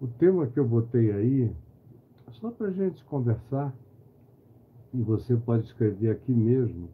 O 0.00 0.06
tema 0.06 0.46
que 0.46 0.58
eu 0.58 0.66
botei 0.66 1.10
aí, 1.10 1.50
só 2.32 2.50
para 2.50 2.68
a 2.68 2.70
gente 2.70 3.02
conversar, 3.04 3.74
e 4.92 5.02
você 5.02 5.36
pode 5.36 5.64
escrever 5.64 6.10
aqui 6.10 6.32
mesmo 6.32 6.88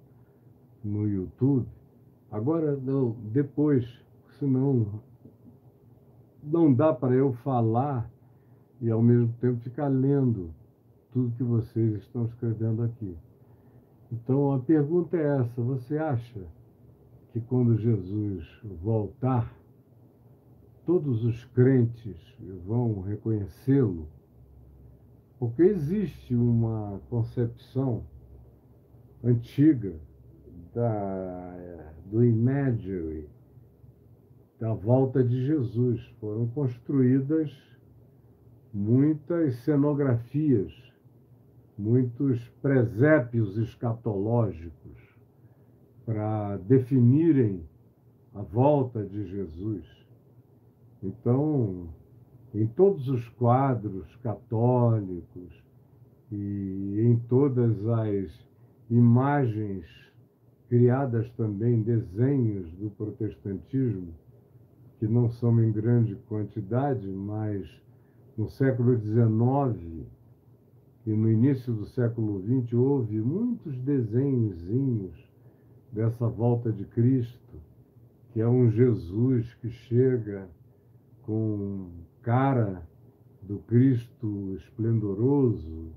no 0.84 1.08
YouTube. 1.08 1.66
Agora, 2.30 2.76
não, 2.76 3.16
depois, 3.32 3.84
senão 4.38 5.00
não 6.42 6.72
dá 6.72 6.92
para 6.92 7.14
eu 7.14 7.32
falar 7.44 8.10
e 8.80 8.90
ao 8.90 9.02
mesmo 9.02 9.32
tempo 9.40 9.60
ficar 9.60 9.88
lendo 9.88 10.50
tudo 11.12 11.36
que 11.36 11.42
vocês 11.44 12.02
estão 12.02 12.24
escrevendo 12.24 12.82
aqui. 12.82 13.16
Então 14.10 14.52
a 14.52 14.58
pergunta 14.58 15.16
é 15.16 15.40
essa: 15.40 15.62
você 15.62 15.98
acha 15.98 16.40
que 17.32 17.40
quando 17.40 17.78
Jesus 17.78 18.44
voltar, 18.82 19.54
todos 20.92 21.24
os 21.24 21.42
crentes 21.54 22.18
vão 22.66 23.00
reconhecê-lo? 23.00 24.06
Porque 25.38 25.62
existe 25.62 26.34
uma 26.34 27.00
concepção 27.08 28.04
antiga 29.24 29.94
da, 30.74 31.56
do 32.04 32.22
imagery, 32.22 33.26
da 34.60 34.74
volta 34.74 35.24
de 35.24 35.46
Jesus. 35.46 36.04
Foram 36.20 36.46
construídas 36.48 37.50
muitas 38.70 39.56
cenografias, 39.64 40.74
muitos 41.78 42.50
presépios 42.60 43.56
escatológicos 43.56 45.00
para 46.04 46.58
definirem 46.58 47.66
a 48.34 48.42
volta 48.42 49.02
de 49.02 49.26
Jesus. 49.26 50.01
Então, 51.02 51.88
em 52.54 52.66
todos 52.66 53.08
os 53.08 53.28
quadros 53.30 54.14
católicos 54.22 55.62
e 56.30 57.00
em 57.00 57.16
todas 57.28 57.86
as 57.88 58.30
imagens 58.88 59.84
criadas 60.68 61.28
também, 61.32 61.82
desenhos 61.82 62.70
do 62.74 62.90
protestantismo, 62.90 64.14
que 64.98 65.08
não 65.08 65.28
são 65.28 65.62
em 65.62 65.72
grande 65.72 66.14
quantidade, 66.28 67.06
mas 67.08 67.68
no 68.38 68.48
século 68.48 68.96
XIX 68.96 70.06
e 71.04 71.10
no 71.10 71.30
início 71.30 71.72
do 71.72 71.84
século 71.86 72.40
XX 72.40 72.74
houve 72.74 73.20
muitos 73.20 73.76
desenhozinhos 73.80 75.12
dessa 75.90 76.28
volta 76.28 76.70
de 76.70 76.84
Cristo, 76.84 77.60
que 78.32 78.40
é 78.40 78.48
um 78.48 78.70
Jesus 78.70 79.52
que 79.54 79.68
chega 79.68 80.48
com 81.22 81.88
cara 82.22 82.86
do 83.42 83.58
Cristo 83.60 84.54
esplendoroso, 84.54 85.92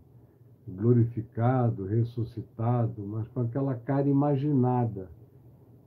glorificado, 0.67 1.86
ressuscitado, 1.86 3.06
mas 3.06 3.28
com 3.28 3.42
aquela 3.42 3.76
cara 3.76 4.08
imaginada, 4.08 5.09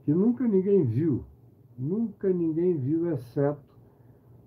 que 0.04 0.12
nunca 0.12 0.46
ninguém 0.46 0.84
viu, 0.84 1.24
nunca 1.76 2.30
ninguém 2.30 2.76
viu, 2.76 3.10
exceto 3.12 3.68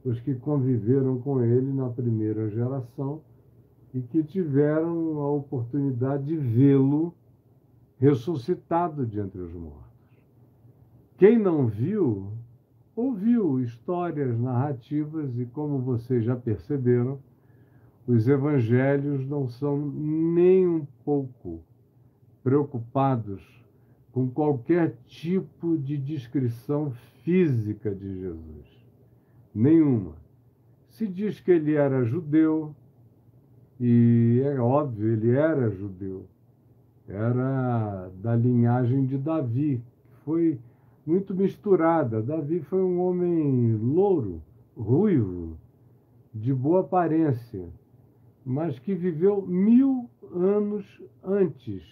os 0.03 0.19
que 0.19 0.33
conviveram 0.35 1.19
com 1.19 1.41
ele 1.43 1.71
na 1.71 1.89
primeira 1.89 2.49
geração 2.49 3.21
e 3.93 4.01
que 4.01 4.23
tiveram 4.23 5.19
a 5.19 5.29
oportunidade 5.31 6.25
de 6.25 6.37
vê-lo 6.37 7.13
ressuscitado 7.97 9.05
de 9.05 9.19
entre 9.19 9.41
os 9.41 9.53
mortos. 9.53 9.91
Quem 11.17 11.37
não 11.37 11.67
viu 11.67 12.31
ouviu 12.95 13.59
histórias 13.61 14.37
narrativas 14.39 15.37
e, 15.37 15.45
como 15.45 15.79
vocês 15.79 16.23
já 16.23 16.35
perceberam, 16.35 17.19
os 18.07 18.27
evangelhos 18.27 19.27
não 19.27 19.47
são 19.47 19.77
nem 19.77 20.67
um 20.67 20.85
pouco 21.05 21.61
preocupados 22.43 23.41
com 24.11 24.29
qualquer 24.29 24.97
tipo 25.05 25.77
de 25.77 25.97
descrição 25.97 26.91
física 27.23 27.93
de 27.93 28.19
Jesus. 28.19 28.87
Nenhuma. 29.53 30.15
Se 30.89 31.07
diz 31.07 31.39
que 31.39 31.51
ele 31.51 31.75
era 31.75 32.03
judeu, 32.03 32.75
e 33.79 34.41
é 34.43 34.59
óbvio, 34.59 35.13
ele 35.13 35.31
era 35.31 35.69
judeu. 35.69 36.25
Era 37.07 38.11
da 38.21 38.35
linhagem 38.35 39.05
de 39.05 39.17
Davi, 39.17 39.81
que 40.09 40.15
foi 40.23 40.59
muito 41.05 41.33
misturada. 41.33 42.21
Davi 42.21 42.61
foi 42.61 42.81
um 42.81 42.99
homem 43.01 43.75
louro, 43.75 44.41
ruivo, 44.77 45.57
de 46.33 46.53
boa 46.53 46.81
aparência, 46.81 47.67
mas 48.45 48.79
que 48.79 48.93
viveu 48.93 49.41
mil 49.41 50.09
anos 50.33 50.85
antes. 51.23 51.83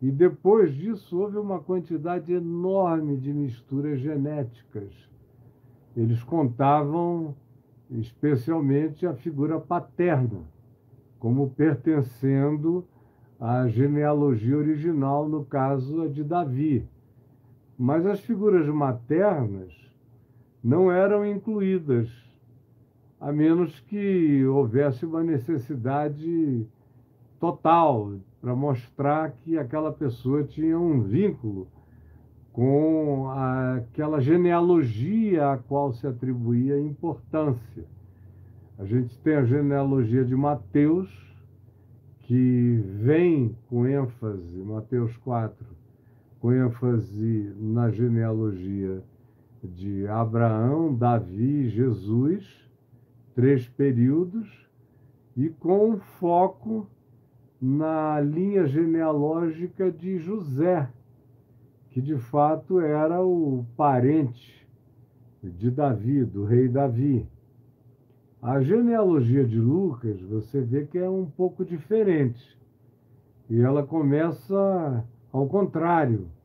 E 0.00 0.10
depois 0.10 0.74
disso 0.74 1.18
houve 1.18 1.38
uma 1.38 1.58
quantidade 1.58 2.32
enorme 2.32 3.16
de 3.16 3.32
misturas 3.32 3.98
genéticas. 4.00 4.92
Eles 5.96 6.22
contavam 6.22 7.34
especialmente 7.90 9.06
a 9.06 9.14
figura 9.14 9.58
paterna, 9.58 10.40
como 11.18 11.50
pertencendo 11.50 12.84
à 13.40 13.66
genealogia 13.68 14.56
original, 14.56 15.28
no 15.28 15.44
caso 15.44 16.02
a 16.02 16.08
de 16.08 16.22
Davi. 16.22 16.86
Mas 17.78 18.06
as 18.06 18.20
figuras 18.20 18.66
maternas 18.68 19.72
não 20.62 20.90
eram 20.90 21.26
incluídas, 21.26 22.08
a 23.20 23.30
menos 23.30 23.78
que 23.80 24.44
houvesse 24.46 25.04
uma 25.04 25.22
necessidade 25.22 26.66
total 27.38 28.14
para 28.40 28.54
mostrar 28.54 29.32
que 29.32 29.58
aquela 29.58 29.92
pessoa 29.92 30.42
tinha 30.44 30.78
um 30.78 31.02
vínculo 31.02 31.68
com 32.52 33.28
aquela 33.28 34.20
genealogia 34.20 35.52
a 35.52 35.58
qual 35.58 35.92
se 35.92 36.06
atribuía 36.06 36.80
importância. 36.80 37.84
A 38.78 38.84
gente 38.84 39.18
tem 39.18 39.36
a 39.36 39.44
genealogia 39.44 40.24
de 40.24 40.34
Mateus, 40.34 41.10
que 42.20 42.82
vem 42.94 43.54
com 43.68 43.86
ênfase, 43.86 44.58
Mateus 44.62 45.16
4, 45.18 45.66
com 46.46 46.52
ênfase 46.52 47.52
na 47.58 47.90
genealogia 47.90 49.02
de 49.64 50.06
Abraão, 50.06 50.94
Davi 50.94 51.64
e 51.64 51.68
Jesus, 51.68 52.70
três 53.34 53.68
períodos, 53.68 54.70
e 55.36 55.48
com 55.48 55.98
foco 55.98 56.86
na 57.60 58.20
linha 58.20 58.64
genealógica 58.64 59.90
de 59.90 60.18
José, 60.18 60.88
que 61.90 62.00
de 62.00 62.16
fato 62.16 62.78
era 62.78 63.20
o 63.20 63.66
parente 63.76 64.64
de 65.42 65.68
Davi, 65.68 66.24
do 66.24 66.44
rei 66.44 66.68
Davi. 66.68 67.26
A 68.40 68.60
genealogia 68.60 69.44
de 69.44 69.58
Lucas, 69.58 70.22
você 70.22 70.60
vê 70.60 70.84
que 70.84 70.96
é 70.96 71.10
um 71.10 71.26
pouco 71.26 71.64
diferente. 71.64 72.56
E 73.50 73.60
ela 73.60 73.84
começa 73.84 75.04
ao 75.32 75.48
contrário 75.48 76.35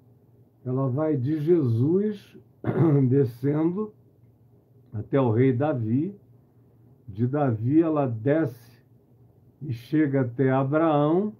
ela 0.65 0.87
vai 0.89 1.17
de 1.17 1.39
Jesus 1.39 2.37
descendo 3.09 3.91
até 4.93 5.19
o 5.19 5.31
rei 5.31 5.53
Davi. 5.53 6.15
De 7.07 7.27
Davi 7.27 7.81
ela 7.81 8.07
desce 8.07 8.81
e 9.61 9.73
chega 9.73 10.21
até 10.21 10.51
Abraão. 10.51 11.33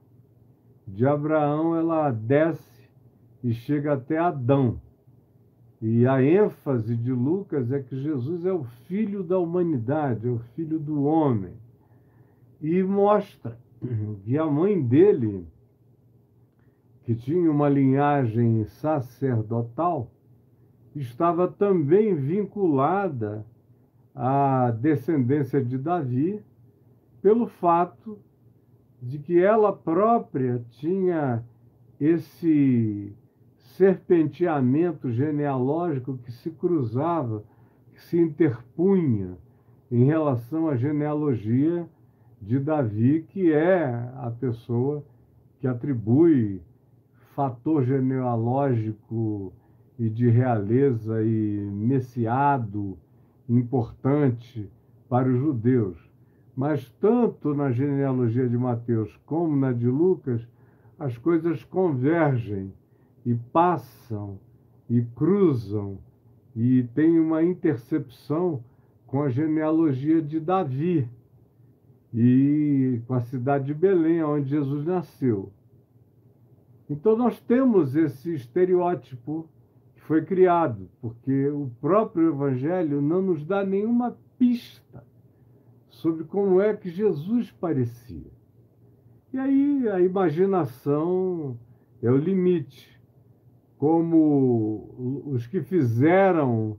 De 0.88 1.06
Abraão 1.06 1.76
ela 1.76 2.12
desce 2.12 2.90
e 3.44 3.54
chega 3.54 3.94
até 3.94 4.18
Adão. 4.18 4.80
E 5.82 6.06
a 6.06 6.22
ênfase 6.22 6.96
de 6.96 7.12
Lucas 7.12 7.72
é 7.72 7.80
que 7.80 8.00
Jesus 8.00 8.46
é 8.46 8.54
o 8.54 8.64
filho 8.88 9.24
da 9.24 9.40
humanidade, 9.40 10.28
é 10.28 10.30
o 10.30 10.40
filho 10.56 10.80
do 10.80 11.04
homem. 11.04 11.54
E 12.62 12.84
mostra 12.84 13.58
que 14.24 14.38
a 14.38 14.46
mãe 14.46 14.80
dele 14.80 15.48
que 17.12 17.16
tinha 17.16 17.52
uma 17.52 17.68
linhagem 17.68 18.64
sacerdotal, 18.64 20.10
estava 20.96 21.46
também 21.46 22.16
vinculada 22.16 23.46
à 24.16 24.72
descendência 24.72 25.62
de 25.64 25.78
Davi, 25.78 26.42
pelo 27.22 27.48
fato 27.48 28.18
de 29.02 29.20
que 29.20 29.42
ela 29.42 29.74
própria 29.74 30.64
tinha 30.70 31.44
esse 32.00 33.14
serpenteamento 33.58 35.12
genealógico 35.12 36.18
que 36.18 36.32
se 36.32 36.50
cruzava, 36.50 37.44
que 37.92 38.02
se 38.04 38.18
interpunha 38.18 39.38
em 39.92 40.06
relação 40.06 40.70
à 40.70 40.78
genealogia 40.78 41.86
de 42.42 42.58
Davi, 42.58 43.26
que 43.28 43.52
é 43.52 43.84
a 44.16 44.32
pessoa 44.32 45.04
que 45.60 45.68
atribui 45.68 46.62
fator 47.36 47.84
genealógico 47.84 49.54
e 49.98 50.10
de 50.10 50.30
realeza 50.30 51.24
e 51.24 51.60
messiado 51.72 52.98
importante 53.48 54.70
para 55.10 55.30
os 55.30 55.40
judeus. 55.40 55.98
Mas 56.56 56.90
tanto 57.00 57.54
na 57.54 57.72
genealogia 57.72 58.48
de 58.48 58.58
Mateus 58.58 59.16
como 59.26 59.56
na 59.56 59.72
de 59.72 59.88
Lucas, 59.88 60.48
as 61.00 61.18
coisas 61.18 61.64
convergem 61.64 62.74
e 63.26 63.36
passam 63.36 64.38
e 64.90 65.02
cruzam 65.16 65.98
e 66.56 66.84
tem 66.94 67.20
uma 67.20 67.44
intercepção 67.44 68.64
com 69.08 69.24
a 69.24 69.30
genealogia 69.30 70.22
de 70.22 70.40
Davi 70.40 71.08
e 72.14 73.02
com 73.08 73.14
a 73.14 73.22
cidade 73.22 73.66
de 73.66 73.74
Belém, 73.74 74.24
onde 74.24 74.50
Jesus 74.50 74.86
nasceu. 74.86 75.52
Então 76.92 77.16
nós 77.16 77.40
temos 77.40 77.96
esse 77.96 78.34
estereótipo 78.34 79.48
que 79.96 80.02
foi 80.02 80.26
criado, 80.26 80.90
porque 81.00 81.48
o 81.48 81.72
próprio 81.80 82.34
Evangelho 82.34 83.02
não 83.02 83.22
nos 83.22 83.46
dá 83.46 83.64
nenhuma 83.64 84.18
pista 84.38 85.02
sobre 85.88 86.26
como 86.26 86.60
é 86.60 86.76
que 86.76 86.90
Jesus 86.90 87.50
parecia. 87.50 88.30
E 89.32 89.40
aí 89.40 89.88
a 89.88 90.02
imaginação 90.02 91.58
é 92.04 92.12
o 92.12 92.18
limite. 92.18 93.00
Como 93.78 95.24
os 95.28 95.48
que 95.48 95.62
fizeram 95.62 96.78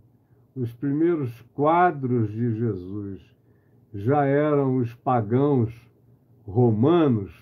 os 0.55 0.75
primeiros 0.75 1.41
quadros 1.55 2.31
de 2.31 2.53
Jesus 2.59 3.19
já 3.95 4.27
eram 4.27 4.77
os 4.77 4.95
pagãos 4.95 5.75
romanos, 6.47 7.33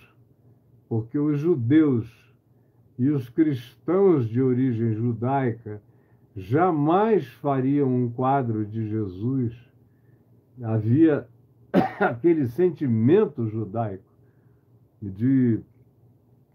porque 0.89 1.19
os 1.19 1.41
judeus 1.41 2.20
e 3.01 3.09
os 3.09 3.31
cristãos 3.31 4.29
de 4.29 4.43
origem 4.43 4.93
judaica 4.93 5.81
jamais 6.37 7.27
fariam 7.27 7.89
um 7.89 8.11
quadro 8.11 8.67
de 8.67 8.87
Jesus. 8.91 9.59
Havia 10.63 11.27
aquele 11.99 12.47
sentimento 12.49 13.49
judaico 13.49 14.05
de 15.01 15.61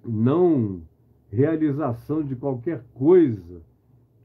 não 0.05 0.83
realização 1.31 2.23
de 2.23 2.35
qualquer 2.35 2.83
coisa 2.93 3.63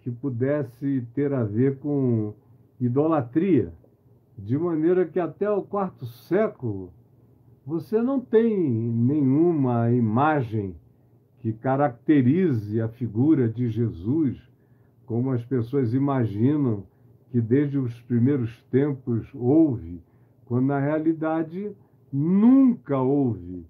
que 0.03 0.11
pudesse 0.11 1.03
ter 1.15 1.33
a 1.33 1.43
ver 1.43 1.79
com 1.79 2.35
idolatria, 2.79 3.73
de 4.37 4.59
maneira 4.59 5.07
que 5.07 5.19
até 5.19 5.51
o 5.51 5.63
quarto 5.63 6.05
século 6.05 6.93
você 7.65 8.03
não 8.03 8.21
tem 8.21 8.61
nenhuma 8.61 9.91
imagem 9.91 10.77
que 11.41 11.53
caracterize 11.53 12.81
a 12.81 12.89
figura 12.89 13.49
de 13.49 13.69
Jesus, 13.69 14.41
como 15.07 15.31
as 15.31 15.45
pessoas 15.45 15.95
imaginam 15.95 16.85
que 17.31 17.41
desde 17.41 17.79
os 17.79 17.99
primeiros 18.03 18.63
tempos 18.71 19.29
houve, 19.35 20.01
quando 20.45 20.67
na 20.67 20.79
realidade 20.79 21.75
nunca 22.13 22.99
houve 22.99 23.65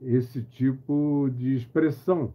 esse 0.00 0.42
tipo 0.42 1.28
de 1.36 1.56
expressão. 1.56 2.32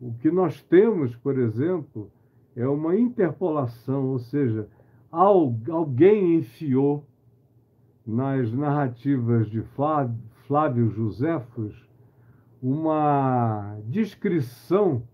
O 0.00 0.12
que 0.14 0.30
nós 0.30 0.62
temos, 0.64 1.16
por 1.16 1.38
exemplo, 1.38 2.10
é 2.54 2.66
uma 2.68 2.96
interpolação, 2.96 4.06
ou 4.08 4.18
seja, 4.18 4.68
alguém 5.10 6.36
enfiou 6.36 7.04
nas 8.06 8.52
narrativas 8.52 9.48
de 9.48 9.62
Flávio 10.46 10.90
Josefos 10.90 11.86
uma 12.68 13.78
descrição 13.84 15.04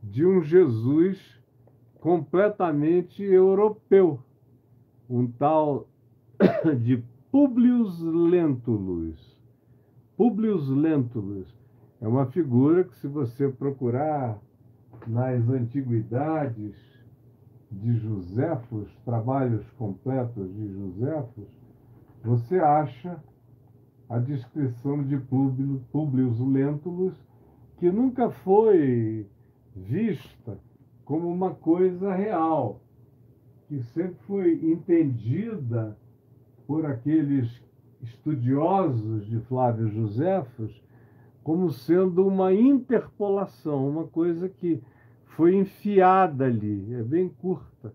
de 0.00 0.24
um 0.24 0.40
Jesus 0.40 1.36
completamente 1.98 3.24
europeu, 3.24 4.20
um 5.10 5.26
tal 5.26 5.88
de 6.80 7.02
Publius 7.32 7.98
Lentulus. 8.00 9.36
Publius 10.16 10.68
Lentulus 10.68 11.52
é 12.00 12.06
uma 12.06 12.26
figura 12.26 12.84
que, 12.84 12.94
se 12.94 13.08
você 13.08 13.48
procurar 13.48 14.38
nas 15.04 15.48
antiguidades 15.48 16.76
de 17.68 17.94
Joséfos, 17.94 18.88
trabalhos 19.04 19.68
completos 19.72 20.54
de 20.54 20.72
Joséfos, 20.72 21.48
você 22.22 22.60
acha 22.60 23.20
a 24.12 24.18
descrição 24.18 25.02
de 25.02 25.16
Publius 25.16 26.38
Lentulus, 26.38 27.14
que 27.78 27.90
nunca 27.90 28.30
foi 28.30 29.26
vista 29.74 30.58
como 31.02 31.32
uma 31.32 31.54
coisa 31.54 32.14
real, 32.14 32.82
que 33.66 33.82
sempre 33.94 34.16
foi 34.26 34.52
entendida 34.70 35.96
por 36.66 36.84
aqueles 36.84 37.50
estudiosos 38.02 39.24
de 39.30 39.40
Flávio 39.40 39.88
Josefos 39.88 40.82
como 41.42 41.72
sendo 41.72 42.26
uma 42.26 42.52
interpolação, 42.52 43.88
uma 43.88 44.06
coisa 44.06 44.46
que 44.46 44.78
foi 45.24 45.56
enfiada 45.56 46.44
ali, 46.44 46.92
é 46.92 47.02
bem 47.02 47.30
curta 47.30 47.94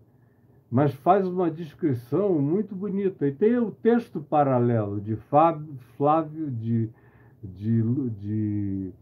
mas 0.70 0.92
faz 0.94 1.26
uma 1.26 1.50
descrição 1.50 2.38
muito 2.38 2.74
bonita. 2.74 3.26
E 3.26 3.32
tem 3.32 3.56
o 3.58 3.70
texto 3.70 4.20
paralelo 4.20 5.00
de 5.00 5.16
Fábio, 5.16 5.74
Flávio 5.96 6.50
de, 6.50 6.90
de, 7.42 8.10
de 8.10 8.92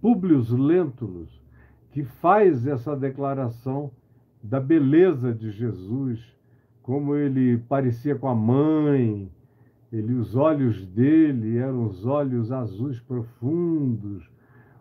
Publius 0.00 0.50
Lentulus, 0.50 1.40
que 1.92 2.04
faz 2.04 2.66
essa 2.66 2.96
declaração 2.96 3.90
da 4.42 4.60
beleza 4.60 5.34
de 5.34 5.50
Jesus, 5.50 6.20
como 6.82 7.14
ele 7.14 7.58
parecia 7.58 8.14
com 8.14 8.28
a 8.28 8.34
mãe, 8.34 9.30
ele, 9.92 10.14
os 10.14 10.36
olhos 10.36 10.86
dele 10.86 11.58
eram 11.58 11.86
os 11.86 12.06
olhos 12.06 12.52
azuis 12.52 13.00
profundos, 13.00 14.30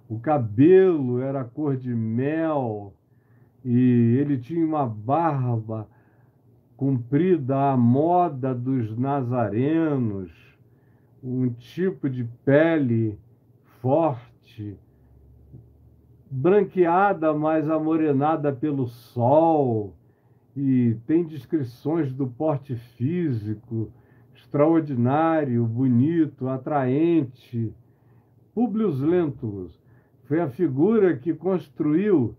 o 0.07 0.19
cabelo 0.19 1.19
era 1.19 1.43
cor 1.43 1.75
de 1.75 1.93
mel, 1.93 2.93
e 3.65 4.17
ele 4.19 4.37
tinha 4.37 4.63
uma 4.63 4.85
barba 4.85 5.87
cumprida 6.79 7.73
a 7.73 7.75
moda 7.75 8.55
dos 8.55 8.97
nazarenos, 8.97 10.31
um 11.21 11.49
tipo 11.49 12.09
de 12.09 12.23
pele 12.45 13.19
forte, 13.81 14.77
branqueada, 16.31 17.33
mas 17.33 17.69
amorenada 17.69 18.53
pelo 18.53 18.87
sol, 18.87 19.93
e 20.55 20.95
tem 21.05 21.25
descrições 21.25 22.13
do 22.13 22.27
porte 22.27 22.77
físico 22.95 23.91
extraordinário, 24.33 25.65
bonito, 25.65 26.47
atraente. 26.47 27.73
Publius 28.55 29.01
Lentulus 29.01 29.77
foi 30.23 30.39
a 30.39 30.47
figura 30.47 31.17
que 31.17 31.33
construiu 31.33 32.37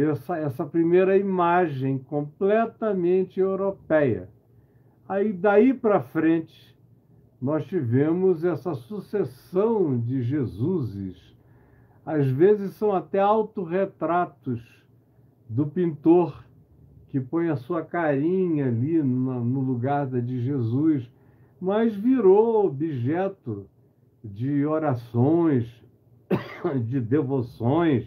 essa, 0.00 0.38
essa 0.38 0.64
primeira 0.64 1.16
imagem 1.18 1.98
completamente 1.98 3.38
europeia. 3.38 4.28
Aí 5.06 5.32
daí 5.32 5.74
para 5.74 6.00
frente 6.00 6.72
nós 7.40 7.66
tivemos 7.66 8.44
essa 8.44 8.74
sucessão 8.74 9.98
de 9.98 10.22
Jesuses. 10.22 11.36
Às 12.06 12.26
vezes 12.28 12.74
são 12.74 12.92
até 12.94 13.18
autorretratos 13.18 14.62
do 15.48 15.66
pintor 15.66 16.42
que 17.08 17.20
põe 17.20 17.50
a 17.50 17.56
sua 17.56 17.82
carinha 17.82 18.68
ali 18.68 19.02
no, 19.02 19.60
lugar 19.60 20.06
da 20.06 20.18
de 20.18 20.40
Jesus, 20.40 21.10
mas 21.60 21.94
virou 21.94 22.64
objeto 22.64 23.66
de 24.24 24.64
orações, 24.64 25.68
de 26.86 27.00
devoções 27.00 28.06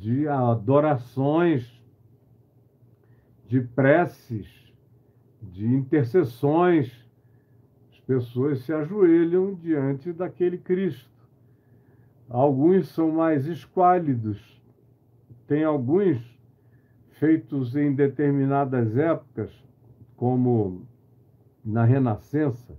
de 0.00 0.26
adorações, 0.26 1.78
de 3.46 3.60
preces, 3.60 4.48
de 5.42 5.66
intercessões. 5.66 6.90
As 7.92 8.00
pessoas 8.00 8.60
se 8.60 8.72
ajoelham 8.72 9.54
diante 9.54 10.10
daquele 10.10 10.56
Cristo. 10.56 11.10
Alguns 12.30 12.88
são 12.88 13.10
mais 13.10 13.46
esquálidos, 13.46 14.62
tem 15.46 15.64
alguns 15.64 16.18
feitos 17.18 17.76
em 17.76 17.94
determinadas 17.94 18.96
épocas, 18.96 19.50
como 20.16 20.86
na 21.62 21.84
Renascença, 21.84 22.74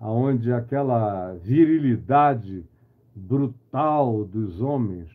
onde 0.00 0.52
aquela 0.52 1.34
virilidade 1.34 2.64
brutal 3.14 4.24
dos 4.24 4.62
homens 4.62 5.13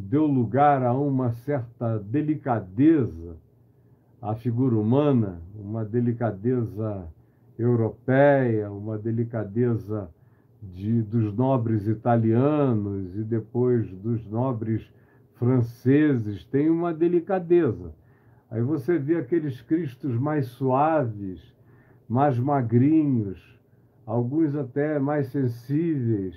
deu 0.00 0.26
lugar 0.26 0.82
a 0.82 0.94
uma 0.94 1.32
certa 1.32 1.98
delicadeza 1.98 3.36
à 4.20 4.34
figura 4.34 4.76
humana, 4.76 5.40
uma 5.54 5.84
delicadeza 5.84 7.06
europeia, 7.58 8.70
uma 8.70 8.96
delicadeza 8.96 10.10
de, 10.62 11.02
dos 11.02 11.34
nobres 11.34 11.86
italianos 11.86 13.14
e 13.14 13.22
depois 13.22 13.90
dos 13.92 14.26
nobres 14.26 14.90
franceses, 15.34 16.44
tem 16.44 16.68
uma 16.68 16.92
delicadeza. 16.92 17.92
Aí 18.50 18.62
você 18.62 18.98
vê 18.98 19.16
aqueles 19.16 19.60
cristos 19.60 20.16
mais 20.16 20.46
suaves, 20.46 21.40
mais 22.08 22.38
magrinhos, 22.38 23.58
alguns 24.04 24.54
até 24.54 24.98
mais 24.98 25.28
sensíveis, 25.28 26.34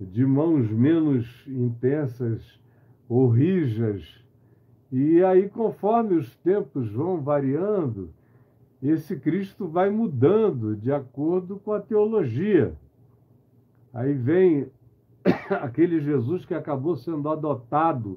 de 0.00 0.24
mãos 0.24 0.70
menos 0.70 1.44
intensas 1.48 2.60
ou 3.10 3.28
rijas. 3.28 4.24
E 4.92 5.22
aí, 5.24 5.48
conforme 5.48 6.14
os 6.14 6.36
tempos 6.36 6.88
vão 6.92 7.20
variando, 7.20 8.10
esse 8.80 9.18
Cristo 9.18 9.66
vai 9.66 9.90
mudando 9.90 10.76
de 10.76 10.92
acordo 10.92 11.58
com 11.58 11.72
a 11.72 11.80
teologia. 11.80 12.72
Aí 13.92 14.14
vem 14.14 14.70
aquele 15.60 16.00
Jesus 16.00 16.44
que 16.46 16.54
acabou 16.54 16.96
sendo 16.96 17.28
adotado 17.28 18.16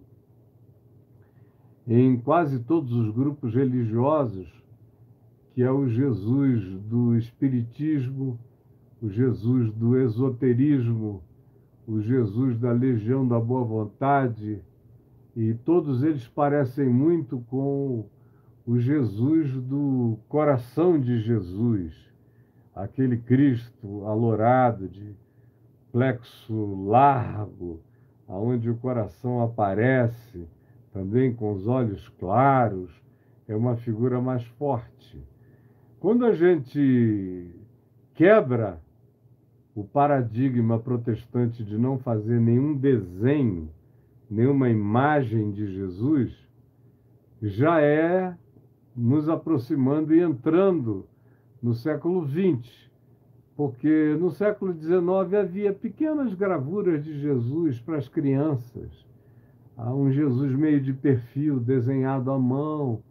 em 1.87 2.15
quase 2.17 2.59
todos 2.59 2.93
os 2.93 3.09
grupos 3.09 3.55
religiosos, 3.55 4.47
que 5.55 5.63
é 5.63 5.71
o 5.71 5.87
Jesus 5.87 6.63
do 6.81 7.17
Espiritismo, 7.17 8.39
o 9.01 9.09
Jesus 9.09 9.73
do 9.73 9.99
esoterismo, 9.99 11.23
o 11.87 11.99
Jesus 11.99 12.57
da 12.59 12.71
Legião 12.71 13.27
da 13.27 13.39
Boa 13.39 13.65
Vontade, 13.65 14.61
e 15.35 15.53
todos 15.53 16.03
eles 16.03 16.27
parecem 16.27 16.87
muito 16.87 17.39
com 17.49 18.05
o 18.65 18.79
Jesus 18.79 19.51
do 19.53 20.17
coração 20.29 20.99
de 20.99 21.19
Jesus, 21.19 21.93
aquele 22.75 23.17
Cristo 23.17 24.05
alourado 24.05 24.87
de 24.87 25.15
plexo 25.91 26.85
largo, 26.85 27.81
aonde 28.27 28.69
o 28.69 28.77
coração 28.77 29.41
aparece, 29.41 30.47
também 30.91 31.33
com 31.33 31.51
os 31.51 31.67
olhos 31.67 32.07
claros, 32.19 32.89
é 33.47 33.55
uma 33.55 33.75
figura 33.75 34.21
mais 34.21 34.43
forte. 34.45 35.21
Quando 35.99 36.25
a 36.25 36.33
gente 36.33 37.49
quebra 38.13 38.79
o 39.75 39.83
paradigma 39.83 40.79
protestante 40.79 41.63
de 41.63 41.77
não 41.77 41.97
fazer 41.97 42.39
nenhum 42.39 42.77
desenho, 42.77 43.69
nenhuma 44.33 44.67
imagem 44.67 45.51
de 45.51 45.67
Jesus, 45.67 46.35
já 47.39 47.79
é 47.79 48.35
nos 48.95 49.29
aproximando 49.29 50.13
e 50.13 50.21
entrando 50.21 51.05
no 51.61 51.73
século 51.75 52.27
XX, 52.27 52.89
porque 53.55 54.17
no 54.19 54.31
século 54.31 54.73
XIX 54.73 55.33
havia 55.39 55.71
pequenas 55.71 56.33
gravuras 56.33 57.03
de 57.03 57.19
Jesus 57.19 57.79
para 57.79 57.97
as 57.97 58.09
crianças. 58.09 59.05
Um 59.77 60.11
Jesus 60.11 60.51
meio 60.55 60.81
de 60.81 60.93
perfil, 60.93 61.59
desenhado 61.59 62.31
à 62.31 62.39
mão, 62.39 63.03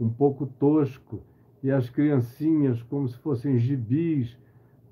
um 0.00 0.08
pouco 0.08 0.46
tosco, 0.58 1.22
e 1.62 1.70
as 1.70 1.88
criancinhas 1.88 2.82
como 2.82 3.08
se 3.08 3.16
fossem 3.18 3.58
gibis 3.58 4.36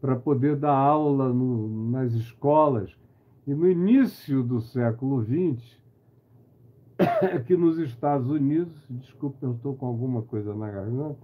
para 0.00 0.14
poder 0.16 0.56
dar 0.56 0.76
aula 0.76 1.32
no, 1.32 1.90
nas 1.90 2.12
escolas. 2.12 2.96
E 3.44 3.54
no 3.54 3.68
início 3.68 4.42
do 4.42 4.60
século 4.60 5.24
XX, 5.24 5.82
é 7.22 7.38
que 7.40 7.56
nos 7.56 7.78
Estados 7.78 8.28
Unidos, 8.28 8.72
desculpe, 8.88 9.42
eu 9.42 9.52
estou 9.52 9.74
com 9.74 9.86
alguma 9.86 10.22
coisa 10.22 10.54
na 10.54 10.70
garganta, 10.70 11.18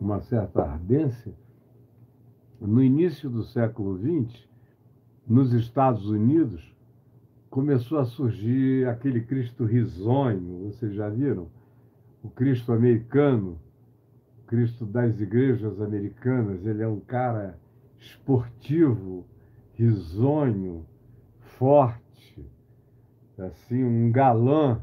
uma 0.00 0.20
certa 0.20 0.62
ardência, 0.62 1.34
no 2.58 2.82
início 2.82 3.28
do 3.28 3.42
século 3.42 3.98
XX, 3.98 4.48
nos 5.26 5.52
Estados 5.52 6.08
Unidos, 6.08 6.74
começou 7.50 7.98
a 7.98 8.06
surgir 8.06 8.88
aquele 8.88 9.20
Cristo 9.20 9.64
risonho, 9.64 10.70
vocês 10.70 10.94
já 10.94 11.10
viram? 11.10 11.48
O 12.22 12.30
Cristo 12.30 12.72
americano, 12.72 13.58
Cristo 14.46 14.86
das 14.86 15.20
igrejas 15.20 15.80
americanas, 15.82 16.64
ele 16.64 16.82
é 16.82 16.88
um 16.88 17.00
cara 17.00 17.58
esportivo, 17.98 19.24
risonho, 19.74 20.84
forte, 21.58 22.46
assim, 23.38 23.82
um 23.84 24.10
galã. 24.10 24.80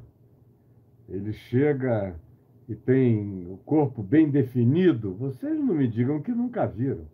Ele 1.07 1.34
chega 1.34 2.15
e 2.67 2.75
tem 2.75 3.48
o 3.51 3.57
corpo 3.57 4.01
bem 4.01 4.29
definido. 4.29 5.13
Vocês 5.13 5.60
não 5.60 5.75
me 5.75 5.88
digam 5.88 6.22
que 6.22 6.31
nunca 6.31 6.65
viram. 6.65 7.05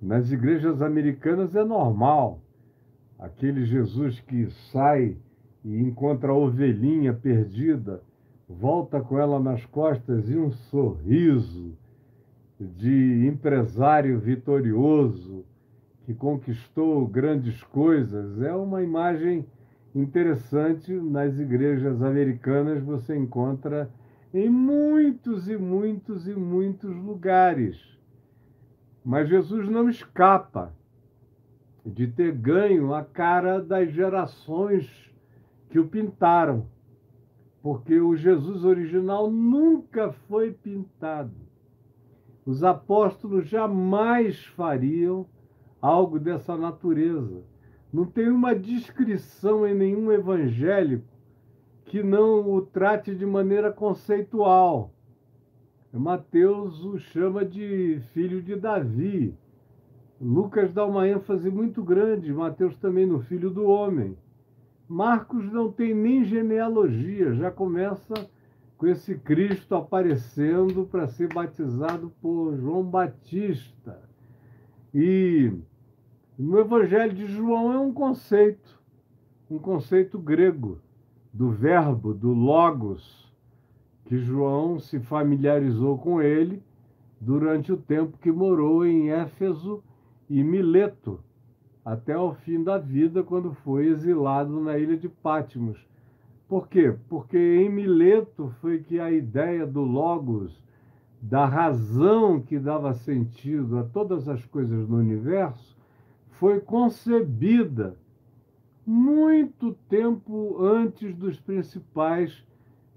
Nas 0.00 0.30
igrejas 0.30 0.80
americanas 0.80 1.54
é 1.54 1.64
normal. 1.64 2.40
Aquele 3.18 3.66
Jesus 3.66 4.20
que 4.20 4.50
sai 4.72 5.16
e 5.64 5.78
encontra 5.78 6.32
a 6.32 6.34
ovelhinha 6.34 7.12
perdida 7.12 8.02
volta 8.48 9.00
com 9.00 9.18
ela 9.18 9.38
nas 9.38 9.64
costas 9.66 10.28
e 10.28 10.36
um 10.36 10.50
sorriso 10.50 11.76
de 12.60 13.26
empresário 13.26 14.18
vitorioso 14.18 15.44
que 16.04 16.14
conquistou 16.14 17.06
grandes 17.06 17.62
coisas. 17.64 18.40
É 18.42 18.52
uma 18.52 18.82
imagem 18.82 19.46
interessante 19.94 20.92
nas 20.92 21.38
igrejas 21.38 22.02
americanas, 22.02 22.82
você 22.82 23.16
encontra 23.16 23.90
em 24.32 24.48
muitos 24.48 25.48
e 25.48 25.56
muitos 25.56 26.28
e 26.28 26.34
muitos 26.34 26.94
lugares. 26.94 27.98
Mas 29.04 29.28
Jesus 29.28 29.68
não 29.68 29.88
escapa 29.88 30.72
de 31.84 32.06
ter 32.06 32.32
ganho 32.32 32.92
a 32.92 33.02
cara 33.02 33.58
das 33.60 33.90
gerações 33.90 34.86
que 35.70 35.78
o 35.78 35.88
pintaram 35.88 36.66
porque 37.62 38.00
o 38.00 38.16
Jesus 38.16 38.64
original 38.64 39.30
nunca 39.30 40.12
foi 40.28 40.52
pintado. 40.52 41.49
Os 42.50 42.64
apóstolos 42.64 43.48
jamais 43.48 44.44
fariam 44.44 45.24
algo 45.80 46.18
dessa 46.18 46.56
natureza. 46.56 47.44
Não 47.92 48.04
tem 48.04 48.28
uma 48.28 48.56
descrição 48.56 49.64
em 49.64 49.72
nenhum 49.72 50.10
evangélico 50.10 51.06
que 51.84 52.02
não 52.02 52.52
o 52.52 52.60
trate 52.60 53.14
de 53.14 53.24
maneira 53.24 53.70
conceitual. 53.70 54.92
Mateus 55.92 56.84
o 56.84 56.98
chama 56.98 57.44
de 57.44 58.00
filho 58.12 58.42
de 58.42 58.56
Davi. 58.56 59.32
Lucas 60.20 60.74
dá 60.74 60.84
uma 60.84 61.06
ênfase 61.06 61.48
muito 61.52 61.84
grande, 61.84 62.34
Mateus 62.34 62.76
também 62.78 63.06
no 63.06 63.20
filho 63.20 63.50
do 63.50 63.64
homem. 63.64 64.18
Marcos 64.88 65.52
não 65.52 65.70
tem 65.70 65.94
nem 65.94 66.24
genealogia, 66.24 67.32
já 67.32 67.48
começa 67.48 68.28
com 68.80 68.86
esse 68.86 69.14
Cristo 69.14 69.74
aparecendo 69.74 70.86
para 70.86 71.06
ser 71.06 71.30
batizado 71.30 72.10
por 72.18 72.56
João 72.56 72.82
Batista. 72.82 74.00
E 74.94 75.52
no 76.38 76.58
Evangelho 76.58 77.12
de 77.12 77.26
João 77.26 77.74
é 77.74 77.78
um 77.78 77.92
conceito, 77.92 78.80
um 79.50 79.58
conceito 79.58 80.18
grego, 80.18 80.78
do 81.30 81.50
verbo, 81.50 82.14
do 82.14 82.32
logos, 82.32 83.30
que 84.06 84.16
João 84.16 84.78
se 84.78 84.98
familiarizou 84.98 85.98
com 85.98 86.22
ele 86.22 86.62
durante 87.20 87.70
o 87.70 87.76
tempo 87.76 88.16
que 88.16 88.32
morou 88.32 88.86
em 88.86 89.10
Éfeso 89.10 89.84
e 90.26 90.42
Mileto 90.42 91.20
até 91.84 92.16
o 92.16 92.32
fim 92.32 92.64
da 92.64 92.78
vida, 92.78 93.22
quando 93.22 93.52
foi 93.52 93.88
exilado 93.88 94.58
na 94.58 94.78
ilha 94.78 94.96
de 94.96 95.08
Patmos. 95.10 95.89
Por 96.50 96.66
quê? 96.66 96.92
Porque 97.08 97.38
em 97.38 97.70
Mileto 97.70 98.52
foi 98.60 98.80
que 98.80 98.98
a 98.98 99.08
ideia 99.08 99.64
do 99.64 99.82
Logos, 99.82 100.60
da 101.22 101.46
razão 101.46 102.40
que 102.40 102.58
dava 102.58 102.92
sentido 102.92 103.78
a 103.78 103.84
todas 103.84 104.28
as 104.28 104.44
coisas 104.46 104.88
no 104.88 104.96
universo, 104.96 105.78
foi 106.32 106.58
concebida 106.58 107.96
muito 108.84 109.76
tempo 109.88 110.60
antes 110.60 111.14
dos 111.14 111.38
principais 111.38 112.44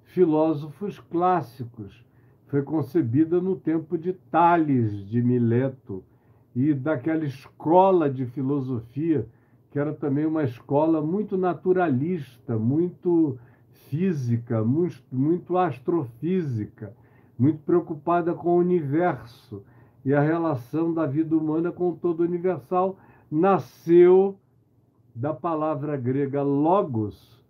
filósofos 0.06 0.98
clássicos. 0.98 2.04
Foi 2.48 2.64
concebida 2.64 3.40
no 3.40 3.56
tempo 3.56 4.00
de 4.00 4.14
Tales 4.14 5.06
de 5.08 5.22
Mileto 5.22 6.04
e 6.56 6.74
daquela 6.74 7.24
escola 7.24 8.10
de 8.10 8.26
filosofia, 8.26 9.28
que 9.74 9.80
era 9.80 9.92
também 9.92 10.24
uma 10.24 10.44
escola 10.44 11.02
muito 11.02 11.36
naturalista, 11.36 12.60
muito 12.60 13.40
física, 13.90 14.64
muito, 14.64 15.02
muito 15.12 15.58
astrofísica, 15.58 16.96
muito 17.40 17.58
preocupada 17.64 18.36
com 18.36 18.50
o 18.50 18.60
universo. 18.60 19.64
E 20.06 20.14
a 20.14 20.22
relação 20.22 20.94
da 20.94 21.08
vida 21.08 21.36
humana 21.36 21.72
com 21.72 21.90
o 21.90 21.96
todo 21.96 22.22
universal, 22.22 23.00
nasceu 23.32 24.38
da 25.16 25.34
palavra 25.34 25.98
grega 25.98 26.44
logos, 26.44 27.44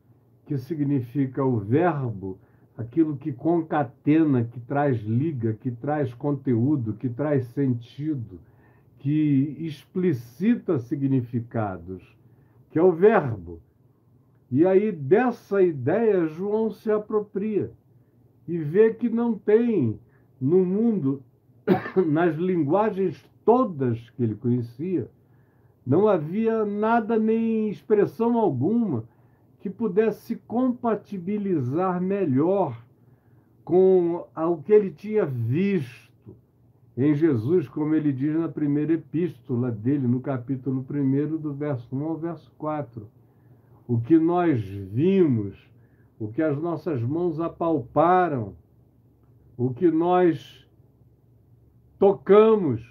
que 0.46 0.58
significa 0.58 1.44
o 1.44 1.60
verbo, 1.60 2.38
aquilo 2.78 3.18
que 3.18 3.34
concatena, 3.34 4.46
que 4.46 4.62
traz 4.62 5.02
liga, 5.02 5.58
que 5.60 5.72
traz 5.72 6.14
conteúdo, 6.14 6.94
que 6.94 7.10
traz 7.10 7.48
sentido 7.48 8.40
que 9.04 9.58
explicita 9.60 10.80
significados, 10.80 12.02
que 12.72 12.80
é 12.80 12.82
o 12.82 12.94
verbo. 12.94 13.60
E 14.50 14.66
aí 14.66 14.94
dessa 14.94 15.62
ideia 15.62 16.26
João 16.26 16.72
se 16.72 16.90
apropria 16.90 17.70
e 18.48 18.58
vê 18.58 18.94
que 18.94 19.10
não 19.10 19.38
tem 19.38 20.00
no 20.40 20.64
mundo, 20.64 21.22
nas 22.08 22.38
linguagens 22.38 23.22
todas 23.44 24.10
que 24.12 24.24
ele 24.24 24.36
conhecia, 24.36 25.12
não 25.86 26.08
havia 26.08 26.64
nada 26.64 27.20
nem 27.20 27.68
expressão 27.68 28.38
alguma 28.38 29.04
que 29.60 29.70
pudesse 29.70 30.38
compatibilizar 30.48 32.00
melhor 32.00 32.82
com 33.66 34.26
o 34.34 34.58
que 34.64 34.72
ele 34.72 34.92
tinha 34.92 35.26
visto 35.26 36.03
em 36.96 37.16
Jesus, 37.16 37.68
como 37.68 37.96
ele 37.96 38.14
diz 38.14 38.36
na 38.36 38.48
primeira 38.48 38.94
epístola 38.94 39.72
dele, 39.72 40.08
no 40.08 40.20
capítulo 40.20 40.86
1, 40.88 41.38
do 41.38 41.54
verso 41.54 41.96
1 41.96 42.04
ao 42.04 42.18
verso 42.18 42.52
4. 42.58 43.10
O 43.88 44.00
que 44.00 44.18
nós 44.18 44.62
vimos, 44.62 45.58
o 46.20 46.28
que 46.28 46.42
as 46.42 46.58
nossas 46.58 47.02
mãos 47.02 47.40
apalparam, 47.40 48.56
o 49.58 49.74
que 49.74 49.90
nós 49.90 50.68
tocamos, 51.98 52.82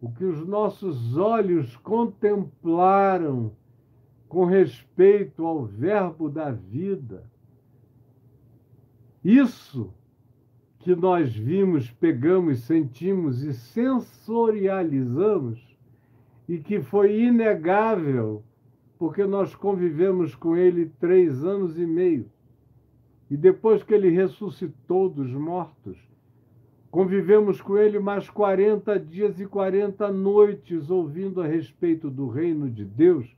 o 0.00 0.10
que 0.10 0.24
os 0.24 0.46
nossos 0.46 1.16
olhos 1.18 1.76
contemplaram 1.76 3.52
com 4.26 4.44
respeito 4.44 5.44
ao 5.44 5.64
Verbo 5.64 6.30
da 6.30 6.50
vida. 6.50 7.24
Isso 9.24 9.92
que 10.88 10.96
nós 10.96 11.36
vimos, 11.36 11.90
pegamos, 11.90 12.60
sentimos 12.60 13.42
e 13.42 13.52
sensorializamos, 13.52 15.60
e 16.48 16.56
que 16.56 16.80
foi 16.80 17.24
inegável, 17.24 18.42
porque 18.98 19.26
nós 19.26 19.54
convivemos 19.54 20.34
com 20.34 20.56
ele 20.56 20.90
três 20.98 21.44
anos 21.44 21.78
e 21.78 21.84
meio. 21.84 22.24
E 23.30 23.36
depois 23.36 23.82
que 23.82 23.92
ele 23.92 24.08
ressuscitou 24.08 25.10
dos 25.10 25.30
mortos, 25.30 25.98
convivemos 26.90 27.60
com 27.60 27.76
ele 27.76 27.98
mais 27.98 28.30
40 28.30 28.98
dias 28.98 29.38
e 29.38 29.44
40 29.44 30.10
noites 30.10 30.88
ouvindo 30.88 31.42
a 31.42 31.46
respeito 31.46 32.08
do 32.08 32.28
reino 32.28 32.70
de 32.70 32.86
Deus, 32.86 33.36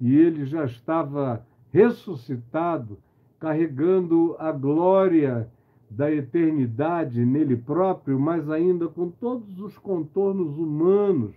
e 0.00 0.14
ele 0.14 0.46
já 0.46 0.64
estava 0.64 1.44
ressuscitado, 1.72 2.96
carregando 3.40 4.36
a 4.38 4.52
glória 4.52 5.50
da 5.90 6.10
eternidade 6.10 7.24
nele 7.24 7.56
próprio, 7.56 8.18
mas 8.18 8.50
ainda 8.50 8.88
com 8.88 9.10
todos 9.10 9.60
os 9.60 9.78
contornos 9.78 10.58
humanos, 10.58 11.34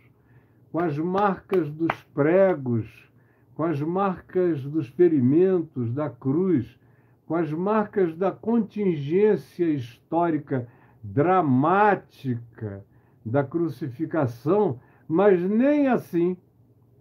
com 0.71 0.79
as 0.79 0.97
marcas 0.97 1.69
dos 1.69 1.93
pregos, 2.13 3.11
com 3.55 3.63
as 3.63 3.81
marcas 3.81 4.63
dos 4.63 4.87
ferimentos 4.87 5.91
da 5.91 6.09
cruz, 6.09 6.79
com 7.25 7.35
as 7.35 7.51
marcas 7.51 8.15
da 8.15 8.31
contingência 8.31 9.65
histórica 9.65 10.67
dramática 11.03 12.85
da 13.25 13.43
crucificação, 13.43 14.79
mas 15.07 15.41
nem 15.41 15.87
assim 15.87 16.37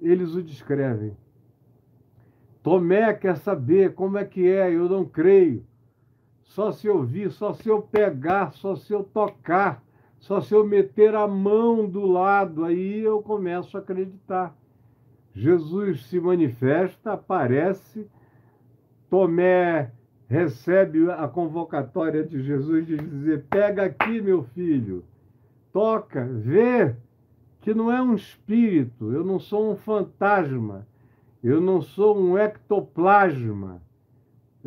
eles 0.00 0.34
o 0.34 0.42
descrevem. 0.42 1.16
Tomé 2.62 3.14
quer 3.14 3.36
saber 3.36 3.94
como 3.94 4.18
é 4.18 4.24
que 4.24 4.46
é, 4.46 4.74
eu 4.74 4.88
não 4.88 5.04
creio 5.04 5.64
só 6.46 6.72
se 6.72 6.86
eu 6.86 7.02
vir, 7.02 7.30
só 7.30 7.52
se 7.52 7.68
eu 7.68 7.82
pegar, 7.82 8.52
só 8.52 8.74
se 8.74 8.92
eu 8.92 9.04
tocar, 9.04 9.82
só 10.18 10.40
se 10.40 10.54
eu 10.54 10.66
meter 10.66 11.14
a 11.14 11.26
mão 11.26 11.86
do 11.86 12.06
lado, 12.06 12.64
aí 12.64 13.00
eu 13.00 13.20
começo 13.20 13.76
a 13.76 13.80
acreditar. 13.80 14.56
Jesus 15.34 16.06
se 16.06 16.18
manifesta, 16.18 17.12
aparece, 17.12 18.08
Tomé 19.10 19.92
recebe 20.28 21.10
a 21.10 21.28
convocatória 21.28 22.24
de 22.24 22.42
Jesus 22.42 22.86
de 22.86 22.96
dizer: 22.96 23.44
pega 23.48 23.84
aqui, 23.84 24.20
meu 24.20 24.42
filho, 24.42 25.04
toca, 25.72 26.24
vê 26.24 26.94
que 27.60 27.74
não 27.74 27.92
é 27.92 28.00
um 28.00 28.14
espírito, 28.14 29.12
eu 29.12 29.24
não 29.24 29.38
sou 29.38 29.72
um 29.72 29.76
fantasma, 29.76 30.86
eu 31.42 31.60
não 31.60 31.80
sou 31.82 32.18
um 32.18 32.38
ectoplasma, 32.38 33.82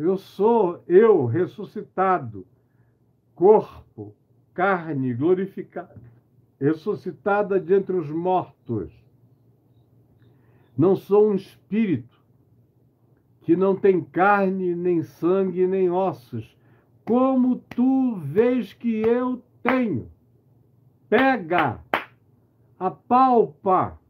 eu 0.02 0.16
sou 0.16 0.82
eu 0.88 1.26
ressuscitado, 1.26 2.46
corpo, 3.34 4.14
carne 4.54 5.12
glorificada, 5.12 6.00
ressuscitada 6.58 7.60
de 7.60 7.74
entre 7.74 7.96
os 7.96 8.08
mortos. 8.10 8.90
Não 10.76 10.96
sou 10.96 11.30
um 11.30 11.34
espírito 11.34 12.18
que 13.42 13.54
não 13.54 13.76
tem 13.76 14.02
carne, 14.02 14.74
nem 14.74 15.02
sangue, 15.02 15.66
nem 15.66 15.90
ossos, 15.90 16.56
como 17.04 17.56
tu 17.56 18.16
vês 18.16 18.72
que 18.72 19.02
eu 19.02 19.42
tenho. 19.62 20.10
Pega, 21.10 21.84
apalpa, 22.78 24.00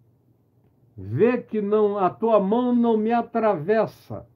vê 0.97 1.39
que 1.39 1.61
não 1.61 1.99
a 1.99 2.09
tua 2.11 2.39
mão 2.39 2.73
não 2.77 2.97
me 2.97 3.13
atravessa 3.13 4.30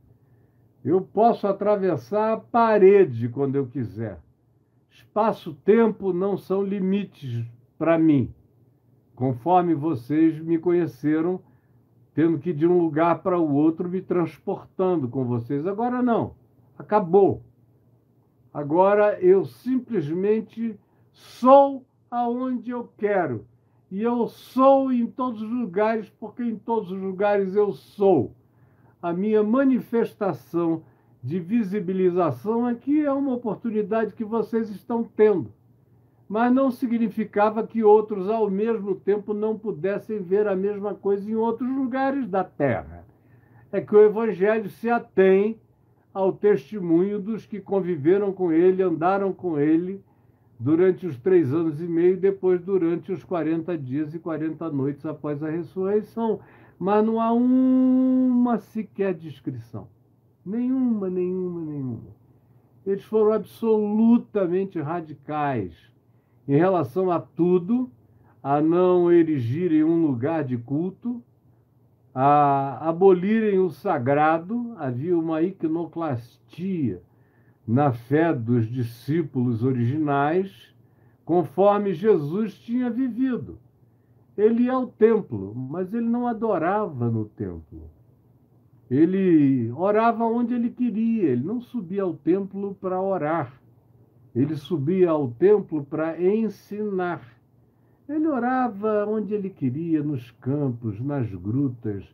eu 0.84 1.00
posso 1.00 1.46
atravessar 1.46 2.34
a 2.34 2.36
parede 2.36 3.28
quando 3.28 3.56
eu 3.56 3.66
quiser. 3.66 4.20
Espaço-tempo 4.90 6.12
não 6.12 6.36
são 6.36 6.62
limites 6.62 7.44
para 7.78 7.98
mim, 7.98 8.32
conforme 9.14 9.74
vocês 9.74 10.38
me 10.38 10.58
conheceram, 10.58 11.40
tendo 12.12 12.38
que 12.38 12.50
ir 12.50 12.54
de 12.54 12.66
um 12.66 12.78
lugar 12.78 13.22
para 13.22 13.38
o 13.38 13.54
outro, 13.54 13.88
me 13.88 14.02
transportando 14.02 15.08
com 15.08 15.24
vocês. 15.24 15.66
Agora 15.66 16.02
não, 16.02 16.34
acabou. 16.78 17.42
Agora 18.52 19.18
eu 19.20 19.44
simplesmente 19.46 20.78
sou 21.10 21.84
aonde 22.10 22.70
eu 22.70 22.88
quero. 22.98 23.46
E 23.90 24.02
eu 24.02 24.28
sou 24.28 24.92
em 24.92 25.06
todos 25.06 25.42
os 25.42 25.50
lugares, 25.50 26.08
porque 26.20 26.42
em 26.42 26.56
todos 26.56 26.90
os 26.90 27.00
lugares 27.00 27.54
eu 27.56 27.72
sou 27.72 28.34
a 29.04 29.12
minha 29.12 29.42
manifestação 29.42 30.82
de 31.22 31.38
visibilização 31.38 32.64
aqui 32.64 33.04
é 33.04 33.12
uma 33.12 33.34
oportunidade 33.34 34.14
que 34.14 34.24
vocês 34.24 34.70
estão 34.70 35.04
tendo. 35.04 35.52
Mas 36.26 36.50
não 36.50 36.70
significava 36.70 37.66
que 37.66 37.84
outros, 37.84 38.30
ao 38.30 38.48
mesmo 38.48 38.94
tempo, 38.94 39.34
não 39.34 39.58
pudessem 39.58 40.22
ver 40.22 40.48
a 40.48 40.56
mesma 40.56 40.94
coisa 40.94 41.30
em 41.30 41.34
outros 41.34 41.68
lugares 41.68 42.26
da 42.26 42.42
Terra. 42.42 43.04
É 43.70 43.78
que 43.78 43.94
o 43.94 44.00
Evangelho 44.00 44.70
se 44.70 44.88
atém 44.88 45.60
ao 46.14 46.32
testemunho 46.32 47.20
dos 47.20 47.44
que 47.44 47.60
conviveram 47.60 48.32
com 48.32 48.50
ele, 48.50 48.82
andaram 48.82 49.34
com 49.34 49.60
ele 49.60 50.02
durante 50.58 51.06
os 51.06 51.18
três 51.18 51.52
anos 51.52 51.78
e 51.78 51.86
meio, 51.86 52.16
depois 52.16 52.58
durante 52.62 53.12
os 53.12 53.22
40 53.22 53.76
dias 53.76 54.14
e 54.14 54.18
40 54.18 54.70
noites 54.70 55.04
após 55.04 55.42
a 55.42 55.50
ressurreição 55.50 56.40
mas 56.78 57.04
não 57.04 57.20
há 57.20 57.32
uma 57.32 58.58
sequer 58.58 59.14
descrição. 59.14 59.88
Nenhuma, 60.44 61.08
nenhuma, 61.08 61.60
nenhuma. 61.60 62.14
Eles 62.84 63.04
foram 63.04 63.32
absolutamente 63.32 64.80
radicais 64.80 65.72
em 66.46 66.56
relação 66.56 67.10
a 67.10 67.18
tudo, 67.18 67.90
a 68.42 68.60
não 68.60 69.10
erigirem 69.10 69.82
um 69.82 70.06
lugar 70.06 70.44
de 70.44 70.58
culto, 70.58 71.22
a 72.14 72.88
abolirem 72.88 73.58
o 73.58 73.70
sagrado, 73.70 74.74
havia 74.76 75.18
uma 75.18 75.42
iconoclastia 75.42 77.02
na 77.66 77.92
fé 77.92 78.32
dos 78.34 78.70
discípulos 78.70 79.64
originais, 79.64 80.74
conforme 81.24 81.94
Jesus 81.94 82.54
tinha 82.54 82.90
vivido. 82.90 83.58
Ele 84.36 84.64
ia 84.64 84.72
ao 84.72 84.86
templo, 84.86 85.54
mas 85.54 85.94
ele 85.94 86.08
não 86.08 86.26
adorava 86.26 87.08
no 87.08 87.26
templo. 87.26 87.90
Ele 88.90 89.70
orava 89.72 90.24
onde 90.24 90.54
ele 90.54 90.70
queria, 90.70 91.30
ele 91.30 91.44
não 91.44 91.60
subia 91.60 92.02
ao 92.02 92.14
templo 92.14 92.76
para 92.80 93.00
orar. 93.00 93.60
Ele 94.34 94.56
subia 94.56 95.10
ao 95.10 95.28
templo 95.28 95.84
para 95.84 96.20
ensinar. 96.20 97.22
Ele 98.08 98.26
orava 98.26 99.06
onde 99.06 99.32
ele 99.32 99.48
queria, 99.48 100.02
nos 100.02 100.30
campos, 100.32 101.00
nas 101.00 101.32
grutas, 101.32 102.04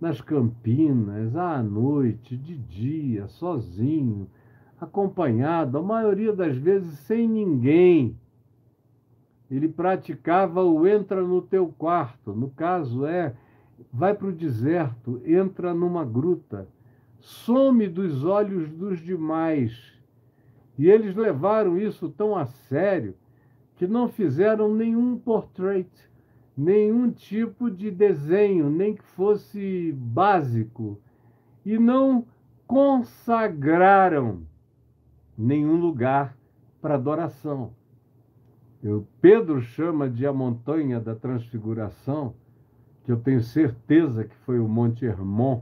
nas 0.00 0.20
campinas, 0.20 1.34
à 1.34 1.62
noite, 1.62 2.36
de 2.36 2.56
dia, 2.56 3.26
sozinho, 3.28 4.28
acompanhado, 4.80 5.78
a 5.78 5.82
maioria 5.82 6.32
das 6.32 6.56
vezes 6.56 6.98
sem 7.00 7.26
ninguém 7.26 8.16
ele 9.56 9.68
praticava 9.68 10.62
o 10.62 10.86
entra 10.86 11.22
no 11.22 11.42
teu 11.42 11.68
quarto. 11.76 12.32
No 12.32 12.48
caso 12.48 13.04
é, 13.04 13.34
vai 13.92 14.14
para 14.14 14.28
o 14.28 14.32
deserto, 14.32 15.20
entra 15.26 15.74
numa 15.74 16.04
gruta, 16.04 16.66
some 17.20 17.86
dos 17.86 18.24
olhos 18.24 18.70
dos 18.70 19.00
demais. 19.00 19.92
E 20.78 20.88
eles 20.88 21.14
levaram 21.14 21.76
isso 21.76 22.08
tão 22.08 22.34
a 22.34 22.46
sério 22.46 23.14
que 23.76 23.86
não 23.86 24.08
fizeram 24.08 24.74
nenhum 24.74 25.18
portrait, 25.18 25.90
nenhum 26.56 27.10
tipo 27.10 27.70
de 27.70 27.90
desenho, 27.90 28.70
nem 28.70 28.94
que 28.94 29.04
fosse 29.04 29.92
básico, 29.92 30.98
e 31.64 31.78
não 31.78 32.24
consagraram 32.66 34.46
nenhum 35.36 35.76
lugar 35.76 36.36
para 36.80 36.94
adoração. 36.94 37.72
Eu, 38.82 39.06
Pedro 39.20 39.60
chama 39.60 40.10
de 40.10 40.26
a 40.26 40.32
montanha 40.32 40.98
da 40.98 41.14
transfiguração, 41.14 42.34
que 43.04 43.12
eu 43.12 43.16
tenho 43.16 43.40
certeza 43.40 44.24
que 44.24 44.34
foi 44.44 44.58
o 44.58 44.66
Monte 44.66 45.04
Hermon 45.04 45.60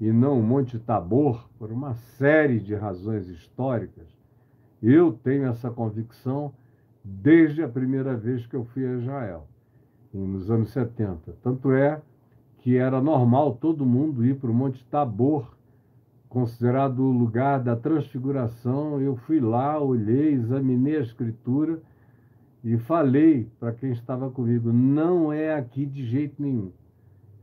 e 0.00 0.12
não 0.12 0.38
o 0.38 0.42
Monte 0.42 0.78
Tabor, 0.78 1.48
por 1.58 1.72
uma 1.72 1.94
série 1.94 2.60
de 2.60 2.72
razões 2.74 3.28
históricas. 3.28 4.06
Eu 4.80 5.12
tenho 5.12 5.46
essa 5.46 5.70
convicção 5.70 6.52
desde 7.02 7.64
a 7.64 7.68
primeira 7.68 8.14
vez 8.16 8.46
que 8.46 8.54
eu 8.54 8.64
fui 8.66 8.86
a 8.86 8.92
Israel, 8.92 9.48
nos 10.12 10.48
anos 10.48 10.70
70. 10.70 11.36
Tanto 11.42 11.72
é 11.72 12.00
que 12.58 12.76
era 12.76 13.00
normal 13.00 13.56
todo 13.56 13.84
mundo 13.84 14.24
ir 14.24 14.36
para 14.36 14.50
o 14.50 14.54
Monte 14.54 14.84
Tabor 14.86 15.56
considerado 16.28 17.00
o 17.00 17.10
lugar 17.10 17.60
da 17.60 17.74
transfiguração, 17.74 19.00
eu 19.00 19.16
fui 19.16 19.40
lá, 19.40 19.80
olhei, 19.80 20.34
examinei 20.34 20.98
a 20.98 21.00
escritura 21.00 21.80
e 22.66 22.76
falei 22.76 23.48
para 23.60 23.72
quem 23.72 23.92
estava 23.92 24.28
comigo: 24.28 24.72
não 24.72 25.32
é 25.32 25.54
aqui 25.54 25.86
de 25.86 26.04
jeito 26.04 26.42
nenhum. 26.42 26.72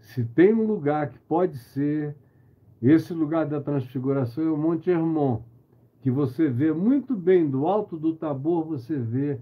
Se 0.01 0.25
tem 0.25 0.53
um 0.53 0.67
lugar 0.67 1.11
que 1.11 1.19
pode 1.19 1.57
ser, 1.57 2.13
esse 2.81 3.13
lugar 3.13 3.45
da 3.45 3.61
transfiguração 3.61 4.43
é 4.43 4.51
o 4.51 4.57
Monte 4.57 4.89
Hermon, 4.89 5.41
que 6.01 6.11
você 6.11 6.49
vê 6.49 6.73
muito 6.73 7.15
bem 7.15 7.49
do 7.49 7.65
alto 7.65 7.95
do 7.95 8.13
Tabor, 8.13 8.65
você 8.65 8.99
vê 8.99 9.39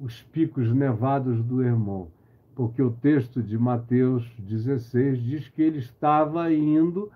os 0.00 0.20
picos 0.20 0.74
nevados 0.74 1.44
do 1.44 1.62
Hermon. 1.62 2.08
Porque 2.56 2.82
o 2.82 2.90
texto 2.90 3.40
de 3.40 3.56
Mateus 3.56 4.28
16 4.36 5.22
diz 5.22 5.48
que 5.48 5.62
ele 5.62 5.78
estava 5.78 6.52
indo 6.52 7.08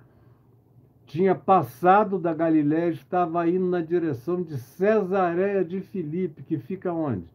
tinha 1.04 1.34
passado 1.34 2.16
da 2.16 2.32
Galiléia, 2.32 2.90
estava 2.90 3.46
indo 3.48 3.66
na 3.66 3.80
direção 3.80 4.40
de 4.40 4.56
Cesareia 4.56 5.64
de 5.64 5.80
Filipe, 5.80 6.44
que 6.44 6.58
fica 6.58 6.92
onde? 6.92 7.33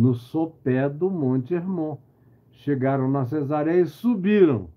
No 0.00 0.14
sopé 0.14 0.88
do 0.88 1.10
Monte 1.10 1.52
Hermon. 1.52 1.98
Chegaram 2.52 3.10
na 3.10 3.26
Cesareia 3.26 3.82
e 3.82 3.86
subiram. 3.86 4.70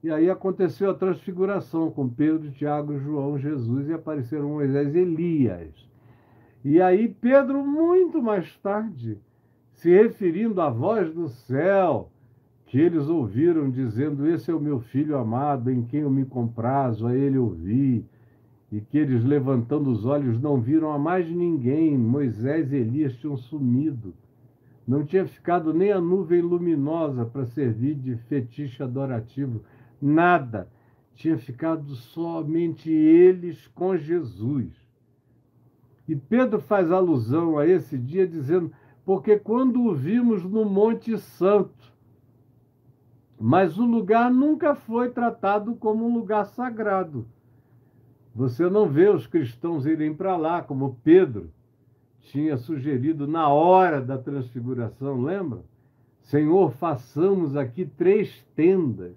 E 0.00 0.12
aí 0.12 0.30
aconteceu 0.30 0.90
a 0.90 0.94
transfiguração 0.94 1.90
com 1.90 2.08
Pedro, 2.08 2.52
Tiago, 2.52 2.96
João, 3.00 3.36
Jesus 3.36 3.88
e 3.88 3.92
apareceram 3.92 4.50
Moisés 4.50 4.94
e 4.94 4.98
Elias. 5.00 5.90
E 6.64 6.80
aí 6.80 7.08
Pedro, 7.08 7.66
muito 7.66 8.22
mais 8.22 8.56
tarde, 8.58 9.18
se 9.72 9.90
referindo 9.90 10.60
à 10.60 10.70
voz 10.70 11.12
do 11.12 11.28
céu, 11.28 12.12
que 12.66 12.78
eles 12.78 13.08
ouviram 13.08 13.68
dizendo: 13.68 14.24
Esse 14.24 14.52
é 14.52 14.54
o 14.54 14.60
meu 14.60 14.78
filho 14.78 15.18
amado, 15.18 15.68
em 15.68 15.82
quem 15.82 16.02
eu 16.02 16.10
me 16.10 16.24
comprazo, 16.24 17.08
a 17.08 17.16
ele 17.16 17.38
ouvi. 17.38 18.06
E 18.70 18.80
que 18.80 18.98
eles, 18.98 19.24
levantando 19.24 19.90
os 19.90 20.04
olhos, 20.04 20.40
não 20.40 20.60
viram 20.60 20.92
a 20.92 20.98
mais 20.98 21.28
ninguém. 21.28 21.98
Moisés 21.98 22.72
e 22.72 22.76
Elias 22.76 23.16
tinham 23.16 23.36
sumido. 23.36 24.14
Não 24.86 25.04
tinha 25.04 25.26
ficado 25.26 25.72
nem 25.72 25.90
a 25.90 26.00
nuvem 26.00 26.42
luminosa 26.42 27.24
para 27.24 27.46
servir 27.46 27.94
de 27.94 28.16
fetiche 28.16 28.82
adorativo. 28.82 29.62
Nada. 30.00 30.68
Tinha 31.14 31.38
ficado 31.38 31.94
somente 31.94 32.90
eles 32.90 33.66
com 33.68 33.96
Jesus. 33.96 34.72
E 36.06 36.14
Pedro 36.14 36.60
faz 36.60 36.90
alusão 36.92 37.56
a 37.56 37.66
esse 37.66 37.96
dia, 37.96 38.26
dizendo: 38.26 38.70
Porque 39.06 39.38
quando 39.38 39.84
o 39.84 39.94
vimos 39.94 40.44
no 40.44 40.64
Monte 40.64 41.16
Santo, 41.16 41.92
mas 43.40 43.78
o 43.78 43.86
lugar 43.86 44.30
nunca 44.30 44.74
foi 44.74 45.10
tratado 45.10 45.74
como 45.76 46.06
um 46.06 46.14
lugar 46.14 46.44
sagrado. 46.44 47.26
Você 48.34 48.68
não 48.68 48.88
vê 48.88 49.08
os 49.08 49.26
cristãos 49.26 49.86
irem 49.86 50.12
para 50.12 50.36
lá, 50.36 50.60
como 50.60 50.98
Pedro 51.02 51.50
tinha 52.24 52.56
sugerido 52.56 53.26
na 53.26 53.48
hora 53.48 54.00
da 54.00 54.18
transfiguração, 54.18 55.22
lembra? 55.22 55.62
Senhor, 56.22 56.72
façamos 56.72 57.56
aqui 57.56 57.84
três 57.84 58.44
tendas, 58.56 59.14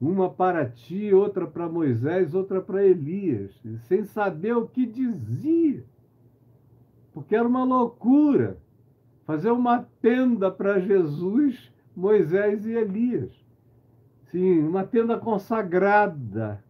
uma 0.00 0.30
para 0.30 0.66
ti, 0.66 1.12
outra 1.12 1.46
para 1.46 1.68
Moisés, 1.68 2.34
outra 2.34 2.60
para 2.60 2.84
Elias, 2.84 3.52
sem 3.82 4.04
saber 4.04 4.56
o 4.56 4.66
que 4.66 4.86
dizia, 4.86 5.84
porque 7.12 7.36
era 7.36 7.46
uma 7.46 7.64
loucura 7.64 8.58
fazer 9.26 9.50
uma 9.50 9.86
tenda 10.00 10.50
para 10.50 10.78
Jesus 10.78 11.72
Moisés 11.94 12.64
e 12.64 12.72
Elias. 12.72 13.32
Sim, 14.30 14.60
uma 14.60 14.84
tenda 14.84 15.18
consagrada. 15.18 16.62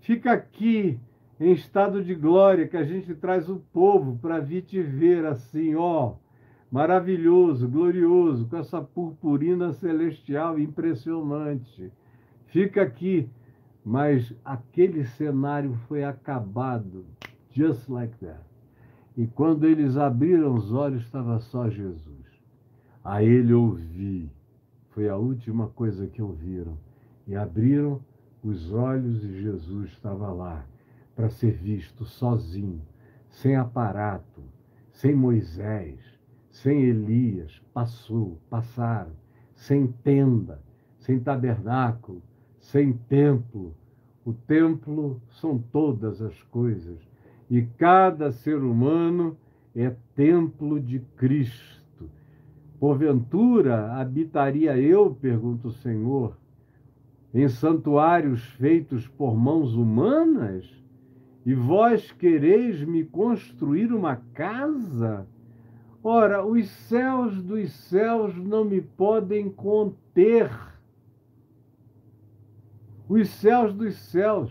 Fica 0.00 0.32
aqui 0.32 0.98
em 1.38 1.52
estado 1.52 2.02
de 2.02 2.14
glória 2.14 2.68
que 2.68 2.76
a 2.76 2.84
gente 2.84 3.14
traz 3.14 3.48
o 3.48 3.56
povo 3.72 4.18
para 4.18 4.38
vir 4.38 4.62
te 4.62 4.80
ver 4.80 5.24
assim, 5.26 5.74
ó, 5.74 6.14
maravilhoso, 6.70 7.68
glorioso, 7.68 8.46
com 8.46 8.56
essa 8.56 8.80
purpurina 8.80 9.72
celestial 9.72 10.58
impressionante. 10.58 11.92
Fica 12.46 12.82
aqui, 12.82 13.28
mas 13.84 14.32
aquele 14.44 15.04
cenário 15.04 15.74
foi 15.88 16.04
acabado, 16.04 17.04
just 17.50 17.88
like 17.88 18.16
that. 18.18 18.40
E 19.16 19.26
quando 19.26 19.64
eles 19.64 19.96
abriram 19.96 20.54
os 20.54 20.72
olhos, 20.72 21.02
estava 21.02 21.38
só 21.38 21.68
Jesus. 21.68 22.24
A 23.04 23.22
ele 23.22 23.52
ouvi 23.52 24.30
foi 24.90 25.08
a 25.08 25.16
última 25.16 25.68
coisa 25.68 26.06
que 26.06 26.22
ouviram. 26.22 26.76
E 27.26 27.34
abriram 27.34 28.00
os 28.42 28.72
olhos 28.72 29.24
e 29.24 29.42
Jesus 29.42 29.90
estava 29.90 30.32
lá 30.32 30.64
para 31.14 31.28
ser 31.30 31.52
visto 31.52 32.04
sozinho, 32.04 32.82
sem 33.28 33.56
aparato, 33.56 34.42
sem 34.90 35.14
Moisés, 35.14 36.00
sem 36.50 36.82
Elias. 36.82 37.60
Passou, 37.72 38.38
passaram, 38.48 39.12
sem 39.54 39.86
tenda, 39.86 40.62
sem 40.98 41.18
tabernáculo, 41.18 42.22
sem 42.58 42.92
templo. 42.92 43.74
O 44.24 44.32
templo 44.32 45.20
são 45.28 45.58
todas 45.58 46.22
as 46.22 46.42
coisas. 46.44 46.98
E 47.50 47.62
cada 47.62 48.32
ser 48.32 48.58
humano 48.58 49.36
é 49.74 49.94
templo 50.14 50.80
de 50.80 51.00
Cristo. 51.16 52.08
Porventura 52.78 53.92
habitaria 53.94 54.78
eu, 54.78 55.14
pergunta 55.14 55.68
o 55.68 55.72
Senhor, 55.72 56.36
em 57.32 57.48
santuários 57.48 58.44
feitos 58.52 59.08
por 59.08 59.36
mãos 59.36 59.74
humanas? 59.74 60.83
E 61.44 61.52
vós 61.52 62.10
quereis 62.12 62.82
me 62.82 63.04
construir 63.04 63.92
uma 63.92 64.16
casa? 64.32 65.26
Ora, 66.02 66.44
os 66.44 66.68
céus 66.68 67.42
dos 67.42 67.70
céus 67.72 68.34
não 68.36 68.64
me 68.64 68.80
podem 68.80 69.50
conter. 69.50 70.50
Os 73.08 73.28
céus 73.28 73.74
dos 73.74 73.94
céus, 73.94 74.50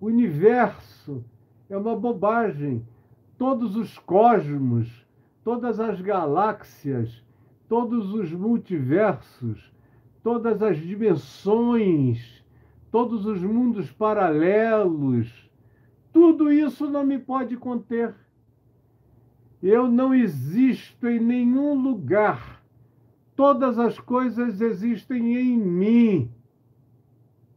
o 0.00 0.06
universo 0.06 1.24
é 1.68 1.76
uma 1.76 1.96
bobagem. 1.96 2.86
Todos 3.36 3.74
os 3.74 3.98
cosmos, 3.98 5.04
todas 5.42 5.80
as 5.80 6.00
galáxias, 6.00 7.24
todos 7.68 8.14
os 8.14 8.32
multiversos, 8.32 9.72
todas 10.22 10.62
as 10.62 10.78
dimensões, 10.78 12.44
todos 12.92 13.26
os 13.26 13.42
mundos 13.42 13.90
paralelos, 13.90 15.43
tudo 16.14 16.52
isso 16.52 16.88
não 16.88 17.04
me 17.04 17.18
pode 17.18 17.56
conter. 17.56 18.14
Eu 19.60 19.90
não 19.90 20.14
existo 20.14 21.08
em 21.08 21.18
nenhum 21.18 21.74
lugar. 21.74 22.62
Todas 23.34 23.80
as 23.80 23.98
coisas 23.98 24.60
existem 24.60 25.36
em 25.36 25.58
mim. 25.58 26.30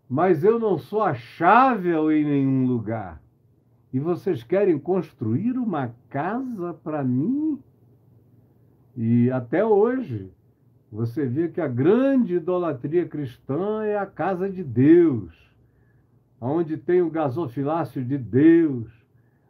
Mas 0.10 0.44
eu 0.44 0.58
não 0.58 0.80
sou 0.80 1.04
achável 1.04 2.12
em 2.12 2.26
nenhum 2.26 2.66
lugar. 2.66 3.22
E 3.94 4.00
vocês 4.00 4.42
querem 4.42 4.80
construir 4.80 5.56
uma 5.56 5.94
casa 6.10 6.74
para 6.74 7.04
mim? 7.04 7.62
E 8.96 9.30
até 9.30 9.64
hoje, 9.64 10.32
você 10.92 11.28
vê 11.28 11.50
que 11.50 11.62
a 11.62 11.68
grande 11.68 12.36
idolatria 12.36 13.08
cristã 13.08 13.84
é 13.84 13.98
a 13.98 14.06
casa 14.08 14.50
de 14.50 14.64
Deus, 14.64 15.47
onde 16.40 16.78
tem 16.78 17.02
o 17.02 17.10
gasofilácio 17.10 18.04
de 18.04 18.18
Deus, 18.18 18.88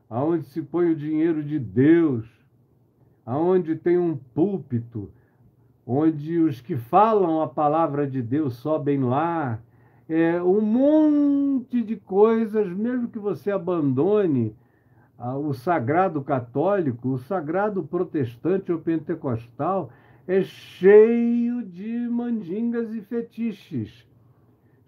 aonde 0.09 0.45
se 0.47 0.61
põe 0.61 0.91
o 0.91 0.95
dinheiro 0.95 1.43
de 1.43 1.59
Deus, 1.59 2.25
aonde 3.25 3.75
tem 3.75 3.97
um 3.97 4.15
púlpito, 4.15 5.11
onde 5.85 6.39
os 6.39 6.61
que 6.61 6.75
falam 6.75 7.41
a 7.41 7.47
palavra 7.47 8.07
de 8.07 8.21
Deus 8.21 8.55
sobem 8.55 9.03
lá, 9.03 9.59
é 10.07 10.41
um 10.41 10.61
monte 10.61 11.81
de 11.81 11.97
coisas, 11.97 12.67
mesmo 12.69 13.09
que 13.09 13.19
você 13.19 13.51
abandone 13.51 14.55
o 15.17 15.53
sagrado 15.53 16.21
católico, 16.21 17.09
o 17.09 17.17
sagrado 17.17 17.83
protestante 17.83 18.71
ou 18.71 18.79
pentecostal 18.79 19.89
é 20.27 20.43
cheio 20.43 21.63
de 21.63 22.07
mandingas 22.09 22.93
e 22.93 23.01
fetiches, 23.01 24.05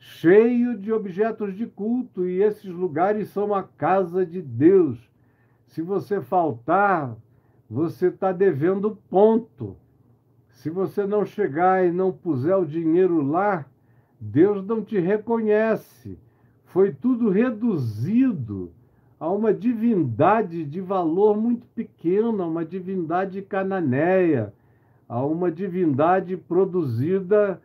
cheio 0.10 0.76
de 0.76 0.92
objetos 0.92 1.56
de 1.56 1.68
culto, 1.68 2.28
e 2.28 2.42
esses 2.42 2.72
lugares 2.72 3.30
são 3.30 3.54
a 3.54 3.62
casa 3.62 4.26
de 4.26 4.42
Deus. 4.42 4.98
Se 5.68 5.82
você 5.82 6.20
faltar, 6.20 7.16
você 7.70 8.08
está 8.08 8.32
devendo 8.32 8.98
ponto. 9.10 9.78
Se 10.50 10.70
você 10.70 11.06
não 11.06 11.24
chegar 11.24 11.86
e 11.86 11.92
não 11.92 12.12
puser 12.12 12.58
o 12.58 12.66
dinheiro 12.66 13.22
lá, 13.22 13.66
Deus 14.20 14.66
não 14.66 14.84
te 14.84 15.00
reconhece. 15.00 16.18
Foi 16.66 16.92
tudo 16.92 17.30
reduzido 17.30 18.72
a 19.20 19.30
uma 19.30 19.54
divindade 19.54 20.66
de 20.66 20.82
valor 20.82 21.38
muito 21.38 21.68
pequeno, 21.68 22.42
a 22.42 22.48
uma 22.48 22.66
divindade 22.66 23.42
cananeia, 23.44 24.54
a 25.08 25.24
uma 25.24 25.52
divindade 25.52 26.36
produzida 26.36 27.62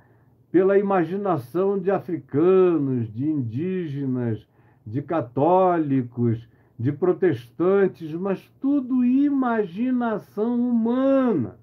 pela 0.55 0.79
imaginação 0.79 1.77
de 1.77 1.91
africanos, 1.91 3.13
de 3.13 3.29
indígenas, 3.29 4.47
de 4.87 5.03
católicos, 5.03 6.49
de 6.79 6.93
protestantes, 6.93 8.15
mas 8.15 8.49
tudo 8.61 9.05
imaginação 9.05 10.55
humana. 10.55 11.59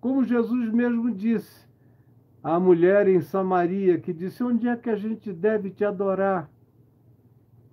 Como 0.00 0.24
Jesus 0.24 0.72
mesmo 0.72 1.14
disse 1.14 1.68
à 2.42 2.58
mulher 2.58 3.06
em 3.06 3.20
Samaria, 3.20 3.96
que 3.96 4.12
disse: 4.12 4.42
Onde 4.42 4.66
é 4.66 4.74
que 4.74 4.90
a 4.90 4.96
gente 4.96 5.32
deve 5.32 5.70
te 5.70 5.84
adorar? 5.84 6.50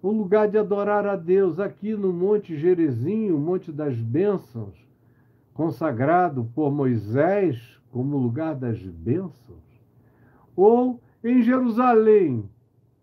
O 0.03 0.11
lugar 0.11 0.47
de 0.47 0.59
adorar 0.59 1.07
a 1.07 1.15
Deus, 1.15 1.59
aqui 1.59 1.95
no 1.95 2.13
Monte 2.13 2.55
Gerezinho, 2.55 3.39
Monte 3.39 3.71
das 3.71 3.97
Bênçãos, 3.97 4.77
consagrado 5.51 6.47
por 6.53 6.71
Moisés 6.71 7.81
como 7.89 8.19
lugar 8.19 8.53
das 8.53 8.79
bênçãos? 8.79 9.62
Ou 10.55 11.01
em 11.23 11.41
Jerusalém, 11.41 12.49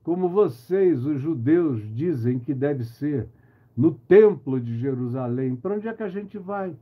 como 0.02 0.28
vocês, 0.28 1.04
os 1.04 1.20
judeus, 1.20 1.82
dizem 1.94 2.38
que 2.38 2.54
deve 2.54 2.84
ser, 2.84 3.28
no 3.76 3.92
Templo 3.92 4.60
de 4.60 4.78
Jerusalém. 4.78 5.56
Para 5.56 5.74
onde 5.74 5.88
é 5.88 5.92
que 5.92 6.02
a 6.02 6.08
gente 6.08 6.38
vai? 6.38 6.76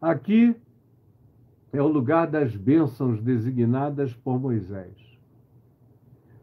Aqui 0.00 0.56
é 1.72 1.80
o 1.80 1.86
lugar 1.86 2.26
das 2.26 2.56
bênçãos 2.56 3.22
designadas 3.22 4.12
por 4.14 4.40
Moisés. 4.40 4.96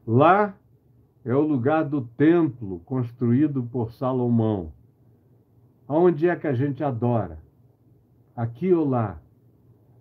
Lá 0.06 0.56
é 1.26 1.36
o 1.36 1.42
lugar 1.42 1.84
do 1.84 2.02
templo 2.02 2.80
construído 2.86 3.62
por 3.64 3.92
Salomão. 3.92 4.72
Aonde 5.86 6.30
é 6.30 6.36
que 6.36 6.48
a 6.48 6.54
gente 6.54 6.82
adora? 6.84 7.40
Aqui 8.34 8.74
ou 8.74 8.88
lá? 8.88 9.20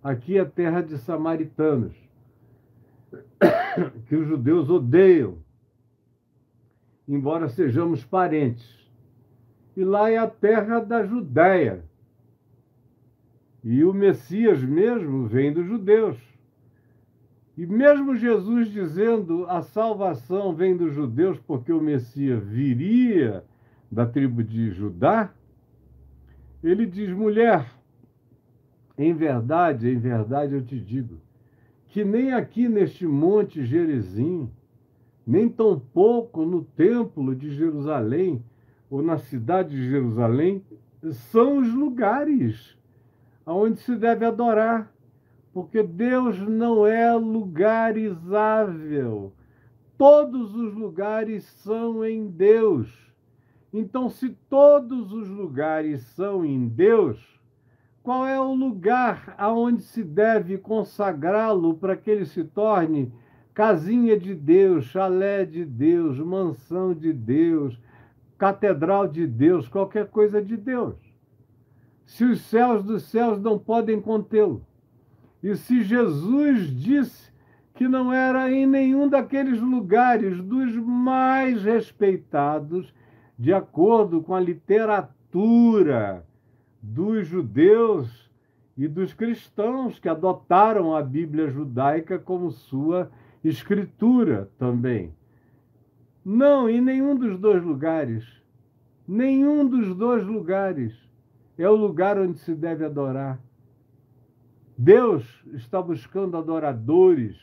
Aqui 0.02 0.38
é 0.38 0.42
a 0.42 0.46
terra 0.46 0.80
de 0.82 0.96
samaritanos, 0.98 1.96
que 4.08 4.16
os 4.16 4.26
judeus 4.26 4.68
odeiam, 4.68 5.38
embora 7.08 7.48
sejamos 7.48 8.04
parentes 8.04 8.86
e 9.76 9.84
lá 9.84 10.10
é 10.10 10.16
a 10.16 10.26
terra 10.26 10.80
da 10.80 11.04
Judéia. 11.04 11.84
E 13.62 13.84
o 13.84 13.92
Messias 13.92 14.62
mesmo 14.62 15.26
vem 15.26 15.52
dos 15.52 15.66
judeus. 15.66 16.16
E 17.56 17.66
mesmo 17.66 18.16
Jesus 18.16 18.68
dizendo 18.68 19.44
a 19.48 19.60
salvação 19.60 20.54
vem 20.54 20.76
dos 20.76 20.94
judeus 20.94 21.38
porque 21.40 21.72
o 21.72 21.80
Messias 21.80 22.42
viria 22.42 23.44
da 23.90 24.06
tribo 24.06 24.42
de 24.42 24.70
Judá, 24.70 25.32
ele 26.62 26.86
diz: 26.86 27.10
mulher, 27.10 27.66
em 28.96 29.14
verdade, 29.14 29.88
em 29.88 29.98
verdade 29.98 30.54
eu 30.54 30.64
te 30.64 30.78
digo, 30.78 31.18
que 31.96 32.04
nem 32.04 32.30
aqui 32.30 32.68
neste 32.68 33.06
monte 33.06 33.64
Gerizim, 33.64 34.50
nem 35.26 35.48
tampouco 35.48 36.44
no 36.44 36.62
templo 36.62 37.34
de 37.34 37.50
Jerusalém, 37.50 38.44
ou 38.90 39.00
na 39.00 39.16
cidade 39.16 39.70
de 39.70 39.88
Jerusalém, 39.88 40.62
são 41.10 41.56
os 41.56 41.72
lugares 41.72 42.76
aonde 43.46 43.80
se 43.80 43.96
deve 43.96 44.26
adorar, 44.26 44.92
porque 45.54 45.82
Deus 45.82 46.38
não 46.38 46.86
é 46.86 47.14
lugarizável. 47.14 49.32
Todos 49.96 50.54
os 50.54 50.74
lugares 50.74 51.44
são 51.44 52.04
em 52.04 52.26
Deus. 52.26 53.10
Então, 53.72 54.10
se 54.10 54.36
todos 54.50 55.14
os 55.14 55.30
lugares 55.30 56.02
são 56.02 56.44
em 56.44 56.68
Deus, 56.68 57.35
qual 58.06 58.24
é 58.24 58.38
o 58.38 58.54
lugar 58.54 59.34
aonde 59.36 59.82
se 59.82 60.04
deve 60.04 60.56
consagrá-lo 60.58 61.74
para 61.74 61.96
que 61.96 62.08
ele 62.08 62.24
se 62.24 62.44
torne 62.44 63.12
casinha 63.52 64.16
de 64.16 64.32
Deus, 64.32 64.84
chalé 64.84 65.44
de 65.44 65.64
Deus, 65.64 66.16
mansão 66.20 66.94
de 66.94 67.12
Deus, 67.12 67.76
catedral 68.38 69.08
de 69.08 69.26
Deus, 69.26 69.66
qualquer 69.66 70.06
coisa 70.06 70.40
de 70.40 70.56
Deus. 70.56 70.94
Se 72.04 72.24
os 72.24 72.42
céus 72.42 72.84
dos 72.84 73.02
céus 73.02 73.40
não 73.40 73.58
podem 73.58 74.00
contê-lo. 74.00 74.64
E 75.42 75.56
se 75.56 75.82
Jesus 75.82 76.70
disse 76.76 77.32
que 77.74 77.88
não 77.88 78.12
era 78.12 78.48
em 78.52 78.68
nenhum 78.68 79.08
daqueles 79.08 79.60
lugares 79.60 80.40
dos 80.40 80.76
mais 80.76 81.64
respeitados, 81.64 82.94
de 83.36 83.52
acordo 83.52 84.22
com 84.22 84.32
a 84.32 84.38
literatura 84.38 86.24
dos 86.82 87.26
judeus 87.26 88.30
e 88.76 88.86
dos 88.86 89.14
cristãos 89.14 89.98
que 89.98 90.08
adotaram 90.08 90.94
a 90.94 91.02
Bíblia 91.02 91.48
judaica 91.50 92.18
como 92.18 92.50
sua 92.50 93.10
escritura 93.42 94.50
também. 94.58 95.14
Não, 96.24 96.68
em 96.68 96.80
nenhum 96.80 97.14
dos 97.14 97.38
dois 97.38 97.62
lugares. 97.62 98.24
Nenhum 99.06 99.66
dos 99.66 99.94
dois 99.94 100.24
lugares 100.24 100.92
é 101.56 101.68
o 101.68 101.76
lugar 101.76 102.18
onde 102.18 102.38
se 102.38 102.54
deve 102.54 102.84
adorar. 102.84 103.40
Deus 104.76 105.24
está 105.54 105.80
buscando 105.80 106.36
adoradores 106.36 107.36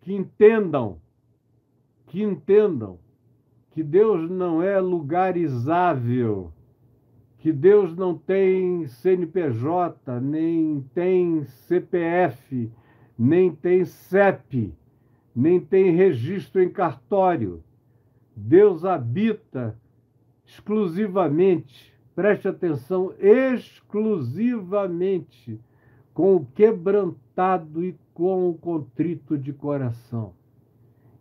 que 0.00 0.14
entendam, 0.14 0.98
que 2.06 2.22
entendam 2.22 2.98
que 3.72 3.82
Deus 3.82 4.30
não 4.30 4.62
é 4.62 4.80
lugarizável, 4.80 6.52
que 7.38 7.52
Deus 7.52 7.96
não 7.96 8.16
tem 8.18 8.86
CNPJ, 8.86 10.20
nem 10.20 10.84
tem 10.92 11.44
CPF, 11.44 12.70
nem 13.16 13.52
tem 13.52 13.84
CEP, 13.84 14.74
nem 15.34 15.60
tem 15.60 15.94
registro 15.94 16.62
em 16.62 16.68
cartório. 16.68 17.62
Deus 18.34 18.84
habita 18.84 19.78
exclusivamente, 20.44 21.94
preste 22.14 22.48
atenção, 22.48 23.14
exclusivamente 23.20 25.60
com 26.12 26.34
o 26.34 26.44
quebrantado 26.44 27.84
e 27.84 27.96
com 28.12 28.50
o 28.50 28.54
contrito 28.54 29.38
de 29.38 29.52
coração. 29.52 30.34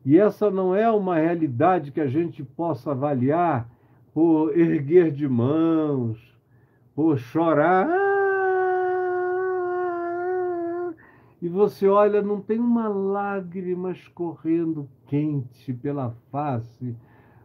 E 0.04 0.18
essa 0.18 0.50
não 0.50 0.74
é 0.74 0.90
uma 0.90 1.18
realidade 1.18 1.92
que 1.92 2.02
a 2.02 2.08
gente 2.08 2.44
possa 2.44 2.90
avaliar 2.92 3.70
por 4.18 4.58
erguer 4.58 5.12
de 5.12 5.28
mãos, 5.28 6.18
por 6.96 7.20
chorar. 7.20 7.88
E 11.40 11.48
você 11.48 11.88
olha, 11.88 12.20
não 12.20 12.42
tem 12.42 12.58
uma 12.58 12.88
lágrima 12.88 13.92
escorrendo 13.92 14.90
quente 15.06 15.72
pela 15.72 16.16
face 16.32 16.96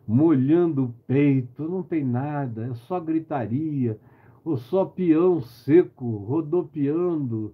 molhando 0.09 0.85
o 0.85 0.95
peito, 1.07 1.69
não 1.69 1.83
tem 1.83 2.03
nada, 2.03 2.69
é 2.69 2.75
só 2.75 2.99
gritaria, 2.99 3.99
ou 4.43 4.57
só 4.57 4.87
peão 4.87 5.43
seco 5.43 6.17
rodopiando 6.25 7.53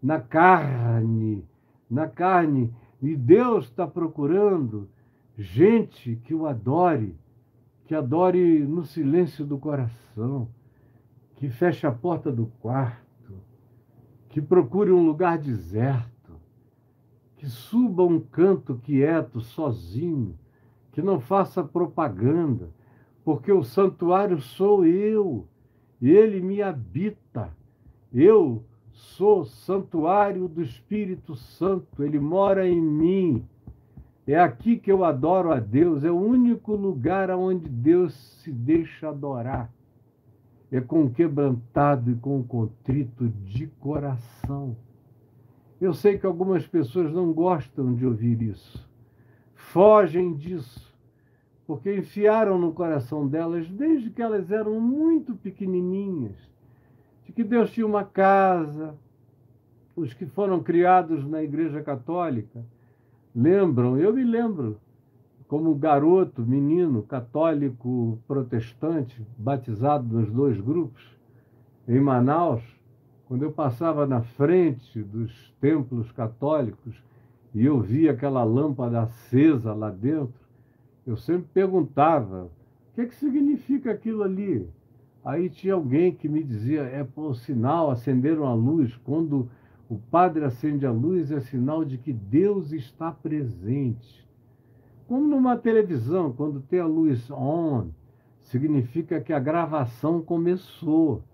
na 0.00 0.20
carne, 0.20 1.44
na 1.90 2.06
carne. 2.06 2.72
E 3.02 3.16
Deus 3.16 3.64
está 3.64 3.84
procurando 3.84 4.88
gente 5.36 6.14
que 6.22 6.32
o 6.32 6.46
adore, 6.46 7.16
que 7.90 7.94
adore 7.96 8.60
no 8.60 8.84
silêncio 8.84 9.44
do 9.44 9.58
coração, 9.58 10.46
que 11.34 11.48
feche 11.48 11.88
a 11.88 11.90
porta 11.90 12.30
do 12.30 12.46
quarto, 12.60 13.34
que 14.28 14.40
procure 14.40 14.92
um 14.92 15.04
lugar 15.04 15.36
deserto, 15.38 16.34
que 17.36 17.48
suba 17.48 18.04
um 18.04 18.20
canto 18.20 18.76
quieto, 18.76 19.40
sozinho, 19.40 20.38
que 20.92 21.02
não 21.02 21.18
faça 21.18 21.64
propaganda, 21.64 22.70
porque 23.24 23.50
o 23.50 23.64
santuário 23.64 24.40
sou 24.40 24.86
eu, 24.86 25.48
ele 26.00 26.40
me 26.40 26.62
habita. 26.62 27.52
Eu 28.14 28.62
sou 28.92 29.44
santuário 29.44 30.46
do 30.46 30.62
Espírito 30.62 31.34
Santo, 31.34 32.04
ele 32.04 32.20
mora 32.20 32.68
em 32.68 32.80
mim. 32.80 33.44
É 34.30 34.38
aqui 34.38 34.76
que 34.76 34.92
eu 34.92 35.04
adoro 35.04 35.52
a 35.52 35.58
Deus, 35.58 36.04
é 36.04 36.10
o 36.10 36.20
único 36.20 36.74
lugar 36.74 37.30
onde 37.30 37.68
Deus 37.68 38.14
se 38.42 38.52
deixa 38.52 39.08
adorar. 39.08 39.72
É 40.70 40.80
com 40.80 41.04
o 41.04 41.10
quebrantado 41.10 42.12
e 42.12 42.14
com 42.14 42.38
o 42.38 42.44
contrito 42.44 43.28
de 43.28 43.66
coração. 43.66 44.76
Eu 45.80 45.92
sei 45.92 46.16
que 46.16 46.26
algumas 46.26 46.66
pessoas 46.66 47.12
não 47.12 47.32
gostam 47.32 47.94
de 47.94 48.06
ouvir 48.06 48.40
isso 48.42 48.88
fogem 49.70 50.34
disso, 50.34 50.92
porque 51.66 51.94
enfiaram 51.94 52.58
no 52.58 52.72
coração 52.72 53.26
delas 53.28 53.68
desde 53.68 54.10
que 54.10 54.20
elas 54.20 54.50
eram 54.50 54.80
muito 54.80 55.34
pequenininhas, 55.34 56.36
de 57.24 57.32
que 57.32 57.44
Deus 57.44 57.70
tinha 57.70 57.86
uma 57.86 58.04
casa. 58.04 58.96
Os 59.94 60.14
que 60.14 60.24
foram 60.24 60.62
criados 60.62 61.24
na 61.26 61.42
Igreja 61.42 61.82
Católica 61.82 62.64
lembram, 63.34 63.96
eu 63.96 64.12
me 64.12 64.24
lembro, 64.24 64.78
como 65.48 65.74
garoto, 65.74 66.42
menino, 66.42 67.02
católico, 67.02 68.18
protestante, 68.26 69.24
batizado 69.36 70.06
nos 70.06 70.30
dois 70.30 70.60
grupos, 70.60 71.02
em 71.88 72.00
Manaus, 72.00 72.62
quando 73.26 73.42
eu 73.42 73.52
passava 73.52 74.06
na 74.06 74.22
frente 74.22 75.02
dos 75.02 75.52
templos 75.60 76.10
católicos 76.12 77.00
e 77.54 77.64
eu 77.64 77.80
via 77.80 78.12
aquela 78.12 78.44
lâmpada 78.44 79.02
acesa 79.02 79.72
lá 79.72 79.90
dentro, 79.90 80.34
eu 81.06 81.16
sempre 81.16 81.46
perguntava: 81.52 82.44
o 82.44 82.94
que, 82.94 83.02
é 83.02 83.06
que 83.06 83.14
significa 83.14 83.92
aquilo 83.92 84.22
ali? 84.22 84.68
Aí 85.24 85.48
tinha 85.50 85.74
alguém 85.74 86.12
que 86.12 86.28
me 86.28 86.42
dizia: 86.42 86.82
é 86.82 87.04
por 87.04 87.34
sinal, 87.36 87.90
acenderam 87.90 88.46
a 88.46 88.54
luz. 88.54 88.96
Quando 89.04 89.48
o 89.90 89.98
padre 89.98 90.44
acende 90.44 90.86
a 90.86 90.92
luz, 90.92 91.32
é 91.32 91.40
sinal 91.40 91.84
de 91.84 91.98
que 91.98 92.12
Deus 92.12 92.70
está 92.70 93.10
presente. 93.10 94.24
Como 95.08 95.26
numa 95.26 95.56
televisão, 95.56 96.32
quando 96.32 96.60
tem 96.60 96.78
a 96.78 96.86
luz 96.86 97.28
on, 97.28 97.88
significa 98.40 99.20
que 99.20 99.32
a 99.32 99.40
gravação 99.40 100.22
começou. 100.22 101.24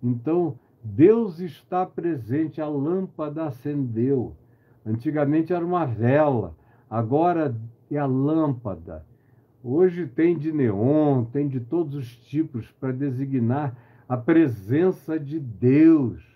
Então, 0.00 0.56
Deus 0.80 1.40
está 1.40 1.84
presente, 1.84 2.60
a 2.60 2.68
lâmpada 2.68 3.46
acendeu. 3.46 4.36
Antigamente 4.86 5.52
era 5.52 5.66
uma 5.66 5.84
vela, 5.84 6.54
agora 6.88 7.52
é 7.90 7.98
a 7.98 8.06
lâmpada. 8.06 9.04
Hoje 9.60 10.06
tem 10.06 10.38
de 10.38 10.52
neon, 10.52 11.24
tem 11.24 11.48
de 11.48 11.58
todos 11.58 11.96
os 11.96 12.16
tipos 12.16 12.70
para 12.78 12.92
designar 12.92 13.76
a 14.08 14.16
presença 14.16 15.18
de 15.18 15.40
Deus 15.40 16.33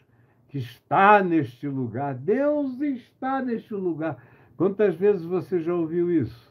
que 0.49 0.59
está 0.59 1.23
neste 1.23 1.69
lugar. 1.69 2.15
Deus 2.15 2.81
está 2.81 3.43
neste 3.43 3.75
lugar. 3.75 4.23
Quantas 4.57 4.95
vezes 4.95 5.25
você 5.25 5.61
já 5.61 5.75
ouviu 5.75 6.11
isso? 6.11 6.49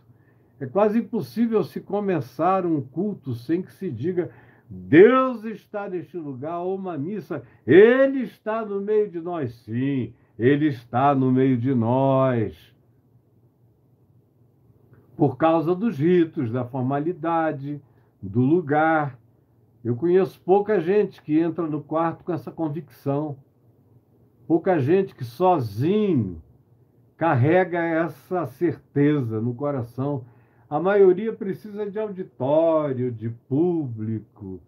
É 0.60 0.66
quase 0.66 1.00
impossível 1.00 1.64
se 1.64 1.80
começar 1.80 2.66
um 2.66 2.82
culto 2.82 3.34
sem 3.34 3.62
que 3.62 3.74
se 3.74 3.92
diga 3.92 4.32
Deus 4.70 5.46
está 5.46 5.88
neste 5.90 6.18
lugar, 6.18 6.60
ou 6.60 6.76
uma 6.76 6.98
missa. 6.98 7.42
Ele 7.66 8.24
está 8.24 8.66
no 8.66 8.82
meio 8.82 9.10
de 9.10 9.20
nós. 9.20 9.54
Sim, 9.64 10.14
ele 10.38 10.68
está 10.68 11.16
no 11.16 11.32
meio 11.32 11.58
de 11.58 11.74
nós 11.74 12.76
por 15.16 15.36
causa 15.36 15.74
dos 15.74 15.98
ritos, 15.98 16.52
da 16.52 16.64
formalidade, 16.64 17.82
do 18.22 18.42
lugar. 18.42 19.18
Eu 19.84 19.96
conheço 19.96 20.40
pouca 20.42 20.80
gente 20.80 21.22
que 21.24 21.40
entra 21.40 21.66
no 21.66 21.82
quarto 21.82 22.24
com 22.24 22.32
essa 22.32 22.52
convicção. 22.52 23.36
Pouca 24.48 24.80
gente 24.80 25.14
que 25.14 25.26
sozinho 25.26 26.42
carrega 27.18 27.80
essa 27.80 28.46
certeza 28.46 29.42
no 29.42 29.54
coração. 29.54 30.24
A 30.70 30.80
maioria 30.80 31.34
precisa 31.34 31.90
de 31.90 32.00
auditório, 32.00 33.12
de 33.12 33.30
público, 33.30 34.62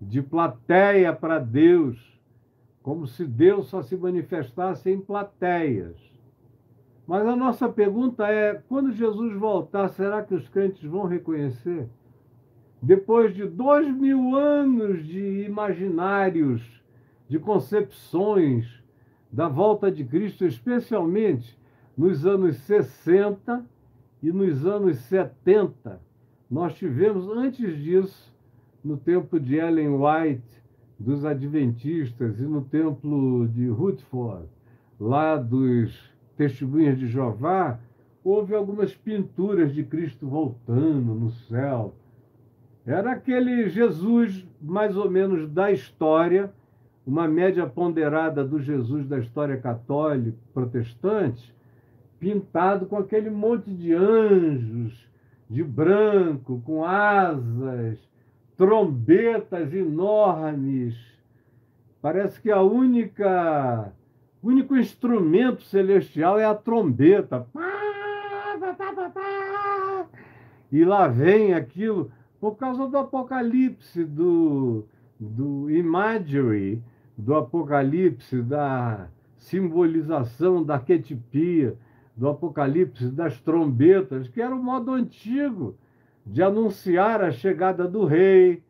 de 0.00 0.22
plateia 0.22 1.12
para 1.12 1.40
Deus, 1.40 1.98
como 2.80 3.08
se 3.08 3.26
Deus 3.26 3.66
só 3.66 3.82
se 3.82 3.96
manifestasse 3.96 4.88
em 4.88 5.00
plateias. 5.00 5.96
Mas 7.04 7.26
a 7.26 7.34
nossa 7.34 7.68
pergunta 7.68 8.28
é: 8.28 8.62
quando 8.68 8.92
Jesus 8.92 9.34
voltar, 9.36 9.88
será 9.88 10.22
que 10.22 10.34
os 10.34 10.48
crentes 10.48 10.84
vão 10.84 11.06
reconhecer? 11.06 11.88
Depois 12.80 13.34
de 13.34 13.46
dois 13.46 13.92
mil 13.92 14.36
anos 14.36 15.04
de 15.04 15.44
imaginários, 15.44 16.62
de 17.28 17.38
concepções 17.38 18.83
da 19.34 19.48
volta 19.48 19.90
de 19.90 20.04
Cristo, 20.04 20.46
especialmente 20.46 21.58
nos 21.96 22.24
anos 22.24 22.56
60 22.58 23.66
e 24.22 24.30
nos 24.30 24.64
anos 24.64 24.96
70, 24.98 26.00
nós 26.48 26.74
tivemos, 26.74 27.28
antes 27.28 27.76
disso, 27.82 28.32
no 28.82 28.96
tempo 28.96 29.40
de 29.40 29.56
Ellen 29.56 29.96
White, 29.96 30.62
dos 30.96 31.24
Adventistas, 31.24 32.38
e 32.38 32.44
no 32.44 32.62
templo 32.62 33.48
de 33.48 33.66
Rutherford, 33.66 34.46
lá 35.00 35.36
dos 35.36 36.14
Testemunhas 36.36 36.96
de 36.96 37.08
Jeová, 37.08 37.80
houve 38.22 38.54
algumas 38.54 38.94
pinturas 38.94 39.74
de 39.74 39.82
Cristo 39.82 40.28
voltando 40.28 41.12
no 41.12 41.30
céu. 41.32 41.92
Era 42.86 43.12
aquele 43.12 43.68
Jesus, 43.68 44.46
mais 44.62 44.96
ou 44.96 45.10
menos, 45.10 45.50
da 45.50 45.72
história, 45.72 46.52
uma 47.06 47.28
média 47.28 47.66
ponderada 47.66 48.44
do 48.44 48.60
Jesus 48.60 49.06
da 49.06 49.18
história 49.18 49.56
católica, 49.58 50.36
protestante, 50.52 51.54
pintado 52.18 52.86
com 52.86 52.96
aquele 52.96 53.28
monte 53.28 53.70
de 53.70 53.92
anjos 53.92 55.06
de 55.48 55.62
branco, 55.62 56.62
com 56.64 56.84
asas, 56.84 57.98
trombetas 58.56 59.74
enormes. 59.74 60.96
Parece 62.00 62.40
que 62.40 62.50
a 62.50 62.62
única 62.62 63.92
o 64.42 64.48
único 64.48 64.76
instrumento 64.76 65.62
celestial 65.62 66.38
é 66.38 66.44
a 66.44 66.54
trombeta. 66.54 67.46
E 70.70 70.84
lá 70.84 71.08
vem 71.08 71.54
aquilo, 71.54 72.10
por 72.38 72.56
causa 72.56 72.86
do 72.86 72.98
Apocalipse, 72.98 74.04
do, 74.04 74.84
do 75.18 75.70
imagery, 75.70 76.82
do 77.16 77.34
Apocalipse, 77.34 78.42
da 78.42 79.08
simbolização 79.36 80.62
da 80.62 80.74
arquetipia, 80.74 81.76
do 82.16 82.28
Apocalipse, 82.28 83.10
das 83.10 83.40
trombetas, 83.40 84.28
que 84.28 84.40
era 84.40 84.54
o 84.54 84.62
modo 84.62 84.92
antigo 84.92 85.76
de 86.24 86.42
anunciar 86.42 87.22
a 87.22 87.30
chegada 87.30 87.86
do 87.86 88.04
rei, 88.04 88.62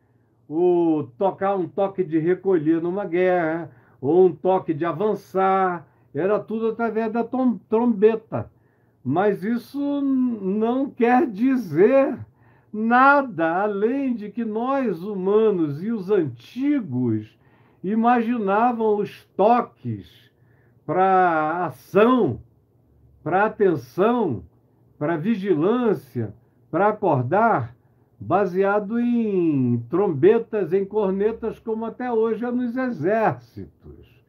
o 0.49 1.09
tocar 1.17 1.57
um 1.57 1.69
toque 1.69 2.03
de 2.03 2.19
recolher 2.19 2.83
numa 2.83 3.05
guerra, 3.05 3.71
ou 4.01 4.27
um 4.27 4.35
toque 4.35 4.75
de 4.75 4.85
avançar, 4.85 5.87
era 6.15 6.39
tudo 6.39 6.69
através 6.69 7.13
da 7.13 7.25
trombeta. 7.69 8.51
Mas 9.03 9.43
isso 9.43 10.01
não 10.01 10.91
quer 10.91 11.27
dizer 11.27 12.19
nada 12.73 13.63
além 13.63 14.15
de 14.15 14.31
que 14.31 14.45
nós 14.45 15.03
humanos 15.03 15.83
e 15.83 15.93
os 15.93 16.11
antigos 16.11 17.39
imaginavam 17.85 18.97
os 18.97 19.25
toques 19.37 20.33
para 20.87 21.67
ação, 21.67 22.41
para 23.23 23.45
atenção, 23.45 24.43
para 24.99 25.19
vigilância, 25.19 26.35
para 26.71 26.89
acordar, 26.89 27.77
baseado 28.19 28.99
em 28.99 29.79
trombetas, 29.91 30.73
em 30.73 30.85
cornetas, 30.85 31.59
como 31.59 31.85
até 31.85 32.11
hoje 32.11 32.45
é 32.45 32.51
nos 32.51 32.75
exércitos, 32.75 34.25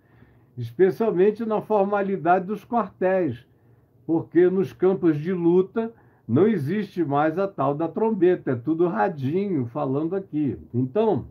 especialmente 0.57 1.45
na 1.45 1.61
formalidade 1.61 2.45
dos 2.45 2.65
quartéis, 2.65 3.47
porque 4.05 4.49
nos 4.49 4.73
campos 4.73 5.17
de 5.17 5.31
luta 5.31 5.93
não 6.27 6.45
existe 6.45 7.05
mais 7.05 7.39
a 7.39 7.47
tal 7.47 7.73
da 7.73 7.87
trombeta, 7.87 8.51
é 8.51 8.55
tudo 8.55 8.87
radinho 8.87 9.65
falando 9.67 10.15
aqui. 10.15 10.57
Então, 10.73 11.27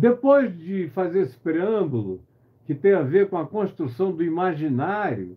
depois 0.00 0.56
de 0.56 0.88
fazer 0.94 1.20
esse 1.20 1.36
preâmbulo, 1.36 2.22
que 2.64 2.74
tem 2.74 2.94
a 2.94 3.02
ver 3.02 3.28
com 3.28 3.36
a 3.36 3.46
construção 3.46 4.12
do 4.12 4.24
imaginário, 4.24 5.36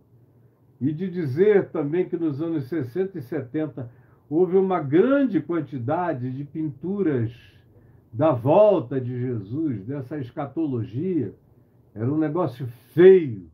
e 0.79 0.93
de 0.93 1.09
dizer 1.09 1.69
também 1.69 2.07
que 2.07 2.15
nos 2.15 2.41
anos 2.41 2.69
60 2.69 3.19
e 3.19 3.21
70 3.21 3.91
houve 4.29 4.55
uma 4.55 4.79
grande 4.79 5.41
quantidade 5.41 6.31
de 6.31 6.45
pinturas 6.45 7.29
da 8.11 8.31
volta 8.31 9.01
de 9.01 9.19
Jesus, 9.19 9.85
dessa 9.85 10.17
escatologia. 10.17 11.35
Era 11.93 12.09
um 12.09 12.17
negócio 12.17 12.65
feio. 12.93 13.51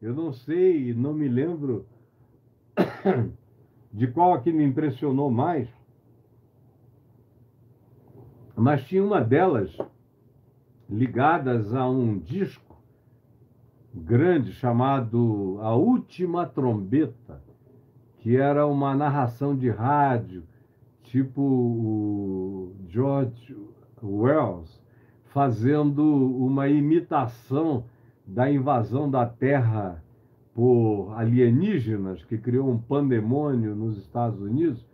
Eu 0.00 0.12
não 0.12 0.30
sei, 0.30 0.92
não 0.92 1.14
me 1.14 1.28
lembro 1.28 1.86
de 3.90 4.06
qual 4.08 4.34
aqui 4.34 4.52
me 4.52 4.64
impressionou 4.64 5.30
mais, 5.30 5.68
mas 8.54 8.84
tinha 8.84 9.02
uma 9.02 9.20
delas 9.20 9.74
ligadas 10.92 11.74
a 11.74 11.88
um 11.88 12.18
disco 12.18 12.76
grande 13.94 14.52
chamado 14.52 15.58
A 15.60 15.74
Última 15.74 16.46
Trombeta 16.46 17.42
que 18.22 18.36
era 18.36 18.64
uma 18.64 18.94
narração 18.94 19.56
de 19.56 19.68
rádio, 19.68 20.44
tipo 21.02 21.42
o 21.42 22.72
George 22.88 23.56
Wells, 24.00 24.80
fazendo 25.24 26.04
uma 26.04 26.68
imitação 26.68 27.84
da 28.24 28.48
invasão 28.48 29.10
da 29.10 29.26
Terra 29.26 30.04
por 30.54 31.12
alienígenas, 31.16 32.24
que 32.24 32.38
criou 32.38 32.70
um 32.70 32.78
pandemônio 32.78 33.74
nos 33.74 33.98
Estados 33.98 34.40
Unidos. 34.40 34.86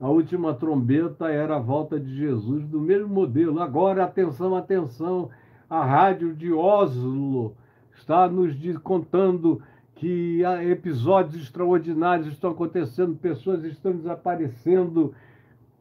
A 0.00 0.08
última 0.08 0.52
trombeta 0.52 1.30
era 1.30 1.56
a 1.56 1.60
volta 1.60 2.00
de 2.00 2.12
Jesus 2.16 2.66
do 2.66 2.80
mesmo 2.80 3.06
modelo. 3.08 3.60
Agora, 3.60 4.02
atenção, 4.02 4.56
atenção, 4.56 5.30
a 5.72 5.86
rádio 5.86 6.34
de 6.34 6.52
Oslo 6.52 7.56
está 7.96 8.28
nos 8.28 8.54
contando 8.82 9.62
que 9.94 10.42
episódios 10.68 11.42
extraordinários 11.42 12.26
estão 12.26 12.50
acontecendo, 12.50 13.16
pessoas 13.16 13.64
estão 13.64 13.92
desaparecendo, 13.96 15.14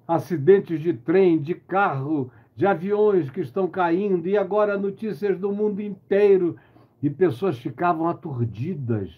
acidentes 0.07 0.79
de 0.79 0.93
trem, 0.93 1.37
de 1.37 1.55
carro, 1.55 2.31
de 2.55 2.65
aviões 2.65 3.29
que 3.29 3.41
estão 3.41 3.67
caindo, 3.67 4.29
e 4.29 4.37
agora 4.37 4.77
notícias 4.77 5.37
do 5.37 5.51
mundo 5.51 5.81
inteiro. 5.81 6.55
E 7.03 7.09
pessoas 7.09 7.57
ficavam 7.57 8.07
aturdidas. 8.07 9.09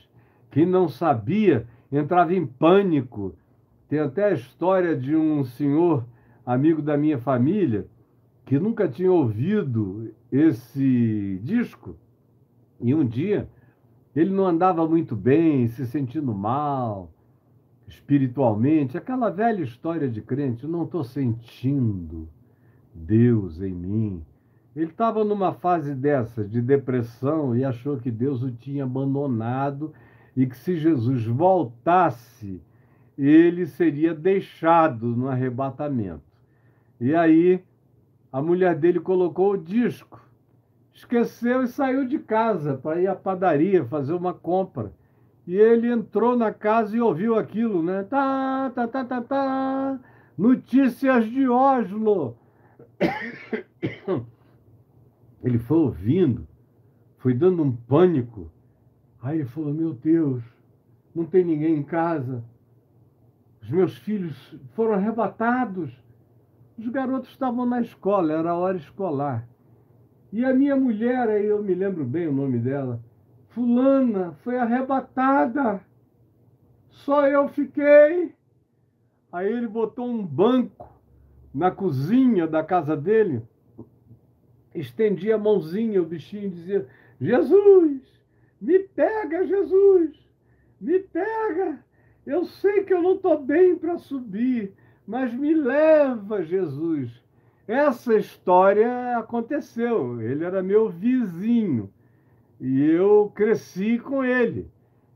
Quem 0.49 0.65
não 0.65 0.89
sabia 0.89 1.67
entrava 1.91 2.33
em 2.33 2.47
pânico. 2.47 3.35
Tem 3.87 3.99
até 3.99 4.25
a 4.25 4.33
história 4.33 4.97
de 4.97 5.15
um 5.15 5.45
senhor, 5.45 6.03
amigo 6.43 6.81
da 6.81 6.97
minha 6.97 7.19
família, 7.19 7.85
que 8.45 8.59
nunca 8.59 8.87
tinha 8.87 9.11
ouvido 9.11 10.13
esse 10.31 11.39
disco. 11.43 11.95
E 12.79 12.93
um 12.93 13.05
dia 13.05 13.47
ele 14.15 14.29
não 14.29 14.45
andava 14.45 14.87
muito 14.87 15.15
bem, 15.15 15.67
se 15.67 15.85
sentindo 15.87 16.33
mal, 16.33 17.11
espiritualmente. 17.87 18.97
Aquela 18.97 19.29
velha 19.29 19.63
história 19.63 20.09
de 20.09 20.21
crente, 20.21 20.67
não 20.67 20.83
estou 20.83 21.03
sentindo 21.03 22.27
Deus 22.93 23.61
em 23.61 23.73
mim. 23.73 24.23
Ele 24.75 24.89
estava 24.91 25.23
numa 25.23 25.53
fase 25.53 25.93
dessas, 25.93 26.49
de 26.49 26.61
depressão, 26.61 27.55
e 27.55 27.63
achou 27.63 27.97
que 27.97 28.09
Deus 28.11 28.41
o 28.41 28.51
tinha 28.51 28.83
abandonado 28.83 29.93
e 30.35 30.47
que 30.47 30.57
se 30.57 30.75
Jesus 30.75 31.25
voltasse, 31.25 32.59
ele 33.17 33.67
seria 33.67 34.15
deixado 34.15 35.15
no 35.15 35.27
arrebatamento. 35.27 36.23
E 36.99 37.13
aí 37.13 37.63
a 38.33 38.41
mulher 38.41 38.75
dele 38.75 38.99
colocou 38.99 39.51
o 39.51 39.57
disco, 39.57 40.19
esqueceu 40.91 41.61
e 41.61 41.67
saiu 41.67 42.07
de 42.07 42.17
casa 42.17 42.75
para 42.75 42.99
ir 42.99 43.05
à 43.05 43.15
padaria 43.15 43.85
fazer 43.85 44.13
uma 44.13 44.33
compra. 44.33 44.91
E 45.45 45.55
ele 45.55 45.87
entrou 45.91 46.35
na 46.35 46.51
casa 46.51 46.97
e 46.97 47.01
ouviu 47.01 47.37
aquilo, 47.37 47.83
né? 47.83 48.01
Tá, 48.03 48.71
tá, 48.73 48.87
tá, 48.87 49.05
tá, 49.05 49.21
tá. 49.21 49.99
Notícias 50.35 51.25
de 51.29 51.47
Oslo. 51.47 52.35
Ele 55.43 55.59
foi 55.59 55.77
ouvindo, 55.77 56.47
foi 57.17 57.33
dando 57.33 57.61
um 57.61 57.75
pânico. 57.75 58.49
Aí 59.21 59.39
ele 59.39 59.45
falou: 59.49 59.73
Meu 59.73 59.93
Deus, 59.93 60.41
não 61.13 61.25
tem 61.25 61.43
ninguém 61.43 61.75
em 61.75 61.83
casa. 61.83 62.41
Os 63.61 63.69
meus 63.69 63.97
filhos 63.97 64.57
foram 64.73 64.93
arrebatados. 64.93 65.91
Os 66.77 66.87
garotos 66.89 67.29
estavam 67.29 67.65
na 67.65 67.81
escola, 67.81 68.33
era 68.33 68.55
hora 68.55 68.77
escolar. 68.77 69.47
E 70.31 70.43
a 70.43 70.53
minha 70.53 70.75
mulher, 70.75 71.29
aí 71.29 71.45
eu 71.45 71.61
me 71.61 71.75
lembro 71.75 72.03
bem 72.03 72.27
o 72.27 72.33
nome 72.33 72.57
dela, 72.57 72.99
Fulana, 73.49 74.33
foi 74.43 74.57
arrebatada. 74.57 75.79
Só 76.89 77.27
eu 77.27 77.47
fiquei. 77.49 78.33
Aí 79.31 79.51
ele 79.51 79.67
botou 79.67 80.07
um 80.07 80.25
banco 80.25 80.91
na 81.53 81.69
cozinha 81.69 82.47
da 82.47 82.63
casa 82.63 82.97
dele, 82.97 83.43
estendia 84.73 85.35
a 85.35 85.37
mãozinha, 85.37 86.01
o 86.01 86.05
bichinho 86.05 86.49
dizia: 86.49 86.87
Jesus, 87.21 88.01
me 88.59 88.79
pega, 88.79 89.45
Jesus, 89.45 90.17
me 90.81 90.99
pega. 90.99 91.83
Eu 92.25 92.45
sei 92.45 92.83
que 92.83 92.93
eu 92.93 93.01
não 93.01 93.15
estou 93.15 93.43
bem 93.43 93.75
para 93.75 93.97
subir, 93.97 94.73
mas 95.05 95.33
me 95.33 95.53
leva, 95.53 96.43
Jesus. 96.43 97.11
Essa 97.67 98.15
história 98.15 99.17
aconteceu. 99.17 100.21
Ele 100.21 100.43
era 100.43 100.63
meu 100.63 100.89
vizinho 100.89 101.89
e 102.59 102.81
eu 102.81 103.31
cresci 103.33 103.99
com 103.99 104.23
ele. 104.23 104.69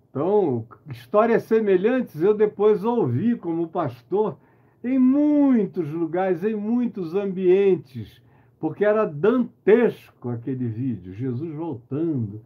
Então, 0.10 0.66
histórias 0.90 1.44
semelhantes 1.44 2.22
eu 2.22 2.34
depois 2.34 2.84
ouvi 2.84 3.36
como 3.36 3.68
pastor 3.68 4.38
em 4.84 4.98
muitos 4.98 5.90
lugares, 5.92 6.44
em 6.44 6.56
muitos 6.56 7.14
ambientes, 7.16 8.22
porque 8.60 8.86
era 8.86 9.06
dantesco 9.06 10.30
aquele 10.30 10.68
vídeo, 10.68 11.14
Jesus 11.14 11.54
voltando 11.54 12.42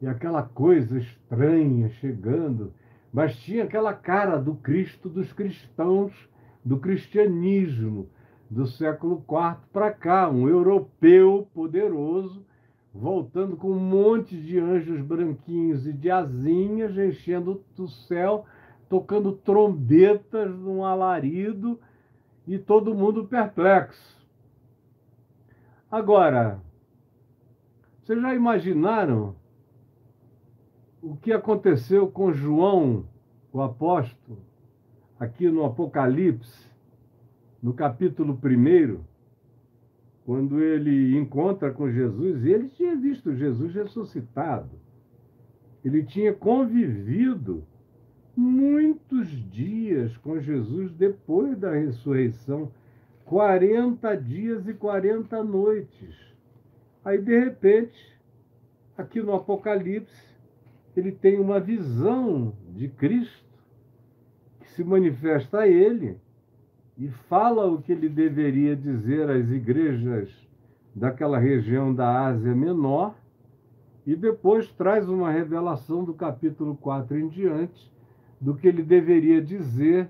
e 0.00 0.06
aquela 0.06 0.42
coisa 0.42 0.98
estranha 0.98 1.88
chegando, 2.00 2.72
mas 3.12 3.36
tinha 3.36 3.64
aquela 3.64 3.92
cara 3.92 4.36
do 4.36 4.54
Cristo 4.56 5.08
dos 5.08 5.32
cristãos 5.32 6.12
do 6.64 6.78
cristianismo 6.78 8.08
do 8.48 8.66
século 8.66 9.24
IV 9.28 9.56
para 9.72 9.92
cá, 9.92 10.30
um 10.30 10.48
europeu 10.48 11.48
poderoso, 11.52 12.44
voltando 12.94 13.56
com 13.56 13.70
um 13.70 13.80
monte 13.80 14.40
de 14.40 14.58
anjos 14.58 15.00
branquinhos 15.00 15.86
e 15.86 15.92
de 15.92 16.10
asinhas, 16.10 16.96
enchendo 16.96 17.62
o 17.76 17.88
céu, 17.88 18.46
tocando 18.88 19.32
trombetas 19.32 20.54
num 20.56 20.84
alarido 20.84 21.78
e 22.46 22.58
todo 22.58 22.94
mundo 22.94 23.26
perplexo. 23.26 24.14
Agora, 25.90 26.60
vocês 28.02 28.20
já 28.20 28.34
imaginaram 28.34 29.34
o 31.02 31.16
que 31.16 31.32
aconteceu 31.32 32.08
com 32.08 32.32
João, 32.32 33.04
o 33.52 33.60
apóstolo? 33.60 34.53
Aqui 35.18 35.48
no 35.48 35.64
Apocalipse, 35.64 36.66
no 37.62 37.72
capítulo 37.72 38.38
1, 38.42 39.00
quando 40.24 40.60
ele 40.60 41.16
encontra 41.18 41.70
com 41.72 41.90
Jesus, 41.90 42.44
ele 42.44 42.68
tinha 42.68 42.96
visto 42.96 43.34
Jesus 43.34 43.74
ressuscitado. 43.74 44.70
Ele 45.84 46.02
tinha 46.02 46.32
convivido 46.32 47.64
muitos 48.36 49.28
dias 49.50 50.16
com 50.18 50.40
Jesus 50.40 50.92
depois 50.92 51.58
da 51.58 51.72
ressurreição 51.72 52.70
40 53.24 54.14
dias 54.16 54.66
e 54.66 54.74
40 54.74 55.42
noites. 55.44 56.14
Aí, 57.04 57.18
de 57.18 57.38
repente, 57.38 58.18
aqui 58.96 59.22
no 59.22 59.34
Apocalipse, 59.34 60.34
ele 60.96 61.12
tem 61.12 61.38
uma 61.38 61.60
visão 61.60 62.54
de 62.74 62.88
Cristo 62.88 63.44
se 64.74 64.82
manifesta 64.82 65.60
a 65.60 65.68
ele 65.68 66.18
e 66.98 67.08
fala 67.28 67.66
o 67.66 67.80
que 67.80 67.92
ele 67.92 68.08
deveria 68.08 68.74
dizer 68.74 69.30
às 69.30 69.48
igrejas 69.50 70.30
daquela 70.94 71.38
região 71.38 71.94
da 71.94 72.26
Ásia 72.26 72.54
Menor, 72.54 73.14
e 74.06 74.14
depois 74.14 74.70
traz 74.72 75.08
uma 75.08 75.30
revelação 75.30 76.04
do 76.04 76.12
capítulo 76.12 76.76
4 76.76 77.18
em 77.18 77.28
diante 77.28 77.90
do 78.40 78.54
que 78.54 78.68
ele 78.68 78.82
deveria 78.82 79.40
dizer 79.40 80.08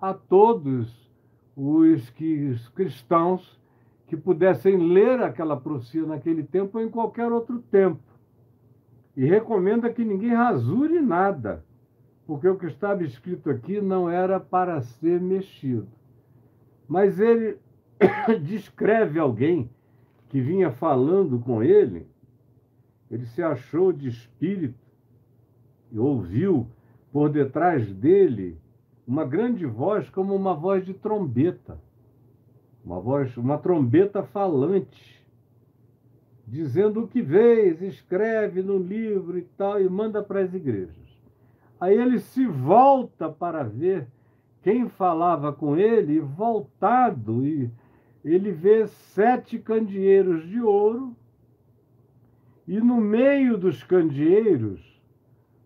a 0.00 0.12
todos 0.12 1.10
os, 1.54 2.10
que, 2.10 2.48
os 2.48 2.68
cristãos 2.70 3.60
que 4.06 4.16
pudessem 4.16 4.76
ler 4.76 5.22
aquela 5.22 5.56
profecia 5.56 6.04
naquele 6.04 6.42
tempo 6.42 6.78
ou 6.78 6.84
em 6.84 6.88
qualquer 6.88 7.30
outro 7.30 7.60
tempo. 7.70 8.02
E 9.16 9.24
recomenda 9.24 9.90
que 9.90 10.04
ninguém 10.04 10.34
rasure 10.34 11.00
nada 11.00 11.64
porque 12.26 12.48
o 12.48 12.58
que 12.58 12.66
estava 12.66 13.04
escrito 13.04 13.48
aqui 13.48 13.80
não 13.80 14.10
era 14.10 14.40
para 14.40 14.80
ser 14.80 15.20
mexido. 15.20 15.86
Mas 16.88 17.20
ele 17.20 17.58
descreve 18.42 19.18
alguém 19.18 19.70
que 20.28 20.40
vinha 20.40 20.70
falando 20.72 21.38
com 21.38 21.62
ele, 21.62 22.06
ele 23.10 23.26
se 23.26 23.42
achou 23.42 23.92
de 23.92 24.08
espírito 24.08 24.74
e 25.92 25.98
ouviu 25.98 26.66
por 27.12 27.30
detrás 27.30 27.92
dele 27.94 28.58
uma 29.06 29.24
grande 29.24 29.64
voz 29.64 30.10
como 30.10 30.34
uma 30.34 30.52
voz 30.52 30.84
de 30.84 30.92
trombeta, 30.92 31.80
uma 32.84 32.98
voz, 32.98 33.36
uma 33.36 33.56
trombeta 33.56 34.24
falante, 34.24 35.24
dizendo 36.44 37.04
o 37.04 37.08
que 37.08 37.22
vês, 37.22 37.80
escreve 37.80 38.62
no 38.62 38.78
livro 38.78 39.38
e 39.38 39.42
tal 39.42 39.80
e 39.80 39.88
manda 39.88 40.22
para 40.22 40.40
as 40.40 40.52
igrejas. 40.52 41.05
Aí 41.80 41.94
ele 41.94 42.18
se 42.18 42.46
volta 42.46 43.28
para 43.28 43.62
ver 43.62 44.06
quem 44.62 44.88
falava 44.88 45.52
com 45.52 45.76
ele, 45.76 46.18
voltado, 46.18 47.46
e 47.46 47.70
ele 48.24 48.50
vê 48.50 48.86
sete 48.86 49.58
candeeiros 49.58 50.46
de 50.48 50.60
ouro, 50.60 51.14
e 52.66 52.80
no 52.80 52.96
meio 52.96 53.56
dos 53.56 53.84
candeeiros, 53.84 55.00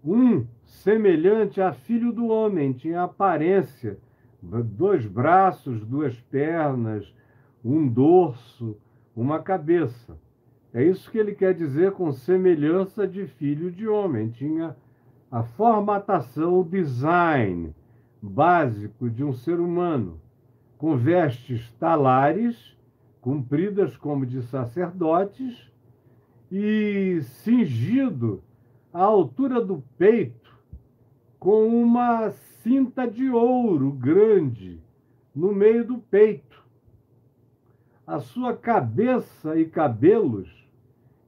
um 0.04 0.46
semelhante 0.64 1.60
a 1.60 1.72
filho 1.72 2.12
do 2.12 2.26
homem, 2.26 2.72
tinha 2.72 3.02
aparência, 3.02 3.98
dois 4.42 5.06
braços, 5.06 5.84
duas 5.84 6.20
pernas, 6.20 7.14
um 7.64 7.86
dorso, 7.86 8.76
uma 9.14 9.38
cabeça. 9.40 10.18
É 10.72 10.82
isso 10.84 11.10
que 11.10 11.18
ele 11.18 11.34
quer 11.34 11.54
dizer 11.54 11.92
com 11.92 12.12
semelhança 12.12 13.06
de 13.06 13.26
filho 13.26 13.70
de 13.70 13.88
homem. 13.88 14.30
Tinha 14.30 14.76
a 15.30 15.42
formatação, 15.42 16.60
o 16.60 16.64
design 16.64 17.74
básico 18.20 19.08
de 19.08 19.24
um 19.24 19.32
ser 19.32 19.60
humano, 19.60 20.20
com 20.76 20.96
vestes 20.96 21.70
talares, 21.78 22.76
compridas 23.20 23.96
como 23.96 24.26
de 24.26 24.42
sacerdotes, 24.42 25.70
e 26.50 27.20
cingido 27.22 28.42
à 28.92 29.02
altura 29.02 29.64
do 29.64 29.84
peito 29.96 30.40
com 31.38 31.68
uma 31.68 32.30
cinta 32.30 33.06
de 33.06 33.30
ouro 33.30 33.92
grande 33.92 34.82
no 35.34 35.54
meio 35.54 35.84
do 35.86 35.98
peito. 35.98 36.62
A 38.06 38.18
sua 38.18 38.56
cabeça 38.56 39.56
e 39.56 39.64
cabelos 39.64 40.68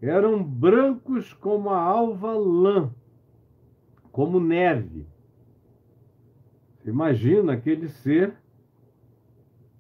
eram 0.01 0.43
brancos 0.43 1.33
como 1.33 1.71
a 1.71 1.81
alva 1.81 2.33
lã, 2.33 2.91
como 4.13 4.39
neve. 4.39 5.07
Imagina 6.85 7.55
aquele 7.55 7.89
ser 7.89 8.35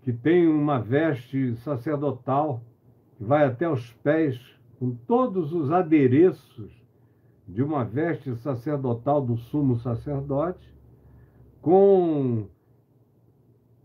que 0.00 0.12
tem 0.12 0.48
uma 0.48 0.80
veste 0.80 1.54
sacerdotal 1.56 2.62
que 3.16 3.24
vai 3.24 3.44
até 3.44 3.68
os 3.68 3.92
pés, 4.02 4.40
com 4.78 4.90
todos 5.06 5.52
os 5.52 5.70
adereços 5.70 6.72
de 7.46 7.62
uma 7.62 7.84
veste 7.84 8.34
sacerdotal 8.36 9.24
do 9.24 9.36
sumo 9.36 9.76
sacerdote, 9.76 10.74
com 11.60 12.46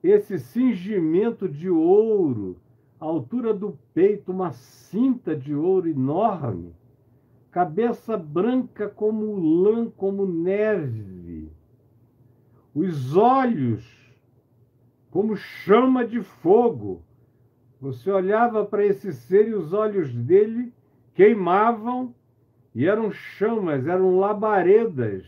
esse 0.01 0.39
cingimento 0.39 1.49
de 1.49 1.69
ouro, 1.69 2.57
à 2.99 3.05
altura 3.05 3.53
do 3.53 3.77
peito, 3.93 4.31
uma 4.31 4.51
cinta 4.53 5.35
de 5.35 5.53
ouro 5.53 5.87
enorme, 5.87 6.73
cabeça 7.57 8.15
branca 8.15 8.87
como 8.87 9.35
lã, 9.35 9.89
como 9.89 10.27
neve, 10.27 11.51
os 12.75 13.17
olhos 13.17 13.83
como 15.09 15.35
chama 15.35 16.05
de 16.05 16.21
fogo. 16.21 17.01
Você 17.81 18.11
olhava 18.11 18.63
para 18.63 18.85
esse 18.85 19.11
ser 19.11 19.47
e 19.47 19.55
os 19.55 19.73
olhos 19.73 20.13
dele 20.13 20.71
queimavam 21.15 22.13
e 22.75 22.85
eram 22.85 23.11
chamas, 23.11 23.87
eram 23.87 24.19
labaredas. 24.19 25.25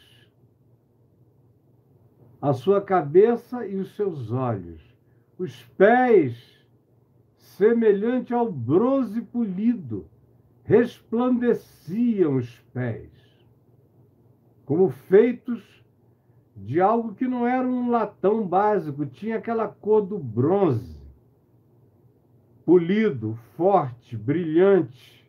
A 2.39 2.53
sua 2.53 2.79
cabeça 2.79 3.65
e 3.65 3.75
os 3.75 3.95
seus 3.95 4.31
olhos. 4.31 4.83
Os 5.35 5.63
pés, 5.75 6.63
semelhante 7.37 8.35
ao 8.35 8.51
bronze 8.51 9.19
polido, 9.19 10.07
resplandeciam 10.69 12.35
os 12.35 12.59
pés, 12.71 13.09
como 14.67 14.91
feitos 14.91 15.83
de 16.55 16.79
algo 16.79 17.15
que 17.15 17.27
não 17.27 17.47
era 17.47 17.67
um 17.67 17.89
latão 17.89 18.47
básico, 18.47 19.03
tinha 19.03 19.37
aquela 19.37 19.67
cor 19.67 20.05
do 20.05 20.19
bronze, 20.19 21.01
polido, 22.63 23.33
forte, 23.57 24.15
brilhante, 24.15 25.27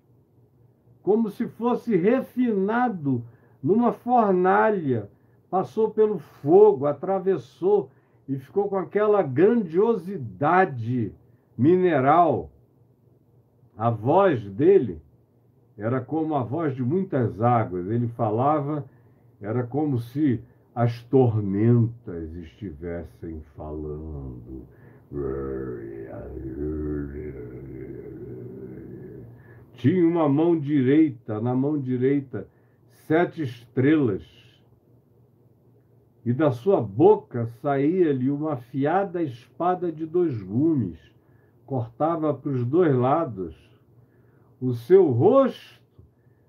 como 1.02 1.30
se 1.30 1.48
fosse 1.48 1.96
refinado 1.96 3.24
numa 3.62 3.94
fornalha, 3.94 5.10
passou 5.48 5.90
pelo 5.90 6.18
fogo, 6.18 6.84
atravessou 6.84 7.90
e 8.28 8.36
ficou 8.36 8.68
com 8.68 8.76
aquela 8.76 9.22
grandiosidade 9.22 11.14
mineral. 11.56 12.50
A 13.74 13.88
voz 13.88 14.44
dele 14.50 15.00
era 15.80 15.98
como 15.98 16.34
a 16.34 16.42
voz 16.42 16.76
de 16.76 16.82
muitas 16.82 17.40
águas, 17.40 17.88
ele 17.88 18.06
falava, 18.08 18.84
era 19.40 19.62
como 19.62 19.98
se 19.98 20.38
as 20.74 21.02
tormentas 21.04 22.34
estivessem 22.34 23.40
falando. 23.56 24.66
Tinha 29.72 30.06
uma 30.06 30.28
mão 30.28 30.58
direita, 30.58 31.40
na 31.40 31.54
mão 31.54 31.78
direita, 31.78 32.46
sete 33.06 33.42
estrelas. 33.42 34.22
E 36.26 36.34
da 36.34 36.50
sua 36.50 36.82
boca 36.82 37.46
saía-lhe 37.62 38.30
uma 38.30 38.52
afiada 38.52 39.22
espada 39.22 39.90
de 39.90 40.04
dois 40.04 40.42
gumes, 40.42 40.98
cortava 41.64 42.34
para 42.34 42.50
os 42.50 42.66
dois 42.66 42.94
lados. 42.94 43.69
O 44.60 44.74
seu 44.74 45.10
rosto 45.10 45.80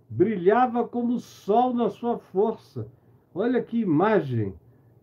brilhava 0.09 0.87
como 0.87 1.13
o 1.13 1.19
sol 1.19 1.73
na 1.73 1.89
sua 1.89 2.19
força 2.19 2.87
Olha 3.33 3.63
que 3.63 3.79
imagem! 3.79 4.53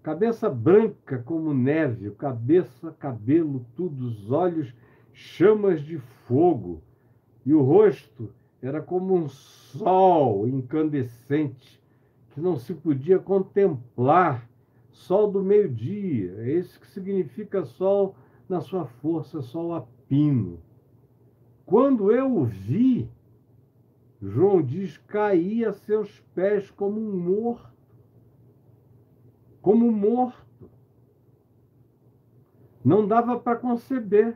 Cabeça 0.03 0.51
branca 0.51 1.23
como 1.25 1.55
neve, 1.55 2.11
cabeça, 2.11 2.95
cabelo, 2.99 3.65
tudo, 3.75 4.07
os 4.07 4.31
olhos, 4.31 4.75
chamas 5.15 5.81
de 5.81 5.99
fogo. 6.27 6.83
E 7.45 7.55
o 7.55 7.63
rosto 7.63 8.29
era 8.61 8.83
como 8.83 9.15
um 9.15 9.29
sol 9.29 10.47
incandescente 10.47 11.83
que 12.31 12.41
não 12.41 12.57
se 12.57 12.75
podia 12.75 13.19
contemplar. 13.19 14.47
Sol 14.91 15.31
do 15.31 15.43
meio-dia, 15.43 16.35
é 16.41 16.53
isso 16.53 16.79
que 16.79 16.87
significa 16.87 17.65
sol 17.65 18.15
na 18.47 18.61
sua 18.61 18.85
força, 18.85 19.41
sol 19.41 19.75
a 19.75 19.87
pino. 20.07 20.59
Quando 21.69 22.11
eu 22.11 22.35
o 22.35 22.45
vi, 22.45 23.09
João 24.21 24.61
diz, 24.61 24.99
caí 25.07 25.65
a 25.65 25.73
seus 25.73 26.19
pés 26.35 26.69
como 26.73 26.99
um 26.99 27.17
morto 27.17 27.79
como 29.69 29.93
morto. 29.93 30.71
Não 32.83 33.07
dava 33.07 33.39
para 33.39 33.59
conceber. 33.59 34.35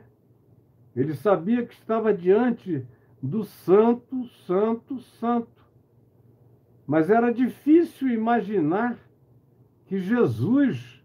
Ele 0.95 1.15
sabia 1.15 1.65
que 1.65 1.73
estava 1.73 2.13
diante 2.13 2.85
do 3.19 3.43
santo, 3.43 4.27
santo, 4.45 4.99
santo. 4.99 5.65
Mas 6.85 7.09
era 7.09 7.33
difícil 7.33 8.09
imaginar 8.09 8.95
que 9.87 9.97
Jesus 9.97 11.03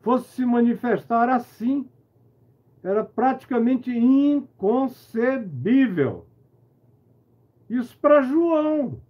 fosse 0.00 0.28
se 0.36 0.46
manifestar 0.46 1.28
assim. 1.28 1.86
Era 2.84 3.02
praticamente 3.02 3.90
inconcebível. 3.90 6.26
Isso 7.68 7.98
para 7.98 8.20
João. 8.20 9.00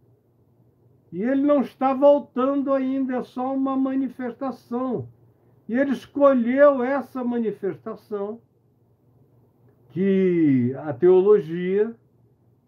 E 1.12 1.22
ele 1.22 1.42
não 1.42 1.60
está 1.60 1.92
voltando 1.92 2.72
ainda, 2.72 3.16
é 3.16 3.22
só 3.24 3.52
uma 3.52 3.76
manifestação. 3.76 5.08
E 5.68 5.74
ele 5.74 5.90
escolheu 5.90 6.84
essa 6.84 7.24
manifestação 7.24 8.40
que 9.90 10.72
a 10.78 10.92
teologia, 10.92 11.92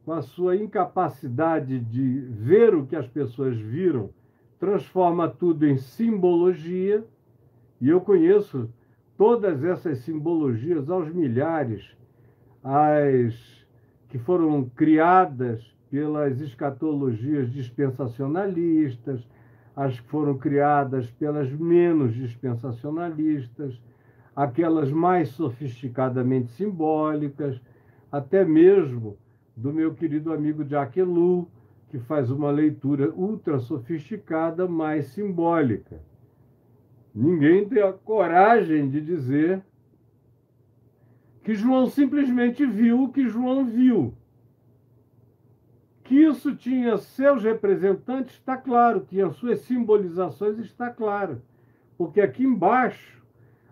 com 0.05 0.13
a 0.13 0.23
sua 0.23 0.57
incapacidade 0.57 1.79
de 1.79 2.19
ver 2.21 2.75
o 2.75 2.85
que 2.85 2.97
as 2.97 3.07
pessoas 3.07 3.57
viram, 3.57 4.11
transforma 4.59 5.29
tudo 5.29 5.67
em 5.67 5.77
simbologia. 5.77 7.07
E 7.81 7.89
eu 7.89 8.01
conheço 8.01 8.69
todas 9.17 9.64
essas 9.64 9.99
simbologias 9.99 10.91
aos 10.91 11.12
milhares, 11.12 11.97
as 12.62 13.35
que 14.09 14.19
foram 14.19 14.64
criadas 14.64 15.75
pelas 15.91 16.41
escatologias 16.41 17.51
dispensacionalistas, 17.51 19.27
as 19.75 19.99
que 19.99 20.09
foram 20.09 20.37
criadas 20.37 21.11
pelas 21.12 21.51
menos 21.53 22.14
dispensacionalistas, 22.14 23.81
aquelas 24.35 24.91
mais 24.91 25.29
sofisticadamente 25.31 26.51
simbólicas, 26.53 27.61
até 28.11 28.45
mesmo 28.45 29.17
do 29.57 29.73
meu 29.73 29.95
querido 29.95 30.33
amigo 30.33 30.64
Jacques 30.64 30.99
Ellul, 30.99 31.49
que 31.89 31.99
faz 31.99 32.31
uma 32.31 32.51
leitura 32.51 33.11
ultra 33.14 33.59
sofisticada, 33.59 34.67
mais 34.67 35.07
simbólica. 35.07 36.01
Ninguém 37.17 37.67
tem 37.67 37.83
a 37.83 37.95
coragem 37.95 38.91
de 38.91 39.01
dizer 39.01 39.64
que 41.43 41.55
João 41.55 41.87
simplesmente 41.87 42.67
viu 42.67 43.05
o 43.05 43.09
que 43.11 43.27
João 43.27 43.64
viu. 43.64 44.12
Que 46.05 46.14
isso 46.14 46.55
tinha 46.55 46.99
seus 46.99 47.43
representantes, 47.43 48.35
está 48.35 48.55
claro, 48.55 49.07
tinha 49.09 49.31
suas 49.31 49.61
simbolizações, 49.61 50.59
está 50.59 50.91
claro. 50.91 51.41
Porque 51.97 52.21
aqui 52.21 52.45
embaixo, 52.45 53.25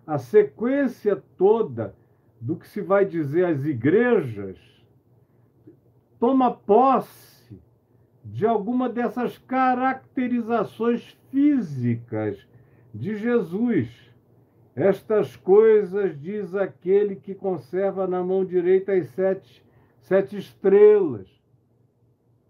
a 0.07 0.17
sequência 0.17 1.15
toda 1.37 1.95
do 2.41 2.55
que 2.55 2.67
se 2.67 2.81
vai 2.81 3.05
dizer 3.05 3.45
às 3.45 3.63
igrejas 3.63 4.57
toma 6.19 6.49
posse 6.49 7.61
de 8.23 8.43
alguma 8.43 8.89
dessas 8.89 9.37
caracterizações 9.37 11.15
físicas 11.29 12.43
de 12.95 13.15
Jesus. 13.15 13.89
Estas 14.75 15.35
coisas 15.35 16.19
diz 16.19 16.55
aquele 16.55 17.15
que 17.15 17.35
conserva 17.35 18.07
na 18.07 18.23
mão 18.23 18.43
direita 18.43 18.93
as 18.93 19.07
sete, 19.09 19.63
sete 20.01 20.37
estrelas 20.37 21.35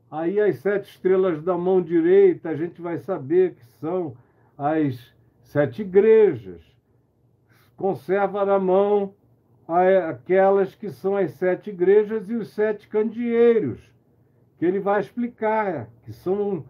Aí 0.09 0.39
as 0.39 0.59
sete 0.59 0.89
estrelas 0.91 1.43
da 1.43 1.57
mão 1.57 1.81
direita, 1.81 2.47
a 2.47 2.55
gente 2.55 2.81
vai 2.81 2.97
saber 2.99 3.55
que 3.55 3.65
são 3.65 4.15
as 4.57 5.13
sete 5.43 5.81
igrejas. 5.81 6.61
Conserva 7.75 8.45
na 8.45 8.57
mão 8.57 9.13
aquelas 10.07 10.73
que 10.73 10.89
são 10.89 11.17
as 11.17 11.31
sete 11.31 11.69
igrejas 11.71 12.29
e 12.29 12.35
os 12.35 12.47
sete 12.49 12.87
candeeiros, 12.87 13.81
que 14.57 14.65
ele 14.65 14.79
vai 14.79 15.01
explicar, 15.01 15.89
que 16.05 16.13
são 16.13 16.63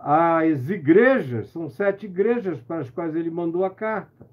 as 0.00 0.70
igrejas, 0.70 1.48
são 1.48 1.68
sete 1.68 2.06
igrejas 2.06 2.60
para 2.60 2.80
as 2.80 2.90
quais 2.90 3.14
ele 3.14 3.30
mandou 3.30 3.64
a 3.64 3.70
carta. 3.70 4.26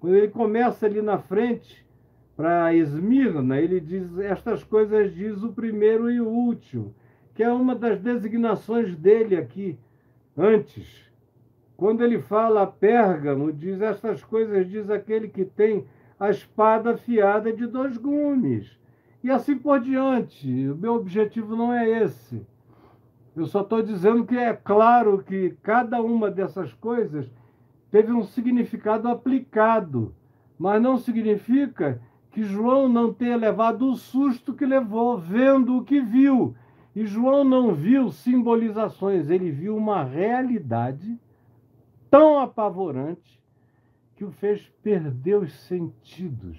Quando 0.00 0.14
ele 0.14 0.28
começa 0.28 0.86
ali 0.86 1.00
na 1.00 1.18
frente, 1.18 1.86
para 2.36 2.74
Esmirna, 2.74 3.58
ele 3.58 3.80
diz: 3.80 4.18
Estas 4.18 4.62
coisas 4.62 5.14
diz 5.14 5.42
o 5.42 5.52
primeiro 5.52 6.10
e 6.10 6.20
o 6.20 6.28
último, 6.28 6.94
que 7.34 7.42
é 7.42 7.50
uma 7.50 7.74
das 7.74 7.98
designações 7.98 8.94
dele 8.94 9.36
aqui, 9.36 9.78
antes. 10.36 11.06
Quando 11.76 12.04
ele 12.04 12.20
fala 12.20 12.62
a 12.62 12.66
Pérgamo, 12.66 13.52
diz: 13.52 13.80
Estas 13.80 14.22
coisas 14.22 14.68
diz 14.68 14.90
aquele 14.90 15.28
que 15.28 15.44
tem 15.44 15.86
a 16.20 16.30
espada 16.30 16.92
afiada 16.92 17.52
de 17.52 17.66
dois 17.66 17.96
gumes. 17.96 18.78
E 19.24 19.30
assim 19.30 19.56
por 19.56 19.80
diante. 19.80 20.68
O 20.68 20.76
meu 20.76 20.94
objetivo 20.94 21.56
não 21.56 21.72
é 21.72 22.02
esse. 22.02 22.46
Eu 23.36 23.44
só 23.44 23.60
estou 23.60 23.82
dizendo 23.82 24.24
que 24.24 24.34
é 24.34 24.54
claro 24.54 25.22
que 25.22 25.50
cada 25.62 26.00
uma 26.00 26.30
dessas 26.30 26.72
coisas 26.72 27.30
teve 27.90 28.10
um 28.10 28.22
significado 28.22 29.08
aplicado, 29.08 30.14
mas 30.58 30.80
não 30.80 30.96
significa 30.96 32.00
que 32.32 32.42
João 32.42 32.88
não 32.88 33.12
tenha 33.12 33.36
levado 33.36 33.90
o 33.90 33.94
susto 33.94 34.54
que 34.54 34.64
levou, 34.64 35.18
vendo 35.18 35.76
o 35.76 35.84
que 35.84 36.00
viu. 36.00 36.56
E 36.94 37.04
João 37.04 37.44
não 37.44 37.74
viu 37.74 38.10
simbolizações, 38.10 39.28
ele 39.28 39.50
viu 39.50 39.76
uma 39.76 40.02
realidade 40.02 41.20
tão 42.10 42.38
apavorante 42.38 43.38
que 44.14 44.24
o 44.24 44.30
fez 44.30 44.66
perder 44.82 45.36
os 45.36 45.52
sentidos 45.52 46.58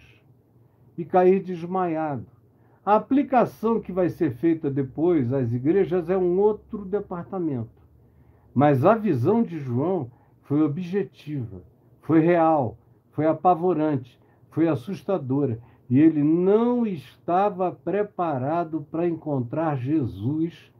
e 0.95 1.03
cair 1.03 1.41
desmaiado. 1.41 2.36
A 2.87 2.95
aplicação 2.95 3.81
que 3.81 3.91
vai 3.91 4.07
ser 4.07 4.31
feita 4.35 4.71
depois 4.71 5.33
às 5.33 5.51
igrejas 5.51 6.09
é 6.09 6.17
um 6.17 6.39
outro 6.39 6.85
departamento. 6.85 7.83
Mas 8.55 8.85
a 8.85 8.95
visão 8.95 9.43
de 9.43 9.59
João 9.59 10.09
foi 10.43 10.61
objetiva, 10.61 11.61
foi 11.99 12.21
real, 12.21 12.77
foi 13.11 13.25
apavorante, 13.25 14.17
foi 14.51 14.69
assustadora. 14.69 15.59
E 15.89 15.99
ele 15.99 16.23
não 16.23 16.87
estava 16.87 17.73
preparado 17.73 18.87
para 18.89 19.05
encontrar 19.05 19.75
Jesus 19.75 20.71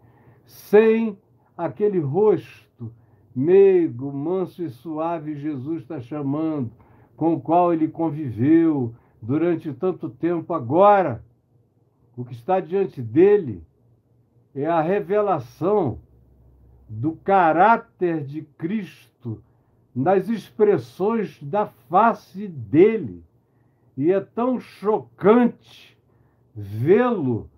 sem 0.45 1.17
aquele 1.57 1.99
rosto 1.99 2.89
meigo, 3.35 4.13
manso 4.13 4.63
e 4.63 4.69
suave 4.69 5.35
Jesus 5.35 5.81
está 5.81 5.99
chamando, 5.99 6.71
com 7.17 7.33
o 7.33 7.41
qual 7.41 7.73
ele 7.73 7.89
conviveu 7.89 8.95
durante 9.21 9.73
tanto 9.73 10.09
tempo 10.09 10.53
agora 10.53 11.26
o 12.17 12.25
que 12.25 12.33
está 12.33 12.59
diante 12.59 12.99
dele 12.99 13.63
é 14.55 14.65
a 14.65 14.81
revelação 14.81 15.99
do 16.89 17.11
caráter 17.11 18.23
de 18.23 18.41
Cristo 18.41 19.43
nas 19.95 20.27
expressões 20.27 21.39
da 21.43 21.67
face 21.67 22.47
dele. 22.47 23.23
E 23.95 24.11
é 24.11 24.19
tão 24.19 24.59
chocante 24.59 25.95
vê-lo 26.55 27.51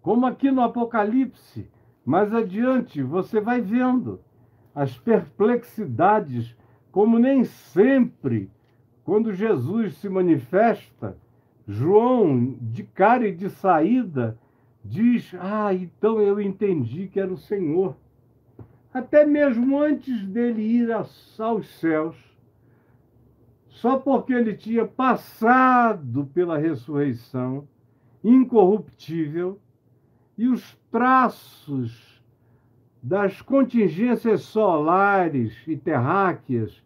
Como 0.00 0.24
aqui 0.24 0.50
no 0.50 0.62
Apocalipse, 0.62 1.68
mais 2.02 2.32
adiante 2.32 3.02
você 3.02 3.38
vai 3.38 3.60
vendo 3.60 4.18
as 4.74 4.98
perplexidades, 4.98 6.56
como 6.90 7.18
nem 7.18 7.44
sempre, 7.44 8.50
quando 9.04 9.34
Jesus 9.34 9.98
se 9.98 10.08
manifesta, 10.08 11.18
João, 11.68 12.56
de 12.62 12.82
cara 12.82 13.28
e 13.28 13.32
de 13.32 13.50
saída, 13.50 14.38
diz: 14.82 15.34
Ah, 15.38 15.74
então 15.74 16.18
eu 16.18 16.40
entendi 16.40 17.08
que 17.08 17.20
era 17.20 17.30
o 17.30 17.36
Senhor 17.36 17.94
até 18.92 19.24
mesmo 19.24 19.80
antes 19.80 20.26
dele 20.26 20.62
ir 20.62 20.92
aos 20.92 21.68
céus, 21.78 22.16
só 23.68 23.98
porque 23.98 24.32
ele 24.32 24.54
tinha 24.54 24.84
passado 24.84 26.28
pela 26.34 26.58
ressurreição 26.58 27.66
incorruptível 28.22 29.58
e 30.36 30.48
os 30.48 30.76
traços 30.90 32.20
das 33.02 33.40
contingências 33.40 34.42
solares 34.42 35.56
e 35.66 35.76
terráqueas 35.76 36.82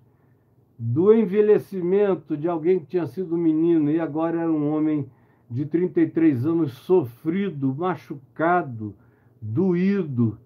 do 0.78 1.12
envelhecimento 1.12 2.36
de 2.36 2.48
alguém 2.48 2.78
que 2.78 2.86
tinha 2.86 3.07
sido 3.07 3.36
menino 3.36 3.90
e 3.90 3.98
agora 3.98 4.40
era 4.40 4.52
um 4.52 4.72
homem 4.72 5.11
de 5.50 5.64
33 5.66 6.46
anos 6.46 6.72
sofrido, 6.72 7.74
machucado, 7.74 8.94
doído, 9.40 10.38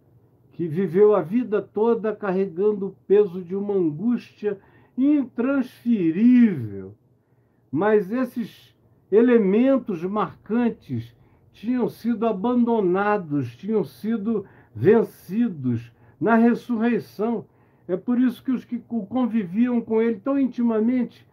que 0.59 0.67
viveu 0.67 1.15
a 1.15 1.23
vida 1.23 1.63
toda 1.63 2.17
carregando 2.17 2.89
o 2.89 2.97
peso 3.07 3.41
de 3.41 3.55
uma 3.55 3.75
angústia 3.75 4.59
intransferível. 4.97 6.97
Mas 7.71 8.11
esses 8.11 8.75
elementos 9.09 10.03
marcantes 10.03 11.15
tinham 11.53 11.89
sido 11.89 12.27
abandonados, 12.27 13.55
tinham 13.55 13.85
sido 13.85 14.45
vencidos 14.75 15.93
na 16.21 16.35
ressurreição. 16.35 17.47
É 17.87 17.97
por 17.97 18.19
isso 18.19 18.43
que 18.43 18.51
os 18.51 18.65
que 18.65 18.81
conviviam 18.81 19.81
com 19.81 20.03
ele 20.03 20.19
tão 20.19 20.37
intimamente 20.37 21.25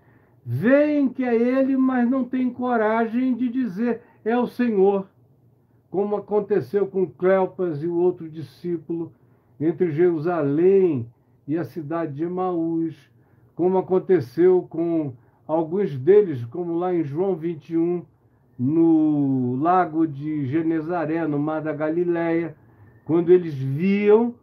veem 0.46 1.10
que 1.10 1.24
é 1.24 1.34
ele, 1.34 1.76
mas 1.76 2.08
não 2.08 2.24
têm 2.24 2.54
coragem 2.54 3.34
de 3.34 3.50
dizer 3.50 4.02
é 4.24 4.38
o 4.38 4.46
Senhor 4.46 5.10
como 5.96 6.18
aconteceu 6.18 6.86
com 6.88 7.08
Cleopas 7.08 7.82
e 7.82 7.88
o 7.88 7.96
outro 7.96 8.30
discípulo 8.30 9.14
entre 9.58 9.92
Jerusalém 9.92 11.10
e 11.48 11.58
a 11.58 11.64
cidade 11.64 12.16
de 12.16 12.24
Emaús, 12.26 12.94
como 13.56 13.78
aconteceu 13.78 14.68
com 14.70 15.14
alguns 15.48 15.98
deles, 15.98 16.44
como 16.48 16.78
lá 16.78 16.94
em 16.94 17.02
João 17.02 17.34
21, 17.34 18.04
no 18.60 19.56
lago 19.62 20.06
de 20.06 20.46
Genezaré, 20.48 21.26
no 21.26 21.40
mar 21.40 21.62
da 21.62 21.72
Galileia, 21.72 22.58
quando 23.06 23.32
eles 23.32 23.54
viam, 23.54 24.36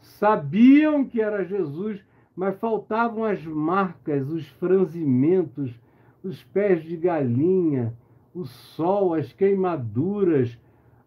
sabiam 0.00 1.04
que 1.04 1.20
era 1.20 1.44
Jesus, 1.44 2.04
mas 2.34 2.58
faltavam 2.58 3.24
as 3.24 3.46
marcas, 3.46 4.28
os 4.28 4.44
franzimentos, 4.48 5.72
os 6.24 6.42
pés 6.42 6.82
de 6.82 6.96
galinha, 6.96 7.94
o 8.34 8.44
sol, 8.44 9.14
as 9.14 9.32
queimaduras, 9.32 10.58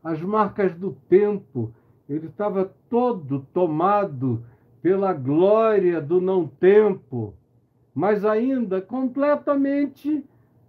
as 0.03 0.21
marcas 0.21 0.73
do 0.73 0.91
tempo. 1.07 1.73
Ele 2.07 2.27
estava 2.27 2.73
todo 2.89 3.45
tomado 3.53 4.43
pela 4.81 5.13
glória 5.13 6.01
do 6.01 6.19
não-tempo, 6.21 7.33
mas 7.93 8.25
ainda 8.25 8.81
completamente 8.81 10.23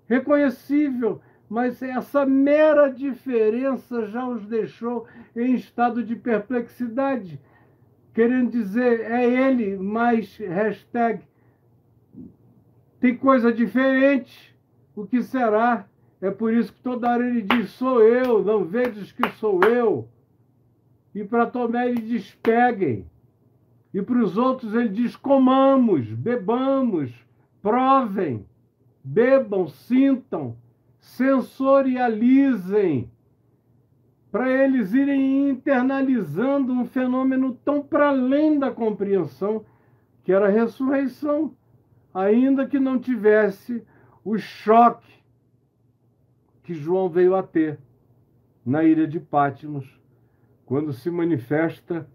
reconhecível. 0.07 1.21
Mas 1.49 1.83
essa 1.83 2.25
mera 2.25 2.89
diferença 2.89 4.07
já 4.07 4.29
os 4.29 4.47
deixou 4.47 5.07
em 5.35 5.55
estado 5.55 6.03
de 6.03 6.15
perplexidade, 6.15 7.41
querendo 8.15 8.51
dizer, 8.51 9.01
é 9.01 9.25
ele, 9.25 9.77
mas 9.77 10.37
hashtag, 10.39 11.25
tem 13.01 13.17
coisa 13.17 13.53
diferente. 13.53 14.55
O 14.95 15.07
que 15.07 15.23
será? 15.23 15.89
É 16.21 16.31
por 16.31 16.53
isso 16.53 16.73
que 16.73 16.83
toda 16.83 17.11
hora 17.11 17.27
ele 17.27 17.43
diz: 17.43 17.71
sou 17.71 18.03
eu, 18.03 18.45
não 18.45 18.65
vedes 18.65 19.11
que 19.11 19.29
sou 19.31 19.65
eu. 19.65 20.07
E 21.15 21.25
para 21.25 21.47
Tomé 21.47 21.89
ele 21.89 22.03
diz: 22.03 22.37
peguem. 22.43 23.07
E 23.93 24.01
para 24.03 24.23
os 24.23 24.37
outros 24.37 24.75
ele 24.75 24.91
diz: 24.91 25.17
comamos, 25.17 26.13
bebamos, 26.13 27.11
provem, 27.63 28.45
bebam, 29.03 29.67
sintam, 29.69 30.57
sensorializem. 30.99 33.11
Para 34.31 34.49
eles 34.49 34.93
irem 34.93 35.49
internalizando 35.49 36.73
um 36.73 36.85
fenômeno 36.85 37.59
tão 37.65 37.83
para 37.83 38.11
além 38.11 38.61
da 38.61 38.71
compreensão, 38.71 39.65
que 40.23 40.33
era 40.33 40.47
a 40.47 40.51
ressurreição, 40.51 41.53
ainda 42.15 42.65
que 42.65 42.79
não 42.79 42.97
tivesse 42.97 43.85
o 44.25 44.39
choque 44.39 45.20
que 46.71 46.75
João 46.75 47.09
veio 47.09 47.35
a 47.35 47.43
ter 47.43 47.81
na 48.65 48.85
ilha 48.85 49.05
de 49.05 49.19
Pátimos, 49.19 50.01
quando 50.65 50.93
se 50.93 51.11
manifesta 51.11 52.09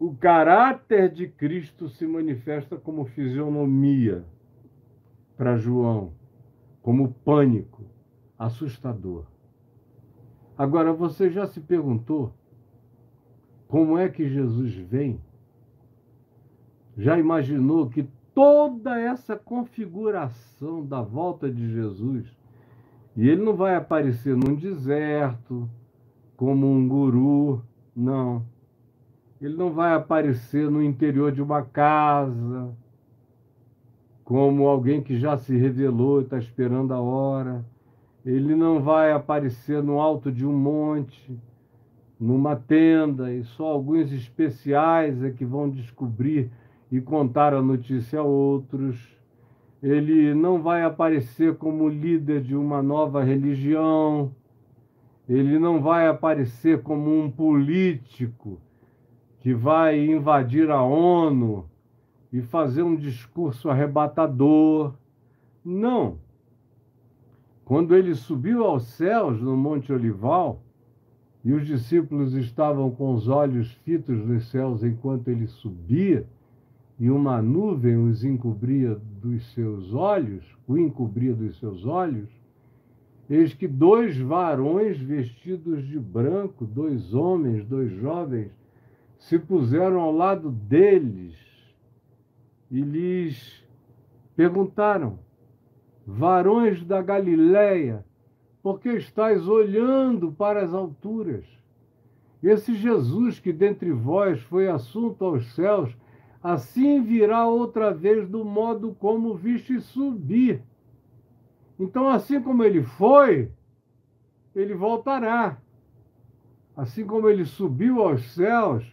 o 0.00 0.14
caráter 0.14 1.12
de 1.12 1.28
Cristo 1.28 1.86
se 1.86 2.06
manifesta 2.06 2.78
como 2.78 3.04
fisionomia. 3.04 4.24
para 5.36 5.58
João 5.58 6.14
como 6.80 7.12
pânico 7.12 7.84
assustador. 8.38 9.26
Agora, 10.56 10.90
você 10.94 11.28
já 11.28 11.46
se 11.46 11.60
perguntou 11.60 12.32
como 13.68 13.98
é 13.98 14.08
que 14.08 14.30
Jesus 14.30 14.74
vem? 14.74 15.20
Já 16.96 17.18
imaginou 17.18 17.90
que 17.90 18.08
toda 18.34 18.98
essa 18.98 19.36
configuração 19.36 20.82
da 20.86 21.02
volta 21.02 21.50
de 21.50 21.70
Jesus, 21.70 22.37
e 23.18 23.28
ele 23.28 23.42
não 23.42 23.56
vai 23.56 23.74
aparecer 23.74 24.36
num 24.36 24.54
deserto, 24.54 25.68
como 26.36 26.70
um 26.70 26.86
guru, 26.86 27.64
não. 27.94 28.46
Ele 29.40 29.56
não 29.56 29.72
vai 29.72 29.92
aparecer 29.92 30.70
no 30.70 30.80
interior 30.80 31.32
de 31.32 31.42
uma 31.42 31.62
casa, 31.62 32.72
como 34.22 34.68
alguém 34.68 35.02
que 35.02 35.18
já 35.18 35.36
se 35.36 35.56
revelou 35.56 36.20
e 36.20 36.24
está 36.24 36.38
esperando 36.38 36.94
a 36.94 37.00
hora. 37.00 37.66
Ele 38.24 38.54
não 38.54 38.80
vai 38.80 39.10
aparecer 39.10 39.82
no 39.82 39.98
alto 39.98 40.30
de 40.30 40.46
um 40.46 40.56
monte, 40.56 41.36
numa 42.20 42.54
tenda, 42.54 43.34
e 43.34 43.42
só 43.42 43.66
alguns 43.66 44.12
especiais 44.12 45.24
é 45.24 45.30
que 45.32 45.44
vão 45.44 45.68
descobrir 45.68 46.52
e 46.88 47.00
contar 47.00 47.52
a 47.52 47.60
notícia 47.60 48.20
a 48.20 48.22
outros. 48.22 49.17
Ele 49.82 50.34
não 50.34 50.60
vai 50.60 50.82
aparecer 50.82 51.56
como 51.56 51.88
líder 51.88 52.42
de 52.42 52.56
uma 52.56 52.82
nova 52.82 53.22
religião. 53.22 54.32
Ele 55.28 55.58
não 55.58 55.80
vai 55.80 56.08
aparecer 56.08 56.82
como 56.82 57.16
um 57.16 57.30
político 57.30 58.60
que 59.40 59.54
vai 59.54 60.04
invadir 60.04 60.70
a 60.70 60.82
ONU 60.82 61.68
e 62.32 62.42
fazer 62.42 62.82
um 62.82 62.96
discurso 62.96 63.70
arrebatador. 63.70 64.94
Não. 65.64 66.18
Quando 67.64 67.94
ele 67.94 68.14
subiu 68.14 68.64
aos 68.64 68.84
céus 68.84 69.40
no 69.40 69.56
Monte 69.56 69.92
Olival, 69.92 70.60
e 71.44 71.52
os 71.52 71.66
discípulos 71.66 72.34
estavam 72.34 72.90
com 72.90 73.14
os 73.14 73.28
olhos 73.28 73.72
fitos 73.84 74.18
nos 74.26 74.48
céus 74.50 74.82
enquanto 74.82 75.28
ele 75.28 75.46
subia, 75.46 76.26
e 76.98 77.10
uma 77.10 77.40
nuvem 77.40 77.96
os 77.96 78.24
encobria 78.24 78.94
dos 79.22 79.52
seus 79.52 79.94
olhos, 79.94 80.44
o 80.66 80.76
encobria 80.76 81.32
dos 81.32 81.58
seus 81.58 81.86
olhos, 81.86 82.28
eis 83.30 83.54
que 83.54 83.68
dois 83.68 84.18
varões 84.18 84.98
vestidos 84.98 85.86
de 85.86 85.98
branco, 85.98 86.64
dois 86.64 87.14
homens, 87.14 87.64
dois 87.64 87.92
jovens, 87.92 88.50
se 89.18 89.38
puseram 89.38 90.00
ao 90.00 90.12
lado 90.12 90.50
deles 90.50 91.36
e 92.70 92.80
lhes 92.80 93.64
perguntaram: 94.34 95.18
Varões 96.06 96.84
da 96.84 97.02
Galileia, 97.02 98.04
por 98.62 98.80
que 98.80 98.90
estáis 98.90 99.46
olhando 99.46 100.32
para 100.32 100.64
as 100.64 100.74
alturas? 100.74 101.44
Esse 102.42 102.74
Jesus 102.74 103.38
que 103.38 103.52
dentre 103.52 103.92
vós 103.92 104.40
foi 104.42 104.68
assunto 104.68 105.24
aos 105.24 105.52
céus, 105.54 105.94
assim 106.42 107.02
virá 107.02 107.46
outra 107.46 107.92
vez 107.92 108.28
do 108.28 108.44
modo 108.44 108.94
como 108.98 109.34
viste 109.34 109.80
subir. 109.80 110.62
Então, 111.78 112.08
assim 112.08 112.40
como 112.40 112.64
ele 112.64 112.82
foi, 112.82 113.50
ele 114.54 114.74
voltará. 114.74 115.58
Assim 116.76 117.04
como 117.04 117.28
ele 117.28 117.44
subiu 117.44 118.00
aos 118.00 118.22
céus, 118.32 118.84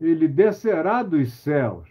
ele 0.00 0.28
descerá 0.28 1.02
dos 1.02 1.32
céus. 1.32 1.88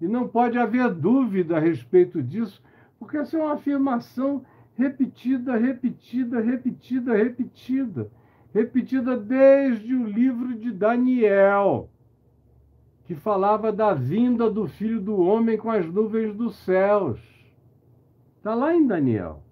E 0.00 0.06
não 0.06 0.28
pode 0.28 0.58
haver 0.58 0.92
dúvida 0.92 1.56
a 1.56 1.60
respeito 1.60 2.22
disso, 2.22 2.62
porque 2.98 3.16
essa 3.16 3.36
é 3.36 3.42
uma 3.42 3.54
afirmação 3.54 4.44
repetida, 4.74 5.56
repetida, 5.56 6.40
repetida, 6.40 7.14
repetida. 7.14 8.10
Repetida 8.52 9.16
desde 9.16 9.94
o 9.94 10.04
livro 10.04 10.54
de 10.54 10.70
Daniel 10.72 11.90
que 13.06 13.14
falava 13.14 13.72
da 13.72 13.94
vinda 13.94 14.50
do 14.50 14.66
filho 14.66 15.00
do 15.00 15.20
homem 15.20 15.56
com 15.56 15.70
as 15.70 15.86
nuvens 15.86 16.34
dos 16.34 16.56
céus. 16.56 17.20
Está 18.36 18.52
lá 18.52 18.74
em 18.74 18.84
Daniel. 18.84 19.42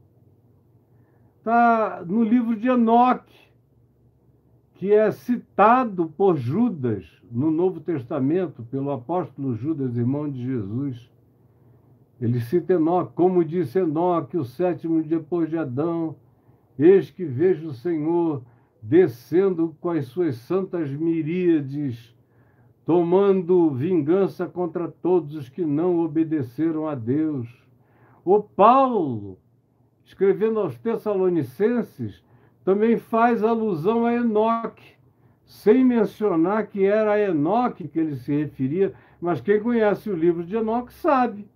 Está 1.39 2.05
no 2.05 2.25
livro 2.25 2.57
de 2.57 2.69
Enoque, 2.69 3.39
que 4.75 4.93
é 4.93 5.11
citado 5.13 6.07
por 6.17 6.37
Judas 6.37 7.07
no 7.31 7.51
Novo 7.51 7.81
Testamento, 7.81 8.65
pelo 8.65 8.91
apóstolo 8.91 9.55
Judas, 9.55 9.97
irmão 9.97 10.29
de 10.29 10.43
Jesus. 10.43 11.09
Ele 12.21 12.41
cita 12.41 12.73
Enoque, 12.73 13.13
como 13.15 13.45
disse 13.45 13.79
Enoque, 13.79 14.37
o 14.37 14.45
sétimo 14.45 15.01
depois 15.03 15.49
de 15.49 15.57
Adão, 15.57 16.17
eis 16.77 17.09
que 17.09 17.25
vejo 17.25 17.69
o 17.69 17.75
Senhor 17.75 18.43
descendo 18.83 19.77
com 19.81 19.91
as 19.91 20.07
suas 20.07 20.37
santas 20.37 20.91
miríades 20.91 22.14
tomando 22.85 23.71
vingança 23.71 24.47
contra 24.47 24.89
todos 24.89 25.35
os 25.35 25.49
que 25.49 25.65
não 25.65 26.01
obedeceram 26.01 26.87
a 26.87 26.95
Deus. 26.95 27.49
O 28.25 28.43
Paulo, 28.43 29.39
escrevendo 30.05 30.61
aos 30.61 30.77
Tessalonicenses, 30.79 32.23
também 32.65 32.99
faz 32.99 33.43
alusão 33.43 34.05
a 34.07 34.15
Enoque, 34.15 34.95
sem 35.45 35.85
mencionar 35.85 36.67
que 36.67 36.85
era 36.85 37.13
a 37.13 37.21
Enoque 37.21 37.89
que 37.89 37.99
ele 37.99 38.17
se 38.17 38.35
referia, 38.35 38.93
mas 39.21 39.41
quem 39.41 39.61
conhece 39.61 40.11
o 40.11 40.17
livro 40.17 40.45
de 40.45 40.57
Enoque 40.57 40.93
sabe. 40.93 41.47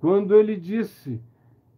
Quando 0.00 0.34
ele 0.36 0.56
disse: 0.56 1.20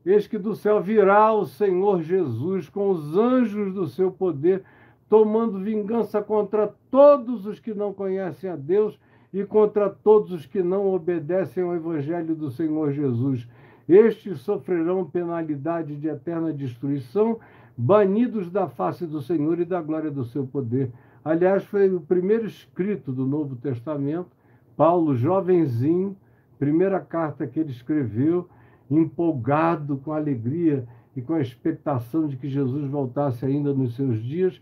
Eis 0.05 0.27
que 0.27 0.39
do 0.39 0.55
céu 0.55 0.83
virá 0.83 1.33
o 1.33 1.47
Senhor 1.47 2.03
Jesus 2.03 2.69
com 2.69 2.91
os 2.91 3.17
anjos 3.17 3.73
do 3.73 3.87
seu 3.87 4.11
poder 4.11 4.63
tomando 5.11 5.59
vingança 5.59 6.23
contra 6.23 6.73
todos 6.89 7.45
os 7.45 7.59
que 7.59 7.75
não 7.75 7.93
conhecem 7.93 8.49
a 8.49 8.55
Deus 8.55 8.97
e 9.35 9.45
contra 9.45 9.91
todos 9.91 10.31
os 10.31 10.47
que 10.47 10.63
não 10.63 10.95
obedecem 10.95 11.65
ao 11.65 11.75
Evangelho 11.75 12.33
do 12.37 12.49
Senhor 12.49 12.93
Jesus. 12.93 13.47
Estes 13.89 14.39
sofrerão 14.39 15.05
penalidade 15.05 15.97
de 15.97 16.07
eterna 16.07 16.53
destruição, 16.53 17.41
banidos 17.77 18.53
da 18.53 18.69
face 18.69 19.05
do 19.05 19.21
Senhor 19.21 19.59
e 19.59 19.65
da 19.65 19.83
glória 19.83 20.13
do 20.13 20.25
seu 20.25 20.47
poder. 20.47 20.93
Aliás, 21.25 21.65
foi 21.65 21.93
o 21.93 22.01
primeiro 22.01 22.47
escrito 22.47 23.11
do 23.11 23.27
Novo 23.27 23.57
Testamento, 23.57 24.31
Paulo, 24.77 25.17
jovenzinho, 25.17 26.17
primeira 26.57 27.01
carta 27.01 27.49
que 27.49 27.59
ele 27.59 27.73
escreveu, 27.73 28.49
empolgado 28.89 29.97
com 29.97 30.13
alegria 30.13 30.87
e 31.17 31.21
com 31.21 31.35
a 31.35 31.41
expectação 31.41 32.29
de 32.29 32.37
que 32.37 32.49
Jesus 32.49 32.89
voltasse 32.89 33.45
ainda 33.45 33.75
nos 33.75 33.97
seus 33.97 34.23
dias 34.23 34.61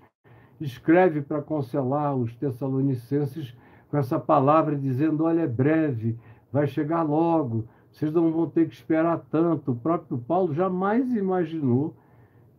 escreve 0.61 1.23
para 1.23 1.43
consolar 1.43 2.17
os 2.17 2.35
Tessalonicenses 2.35 3.55
com 3.91 3.97
essa 3.97 4.19
palavra 4.19 4.77
dizendo: 4.77 5.25
olha, 5.25 5.43
é 5.43 5.47
breve, 5.47 6.17
vai 6.53 6.67
chegar 6.67 7.03
logo, 7.03 7.65
vocês 7.91 8.13
não 8.13 8.31
vão 8.31 8.49
ter 8.49 8.69
que 8.69 8.75
esperar 8.75 9.19
tanto. 9.31 9.73
O 9.73 9.77
próprio 9.77 10.19
Paulo 10.19 10.55
jamais 10.55 11.13
imaginou 11.15 11.95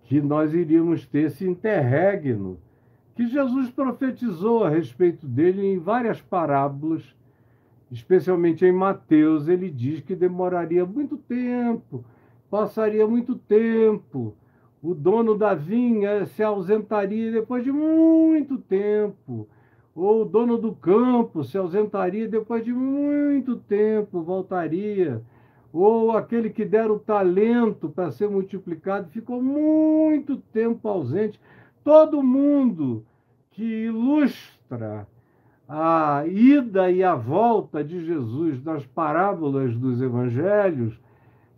que 0.03 0.21
nós 0.21 0.53
iríamos 0.53 1.05
ter 1.05 1.27
esse 1.27 1.47
interregno 1.47 2.57
que 3.15 3.27
Jesus 3.27 3.69
profetizou 3.69 4.63
a 4.63 4.69
respeito 4.69 5.27
dele 5.27 5.65
em 5.65 5.77
várias 5.77 6.21
parábolas, 6.21 7.03
especialmente 7.91 8.65
em 8.65 8.71
Mateus, 8.71 9.49
ele 9.49 9.69
diz 9.69 9.99
que 9.99 10.15
demoraria 10.15 10.85
muito 10.85 11.17
tempo, 11.17 12.05
passaria 12.49 13.05
muito 13.05 13.35
tempo 13.35 14.35
o 14.81 14.93
dono 14.93 15.37
da 15.37 15.53
vinha 15.53 16.25
se 16.25 16.41
ausentaria 16.41 17.31
depois 17.31 17.63
de 17.63 17.71
muito 17.71 18.57
tempo, 18.57 19.47
ou 19.93 20.21
o 20.21 20.25
dono 20.25 20.57
do 20.57 20.73
campo 20.73 21.43
se 21.43 21.57
ausentaria 21.57 22.27
depois 22.27 22.63
de 22.63 22.71
muito 22.71 23.57
tempo, 23.57 24.21
voltaria, 24.21 25.21
ou 25.73 26.11
aquele 26.11 26.49
que 26.49 26.65
dera 26.65 26.91
o 26.91 26.99
talento 26.99 27.89
para 27.89 28.11
ser 28.11 28.29
multiplicado 28.29 29.09
ficou 29.09 29.41
muito 29.41 30.37
tempo 30.37 30.87
ausente. 30.87 31.39
Todo 31.83 32.23
mundo 32.23 33.05
que 33.51 33.85
ilustra 33.85 35.07
a 35.67 36.23
ida 36.25 36.89
e 36.89 37.03
a 37.03 37.13
volta 37.13 37.83
de 37.83 38.03
Jesus 38.03 38.63
nas 38.63 38.85
parábolas 38.85 39.75
dos 39.75 40.01
evangelhos 40.01 40.99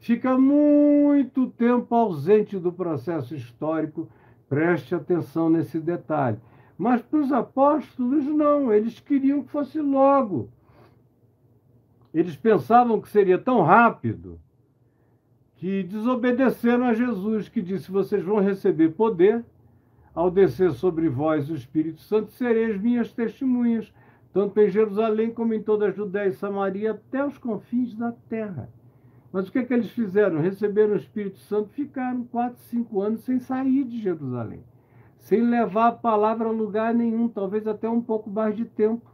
fica 0.01 0.37
muito 0.37 1.47
tempo 1.47 1.95
ausente 1.95 2.59
do 2.59 2.73
processo 2.73 3.33
histórico. 3.33 4.09
Preste 4.49 4.93
atenção 4.93 5.49
nesse 5.49 5.79
detalhe. 5.79 6.37
Mas 6.77 7.01
para 7.01 7.19
os 7.19 7.31
apóstolos, 7.31 8.25
não, 8.25 8.73
eles 8.73 8.99
queriam 8.99 9.43
que 9.43 9.51
fosse 9.51 9.79
logo. 9.79 10.49
Eles 12.13 12.35
pensavam 12.35 12.99
que 12.99 13.07
seria 13.07 13.37
tão 13.37 13.61
rápido 13.61 14.39
que 15.55 15.83
desobedeceram 15.83 16.85
a 16.85 16.93
Jesus, 16.93 17.47
que 17.47 17.61
disse: 17.61 17.91
Vocês 17.91 18.23
vão 18.23 18.39
receber 18.39 18.89
poder 18.89 19.45
ao 20.13 20.29
descer 20.29 20.71
sobre 20.71 21.07
vós 21.07 21.49
o 21.49 21.55
Espírito 21.55 22.01
Santo, 22.01 22.31
sereis 22.31 22.81
minhas 22.81 23.13
testemunhas, 23.13 23.93
tanto 24.33 24.59
em 24.59 24.69
Jerusalém 24.69 25.31
como 25.31 25.53
em 25.53 25.61
toda 25.61 25.85
a 25.85 25.91
Judéia 25.91 26.29
e 26.29 26.33
Samaria, 26.33 26.91
até 26.91 27.23
os 27.25 27.37
confins 27.37 27.95
da 27.95 28.11
terra. 28.11 28.67
Mas 29.31 29.47
o 29.47 29.51
que, 29.51 29.59
é 29.59 29.63
que 29.63 29.73
eles 29.73 29.89
fizeram? 29.91 30.41
Receberam 30.41 30.93
o 30.93 30.97
Espírito 30.97 31.39
Santo, 31.39 31.69
ficaram 31.69 32.23
quatro, 32.25 32.59
cinco 32.63 33.01
anos 33.01 33.21
sem 33.21 33.39
sair 33.39 33.85
de 33.85 34.01
Jerusalém, 34.01 34.61
sem 35.17 35.41
levar 35.41 35.87
a 35.87 35.91
palavra 35.93 36.49
a 36.49 36.51
lugar 36.51 36.93
nenhum, 36.93 37.29
talvez 37.29 37.65
até 37.65 37.89
um 37.89 38.01
pouco 38.01 38.29
mais 38.29 38.55
de 38.55 38.65
tempo, 38.65 39.09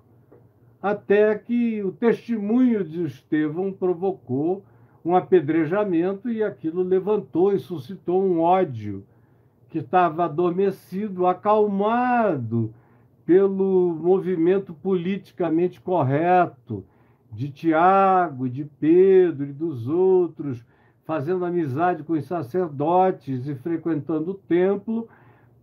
até 0.81 1.35
que 1.37 1.83
o 1.83 1.91
testemunho 1.91 2.83
de 2.83 3.03
Estevão 3.03 3.71
provocou 3.71 4.63
um 5.05 5.15
apedrejamento 5.15 6.29
e 6.29 6.43
aquilo 6.43 6.81
levantou 6.81 7.53
e 7.53 7.59
suscitou 7.59 8.23
um 8.23 8.39
ódio 8.39 9.05
que 9.69 9.79
estava 9.79 10.25
adormecido, 10.25 11.27
acalmado 11.27 12.73
pelo 13.25 13.93
movimento 13.93 14.73
politicamente 14.73 15.79
correto 15.79 16.83
de 17.31 17.49
Tiago, 17.49 18.49
de 18.49 18.65
Pedro 18.65 19.45
e 19.45 19.53
dos 19.53 19.87
outros, 19.87 20.65
fazendo 21.05 21.45
amizade 21.45 22.03
com 22.03 22.13
os 22.13 22.25
sacerdotes 22.25 23.47
e 23.47 23.55
frequentando 23.55 24.31
o 24.31 24.35
templo, 24.35 25.07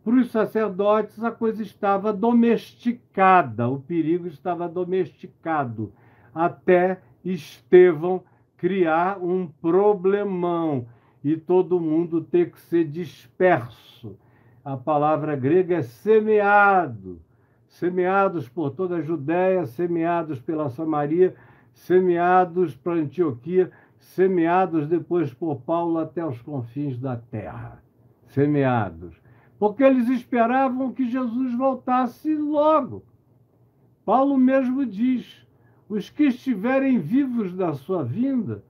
para 0.04 0.14
os 0.14 0.30
sacerdotes 0.30 1.24
a 1.24 1.30
coisa 1.30 1.62
estava 1.62 2.12
domesticada, 2.12 3.68
o 3.68 3.80
perigo 3.80 4.26
estava 4.26 4.68
domesticado, 4.68 5.92
até 6.34 7.00
Estevão 7.24 8.22
criar 8.58 9.18
um 9.18 9.46
problemão 9.46 10.86
e 11.22 11.36
todo 11.36 11.80
mundo 11.80 12.20
ter 12.22 12.50
que 12.50 12.60
ser 12.60 12.84
disperso. 12.84 14.18
A 14.62 14.76
palavra 14.76 15.34
grega 15.34 15.76
é 15.76 15.82
semeado, 15.82 17.18
semeados 17.66 18.48
por 18.48 18.70
toda 18.70 18.96
a 18.96 19.02
Judéia, 19.02 19.66
semeados 19.66 20.40
pela 20.40 20.68
Samaria, 20.68 21.34
semeados 21.74 22.74
para 22.74 22.94
Antioquia, 22.94 23.70
semeados 23.98 24.86
depois 24.86 25.32
por 25.34 25.56
Paulo 25.62 25.98
até 25.98 26.24
os 26.24 26.40
confins 26.40 26.98
da 26.98 27.16
terra. 27.16 27.82
Semeados. 28.28 29.14
Porque 29.58 29.82
eles 29.82 30.08
esperavam 30.08 30.92
que 30.92 31.08
Jesus 31.08 31.54
voltasse 31.54 32.34
logo. 32.34 33.04
Paulo 34.04 34.36
mesmo 34.36 34.86
diz: 34.86 35.46
os 35.88 36.10
que 36.10 36.24
estiverem 36.24 36.98
vivos 36.98 37.54
da 37.54 37.72
sua 37.74 38.04
vinda, 38.04 38.62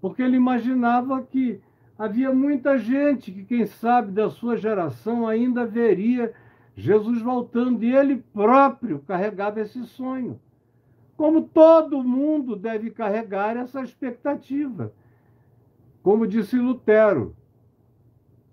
porque 0.00 0.22
ele 0.22 0.36
imaginava 0.36 1.22
que 1.22 1.60
havia 1.98 2.32
muita 2.32 2.78
gente 2.78 3.30
que, 3.30 3.44
quem 3.44 3.66
sabe, 3.66 4.12
da 4.12 4.30
sua 4.30 4.56
geração 4.56 5.26
ainda 5.26 5.66
veria 5.66 6.32
Jesus 6.76 7.20
voltando, 7.20 7.84
e 7.84 7.94
ele 7.94 8.16
próprio 8.32 9.00
carregava 9.00 9.60
esse 9.60 9.84
sonho 9.84 10.40
como 11.20 11.42
todo 11.42 12.02
mundo 12.02 12.56
deve 12.56 12.90
carregar 12.90 13.54
essa 13.54 13.82
expectativa. 13.82 14.90
Como 16.02 16.26
disse 16.26 16.56
Lutero, 16.56 17.36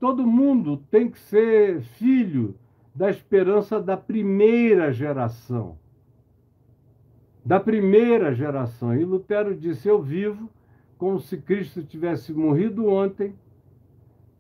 todo 0.02 0.28
mundo 0.28 0.76
tem 0.92 1.10
que 1.10 1.18
ser 1.18 1.80
filho 1.80 2.56
da 2.94 3.10
esperança 3.10 3.82
da 3.82 3.96
primeira 3.96 4.92
geração. 4.92 5.80
Da 7.46 7.58
primeira 7.58 8.36
geração. 8.36 8.94
E 8.94 9.06
Lutero 9.06 9.56
disse: 9.56 9.88
Eu 9.88 10.02
vivo 10.04 10.50
como 10.98 11.22
se 11.22 11.38
Cristo 11.38 11.82
tivesse 11.86 12.34
morrido 12.34 12.86
ontem, 12.88 13.34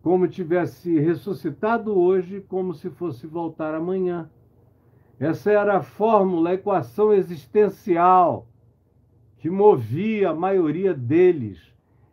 como 0.04 0.28
tivesse 0.28 1.00
ressuscitado 1.00 1.98
hoje, 1.98 2.44
como 2.50 2.74
se 2.74 2.90
fosse 2.90 3.26
voltar 3.26 3.74
amanhã. 3.74 4.30
Essa 5.20 5.52
era 5.52 5.78
a 5.78 5.82
fórmula, 5.82 6.52
a 6.52 6.54
equação 6.54 7.12
existencial 7.12 8.48
que 9.40 9.50
movia 9.50 10.30
a 10.30 10.36
maioria 10.36 10.94
deles. 10.94 11.60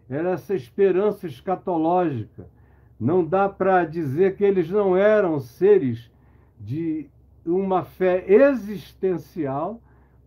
Era 0.09 0.31
essa 0.31 0.55
esperança 0.55 1.27
escatológica. 1.27 2.47
Não 2.99 3.25
dá 3.25 3.49
para 3.49 3.85
dizer 3.85 4.37
que 4.37 4.45
eles 4.45 4.71
não 4.71 4.97
eram 4.97 5.41
seres 5.41 6.11
de 6.61 7.09
uma 7.45 7.83
fé 7.83 8.25
existencial, 8.27 9.81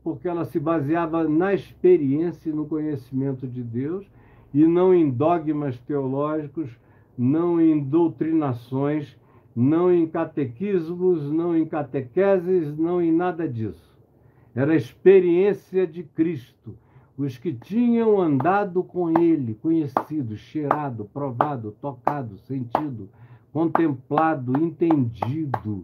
porque 0.03 0.27
ela 0.27 0.45
se 0.45 0.59
baseava 0.59 1.27
na 1.27 1.53
experiência 1.53 2.49
e 2.49 2.53
no 2.53 2.65
conhecimento 2.65 3.47
de 3.47 3.63
Deus, 3.63 4.05
e 4.53 4.65
não 4.65 4.93
em 4.93 5.09
dogmas 5.09 5.79
teológicos, 5.79 6.69
não 7.17 7.59
em 7.59 7.79
doutrinações 7.79 9.17
não 9.59 9.91
em 9.91 10.05
catequismos, 10.05 11.31
não 11.31 11.57
em 11.57 11.65
catequeses, 11.65 12.77
não 12.77 13.01
em 13.01 13.11
nada 13.11 13.49
disso. 13.49 13.97
Era 14.53 14.73
a 14.73 14.75
experiência 14.75 15.87
de 15.87 16.03
Cristo. 16.03 16.77
Os 17.17 17.39
que 17.39 17.51
tinham 17.51 18.21
andado 18.21 18.83
com 18.83 19.09
Ele, 19.19 19.55
conhecido, 19.55 20.37
cheirado, 20.37 21.09
provado, 21.11 21.75
tocado, 21.81 22.37
sentido, 22.37 23.09
contemplado, 23.51 24.63
entendido. 24.63 25.81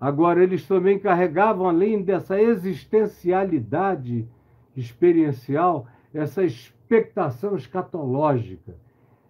Agora, 0.00 0.40
eles 0.40 0.64
também 0.64 0.96
carregavam, 0.96 1.68
além 1.68 2.00
dessa 2.04 2.40
existencialidade 2.40 4.28
experiencial, 4.76 5.88
essa 6.14 6.44
expectação 6.44 7.56
escatológica 7.56 8.76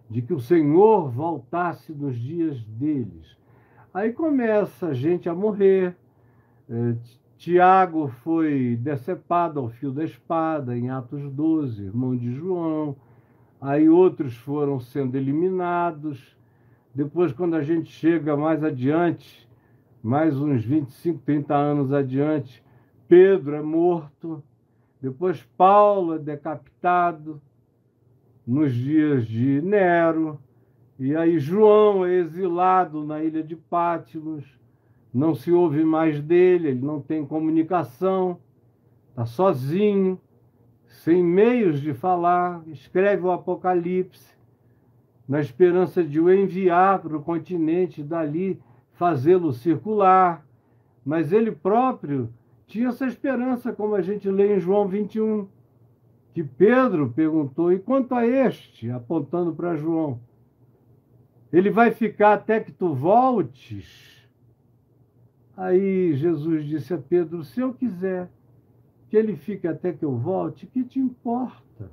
de 0.07 0.21
que 0.21 0.33
o 0.35 0.39
Senhor 0.39 1.09
voltasse 1.09 1.91
nos 1.91 2.15
dias 2.15 2.63
deles 2.63 3.35
Aí 3.93 4.11
começa 4.11 4.87
a 4.87 4.93
gente 4.93 5.29
a 5.29 5.33
morrer. 5.33 5.95
É, 6.69 6.95
Tiago 7.37 8.09
foi 8.23 8.77
decepado 8.81 9.59
ao 9.59 9.69
fio 9.69 9.91
da 9.91 10.03
espada, 10.03 10.75
em 10.75 10.89
Atos 10.89 11.31
12, 11.31 11.85
irmão 11.85 12.15
de 12.15 12.31
João. 12.33 12.95
Aí 13.61 13.87
outros 13.87 14.35
foram 14.35 14.79
sendo 14.79 15.15
eliminados. 15.15 16.35
Depois, 16.93 17.31
quando 17.31 17.55
a 17.55 17.61
gente 17.61 17.91
chega 17.91 18.35
mais 18.35 18.63
adiante, 18.63 19.47
mais 20.01 20.35
uns 20.35 20.63
25, 20.63 21.19
30 21.25 21.55
anos 21.55 21.93
adiante, 21.93 22.63
Pedro 23.07 23.55
é 23.55 23.61
morto. 23.61 24.43
Depois, 25.01 25.41
Paulo 25.55 26.15
é 26.15 26.19
decapitado 26.19 27.41
nos 28.45 28.73
dias 28.73 29.25
de 29.27 29.61
Nero. 29.61 30.39
E 30.99 31.15
aí 31.15 31.37
João 31.37 32.05
é 32.05 32.13
exilado 32.15 33.03
na 33.03 33.23
ilha 33.23 33.43
de 33.43 33.55
Pátimos, 33.55 34.43
não 35.13 35.35
se 35.35 35.51
ouve 35.51 35.83
mais 35.83 36.21
dele, 36.21 36.69
ele 36.69 36.85
não 36.85 36.99
tem 36.99 37.25
comunicação, 37.25 38.39
está 39.09 39.25
sozinho, 39.25 40.19
sem 40.85 41.23
meios 41.23 41.79
de 41.79 41.93
falar, 41.93 42.63
escreve 42.67 43.23
o 43.23 43.31
Apocalipse, 43.31 44.35
na 45.27 45.39
esperança 45.39 46.03
de 46.03 46.19
o 46.19 46.33
enviar 46.33 46.99
para 46.99 47.15
o 47.15 47.21
continente, 47.21 48.01
dali 48.01 48.59
fazê-lo 48.93 49.53
circular. 49.53 50.45
Mas 51.05 51.31
ele 51.31 51.51
próprio 51.51 52.29
tinha 52.65 52.89
essa 52.89 53.05
esperança, 53.05 53.71
como 53.71 53.95
a 53.95 54.01
gente 54.01 54.29
lê 54.29 54.55
em 54.55 54.59
João 54.59 54.87
21, 54.87 55.47
que 56.33 56.43
Pedro 56.43 57.11
perguntou: 57.11 57.71
e 57.71 57.79
quanto 57.79 58.13
a 58.13 58.25
este? 58.25 58.89
apontando 58.89 59.53
para 59.53 59.75
João. 59.75 60.19
Ele 61.57 61.71
vai 61.71 61.89
ficar 61.89 62.33
até 62.33 62.59
que 62.59 62.71
tu 62.71 62.93
voltes. 62.93 64.29
Aí 65.57 66.13
Jesus 66.13 66.63
disse 66.65 66.93
a 66.93 66.99
Pedro: 66.99 67.43
Se 67.43 67.59
eu 67.59 67.73
quiser 67.73 68.29
que 69.09 69.17
ele 69.17 69.35
fique 69.35 69.67
até 69.67 69.91
que 69.91 70.05
eu 70.05 70.15
volte, 70.15 70.67
que 70.67 70.83
te 70.83 70.99
importa? 70.99 71.89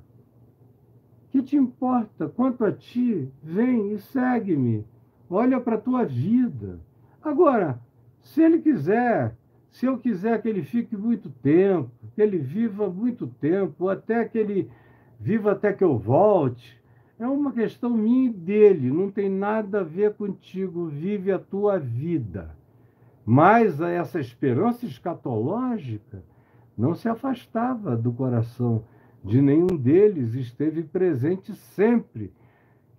Que 1.31 1.41
te 1.41 1.55
importa? 1.55 2.29
Quanto 2.29 2.63
a 2.63 2.71
ti, 2.71 3.27
vem 3.41 3.91
e 3.91 3.97
segue-me. 3.97 4.85
Olha 5.27 5.59
para 5.59 5.77
a 5.77 5.81
tua 5.81 6.05
vida. 6.05 6.79
Agora, 7.19 7.81
se 8.21 8.43
ele 8.43 8.59
quiser, 8.59 9.35
se 9.71 9.87
eu 9.87 9.97
quiser 9.97 10.43
que 10.43 10.47
ele 10.47 10.61
fique 10.61 10.95
muito 10.95 11.27
tempo, 11.41 11.89
que 12.13 12.21
ele 12.21 12.37
viva 12.37 12.87
muito 12.87 13.25
tempo, 13.25 13.89
até 13.89 14.25
que 14.25 14.37
ele 14.37 14.69
viva 15.19 15.53
até 15.53 15.73
que 15.73 15.83
eu 15.83 15.97
volte, 15.97 16.79
é 17.17 17.27
uma 17.27 17.51
questão 17.51 17.91
minha 17.91 18.29
e 18.29 18.33
dele, 18.33 18.91
não 18.91 19.09
tem 19.09 19.29
nada 19.29 19.79
a 19.79 19.83
ver 19.83 20.13
contigo, 20.15 20.87
vive 20.87 21.31
a 21.31 21.39
tua 21.39 21.79
vida. 21.79 22.55
Mas 23.25 23.79
essa 23.79 24.19
esperança 24.19 24.85
escatológica 24.85 26.23
não 26.77 26.93
se 26.93 27.07
afastava 27.07 27.95
do 27.95 28.11
coração 28.11 28.83
de 29.23 29.41
nenhum 29.41 29.77
deles, 29.77 30.35
esteve 30.35 30.83
presente 30.83 31.53
sempre. 31.53 32.31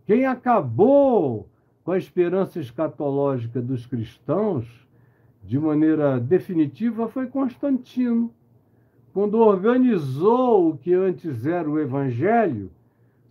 Quem 0.06 0.24
acabou 0.24 1.48
com 1.84 1.92
a 1.92 1.98
esperança 1.98 2.58
escatológica 2.58 3.60
dos 3.60 3.86
cristãos 3.86 4.86
de 5.44 5.58
maneira 5.58 6.18
definitiva 6.18 7.06
foi 7.06 7.28
Constantino, 7.28 8.32
quando 9.12 9.38
organizou 9.38 10.70
o 10.70 10.76
que 10.76 10.92
antes 10.92 11.46
era 11.46 11.70
o 11.70 11.78
evangelho 11.78 12.70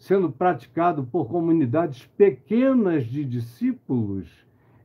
sendo 0.06 0.32
praticado 0.32 1.04
por 1.04 1.28
comunidades 1.28 2.06
pequenas 2.16 3.06
de 3.08 3.26
discípulos, 3.26 4.30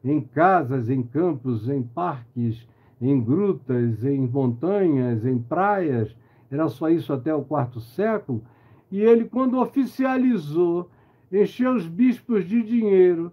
em 0.03 0.19
casas, 0.19 0.89
em 0.89 1.03
campos, 1.03 1.69
em 1.69 1.83
parques, 1.83 2.67
em 2.99 3.21
grutas, 3.21 4.03
em 4.03 4.19
montanhas, 4.27 5.27
em 5.27 5.39
praias, 5.39 6.17
era 6.51 6.71
só 6.71 6.89
isso 6.89 7.13
até 7.13 7.35
o 7.35 7.43
quarto 7.43 7.81
século. 7.81 8.43
E 8.91 9.03
ele, 9.03 9.27
quando 9.27 9.61
oficializou, 9.61 10.89
encheu 11.31 11.75
os 11.75 11.87
bispos 11.87 12.49
de 12.49 12.63
dinheiro 12.63 13.31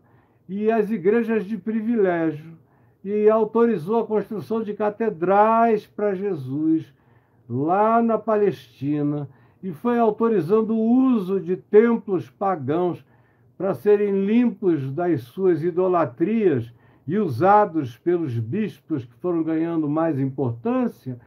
e 0.50 0.70
as 0.70 0.92
igrejas 0.92 1.46
de 1.46 1.58
privilégio 1.58 2.58
e 3.02 3.30
autorizou 3.30 4.02
a 4.02 4.06
construção 4.06 4.62
de 4.62 4.74
catedrais 4.74 5.88
para 5.88 6.14
Jesus 6.14 6.94
lá 7.50 8.02
na 8.02 8.18
Palestina 8.18 9.30
e 9.62 9.72
foi 9.72 9.98
autorizando 9.98 10.76
o 10.76 11.14
uso 11.14 11.40
de 11.40 11.56
templos 11.56 12.30
pagãos 12.30 13.04
para 13.58 13.74
serem 13.74 14.26
limpos 14.26 14.92
das 14.92 15.22
suas 15.22 15.64
idolatrias 15.64 16.72
e 17.08 17.18
usados 17.18 17.98
pelos 17.98 18.38
bispos 18.38 19.06
que 19.06 19.14
foram 19.16 19.42
ganhando 19.42 19.90
mais 19.90 20.20
importância, 20.20 21.20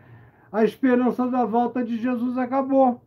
a 0.53 0.63
esperança 0.63 1.27
da 1.27 1.45
volta 1.45 1.83
de 1.83 1.97
Jesus 1.97 2.37
acabou. 2.37 3.01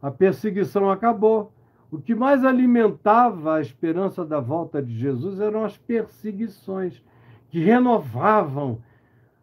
A 0.00 0.10
perseguição 0.10 0.90
acabou. 0.90 1.52
O 1.90 1.98
que 1.98 2.14
mais 2.14 2.44
alimentava 2.44 3.56
a 3.56 3.60
esperança 3.60 4.24
da 4.24 4.40
volta 4.40 4.82
de 4.82 4.96
Jesus 4.98 5.40
eram 5.40 5.64
as 5.64 5.76
perseguições, 5.76 7.02
que 7.48 7.60
renovavam 7.60 8.78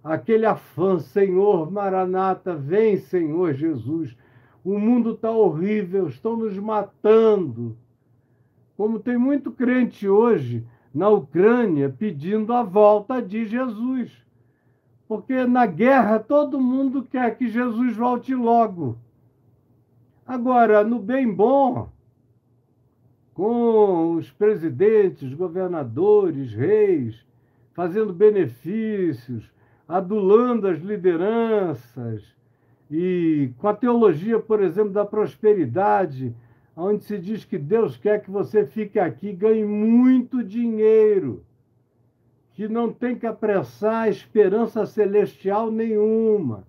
aquele 0.03 0.45
afã: 0.45 0.99
Senhor 0.99 1.71
Maranata, 1.71 2.55
vem, 2.55 2.97
Senhor 2.97 3.53
Jesus. 3.53 4.15
O 4.64 4.80
mundo 4.80 5.11
está 5.11 5.30
horrível, 5.30 6.07
estão 6.07 6.38
nos 6.38 6.57
matando. 6.57 7.78
Como 8.78 8.99
tem 8.99 9.18
muito 9.18 9.51
crente 9.51 10.07
hoje 10.07 10.66
na 10.93 11.09
Ucrânia 11.09 11.89
pedindo 11.89 12.53
a 12.53 12.64
volta 12.64 13.22
de 13.22 13.45
Jesus. 13.45 14.11
Porque 15.07 15.45
na 15.45 15.66
guerra 15.66 16.20
todo 16.20 16.59
mundo 16.59 17.03
quer 17.03 17.38
que 17.38 17.49
Jesus 17.49 17.95
volte 17.95 18.34
logo. 18.34 18.97
Agora, 20.26 20.84
no 20.84 20.99
bem 20.99 21.30
bom, 21.30 21.89
com 23.34 24.14
os 24.16 24.32
presidentes, 24.32 25.34
governadores, 25.34 26.53
reis, 26.53 27.26
fazendo 27.74 28.14
benefícios, 28.14 29.51
adulando 29.88 30.68
as 30.68 30.80
lideranças, 30.80 32.32
e 32.95 33.51
com 33.57 33.67
a 33.67 33.73
teologia, 33.73 34.39
por 34.39 34.61
exemplo, 34.61 34.91
da 34.91 35.03
prosperidade, 35.03 36.31
onde 36.77 37.03
se 37.03 37.17
diz 37.17 37.43
que 37.43 37.57
Deus 37.57 37.97
quer 37.97 38.21
que 38.21 38.29
você 38.29 38.67
fique 38.67 38.99
aqui 38.99 39.29
e 39.29 39.33
ganhe 39.33 39.65
muito 39.65 40.43
dinheiro, 40.43 41.43
que 42.51 42.67
não 42.67 42.93
tem 42.93 43.15
que 43.15 43.25
apressar 43.25 44.09
esperança 44.09 44.85
celestial 44.85 45.71
nenhuma, 45.71 46.67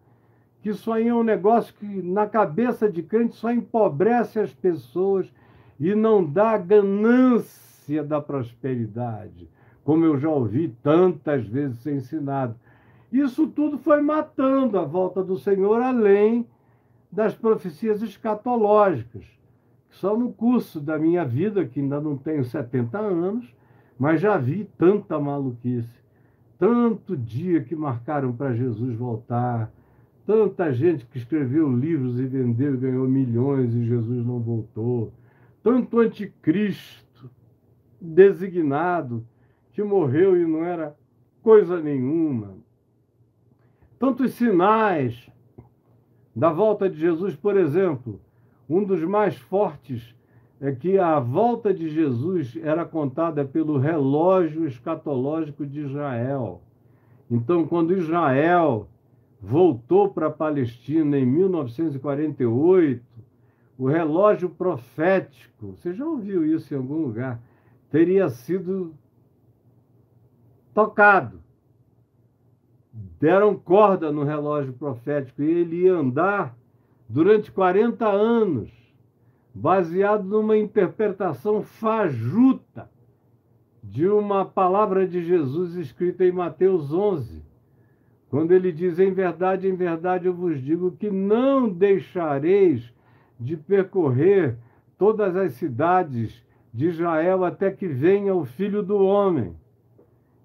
que 0.63 0.71
isso 0.71 0.91
aí 0.91 1.09
é 1.09 1.15
um 1.15 1.23
negócio 1.23 1.75
que 1.75 1.85
na 1.85 2.27
cabeça 2.27 2.91
de 2.91 3.03
crente 3.03 3.35
só 3.35 3.53
empobrece 3.53 4.41
as 4.41 4.55
pessoas 4.55 5.31
e 5.79 5.95
não 5.95 6.25
dá 6.25 6.57
ganância 6.57 8.03
da 8.03 8.19
prosperidade, 8.19 9.47
como 9.85 10.07
eu 10.07 10.19
já 10.19 10.31
ouvi 10.31 10.75
tantas 10.83 11.47
vezes 11.47 11.81
ser 11.81 11.97
ensinado. 11.97 12.57
Isso 13.15 13.47
tudo 13.47 13.79
foi 13.79 14.03
matando 14.03 14.77
a 14.77 14.85
volta 14.85 15.23
do 15.23 15.39
Senhor, 15.39 15.81
além 15.81 16.45
das 17.13 17.33
profecias 17.33 18.03
escatológicas 18.03 19.25
só 19.89 20.19
no 20.19 20.33
curso 20.33 20.81
da 20.81 20.99
minha 20.99 21.25
vida, 21.25 21.65
que 21.65 21.79
ainda 21.79 22.01
não 22.01 22.17
tenho 22.17 22.45
70 22.45 22.99
anos, 22.99 23.55
mas 23.97 24.21
já 24.21 24.37
vi 24.37 24.69
tanta 24.77 25.17
maluquice, 25.21 26.03
tanto 26.59 27.17
dia 27.17 27.63
que 27.63 27.77
marcaram 27.77 28.33
para 28.33 28.53
Jesus 28.53 28.97
voltar, 28.97 29.73
tanta 30.27 30.73
gente 30.73 31.07
que 31.07 31.17
escreveu 31.17 31.71
livros 31.71 32.19
e 32.19 32.27
vendeu 32.27 32.75
e 32.75 32.79
ganhou 32.79 33.07
milhões 33.07 33.73
e 33.77 33.85
Jesus 33.85 34.27
não 34.27 34.41
voltou, 34.41 35.13
tanto 35.63 36.01
anticristo 36.01 37.31
designado 38.01 39.25
que 39.71 39.85
morreu 39.85 40.37
e 40.37 40.45
não 40.45 40.65
era 40.65 40.97
coisa 41.41 41.81
nenhuma, 41.81 42.64
tantos 44.05 44.35
sinais 44.35 45.31
da 46.37 46.53
volta 46.53 46.91
de 46.91 47.01
Jesus, 47.01 47.35
por 47.35 47.57
exemplo, 47.57 48.21
um 48.69 48.85
dos 48.85 49.03
mais 49.03 49.35
fortes 49.35 50.15
é 50.61 50.73
que 50.73 50.99
a 50.99 51.19
volta 51.19 51.73
de 51.73 51.89
Jesus 51.89 52.55
era 52.63 52.85
contada 52.85 53.47
pelo 53.47 53.79
relógio 53.79 54.67
escatológico 54.67 55.65
de 55.65 55.81
Israel. 55.81 56.61
Então, 57.31 57.67
quando 57.67 57.97
Israel 57.97 58.89
voltou 59.41 60.11
para 60.11 60.27
a 60.27 60.31
Palestina 60.31 61.19
em 61.19 61.25
1948, 61.25 63.03
o 63.79 63.87
relógio 63.89 64.51
profético, 64.51 65.77
você 65.79 65.95
já 65.95 66.05
ouviu 66.05 66.45
isso 66.45 66.75
em 66.75 66.77
algum 66.77 67.07
lugar, 67.07 67.41
teria 67.91 68.29
sido 68.29 68.93
tocado. 70.75 71.44
Deram 73.25 73.57
corda 73.57 74.13
no 74.13 74.23
relógio 74.23 74.75
profético 74.75 75.43
e 75.43 75.51
ele 75.51 75.85
ia 75.85 75.95
andar 75.95 76.55
durante 77.09 77.51
40 77.51 78.07
anos, 78.07 78.71
baseado 79.55 80.25
numa 80.25 80.59
interpretação 80.59 81.63
fajuta 81.63 82.87
de 83.83 84.07
uma 84.07 84.45
palavra 84.45 85.09
de 85.09 85.25
Jesus 85.25 85.75
escrita 85.75 86.23
em 86.23 86.33
Mateus 86.33 86.93
11, 86.93 87.43
quando 88.29 88.53
ele 88.53 88.71
diz: 88.71 88.99
Em 88.99 89.11
verdade, 89.11 89.69
em 89.69 89.75
verdade 89.75 90.27
eu 90.27 90.35
vos 90.35 90.63
digo 90.63 90.93
que 90.93 91.11
não 91.11 91.67
deixareis 91.67 92.93
de 93.41 93.57
percorrer 93.57 94.59
todas 94.99 95.35
as 95.35 95.55
cidades 95.55 96.45
de 96.75 96.89
Israel 96.89 97.43
até 97.43 97.71
que 97.71 97.89
venha 97.89 98.35
o 98.35 98.45
filho 98.45 98.83
do 98.83 98.99
homem. 98.99 99.57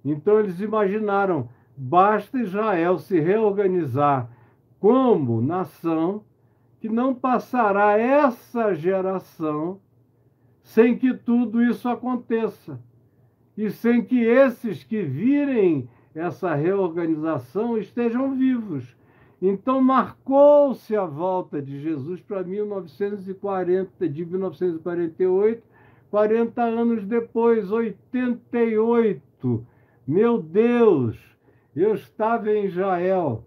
Então 0.06 0.40
eles 0.40 0.62
imaginaram: 0.62 1.50
basta 1.80 2.38
Israel 2.38 3.00
se 3.00 3.20
reorganizar 3.20 4.30
como 4.80 5.42
nação 5.42 6.24
que 6.82 6.90
não 6.90 7.16
passará 7.16 7.98
essa 7.98 8.74
geração 8.74 9.80
sem 10.62 10.98
que 10.98 11.14
tudo 11.14 11.64
isso 11.64 11.88
aconteça. 11.88 12.80
E 13.58 13.70
sem 13.72 14.04
que 14.04 14.20
esses 14.20 14.84
que 14.84 15.02
virem 15.02 15.90
essa 16.14 16.54
reorganização 16.54 17.78
estejam 17.78 18.36
vivos. 18.36 18.96
Então 19.42 19.82
marcou-se 19.82 20.96
a 20.96 21.06
volta 21.06 21.62
de 21.62 21.80
Jesus 21.80 22.20
para 22.20 22.44
1940, 22.44 24.10
de 24.10 24.26
1948, 24.26 25.64
40 26.12 26.62
anos 26.62 27.06
depois, 27.06 27.72
88. 27.72 29.66
Meu 30.06 30.42
Deus, 30.42 31.18
eu 31.76 31.94
estava 31.94 32.50
em 32.52 32.66
Israel 32.66 33.44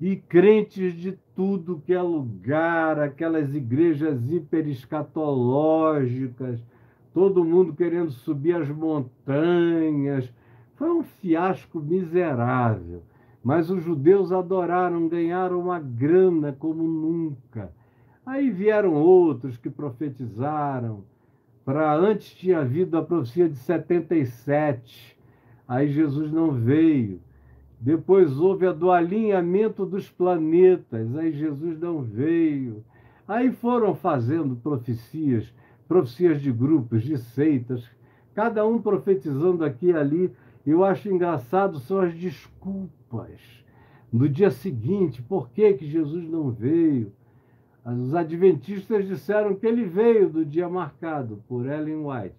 e 0.00 0.16
crentes 0.16 0.94
de 0.94 1.12
tudo 1.34 1.82
que 1.84 1.92
é 1.92 2.00
lugar, 2.00 2.98
aquelas 2.98 3.54
igrejas 3.54 4.30
hiperescatológicas, 4.30 6.64
todo 7.12 7.44
mundo 7.44 7.74
querendo 7.74 8.10
subir 8.10 8.56
as 8.56 8.68
montanhas. 8.68 10.32
Foi 10.74 10.90
um 10.90 11.02
fiasco 11.02 11.78
miserável. 11.80 13.02
Mas 13.42 13.68
os 13.70 13.82
judeus 13.84 14.32
adoraram, 14.32 15.08
ganharam 15.08 15.60
uma 15.60 15.78
grana 15.78 16.52
como 16.52 16.82
nunca. 16.82 17.70
Aí 18.26 18.50
vieram 18.50 18.94
outros 18.94 19.56
que 19.56 19.70
profetizaram. 19.70 21.04
Para 21.64 21.94
antes 21.94 22.34
tinha 22.34 22.58
havido 22.58 22.98
a 22.98 23.04
profecia 23.04 23.48
de 23.48 23.56
77. 23.56 25.16
Aí 25.68 25.92
Jesus 25.92 26.32
não 26.32 26.50
veio. 26.50 27.20
Depois 27.80 28.38
houve 28.38 28.66
a 28.66 28.72
do 28.72 28.90
alinhamento 28.90 29.84
dos 29.84 30.08
planetas, 30.08 31.14
aí 31.16 31.32
Jesus 31.32 31.78
não 31.78 32.02
veio. 32.02 32.82
Aí 33.28 33.52
foram 33.52 33.94
fazendo 33.94 34.56
profecias, 34.56 35.52
profecias 35.86 36.40
de 36.40 36.50
grupos, 36.50 37.02
de 37.02 37.18
seitas, 37.18 37.84
cada 38.34 38.66
um 38.66 38.80
profetizando 38.80 39.64
aqui 39.64 39.86
e 39.86 39.92
ali. 39.92 40.32
Eu 40.66 40.84
acho 40.84 41.08
engraçado 41.08 41.78
são 41.78 42.00
as 42.00 42.14
desculpas. 42.14 43.40
No 44.12 44.28
dia 44.28 44.50
seguinte, 44.50 45.22
por 45.22 45.50
que, 45.50 45.74
que 45.74 45.86
Jesus 45.86 46.28
não 46.28 46.50
veio? 46.50 47.12
Os 47.84 48.14
adventistas 48.14 49.06
disseram 49.06 49.54
que 49.54 49.66
ele 49.66 49.84
veio 49.84 50.28
do 50.28 50.44
dia 50.44 50.68
marcado 50.68 51.42
por 51.46 51.66
Ellen 51.66 52.04
White. 52.06 52.34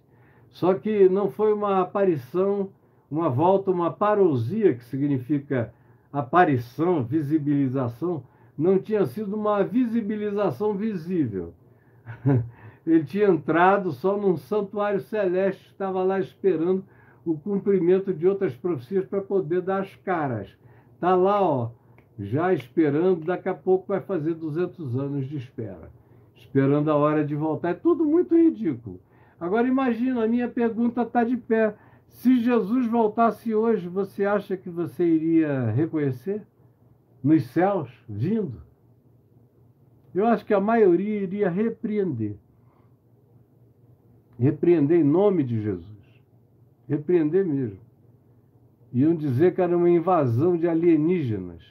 Só 0.50 0.74
que 0.74 1.08
não 1.08 1.30
foi 1.30 1.54
uma 1.54 1.82
aparição 1.82 2.70
uma 3.10 3.30
volta, 3.30 3.72
uma 3.72 3.92
parousia, 3.92 4.74
que 4.74 4.84
significa 4.84 5.74
aparição, 6.12 7.04
visibilização, 7.04 8.24
não 8.58 8.80
tinha 8.80 9.06
sido 9.06 9.36
uma 9.36 9.64
visibilização 9.64 10.74
visível. 10.74 11.54
Ele 12.86 13.04
tinha 13.04 13.28
entrado 13.28 13.92
só 13.92 14.18
num 14.18 14.38
santuário 14.38 15.02
celeste, 15.02 15.68
estava 15.68 16.04
lá 16.04 16.20
esperando 16.20 16.84
o 17.26 17.38
cumprimento 17.38 18.14
de 18.14 18.26
outras 18.26 18.56
profecias 18.56 19.06
para 19.06 19.22
poder 19.22 19.62
dar 19.62 19.82
as 19.82 19.94
caras. 19.98 20.50
Está 20.96 21.14
lá, 21.14 21.42
ó, 21.42 21.72
já 22.18 22.54
esperando, 22.54 23.26
daqui 23.26 23.50
a 23.50 23.54
pouco 23.54 23.88
vai 23.88 24.00
fazer 24.00 24.34
200 24.34 24.98
anos 24.98 25.28
de 25.28 25.38
espera. 25.38 25.92
esperando 26.36 26.90
a 26.90 26.96
hora 26.96 27.26
de 27.26 27.36
voltar. 27.36 27.72
É 27.72 27.74
tudo 27.74 28.06
muito 28.06 28.36
ridículo. 28.36 29.00
Agora 29.40 29.68
imagina, 29.68 30.24
a 30.24 30.28
minha 30.28 30.48
pergunta 30.48 31.02
está 31.02 31.24
de 31.24 31.36
pé. 31.36 31.76
Se 32.08 32.40
Jesus 32.40 32.88
voltasse 32.88 33.54
hoje, 33.54 33.88
você 33.88 34.26
acha 34.26 34.58
que 34.58 34.70
você 34.70 35.06
iria 35.06 35.70
reconhecer? 35.72 36.42
Nos 37.24 37.46
céus, 37.48 37.92
vindo? 38.08 38.62
Eu 40.14 40.26
acho 40.26 40.46
que 40.46 40.54
a 40.54 40.60
maioria 40.60 41.22
iria 41.22 41.50
repreender. 41.50 42.36
Repreender 44.40 45.00
em 45.00 45.04
nome 45.04 45.44
de 45.44 45.62
Jesus. 45.62 46.22
Repreender 46.88 47.46
mesmo. 47.46 47.80
Iam 48.92 49.16
dizer 49.16 49.54
que 49.54 49.62
era 49.62 49.76
uma 49.76 49.90
invasão 49.90 50.58
de 50.58 50.68
alienígenas. 50.68 51.64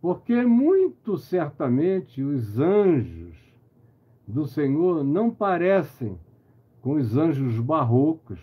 Porque 0.00 0.44
muito 0.44 1.18
certamente 1.18 2.22
os 2.22 2.58
anjos 2.58 3.36
do 4.26 4.46
Senhor 4.46 5.02
não 5.02 5.30
parecem 5.30 6.18
com 6.80 6.94
os 6.94 7.16
anjos 7.16 7.58
barrocos. 7.60 8.40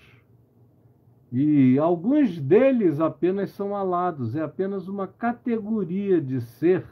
E 1.38 1.78
alguns 1.78 2.40
deles 2.40 3.02
apenas 3.02 3.52
são 3.52 3.76
alados, 3.76 4.38
é 4.38 4.42
apenas 4.42 4.88
uma 4.88 5.06
categoria 5.06 6.22
de 6.22 6.40
ser 6.40 6.86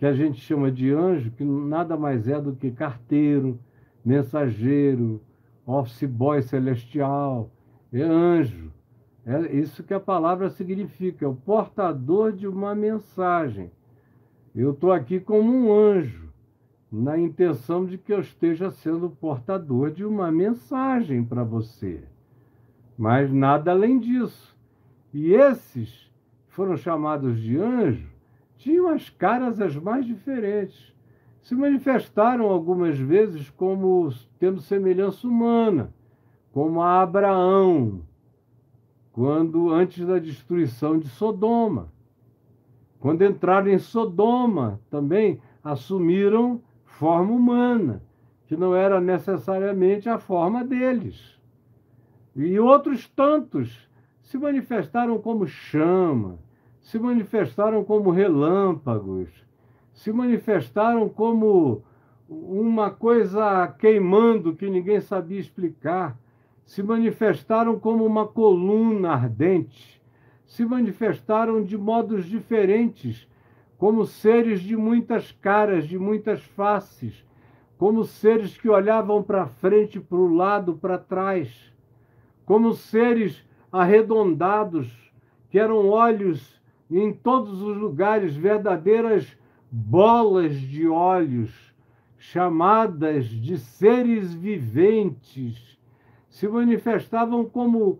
que 0.00 0.04
a 0.04 0.12
gente 0.12 0.40
chama 0.40 0.68
de 0.68 0.90
anjo, 0.90 1.30
que 1.30 1.44
nada 1.44 1.96
mais 1.96 2.26
é 2.26 2.40
do 2.40 2.56
que 2.56 2.72
carteiro, 2.72 3.56
mensageiro, 4.04 5.22
office 5.64 6.08
boy 6.10 6.42
celestial, 6.42 7.52
é 7.92 8.02
anjo. 8.02 8.72
É 9.24 9.54
isso 9.54 9.84
que 9.84 9.94
a 9.94 10.00
palavra 10.00 10.50
significa, 10.50 11.24
é 11.24 11.28
o 11.28 11.36
portador 11.36 12.32
de 12.32 12.48
uma 12.48 12.74
mensagem. 12.74 13.70
Eu 14.52 14.72
estou 14.72 14.90
aqui 14.90 15.20
como 15.20 15.52
um 15.52 15.72
anjo 15.72 16.32
na 16.90 17.16
intenção 17.16 17.86
de 17.86 17.96
que 17.96 18.12
eu 18.12 18.18
esteja 18.18 18.72
sendo 18.72 19.08
portador 19.08 19.92
de 19.92 20.04
uma 20.04 20.32
mensagem 20.32 21.22
para 21.22 21.44
você. 21.44 22.02
Mas 23.02 23.32
nada 23.32 23.72
além 23.72 23.98
disso. 23.98 24.56
E 25.12 25.34
esses 25.34 26.08
foram 26.46 26.76
chamados 26.76 27.40
de 27.40 27.58
anjo, 27.58 28.08
tinham 28.56 28.86
as 28.86 29.10
caras 29.10 29.60
as 29.60 29.74
mais 29.74 30.06
diferentes. 30.06 30.94
Se 31.40 31.52
manifestaram 31.52 32.44
algumas 32.44 32.96
vezes 32.96 33.50
como 33.50 34.08
tendo 34.38 34.60
semelhança 34.60 35.26
humana, 35.26 35.92
como 36.52 36.80
a 36.80 37.02
Abraão, 37.02 38.02
quando 39.10 39.72
antes 39.72 40.06
da 40.06 40.20
destruição 40.20 40.96
de 40.96 41.08
Sodoma. 41.08 41.92
Quando 43.00 43.24
entraram 43.24 43.66
em 43.66 43.80
Sodoma, 43.80 44.80
também 44.88 45.40
assumiram 45.64 46.62
forma 46.84 47.32
humana, 47.32 48.00
que 48.46 48.56
não 48.56 48.76
era 48.76 49.00
necessariamente 49.00 50.08
a 50.08 50.20
forma 50.20 50.62
deles. 50.64 51.41
E 52.34 52.58
outros 52.58 53.06
tantos 53.08 53.88
se 54.22 54.38
manifestaram 54.38 55.18
como 55.18 55.46
chama, 55.46 56.38
se 56.80 56.98
manifestaram 56.98 57.84
como 57.84 58.10
relâmpagos, 58.10 59.28
se 59.92 60.12
manifestaram 60.12 61.08
como 61.08 61.82
uma 62.28 62.90
coisa 62.90 63.68
queimando 63.78 64.56
que 64.56 64.70
ninguém 64.70 65.00
sabia 65.00 65.38
explicar, 65.38 66.18
se 66.64 66.82
manifestaram 66.82 67.78
como 67.78 68.06
uma 68.06 68.26
coluna 68.26 69.10
ardente, 69.10 70.00
se 70.46 70.64
manifestaram 70.64 71.62
de 71.62 71.76
modos 71.76 72.24
diferentes 72.24 73.28
como 73.76 74.06
seres 74.06 74.60
de 74.60 74.76
muitas 74.76 75.32
caras, 75.32 75.86
de 75.86 75.98
muitas 75.98 76.40
faces, 76.40 77.26
como 77.76 78.04
seres 78.04 78.56
que 78.56 78.68
olhavam 78.68 79.22
para 79.22 79.46
frente, 79.46 79.98
para 79.98 80.18
o 80.18 80.32
lado, 80.32 80.74
para 80.74 80.96
trás, 80.96 81.71
como 82.44 82.72
seres 82.72 83.44
arredondados, 83.70 84.90
que 85.50 85.58
eram 85.58 85.88
olhos 85.88 86.60
em 86.90 87.12
todos 87.12 87.62
os 87.62 87.76
lugares, 87.76 88.36
verdadeiras 88.36 89.26
bolas 89.70 90.54
de 90.60 90.86
olhos, 90.86 91.50
chamadas 92.18 93.26
de 93.26 93.56
seres 93.58 94.32
viventes, 94.32 95.78
se 96.28 96.46
manifestavam 96.46 97.44
como 97.44 97.98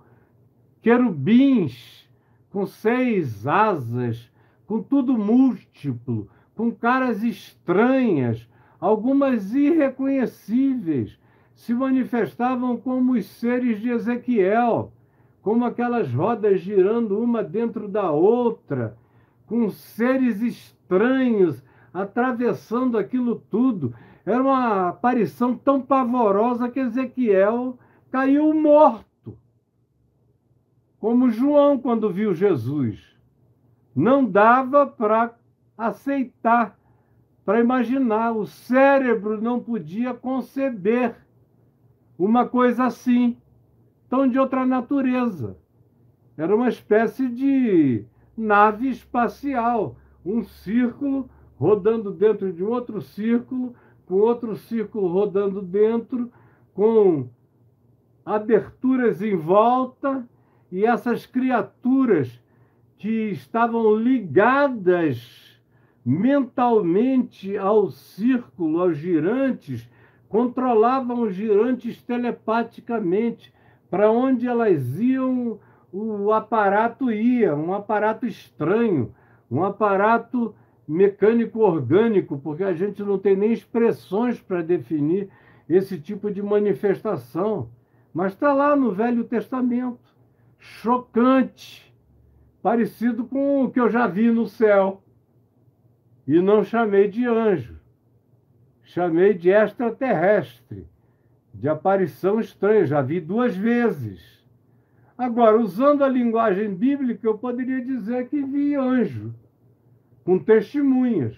querubins 0.81 2.09
com 2.51 2.67
seis 2.67 3.47
asas, 3.47 4.31
com 4.67 4.83
tudo 4.83 5.17
múltiplo, 5.17 6.29
com 6.55 6.71
caras 6.71 7.23
estranhas, 7.23 8.47
algumas 8.79 9.55
irreconhecíveis, 9.55 11.19
se 11.63 11.73
manifestavam 11.73 12.77
como 12.77 13.13
os 13.13 13.25
seres 13.25 13.81
de 13.81 13.89
Ezequiel, 13.89 14.93
como 15.41 15.65
aquelas 15.65 16.13
rodas 16.13 16.61
girando 16.61 17.17
uma 17.21 17.41
dentro 17.41 17.87
da 17.87 18.11
outra, 18.11 18.99
com 19.47 19.71
seres 19.71 20.43
estranhos 20.43 21.63
atravessando 21.95 22.99
aquilo 22.99 23.37
tudo. 23.49 23.95
Era 24.27 24.43
uma 24.43 24.89
aparição 24.89 25.57
tão 25.57 25.81
pavorosa 25.81 26.69
que 26.69 26.81
Ezequiel 26.81 27.79
caiu 28.11 28.53
morto. 28.53 29.39
Como 30.99 31.31
João 31.31 31.79
quando 31.79 32.11
viu 32.11 32.35
Jesus 32.35 33.17
não 33.95 34.25
dava 34.25 34.85
para 34.85 35.33
aceitar, 35.79 36.77
para 37.45 37.61
imaginar. 37.61 38.33
O 38.33 38.47
cérebro 38.47 39.41
não 39.41 39.61
podia 39.61 40.13
conceber 40.13 41.23
uma 42.19 42.47
coisa 42.47 42.85
assim, 42.85 43.37
tão 44.09 44.29
de 44.29 44.39
outra 44.39 44.67
natureza. 44.67 45.57
Era 46.37 46.55
uma 46.55 46.69
espécie 46.69 47.29
de 47.29 48.05
nave 48.37 48.89
espacial, 48.89 49.97
um 50.25 50.43
círculo 50.43 51.29
rodando 51.57 52.11
dentro 52.11 52.53
de 52.53 52.63
outro 52.63 53.01
círculo, 53.01 53.75
com 54.07 54.15
outro 54.17 54.57
círculo 54.57 55.09
rodando 55.09 55.63
dentro, 55.63 56.31
com 56.75 57.29
aberturas 58.25 59.23
em 59.23 59.37
volta, 59.37 60.27
e 60.71 60.85
essas 60.85 61.27
criaturas 61.27 62.41
que 62.97 63.31
estavam 63.31 63.95
ligadas 63.95 65.61
mentalmente 66.05 67.57
ao 67.57 67.91
círculo, 67.91 68.81
aos 68.81 68.97
girantes, 68.97 69.89
controlavam 70.33 71.21
os 71.21 71.35
girantes 71.35 72.03
telepaticamente. 72.03 73.53
Para 73.91 74.11
onde 74.11 74.49
elas 74.49 74.99
iam, 74.99 75.61
o 75.93 76.33
aparato 76.33 77.13
ia, 77.13 77.55
um 77.55 77.75
aparato 77.75 78.27
estranho, 78.27 79.15
um 79.51 79.63
aparato 79.63 80.55
mecânico 80.89 81.59
orgânico, 81.59 82.39
porque 82.39 82.65
a 82.65 82.73
gente 82.73 83.03
não 83.03 83.19
tem 83.19 83.37
nem 83.37 83.53
expressões 83.53 84.41
para 84.41 84.63
definir 84.63 85.29
esse 85.69 86.01
tipo 86.01 86.31
de 86.31 86.43
manifestação. 86.43 87.69
Mas 88.15 88.33
está 88.33 88.55
lá 88.55 88.75
no 88.75 88.91
Velho 88.91 89.25
Testamento. 89.25 90.01
Chocante 90.59 91.95
parecido 92.63 93.27
com 93.27 93.65
o 93.65 93.71
que 93.71 93.79
eu 93.79 93.91
já 93.91 94.07
vi 94.07 94.31
no 94.31 94.47
céu. 94.47 95.03
E 96.27 96.41
não 96.41 96.65
chamei 96.65 97.07
de 97.09 97.27
anjo, 97.27 97.79
chamei 98.93 99.33
de 99.33 99.51
extraterrestre, 99.51 100.87
de 101.55 101.69
aparição 101.69 102.39
estranha, 102.39 102.87
já 102.87 103.01
vi 103.01 103.21
duas 103.21 103.57
vezes. 103.57 104.43
Agora, 105.17 105.59
usando 105.59 106.05
a 106.05 106.09
linguagem 106.09 106.75
bíblica, 106.75 107.27
eu 107.27 107.39
poderia 107.39 107.83
dizer 107.83 108.29
que 108.29 108.43
vi 108.43 108.75
anjo, 108.75 109.35
com 110.25 110.39
testemunhas. 110.39 111.37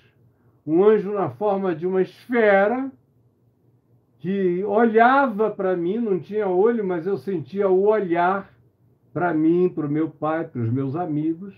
Um 0.67 0.83
anjo 0.83 1.13
na 1.13 1.31
forma 1.31 1.75
de 1.75 1.87
uma 1.87 2.03
esfera, 2.03 2.91
que 4.19 4.65
olhava 4.65 5.51
para 5.51 5.77
mim, 5.77 5.99
não 5.99 6.19
tinha 6.19 6.49
olho, 6.49 6.85
mas 6.85 7.07
eu 7.07 7.17
sentia 7.17 7.69
o 7.69 7.87
olhar 7.87 8.53
para 9.13 9.33
mim, 9.33 9.69
para 9.69 9.87
o 9.87 9.91
meu 9.91 10.09
pai, 10.09 10.45
para 10.45 10.61
os 10.61 10.71
meus 10.71 10.97
amigos, 10.97 11.55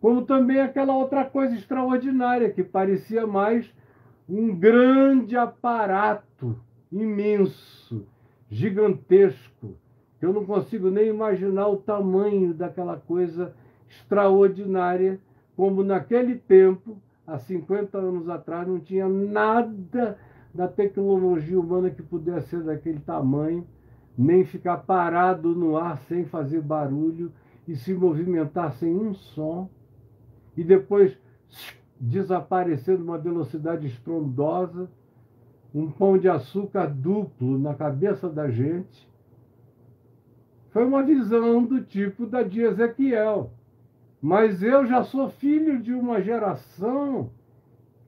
como 0.00 0.22
também 0.22 0.60
aquela 0.60 0.96
outra 0.96 1.24
coisa 1.24 1.54
extraordinária 1.54 2.50
que 2.50 2.64
parecia 2.64 3.26
mais 3.26 3.72
um 4.28 4.54
grande 4.54 5.36
aparato 5.36 6.58
imenso, 6.90 8.06
gigantesco. 8.50 9.76
Eu 10.20 10.32
não 10.32 10.44
consigo 10.44 10.90
nem 10.90 11.08
imaginar 11.08 11.68
o 11.68 11.76
tamanho 11.76 12.54
daquela 12.54 12.96
coisa 12.96 13.54
extraordinária, 13.88 15.20
como 15.56 15.82
naquele 15.82 16.36
tempo, 16.36 16.98
há 17.26 17.38
50 17.38 17.98
anos 17.98 18.28
atrás, 18.28 18.66
não 18.66 18.80
tinha 18.80 19.08
nada 19.08 20.18
da 20.54 20.66
tecnologia 20.66 21.58
humana 21.58 21.90
que 21.90 22.02
pudesse 22.02 22.48
ser 22.48 22.62
daquele 22.62 23.00
tamanho 23.00 23.66
nem 24.16 24.44
ficar 24.44 24.78
parado 24.78 25.54
no 25.54 25.76
ar 25.76 25.98
sem 26.08 26.24
fazer 26.24 26.62
barulho 26.62 27.30
e 27.68 27.76
se 27.76 27.92
movimentar 27.92 28.72
sem 28.72 28.96
um 28.96 29.12
som, 29.12 29.68
e 30.56 30.64
depois 30.64 31.18
desaparecendo 31.98 33.02
uma 33.02 33.18
velocidade 33.18 33.86
estrondosa, 33.86 34.88
um 35.74 35.90
pão 35.90 36.16
de 36.16 36.28
açúcar 36.28 36.86
duplo 36.86 37.58
na 37.58 37.74
cabeça 37.74 38.28
da 38.28 38.50
gente. 38.50 39.08
Foi 40.70 40.84
uma 40.84 41.02
visão 41.02 41.64
do 41.64 41.82
tipo 41.82 42.26
da 42.26 42.42
de 42.42 42.62
Ezequiel. 42.62 43.50
Mas 44.20 44.62
eu 44.62 44.86
já 44.86 45.04
sou 45.04 45.28
filho 45.28 45.80
de 45.80 45.92
uma 45.92 46.20
geração 46.20 47.30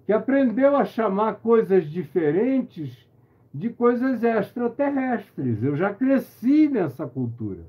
que 0.06 0.12
aprendeu 0.12 0.77
a 0.77 0.85
chamar 0.85 1.35
coisas 1.35 1.85
diferentes 1.85 3.06
de 3.52 3.70
coisas 3.70 4.23
extraterrestres. 4.23 5.62
Eu 5.62 5.77
já 5.77 5.93
cresci 5.93 6.69
nessa 6.69 7.06
cultura. 7.06 7.66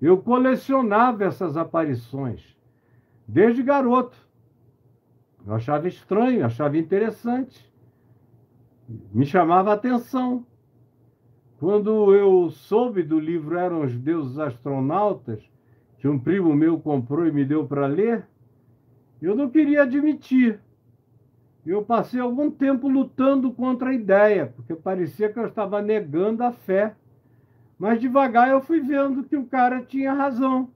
Eu 0.00 0.18
colecionava 0.18 1.24
essas 1.24 1.56
aparições 1.56 2.56
desde 3.26 3.62
garoto. 3.62 4.16
Eu 5.46 5.54
achava 5.54 5.88
estranho, 5.88 6.44
achava 6.44 6.76
interessante. 6.76 7.70
Me 9.12 9.24
chamava 9.24 9.70
a 9.70 9.74
atenção. 9.74 10.44
Quando 11.58 12.14
eu 12.14 12.50
soube 12.50 13.02
do 13.02 13.18
livro 13.18 13.58
Eram 13.58 13.82
os 13.82 13.96
Deuses 13.96 14.38
Astronautas, 14.38 15.42
que 15.98 16.08
um 16.08 16.18
primo 16.18 16.54
meu 16.54 16.80
comprou 16.80 17.26
e 17.26 17.32
me 17.32 17.44
deu 17.44 17.66
para 17.66 17.86
ler, 17.86 18.26
eu 19.20 19.36
não 19.36 19.50
queria 19.50 19.82
admitir. 19.82 20.60
Eu 21.64 21.84
passei 21.84 22.18
algum 22.18 22.50
tempo 22.50 22.88
lutando 22.88 23.52
contra 23.52 23.90
a 23.90 23.94
ideia, 23.94 24.46
porque 24.56 24.74
parecia 24.74 25.30
que 25.30 25.38
eu 25.38 25.46
estava 25.46 25.82
negando 25.82 26.42
a 26.42 26.50
fé. 26.50 26.94
Mas 27.78 28.00
devagar 28.00 28.48
eu 28.48 28.62
fui 28.62 28.80
vendo 28.80 29.24
que 29.24 29.36
o 29.36 29.44
cara 29.44 29.82
tinha 29.82 30.12
razão. 30.12 30.70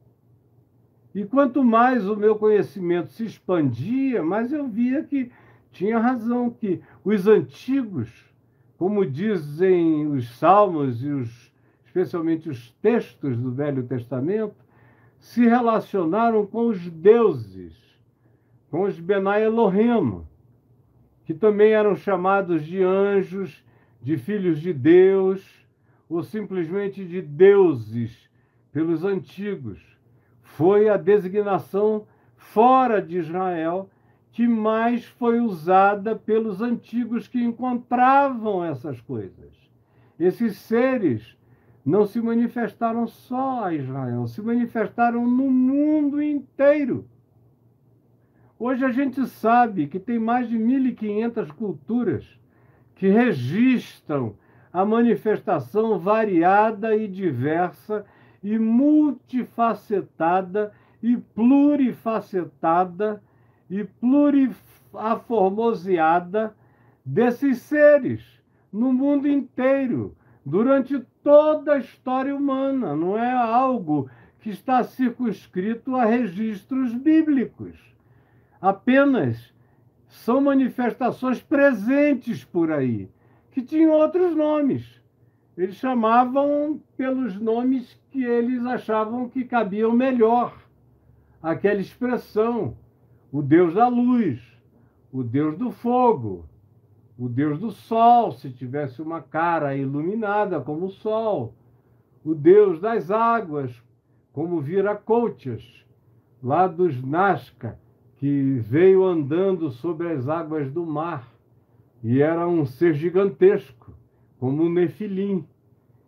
E 1.15 1.25
quanto 1.25 1.63
mais 1.63 2.09
o 2.09 2.17
meu 2.17 2.35
conhecimento 2.35 3.11
se 3.13 3.25
expandia, 3.25 4.23
mais 4.23 4.53
eu 4.53 4.67
via 4.67 5.05
que 5.05 5.31
tinha 5.71 5.99
razão, 5.99 6.51
que 6.51 6.81
os 7.05 7.29
antigos, 7.29 8.11
como 8.77 9.07
dizem 9.07 10.09
os 10.09 10.29
salmos 10.37 11.05
e 11.05 11.09
os, 11.09 11.53
especialmente 11.85 12.49
os 12.49 12.73
textos 12.83 13.37
do 13.37 13.53
Velho 13.53 13.85
Testamento, 13.85 14.57
se 15.21 15.47
relacionaram 15.47 16.45
com 16.47 16.67
os 16.67 16.91
deuses, 16.91 17.75
com 18.69 18.83
os 18.83 18.99
Benai 18.99 19.45
Elohim, 19.45 20.23
que 21.25 21.33
também 21.33 21.73
eram 21.73 21.95
chamados 21.95 22.65
de 22.65 22.83
anjos, 22.83 23.65
de 24.03 24.19
filhos 24.19 24.61
de 24.61 24.73
Deus, 24.73 25.65
ou 26.09 26.25
simplesmente 26.25 27.05
de 27.05 27.23
deuses 27.23 28.29
pelos 28.73 29.05
antigos. 29.05 29.94
Foi 30.57 30.89
a 30.89 30.97
designação 30.97 32.07
fora 32.37 33.03
de 33.03 33.19
Israel 33.19 33.91
que 34.31 34.47
mais 34.47 35.05
foi 35.05 35.41
usada 35.41 36.15
pelos 36.15 36.61
antigos 36.61 37.27
que 37.27 37.43
encontravam 37.43 38.65
essas 38.65 39.01
coisas. 39.01 39.53
Esses 40.19 40.57
seres 40.57 41.37
não 41.85 42.07
se 42.07 42.21
manifestaram 42.21 43.07
só 43.07 43.65
a 43.65 43.75
Israel, 43.75 44.27
se 44.29 44.41
manifestaram 44.41 45.27
no 45.27 45.51
mundo 45.51 46.23
inteiro. 46.23 47.05
Hoje 48.59 48.85
a 48.85 48.93
gente 48.93 49.27
sabe 49.27 49.89
que 49.89 49.99
tem 49.99 50.19
mais 50.21 50.49
de 50.49 50.57
1.500 50.57 51.53
culturas 51.53 52.41
que 52.95 53.09
registram 53.09 54.37
a 54.73 54.85
manifestação 54.85 55.99
variada 55.99 56.97
e 56.97 57.09
diversa 57.09 58.05
e 58.45 58.57
multifacetada 58.59 60.73
e 61.03 61.17
plurifacetada 61.17 63.21
e 63.69 63.83
pluriaformoseada 63.85 66.55
desses 67.05 67.59
seres 67.59 68.23
no 68.71 68.93
mundo 68.93 69.27
inteiro 69.27 70.17
durante 70.45 71.01
toda 71.23 71.75
a 71.75 71.79
história 71.79 72.35
humana, 72.37 72.95
não 72.95 73.19
é 73.19 73.33
algo 73.33 74.11
que 74.41 74.51
está 74.51 74.85
circunscrito 74.85 75.97
a 75.97 76.05
registros 76.05 76.93
bíblicos. 76.93 77.79
Apenas 78.61 79.55
são 80.07 80.43
manifestações 80.43 81.41
presentes 81.41 82.45
por 82.45 82.71
aí, 82.71 83.09
que 83.51 83.63
tinham 83.63 83.93
outros 83.93 84.37
nomes. 84.37 85.03
Eles 85.57 85.77
chamavam 85.77 86.81
pelos 86.97 87.41
nomes 87.41 88.01
que 88.11 88.25
eles 88.25 88.65
achavam 88.65 89.29
que 89.29 89.45
cabiam 89.45 89.93
melhor. 89.93 90.57
Aquela 91.43 91.81
expressão: 91.81 92.77
o 93.31 93.41
Deus 93.41 93.75
da 93.75 93.87
luz, 93.87 94.41
o 95.13 95.23
Deus 95.23 95.57
do 95.57 95.71
fogo, 95.71 96.45
o 97.19 97.29
deus 97.29 97.59
do 97.59 97.71
sol, 97.71 98.33
se 98.33 98.51
tivesse 98.51 99.01
uma 99.01 99.23
cara 99.23 99.77
iluminada 99.77 100.61
como 100.61 100.87
o 100.87 100.91
sol, 100.91 101.55
o 102.25 102.35
deus 102.35 102.81
das 102.81 103.11
águas, 103.11 103.73
como 104.33 104.61
Viracoutias, 104.61 105.87
lá 106.43 106.67
dos 106.67 107.01
Nazca, 107.03 107.79
que 108.17 108.59
veio 108.59 109.05
andando 109.05 109.71
sobre 109.71 110.11
as 110.11 110.29
águas 110.29 110.71
do 110.73 110.85
mar 110.85 111.29
e 112.03 112.21
era 112.21 112.47
um 112.47 112.67
ser 112.67 112.95
gigantesco, 112.95 113.93
como 114.39 114.63
o 114.63 114.69
Nefilim. 114.69 115.47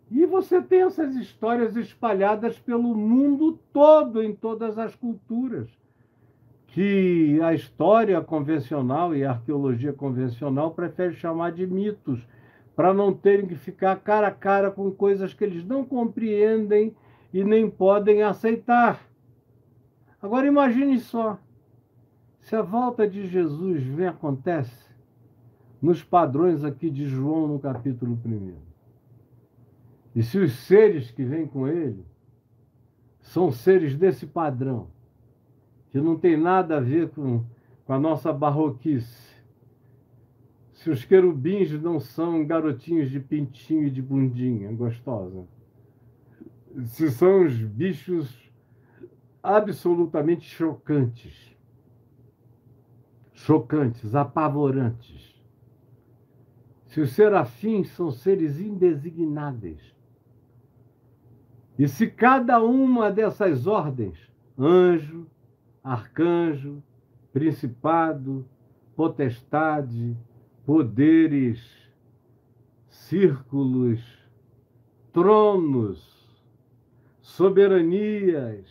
E 0.09 0.25
você 0.25 0.61
tem 0.61 0.81
essas 0.81 1.15
histórias 1.15 1.75
espalhadas 1.75 2.57
pelo 2.59 2.95
mundo 2.95 3.59
todo, 3.73 4.23
em 4.23 4.33
todas 4.33 4.77
as 4.77 4.95
culturas 4.95 5.69
que 6.67 7.39
a 7.41 7.55
história 7.55 8.21
convencional 8.21 9.15
e 9.15 9.25
a 9.25 9.31
arqueologia 9.31 9.91
convencional 9.91 10.69
prefere 10.71 11.15
chamar 11.15 11.51
de 11.51 11.65
mitos, 11.65 12.19
para 12.75 12.93
não 12.93 13.11
terem 13.11 13.47
que 13.47 13.55
ficar 13.55 13.95
cara 13.95 14.27
a 14.27 14.31
cara 14.31 14.69
com 14.69 14.91
coisas 14.91 15.33
que 15.33 15.43
eles 15.43 15.65
não 15.65 15.83
compreendem 15.83 16.95
e 17.33 17.43
nem 17.43 17.67
podem 17.67 18.21
aceitar. 18.21 19.01
Agora 20.21 20.45
imagine 20.45 20.99
só, 20.99 21.39
se 22.41 22.55
a 22.55 22.61
volta 22.61 23.09
de 23.09 23.25
Jesus 23.25 23.81
vem 23.81 24.05
acontece 24.05 24.86
nos 25.81 26.03
padrões 26.03 26.63
aqui 26.63 26.89
de 26.89 27.05
João 27.05 27.47
no 27.47 27.59
capítulo 27.59 28.19
1. 28.25 28.55
E 30.15 30.23
se 30.23 30.39
os 30.39 30.53
seres 30.53 31.11
que 31.11 31.23
vêm 31.23 31.45
com 31.45 31.67
ele 31.67 32.03
são 33.21 33.51
seres 33.51 33.95
desse 33.95 34.25
padrão, 34.25 34.87
que 35.91 35.99
não 35.99 36.17
tem 36.17 36.37
nada 36.37 36.77
a 36.77 36.79
ver 36.79 37.09
com, 37.09 37.43
com 37.85 37.93
a 37.93 37.99
nossa 37.99 38.31
barroquice. 38.33 39.27
Se 40.73 40.89
os 40.89 41.03
querubins 41.03 41.71
não 41.81 41.99
são 41.99 42.45
garotinhos 42.45 43.09
de 43.09 43.19
pintinho 43.19 43.87
e 43.87 43.91
de 43.91 44.01
bundinha 44.01 44.71
gostosa. 44.71 45.45
Se 46.85 47.09
são 47.09 47.45
os 47.45 47.53
bichos 47.55 48.51
absolutamente 49.41 50.47
chocantes. 50.47 51.55
Chocantes, 53.33 54.13
apavorantes. 54.13 55.26
Se 56.97 57.01
os 57.01 57.11
serafins 57.11 57.89
são 57.89 58.09
seres 58.09 58.59
indesignáveis. 58.59 59.95
E 61.77 61.87
se 61.87 62.07
cada 62.07 62.59
uma 62.59 63.11
dessas 63.11 63.67
ordens, 63.67 64.17
anjo, 64.57 65.27
arcanjo, 65.83 66.81
principado, 67.31 68.43
potestade, 68.95 70.17
poderes, 70.65 71.61
círculos, 72.87 74.01
tronos, 75.13 76.35
soberanias, 77.21 78.67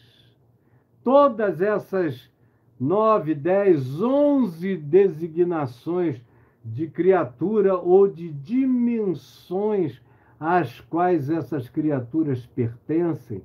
todas 1.05 1.61
essas 1.61 2.29
nove, 2.77 3.37
dez, 3.37 4.03
onze 4.03 4.77
designações 4.77 6.21
de 6.67 6.89
criatura 6.89 7.77
ou 7.77 8.09
de 8.09 8.31
dimensões 8.31 10.01
às 10.39 10.81
quais 10.81 11.31
essas 11.31 11.69
criaturas 11.69 12.45
pertencem 12.47 13.43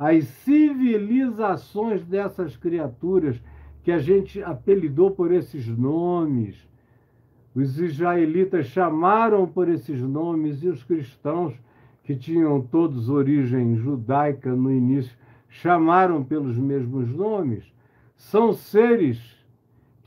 as 0.00 0.24
civilizações 0.24 2.02
dessas 2.06 2.56
criaturas 2.56 3.38
que 3.82 3.92
a 3.92 3.98
gente 3.98 4.42
apelidou 4.42 5.10
por 5.10 5.30
esses 5.30 5.66
nomes. 5.66 6.66
Os 7.54 7.78
israelitas 7.78 8.64
chamaram 8.64 9.46
por 9.46 9.68
esses 9.68 10.00
nomes 10.00 10.62
e 10.62 10.68
os 10.68 10.82
cristãos, 10.82 11.52
que 12.02 12.16
tinham 12.16 12.62
todos 12.62 13.10
origem 13.10 13.76
judaica 13.76 14.56
no 14.56 14.72
início, 14.72 15.14
chamaram 15.50 16.24
pelos 16.24 16.56
mesmos 16.56 17.12
nomes. 17.12 17.70
São 18.16 18.54
seres 18.54 19.36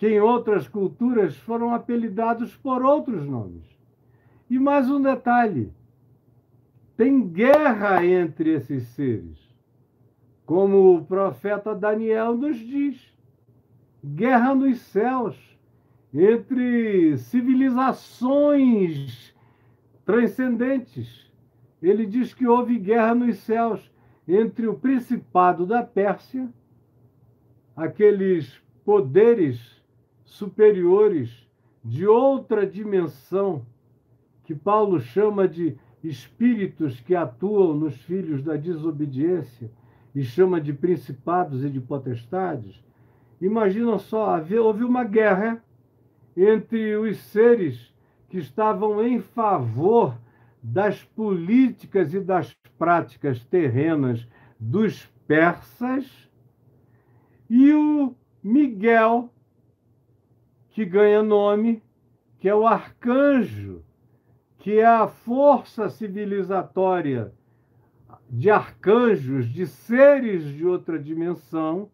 que 0.04 0.10
em 0.10 0.20
outras 0.20 0.68
culturas 0.68 1.38
foram 1.38 1.74
apelidados 1.74 2.54
por 2.58 2.84
outros 2.84 3.26
nomes. 3.26 3.64
E 4.50 4.60
mais 4.60 4.92
um 4.92 5.02
detalhe: 5.02 5.72
tem 6.98 7.26
guerra 7.26 8.06
entre 8.06 8.50
esses 8.50 8.84
seres 8.90 9.42
como 10.46 10.98
o 10.98 11.06
profeta 11.06 11.74
Daniel 11.74 12.36
nos 12.36 12.58
diz: 12.58 13.16
guerra 14.04 14.54
nos 14.54 14.82
céus. 14.82 15.58
entre 16.14 17.18
civilizações 17.18 19.34
transcendentes. 20.06 21.32
Ele 21.82 22.06
diz 22.06 22.34
que 22.34 22.46
houve 22.46 22.78
guerra 22.78 23.16
nos 23.16 23.38
céus 23.38 23.90
entre 24.28 24.68
o 24.68 24.74
principado 24.74 25.66
da 25.66 25.82
Pérsia, 25.82 26.50
aqueles 27.74 28.62
poderes 28.84 29.82
superiores 30.24 31.48
de 31.84 32.08
outra 32.08 32.66
dimensão, 32.66 33.66
que 34.44 34.56
Paulo 34.56 35.00
chama 35.00 35.48
de 35.48 35.78
espíritos 36.04 37.00
que 37.00 37.16
atuam 37.16 37.74
nos 37.74 37.96
filhos 38.04 38.44
da 38.44 38.56
desobediência 38.56 39.72
e 40.14 40.24
chama 40.24 40.60
de 40.60 40.74
principados 40.74 41.64
e 41.64 41.70
de 41.70 41.80
potestades. 41.80 42.84
Imagina 43.42 43.98
só, 43.98 44.38
houve 44.62 44.84
uma 44.84 45.04
guerra 45.04 45.64
entre 46.36 46.96
os 46.96 47.18
seres 47.18 47.94
que 48.30 48.38
estavam 48.38 49.06
em 49.06 49.20
favor 49.20 50.18
das 50.62 51.04
políticas 51.04 52.14
e 52.14 52.20
das 52.20 52.54
práticas 52.78 53.44
terrenas 53.44 54.28
dos 54.60 55.06
persas 55.28 56.30
e 57.50 57.72
o 57.74 58.16
Miguel, 58.42 59.30
que 60.74 60.84
ganha 60.84 61.22
nome, 61.22 61.82
que 62.40 62.50
é 62.50 62.56
o 62.56 62.68
arcanjo, 62.68 63.84
que 64.58 64.80
é 64.80 64.86
a 64.86 65.08
força 65.08 65.88
civilizatória 65.88 67.32
de 68.30 68.50
arcanjos, 68.50 69.48
de 69.48 69.68
seres 69.68 70.44
de 70.44 70.66
outra 70.66 70.98
dimensão, 70.98 71.90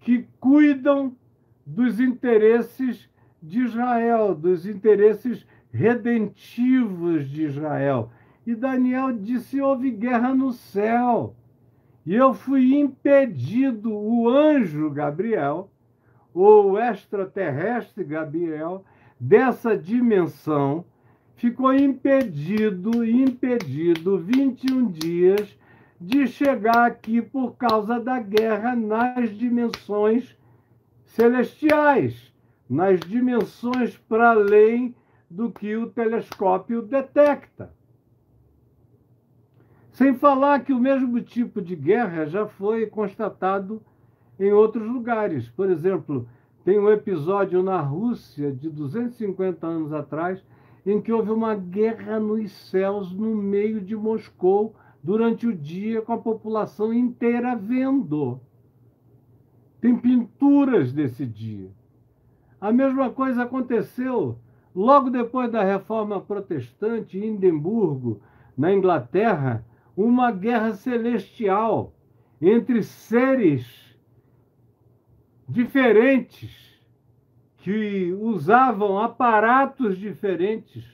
que 0.00 0.28
cuidam 0.38 1.16
dos 1.64 1.98
interesses 1.98 3.08
de 3.42 3.60
Israel, 3.60 4.34
dos 4.34 4.66
interesses 4.66 5.46
redentivos 5.72 7.28
de 7.30 7.44
Israel. 7.44 8.10
E 8.46 8.54
Daniel 8.54 9.12
disse: 9.12 9.62
houve 9.62 9.90
guerra 9.90 10.34
no 10.34 10.52
céu. 10.52 11.34
E 12.04 12.14
eu 12.14 12.34
fui 12.34 12.74
impedido, 12.74 13.90
o 13.90 14.28
anjo 14.28 14.90
Gabriel, 14.90 15.70
ou 16.34 16.78
extraterrestre 16.78 18.04
Gabriel, 18.04 18.84
dessa 19.18 19.76
dimensão, 19.76 20.84
ficou 21.36 21.72
impedido, 21.72 23.04
impedido 23.04 24.18
21 24.18 24.90
dias 24.90 25.58
de 25.98 26.26
chegar 26.26 26.84
aqui 26.84 27.22
por 27.22 27.56
causa 27.56 27.98
da 27.98 28.18
guerra 28.18 28.76
nas 28.76 29.30
dimensões 29.30 30.36
celestiais 31.04 32.34
nas 32.68 33.00
dimensões 33.00 33.96
para 33.96 34.30
além 34.30 34.94
do 35.30 35.50
que 35.50 35.76
o 35.76 35.88
telescópio 35.88 36.82
detecta. 36.82 37.72
Sem 39.92 40.14
falar 40.14 40.64
que 40.64 40.72
o 40.72 40.80
mesmo 40.80 41.20
tipo 41.20 41.62
de 41.62 41.76
guerra 41.76 42.26
já 42.26 42.46
foi 42.46 42.86
constatado 42.86 43.80
em 44.38 44.52
outros 44.52 44.86
lugares. 44.86 45.48
Por 45.48 45.70
exemplo, 45.70 46.28
tem 46.64 46.78
um 46.78 46.90
episódio 46.90 47.62
na 47.62 47.80
Rússia 47.80 48.52
de 48.52 48.70
250 48.70 49.66
anos 49.66 49.92
atrás 49.92 50.42
em 50.86 51.00
que 51.00 51.12
houve 51.12 51.30
uma 51.30 51.54
guerra 51.54 52.18
nos 52.18 52.52
céus 52.52 53.12
no 53.12 53.34
meio 53.34 53.80
de 53.80 53.96
Moscou 53.96 54.74
durante 55.02 55.46
o 55.46 55.54
dia 55.54 56.02
com 56.02 56.12
a 56.12 56.18
população 56.18 56.92
inteira 56.92 57.54
vendo. 57.54 58.40
Tem 59.80 59.96
pinturas 59.96 60.92
desse 60.92 61.26
dia. 61.26 61.70
A 62.60 62.72
mesma 62.72 63.10
coisa 63.10 63.42
aconteceu 63.42 64.38
logo 64.74 65.10
depois 65.10 65.50
da 65.50 65.62
reforma 65.62 66.20
protestante 66.20 67.18
em 67.18 67.34
Edimburgo, 67.34 68.20
na 68.56 68.72
Inglaterra, 68.72 69.64
uma 69.96 70.30
guerra 70.30 70.72
celestial 70.72 71.92
entre 72.40 72.82
seres 72.82 73.83
diferentes 75.48 76.80
que 77.58 78.12
usavam 78.20 78.98
aparatos 78.98 79.96
diferentes, 79.96 80.84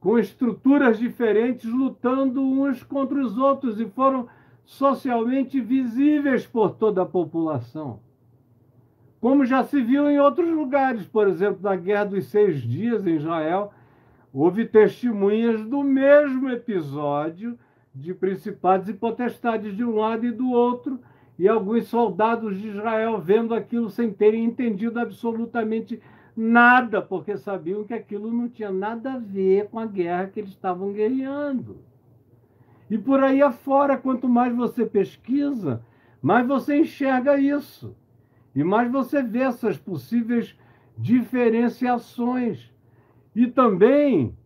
com 0.00 0.18
estruturas 0.18 0.98
diferentes, 0.98 1.70
lutando 1.70 2.42
uns 2.42 2.82
contra 2.82 3.18
os 3.20 3.36
outros 3.36 3.80
e 3.80 3.86
foram 3.86 4.28
socialmente 4.64 5.60
visíveis 5.60 6.46
por 6.46 6.70
toda 6.70 7.02
a 7.02 7.06
população. 7.06 8.00
Como 9.20 9.44
já 9.46 9.64
se 9.64 9.80
viu 9.80 10.10
em 10.10 10.18
outros 10.18 10.48
lugares, 10.50 11.06
por 11.06 11.28
exemplo, 11.28 11.60
na 11.62 11.76
Guerra 11.76 12.04
dos 12.04 12.26
Seis 12.26 12.60
Dias 12.60 13.06
em 13.06 13.16
Israel, 13.16 13.72
houve 14.32 14.66
testemunhas 14.66 15.64
do 15.64 15.82
mesmo 15.82 16.50
episódio 16.50 17.58
de 17.94 18.12
principados 18.12 18.88
e 18.88 18.92
potestades 18.92 19.76
de 19.76 19.84
um 19.84 19.96
lado 19.96 20.26
e 20.26 20.32
do 20.32 20.50
outro, 20.50 20.98
e 21.38 21.48
alguns 21.48 21.88
soldados 21.88 22.60
de 22.60 22.68
Israel 22.68 23.18
vendo 23.20 23.54
aquilo 23.54 23.90
sem 23.90 24.12
terem 24.12 24.44
entendido 24.44 25.00
absolutamente 25.00 26.00
nada, 26.36 27.02
porque 27.02 27.36
sabiam 27.36 27.84
que 27.84 27.94
aquilo 27.94 28.32
não 28.32 28.48
tinha 28.48 28.70
nada 28.70 29.14
a 29.14 29.18
ver 29.18 29.68
com 29.68 29.78
a 29.78 29.86
guerra 29.86 30.28
que 30.28 30.40
eles 30.40 30.50
estavam 30.50 30.92
guerreando. 30.92 31.78
E 32.90 32.98
por 32.98 33.22
aí 33.22 33.42
afora, 33.42 33.96
quanto 33.96 34.28
mais 34.28 34.54
você 34.54 34.86
pesquisa, 34.86 35.84
mais 36.22 36.46
você 36.46 36.78
enxerga 36.78 37.38
isso. 37.38 37.96
E 38.54 38.62
mais 38.62 38.90
você 38.90 39.22
vê 39.22 39.40
essas 39.40 39.76
possíveis 39.76 40.56
diferenciações. 40.96 42.72
E 43.34 43.48
também 43.48 44.36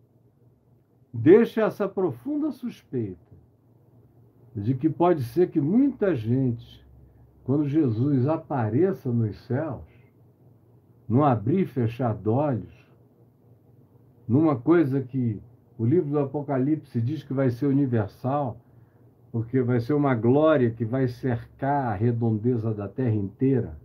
deixa 1.13 1.61
essa 1.61 1.87
profunda 1.87 2.51
suspeita 2.51 3.28
de 4.59 4.75
que 4.75 4.89
pode 4.89 5.23
ser 5.23 5.49
que 5.49 5.59
muita 5.59 6.15
gente, 6.15 6.85
quando 7.43 7.67
Jesus 7.67 8.27
apareça 8.27 9.11
nos 9.11 9.35
céus, 9.45 9.81
num 11.07 11.23
abrir 11.23 11.61
e 11.61 11.65
fechar 11.65 12.15
olhos, 12.27 12.73
numa 14.27 14.55
coisa 14.55 15.01
que 15.01 15.41
o 15.77 15.85
livro 15.85 16.09
do 16.11 16.19
Apocalipse 16.19 17.01
diz 17.01 17.23
que 17.23 17.33
vai 17.33 17.49
ser 17.49 17.65
universal, 17.65 18.57
porque 19.31 19.61
vai 19.61 19.79
ser 19.79 19.93
uma 19.93 20.13
glória 20.13 20.69
que 20.69 20.85
vai 20.85 21.07
cercar 21.07 21.87
a 21.87 21.95
redondeza 21.95 22.73
da 22.73 22.87
terra 22.87 23.15
inteira 23.15 23.77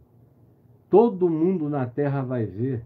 todo 0.94 1.28
mundo 1.28 1.68
na 1.68 1.86
terra 1.86 2.22
vai 2.22 2.46
ver. 2.46 2.84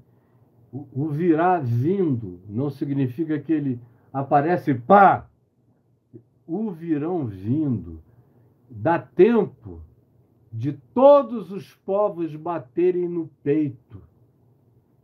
O 0.73 1.11
virá 1.11 1.59
vindo 1.59 2.41
não 2.49 2.71
significa 2.71 3.39
que 3.39 3.53
ele 3.53 3.79
aparece, 4.11 4.73
pá! 4.73 5.28
O 6.49 6.71
virão 6.71 7.27
vindo. 7.27 8.01
Dá 8.71 8.99
tempo 8.99 9.83
de 10.51 10.73
todos 10.73 11.53
os 11.53 11.75
povos 11.75 12.35
baterem 12.35 13.07
no 13.07 13.29
peito, 13.43 14.01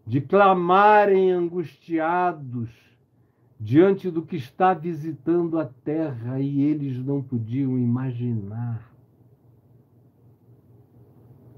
de 0.07 0.23
clamarem 0.23 1.31
angustiados 1.31 2.71
diante 3.61 4.11
do 4.11 4.23
que 4.23 4.37
está 4.37 4.73
visitando 4.73 5.59
a 5.59 5.67
terra 5.67 6.41
e 6.41 6.63
eles 6.63 6.97
não 7.05 7.23
podiam 7.23 7.79
imaginar. 7.79 8.91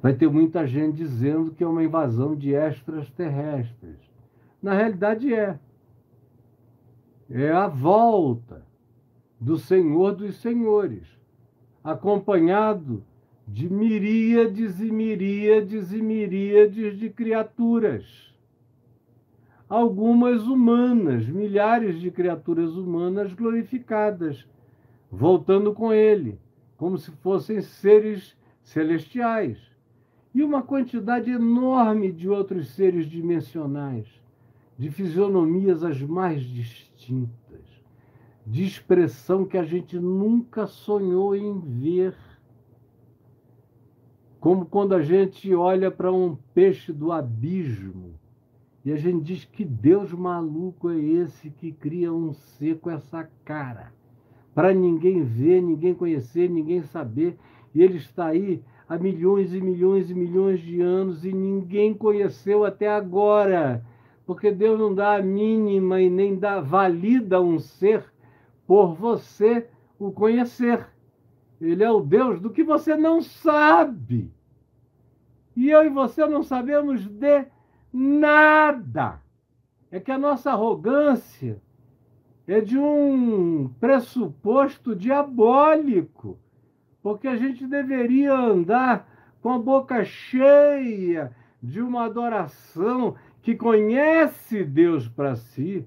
Vai 0.03 0.15
ter 0.15 0.29
muita 0.29 0.67
gente 0.67 0.97
dizendo 0.97 1.53
que 1.53 1.63
é 1.63 1.67
uma 1.67 1.85
invasão 1.85 2.35
de 2.35 2.53
extraterrestres. 2.53 3.99
Na 4.61 4.75
realidade 4.75 5.33
é. 5.33 5.61
É 7.31 7.53
a 7.53 7.69
volta 7.69 8.66
do 9.41 9.59
Senhor 9.59 10.15
dos 10.15 10.37
Senhores, 10.37 11.07
acompanhado 11.83 13.05
de 13.47 13.69
miríades 13.73 14.81
e 14.81 14.91
miríades 14.91 15.93
e 15.93 16.03
miríades 16.03 16.99
de 16.99 17.11
criaturas. 17.11 18.35
Algumas 19.69 20.47
humanas, 20.47 21.27
milhares 21.29 22.01
de 22.01 22.11
criaturas 22.11 22.77
humanas 22.77 23.33
glorificadas, 23.33 24.47
voltando 25.11 25.73
com 25.73 25.93
ele, 25.93 26.39
como 26.77 26.99
se 26.99 27.11
fossem 27.11 27.61
seres 27.61 28.37
celestiais 28.63 29.59
e 30.35 30.43
uma 30.43 30.63
quantidade 30.63 31.31
enorme 31.31 32.13
de 32.13 32.29
outros 32.29 32.69
seres 32.71 33.07
dimensionais, 33.07 34.07
de 34.77 34.91
fisionomias 34.91 35.83
as 35.83 36.03
mais 36.03 36.43
distintas, 36.43 37.31
de 38.47 38.65
expressão 38.65 39.45
que 39.45 39.59
a 39.59 39.65
gente 39.65 39.99
nunca 39.99 40.67
sonhou 40.67 41.35
em 41.35 41.59
ver. 41.59 42.15
Como 44.39 44.65
quando 44.65 44.95
a 44.95 45.03
gente 45.03 45.53
olha 45.53 45.91
para 45.91 46.13
um 46.13 46.37
peixe 46.55 46.93
do 46.93 47.11
abismo 47.11 48.15
e 48.85 48.93
a 48.93 48.97
gente 48.97 49.25
diz 49.25 49.45
que 49.45 49.65
Deus 49.65 50.13
maluco 50.13 50.89
é 50.91 50.97
esse 50.97 51.51
que 51.51 51.73
cria 51.73 52.13
um 52.13 52.33
ser 52.33 52.79
com 52.79 52.89
essa 52.89 53.29
cara, 53.45 53.93
para 54.55 54.73
ninguém 54.73 55.25
ver, 55.25 55.61
ninguém 55.61 55.93
conhecer, 55.93 56.49
ninguém 56.49 56.83
saber, 56.83 57.37
e 57.75 57.83
ele 57.83 57.97
está 57.97 58.27
aí 58.27 58.63
há 58.89 58.97
milhões 58.97 59.53
e 59.53 59.61
milhões 59.61 60.09
e 60.09 60.15
milhões 60.15 60.61
de 60.61 60.81
anos 60.81 61.25
e 61.25 61.33
ninguém 61.33 61.93
conheceu 61.93 62.65
até 62.65 62.89
agora. 62.89 63.85
Porque 64.25 64.53
Deus 64.53 64.79
não 64.79 64.95
dá 64.95 65.17
a 65.17 65.23
mínima 65.23 66.01
e 66.01 66.09
nem 66.09 66.37
dá 66.37 66.61
valida 66.61 67.41
um 67.41 67.59
ser 67.59 68.05
por 68.67 68.95
você 68.95 69.69
o 69.99 70.11
conhecer. 70.11 70.87
Ele 71.61 71.83
é 71.83 71.91
o 71.91 72.01
Deus 72.01 72.41
do 72.41 72.51
que 72.51 72.63
você 72.63 72.97
não 72.97 73.23
sabe. 73.23 74.33
E 75.55 75.71
eu 75.71 75.85
e 75.85 75.89
você 75.89 76.27
não 76.27 76.43
sabemos 76.43 77.07
de 77.07 77.47
nada. 77.93 79.21
É 79.91 79.99
que 79.99 80.11
a 80.11 80.19
nossa 80.19 80.51
arrogância 80.51 81.63
é 82.47 82.61
de 82.61 82.79
um 82.79 83.69
pressuposto 83.81 84.95
diabólico, 84.95 86.39
porque 87.03 87.27
a 87.27 87.37
gente 87.37 87.67
deveria 87.67 88.35
andar 88.35 89.09
com 89.41 89.51
a 89.51 89.59
boca 89.59 90.05
cheia 90.05 91.33
de 91.63 91.81
uma 91.81 92.05
adoração 92.05 93.17
que 93.43 93.55
conhece 93.55 94.65
Deus 94.65 95.09
para 95.09 95.37
si, 95.37 95.85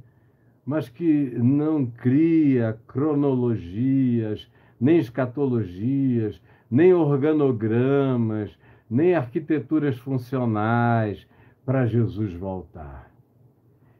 mas 0.69 0.87
que 0.87 1.31
não 1.35 1.83
cria 1.83 2.79
cronologias, 2.85 4.47
nem 4.79 4.99
escatologias, 4.99 6.39
nem 6.69 6.93
organogramas, 6.93 8.55
nem 8.87 9.15
arquiteturas 9.15 9.97
funcionais 9.97 11.25
para 11.65 11.87
Jesus 11.87 12.35
voltar. 12.35 13.11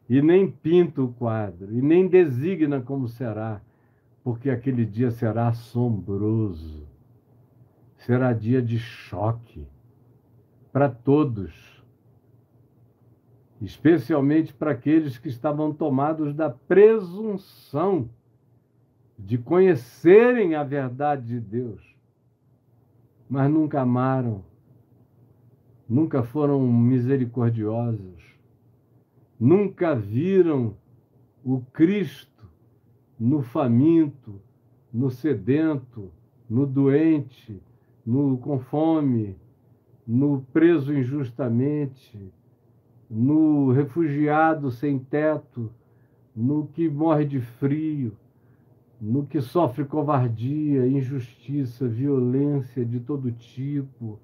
E 0.08 0.22
nem 0.22 0.48
pinta 0.48 1.02
o 1.02 1.12
quadro, 1.12 1.74
e 1.74 1.82
nem 1.82 2.08
designa 2.08 2.80
como 2.80 3.08
será, 3.08 3.64
porque 4.24 4.52
aquele 4.52 4.86
dia 4.86 5.10
será 5.10 5.48
assombroso. 5.48 6.88
Será 7.98 8.32
dia 8.32 8.62
de 8.62 8.78
choque 8.78 9.66
para 10.72 10.88
todos, 10.88 11.52
especialmente 13.62 14.54
para 14.54 14.72
aqueles 14.72 15.18
que 15.18 15.28
estavam 15.28 15.74
tomados 15.74 16.34
da 16.34 16.50
presunção 16.50 18.10
de 19.18 19.38
conhecerem 19.38 20.56
a 20.56 20.64
verdade 20.64 21.28
de 21.28 21.40
Deus, 21.40 21.96
mas 23.30 23.52
nunca 23.52 23.82
amaram 23.82 24.44
nunca 25.90 26.22
foram 26.22 26.62
misericordiosos, 26.72 28.38
nunca 29.40 29.96
viram 29.96 30.78
o 31.44 31.62
Cristo 31.74 32.48
no 33.20 33.42
faminto, 33.42 34.40
no 34.94 35.10
sedento, 35.10 36.12
no 36.48 36.68
doente, 36.68 37.60
no 38.06 38.38
com 38.38 38.60
fome, 38.60 39.36
no 40.06 40.42
preso 40.54 40.94
injustamente, 40.94 42.32
no 43.10 43.72
refugiado 43.72 44.70
sem 44.72 45.00
teto, 45.00 45.72
no 46.36 46.68
que 46.68 46.88
morre 46.88 47.26
de 47.26 47.40
frio, 47.40 48.16
no 49.02 49.26
que 49.26 49.42
sofre 49.42 49.84
covardia, 49.86 50.88
injustiça, 50.88 51.88
violência 51.88 52.86
de 52.86 53.00
todo 53.00 53.32
tipo 53.32 54.20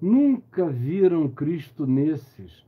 Nunca 0.00 0.66
viram 0.66 1.28
Cristo 1.28 1.86
nesses. 1.86 2.64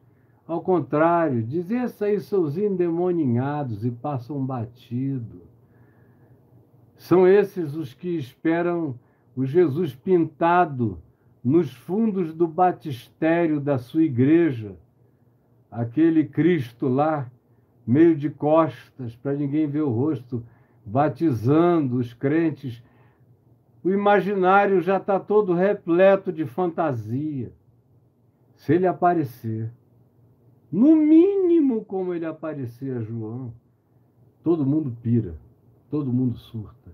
Ao 0.47 0.61
contrário, 0.61 1.43
dizem 1.43 1.79
aí 1.79 2.17
os 2.17 2.59
endemoninhados 2.59 3.87
e 3.87 3.91
passam 3.91 4.45
batido. 4.45 5.41
São 6.99 7.27
esses 7.27 7.75
os 7.75 7.95
que 7.95 8.17
esperam 8.19 8.99
o 9.35 9.47
Jesus 9.47 9.95
pintado 9.95 10.99
nos 11.43 11.73
fundos 11.73 12.35
do 12.35 12.47
batistério 12.47 13.59
da 13.59 13.79
sua 13.79 14.03
igreja, 14.03 14.77
aquele 15.73 16.25
Cristo 16.25 16.87
lá, 16.87 17.29
meio 17.85 18.15
de 18.15 18.31
costas, 18.31 19.17
para 19.17 19.33
ninguém 19.33 19.67
ver 19.67 19.81
o 19.81 19.91
rosto, 19.91 20.45
batizando 20.87 21.97
os 21.97 22.15
crentes 22.15 22.81
o 23.85 23.91
imaginário 23.91 24.81
já 24.81 24.99
está 24.99 25.19
todo 25.19 25.55
repleto 25.55 26.33
de 26.33 26.47
fantasia. 26.47 27.53
Se 28.55 28.75
ele 28.75 28.87
aparecer, 28.87 29.73
no 30.71 30.95
mínimo 30.95 31.85
como 31.85 32.15
ele 32.15 32.25
aparecer 32.25 32.97
a 32.97 33.01
João, 33.01 33.53
todo 34.43 34.65
mundo 34.65 34.97
pira, 35.03 35.37
todo 35.91 36.13
mundo 36.13 36.37
surta. 36.37 36.93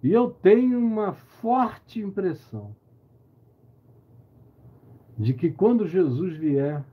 E 0.00 0.12
eu 0.12 0.30
tenho 0.30 0.78
uma 0.78 1.12
forte 1.12 2.00
impressão 2.00 2.74
de 5.18 5.34
que 5.34 5.50
quando 5.50 5.88
Jesus 5.88 6.36
vier, 6.36 6.84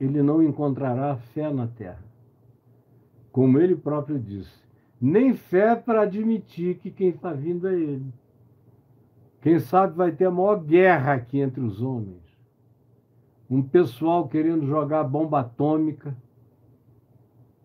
ele 0.00 0.22
não 0.22 0.42
encontrará 0.42 1.16
fé 1.16 1.52
na 1.52 1.66
terra. 1.66 2.02
Como 3.30 3.58
ele 3.60 3.76
próprio 3.76 4.18
disse, 4.18 4.58
nem 5.00 5.34
fé 5.34 5.76
para 5.76 6.02
admitir 6.02 6.78
que 6.78 6.90
quem 6.90 7.10
está 7.10 7.32
vindo 7.32 7.68
é 7.68 7.74
ele. 7.74 8.12
Quem 9.42 9.58
sabe 9.58 9.96
vai 9.96 10.12
ter 10.12 10.26
a 10.26 10.30
maior 10.30 10.56
guerra 10.62 11.14
aqui 11.14 11.38
entre 11.38 11.60
os 11.60 11.80
homens. 11.82 12.20
Um 13.48 13.62
pessoal 13.62 14.28
querendo 14.28 14.66
jogar 14.66 15.04
bomba 15.04 15.40
atômica 15.40 16.14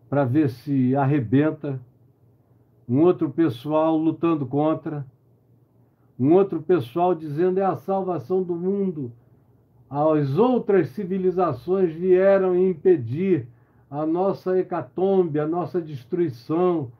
para 0.08 0.24
ver 0.24 0.48
se 0.48 0.96
arrebenta. 0.96 1.80
Um 2.88 3.00
outro 3.00 3.30
pessoal 3.30 3.96
lutando 3.96 4.46
contra. 4.46 5.06
Um 6.18 6.32
outro 6.32 6.62
pessoal 6.62 7.14
dizendo 7.14 7.60
é 7.60 7.64
a 7.64 7.76
salvação 7.76 8.42
do 8.42 8.54
mundo. 8.54 9.12
As 9.88 10.36
outras 10.36 10.88
civilizações 10.90 11.94
vieram 11.94 12.56
impedir 12.56 13.46
a 13.90 14.04
nossa 14.04 14.58
hecatombe, 14.58 15.38
a 15.38 15.46
nossa 15.46 15.80
destruição, 15.80 16.90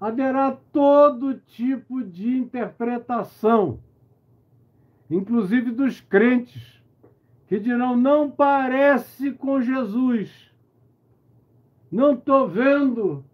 haverá 0.00 0.56
todo 0.72 1.34
tipo 1.46 2.02
de 2.02 2.36
interpretação, 2.36 3.78
inclusive 5.08 5.70
dos 5.70 6.00
crentes, 6.00 6.82
que 7.46 7.58
dirão: 7.60 7.96
não 7.96 8.30
parece 8.30 9.32
com 9.32 9.60
Jesus. 9.60 10.52
Não 11.90 12.14
estou 12.14 12.48
vendo 12.48 13.24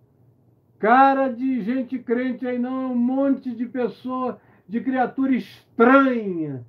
cara 0.78 1.28
de 1.28 1.62
gente 1.62 1.98
crente 1.98 2.46
aí, 2.46 2.58
não, 2.58 2.82
é 2.82 2.86
um 2.86 2.94
monte 2.94 3.54
de 3.54 3.66
pessoa, 3.66 4.40
de 4.68 4.80
criatura 4.80 5.34
estranha, 5.34 6.64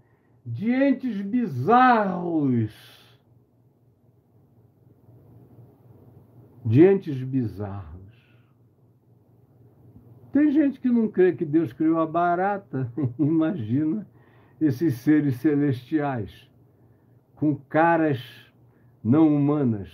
de 0.46 0.72
entes 0.72 1.22
bizarros. 1.22 2.72
De 6.66 6.82
entes 6.86 7.22
bizarros. 7.24 7.92
Tem 10.32 10.52
gente 10.52 10.80
que 10.80 10.90
não 10.90 11.10
crê 11.10 11.34
que 11.34 11.44
Deus 11.44 11.74
criou 11.74 12.00
a 12.00 12.08
barata. 12.08 12.92
Imagina 13.20 14.08
esses 14.60 14.96
seres 14.96 15.36
celestiais, 15.38 16.50
com 17.36 17.56
caras 17.56 18.22
não 19.04 19.36
humanas, 19.36 19.90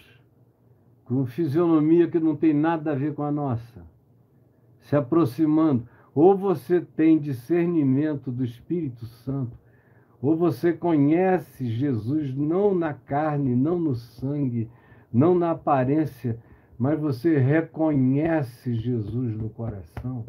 com 1.06 1.26
fisionomia 1.26 2.10
que 2.10 2.19
não 2.19 2.36
tem 2.36 2.53
nada 2.53 2.91
a 2.91 2.95
ver 2.95 3.14
com 3.15 3.24
a 3.24 3.32
nossa, 3.32 3.86
se 4.82 4.95
aproximando. 4.95 5.88
Ou 6.14 6.36
você 6.36 6.82
tem 6.82 7.18
discernimento 7.18 8.30
do 8.30 8.44
Espírito 8.44 9.06
Santo, 9.06 9.57
ou 10.22 10.35
você 10.35 10.73
conhece 10.73 11.68
Jesus 11.69 12.35
não 12.35 12.73
na 12.73 12.94
carne, 12.94 13.56
não 13.56 13.80
no 13.80 13.95
sangue, 13.95 14.69
não 15.14 15.38
na 15.38 15.52
aparência, 15.52 16.39
mas 16.77 16.99
você 16.99 17.38
reconhece 17.38 18.73
Jesus 18.76 19.35
no 19.35 19.49
coração, 19.49 20.26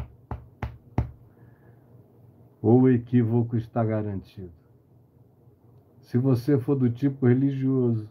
ou 2.61 2.83
o 2.83 2.91
equívoco 2.91 3.57
está 3.57 3.85
garantido. 3.85 4.53
Se 6.01 6.17
você 6.17 6.59
for 6.59 6.75
do 6.75 6.89
tipo 6.91 7.27
religioso, 7.27 8.09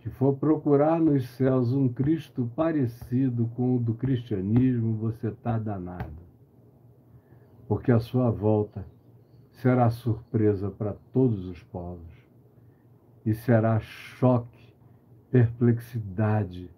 que 0.00 0.10
for 0.10 0.36
procurar 0.36 0.98
nos 0.98 1.28
céus 1.30 1.72
um 1.72 1.88
Cristo 1.88 2.50
parecido 2.56 3.48
com 3.54 3.76
o 3.76 3.78
do 3.78 3.94
cristianismo, 3.94 4.96
você 4.96 5.28
está 5.28 5.56
danado. 5.56 6.20
Porque 7.68 7.92
a 7.92 8.00
sua 8.00 8.28
volta 8.28 8.84
será 9.52 9.90
surpresa 9.90 10.70
para 10.70 10.94
todos 11.12 11.46
os 11.46 11.62
povos 11.62 12.12
e 13.24 13.32
será 13.32 13.78
choque, 13.80 14.74
perplexidade 15.30 16.70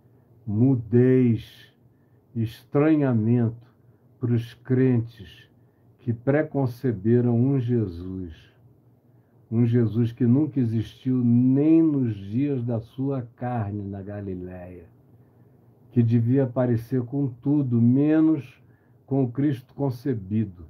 mudez, 0.47 1.73
estranhamento 2.35 3.73
para 4.21 4.33
os 4.33 4.55
crentes 4.55 5.49
que 6.01 6.13
preconceberam 6.13 7.35
um 7.35 7.59
Jesus, 7.59 8.35
um 9.51 9.65
Jesus 9.65 10.13
que 10.13 10.27
nunca 10.27 10.61
existiu 10.61 11.17
nem 11.17 11.83
nos 11.83 12.15
dias 12.15 12.63
da 12.63 12.81
sua 12.81 13.23
carne 13.37 13.83
na 13.83 14.03
Galiléia, 14.03 14.85
que 15.93 16.03
devia 16.03 16.45
aparecer 16.45 17.03
com 17.03 17.29
tudo, 17.29 17.81
menos 17.81 18.63
com 19.07 19.25
o 19.25 19.31
Cristo 19.31 19.73
concebido. 19.75 20.67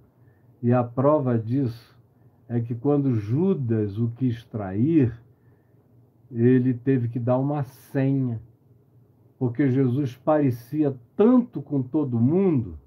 E 0.63 0.73
a 0.73 0.85
prova 0.85 1.39
disso 1.39 1.94
é 2.49 2.61
que 2.61 2.75
quando 2.75 3.15
Judas 3.15 3.99
o 3.99 4.09
quis 4.17 4.45
trair, 4.45 5.13
ele 6.31 6.75
teve 6.75 7.09
que 7.09 7.19
dar 7.19 7.39
uma 7.39 7.63
senha, 7.63 8.41
porque 9.39 9.71
Jesus 9.71 10.17
parecia 10.17 10.95
tanto 11.17 11.63
com 11.63 11.83
todo 11.83 12.21
mundo, 12.21 12.79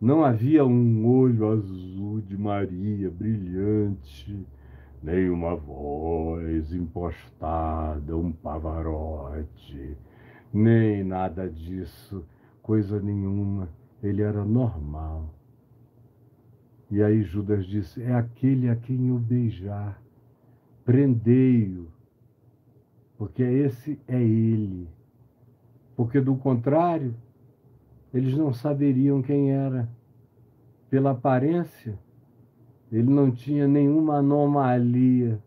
não 0.00 0.24
havia 0.24 0.64
um 0.64 1.06
olho 1.06 1.46
azul 1.48 2.20
de 2.20 2.36
Maria 2.36 3.10
brilhante, 3.10 4.46
nem 5.02 5.30
uma 5.30 5.54
voz 5.54 6.72
impostada, 6.72 8.16
um 8.16 8.32
pavarote, 8.32 9.96
nem 10.52 11.04
nada 11.04 11.48
disso, 11.48 12.24
coisa 12.62 13.00
nenhuma. 13.00 13.68
Ele 14.02 14.22
era 14.22 14.44
normal. 14.44 15.35
E 16.90 17.02
aí 17.02 17.22
Judas 17.22 17.66
disse: 17.66 18.02
É 18.02 18.14
aquele 18.14 18.68
a 18.68 18.76
quem 18.76 19.08
eu 19.08 19.18
beijar, 19.18 20.00
prendei-o, 20.84 21.88
porque 23.18 23.42
esse 23.42 23.98
é 24.06 24.22
ele. 24.22 24.88
Porque 25.96 26.20
do 26.20 26.36
contrário, 26.36 27.14
eles 28.14 28.36
não 28.36 28.52
saberiam 28.52 29.20
quem 29.20 29.50
era. 29.50 29.88
Pela 30.88 31.10
aparência, 31.10 31.98
ele 32.92 33.10
não 33.10 33.32
tinha 33.32 33.66
nenhuma 33.66 34.18
anomalia, 34.18 35.42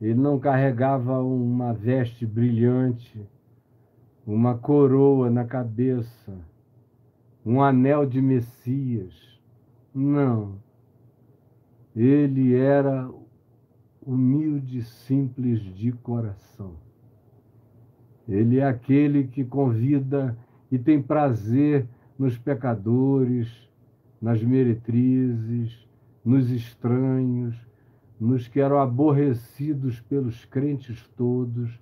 ele 0.00 0.18
não 0.18 0.40
carregava 0.40 1.22
uma 1.22 1.72
veste 1.72 2.26
brilhante, 2.26 3.24
uma 4.26 4.58
coroa 4.58 5.30
na 5.30 5.44
cabeça, 5.44 6.36
um 7.46 7.62
anel 7.62 8.04
de 8.04 8.20
Messias 8.20 9.29
não. 9.94 10.58
Ele 11.94 12.54
era 12.54 13.10
humilde, 14.04 14.82
simples 14.82 15.60
de 15.60 15.92
coração. 15.92 16.74
Ele 18.28 18.58
é 18.58 18.64
aquele 18.64 19.24
que 19.24 19.44
convida 19.44 20.36
e 20.70 20.78
tem 20.78 21.02
prazer 21.02 21.86
nos 22.18 22.38
pecadores, 22.38 23.68
nas 24.20 24.42
meretrizes, 24.42 25.86
nos 26.24 26.50
estranhos, 26.50 27.56
nos 28.20 28.46
que 28.46 28.60
eram 28.60 28.78
aborrecidos 28.78 30.00
pelos 30.00 30.44
crentes 30.44 31.08
todos. 31.16 31.80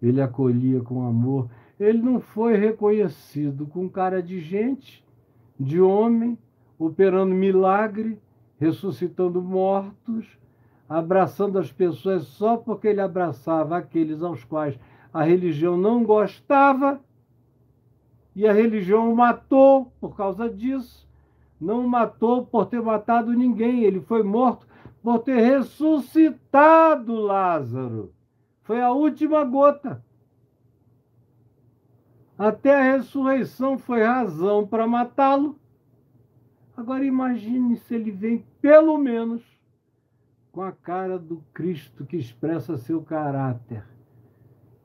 Ele 0.00 0.22
acolhia 0.22 0.80
com 0.80 1.06
amor. 1.06 1.50
Ele 1.78 1.98
não 1.98 2.20
foi 2.20 2.56
reconhecido 2.56 3.66
com 3.66 3.88
cara 3.88 4.22
de 4.22 4.40
gente, 4.40 5.04
de 5.58 5.80
homem, 5.80 6.38
operando 6.80 7.34
milagre, 7.34 8.18
ressuscitando 8.58 9.42
mortos, 9.42 10.26
abraçando 10.88 11.58
as 11.58 11.70
pessoas 11.70 12.24
só 12.24 12.56
porque 12.56 12.88
ele 12.88 13.02
abraçava 13.02 13.76
aqueles 13.76 14.22
aos 14.22 14.42
quais 14.42 14.78
a 15.12 15.22
religião 15.22 15.76
não 15.76 16.02
gostava 16.02 16.98
e 18.34 18.48
a 18.48 18.52
religião 18.52 19.12
o 19.12 19.16
matou 19.16 19.92
por 20.00 20.16
causa 20.16 20.48
disso. 20.48 21.06
Não 21.60 21.84
o 21.84 21.88
matou 21.88 22.46
por 22.46 22.64
ter 22.64 22.80
matado 22.80 23.34
ninguém, 23.34 23.84
ele 23.84 24.00
foi 24.00 24.22
morto 24.22 24.66
por 25.02 25.18
ter 25.18 25.38
ressuscitado 25.38 27.14
Lázaro. 27.14 28.14
Foi 28.62 28.80
a 28.80 28.90
última 28.90 29.44
gota. 29.44 30.02
Até 32.38 32.74
a 32.74 32.96
ressurreição 32.96 33.76
foi 33.76 34.02
razão 34.02 34.66
para 34.66 34.86
matá-lo. 34.86 35.59
Agora 36.76 37.04
imagine 37.04 37.76
se 37.76 37.94
ele 37.94 38.10
vem, 38.10 38.44
pelo 38.60 38.96
menos, 38.96 39.42
com 40.52 40.62
a 40.62 40.72
cara 40.72 41.18
do 41.18 41.42
Cristo 41.52 42.04
que 42.04 42.16
expressa 42.16 42.76
seu 42.76 43.02
caráter, 43.02 43.84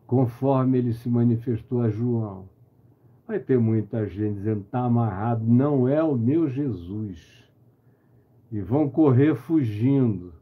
conforme 0.06 0.78
ele 0.78 0.94
se 0.94 1.10
manifestou 1.10 1.82
a 1.82 1.90
João. 1.90 2.50
Vai 3.28 3.40
ter 3.40 3.60
muita 3.60 4.06
gente 4.08 4.36
dizendo: 4.36 4.62
está 4.62 4.84
amarrado, 4.84 5.44
não 5.46 5.88
é 5.88 6.04
o 6.04 6.16
meu 6.16 6.50
Jesus. 6.50 7.44
E 8.52 8.62
vão 8.62 8.90
correr 8.90 9.36
fugindo. 9.36 10.34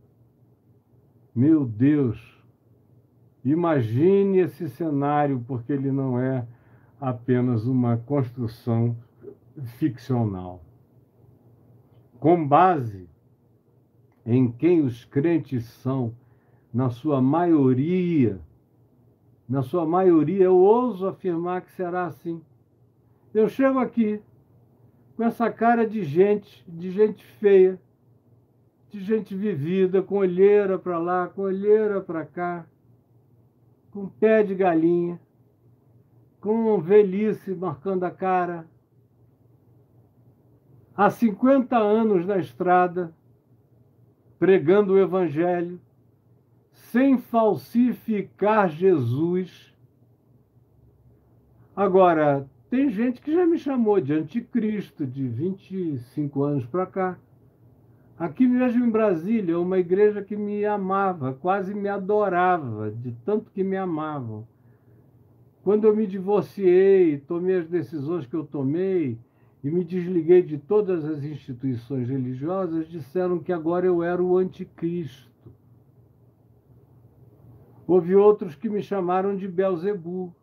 Meu 1.34 1.66
Deus, 1.66 2.44
imagine 3.44 4.40
esse 4.40 4.70
cenário, 4.70 5.44
porque 5.48 5.74
ele 5.74 5.92
não 5.92 6.20
é 6.20 6.46
apenas 7.00 7.66
uma 7.66 7.98
construção 7.98 8.96
ficcional 9.78 10.62
com 12.24 12.48
base 12.48 13.10
em 14.26 14.50
quem 14.50 14.80
os 14.80 15.04
crentes 15.04 15.66
são, 15.66 16.16
na 16.74 16.90
sua 16.90 17.22
maioria, 17.22 18.40
na 19.48 19.62
sua 19.62 19.86
maioria, 19.86 20.46
eu 20.46 20.56
ouso 20.56 21.06
afirmar 21.06 21.64
que 21.64 21.72
será 21.74 22.06
assim. 22.06 22.42
Eu 23.34 23.50
chego 23.50 23.78
aqui 23.78 24.22
com 25.18 25.24
essa 25.26 25.52
cara 25.52 25.86
de 25.86 26.02
gente, 26.06 26.64
de 26.66 26.92
gente 26.92 27.26
feia, 27.42 27.78
de 28.90 29.02
gente 29.02 29.36
vivida, 29.36 30.02
com 30.02 30.16
olheira 30.16 30.80
para 30.80 31.00
lá, 31.00 31.28
com 31.28 31.42
olheira 31.42 32.00
para 32.00 32.26
cá, 32.26 32.66
com 33.92 34.08
pé 34.08 34.44
de 34.44 34.56
galinha, 34.56 35.20
com 36.40 36.80
velhice 36.80 37.54
marcando 37.54 38.06
a 38.06 38.12
cara, 38.12 38.66
há 40.96 41.10
50 41.10 41.78
anos 41.78 42.26
na 42.26 42.38
estrada, 42.38 43.14
pregando 44.38 44.94
o 44.94 45.00
Evangelho, 45.00 45.80
sem 46.72 47.18
falsificar 47.18 48.70
Jesus. 48.70 49.74
Agora, 51.76 52.48
tem 52.70 52.90
gente 52.90 53.22
que 53.22 53.34
já 53.34 53.46
me 53.46 53.58
chamou 53.58 54.00
de 54.02 54.14
anticristo 54.14 55.06
de 55.06 55.28
25 55.28 56.44
anos 56.44 56.66
para 56.66 56.86
cá. 56.86 57.18
Aqui 58.18 58.48
mesmo 58.48 58.86
em 58.86 58.90
Brasília, 58.90 59.60
uma 59.60 59.80
igreja 59.80 60.22
que 60.22 60.36
me 60.36 60.66
amava, 60.66 61.34
quase 61.34 61.74
me 61.74 61.90
adorava, 61.90 62.92
de 62.92 63.12
tanto 63.26 63.52
que 63.52 63.64
me 63.64 63.76
amavam. 63.76 64.48
Quando 65.64 65.88
eu 65.88 65.96
me 65.96 66.06
divorciei, 66.06 67.18
tomei 67.18 67.58
as 67.58 67.68
decisões 67.68 68.28
que 68.28 68.36
eu 68.36 68.46
tomei, 68.46 69.18
e 69.64 69.72
me 69.72 69.84
desliguei 69.84 70.42
de 70.42 70.58
todas 70.58 71.06
as 71.06 71.24
instituições 71.24 72.10
religiosas, 72.10 72.90
disseram 72.90 73.40
que 73.40 73.54
agora 73.54 73.86
eu 73.86 74.04
era 74.04 74.22
o 74.22 74.38
anticristo. 74.38 75.32
Houve 77.88 78.14
outros 78.16 78.56
que 78.56 78.70
me 78.70 78.82
chamaram 78.82 79.36
de 79.36 79.48
Belzebu. 79.48 80.36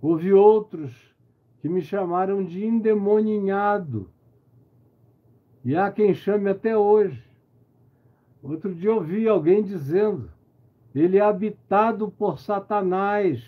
Houve 0.00 0.32
outros 0.32 1.14
que 1.60 1.68
me 1.68 1.82
chamaram 1.82 2.42
de 2.42 2.64
endemoninhado. 2.64 4.10
E 5.62 5.76
há 5.76 5.90
quem 5.90 6.14
chame 6.14 6.48
até 6.48 6.76
hoje. 6.76 7.22
Outro 8.42 8.74
dia 8.74 8.94
ouvi 8.94 9.28
alguém 9.28 9.62
dizendo: 9.62 10.30
ele 10.94 11.18
é 11.18 11.22
habitado 11.22 12.10
por 12.10 12.38
Satanás. 12.38 13.42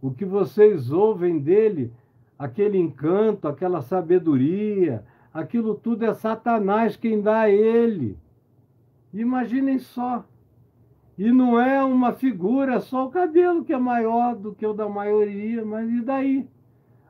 O 0.00 0.10
que 0.10 0.24
vocês 0.24 0.90
ouvem 0.90 1.38
dele 1.38 1.92
aquele 2.38 2.78
encanto, 2.78 3.46
aquela 3.46 3.80
sabedoria, 3.80 5.04
aquilo 5.32 5.74
tudo 5.74 6.04
é 6.04 6.14
Satanás 6.14 6.96
quem 6.96 7.20
dá 7.20 7.42
a 7.42 7.50
ele. 7.50 8.18
Imaginem 9.12 9.78
só. 9.78 10.24
E 11.16 11.30
não 11.30 11.60
é 11.60 11.84
uma 11.84 12.12
figura, 12.12 12.74
é 12.74 12.80
só 12.80 13.06
o 13.06 13.10
cabelo 13.10 13.64
que 13.64 13.72
é 13.72 13.78
maior 13.78 14.34
do 14.34 14.54
que 14.54 14.66
o 14.66 14.72
da 14.72 14.88
maioria, 14.88 15.64
mas 15.64 15.88
e 15.90 16.00
daí? 16.00 16.48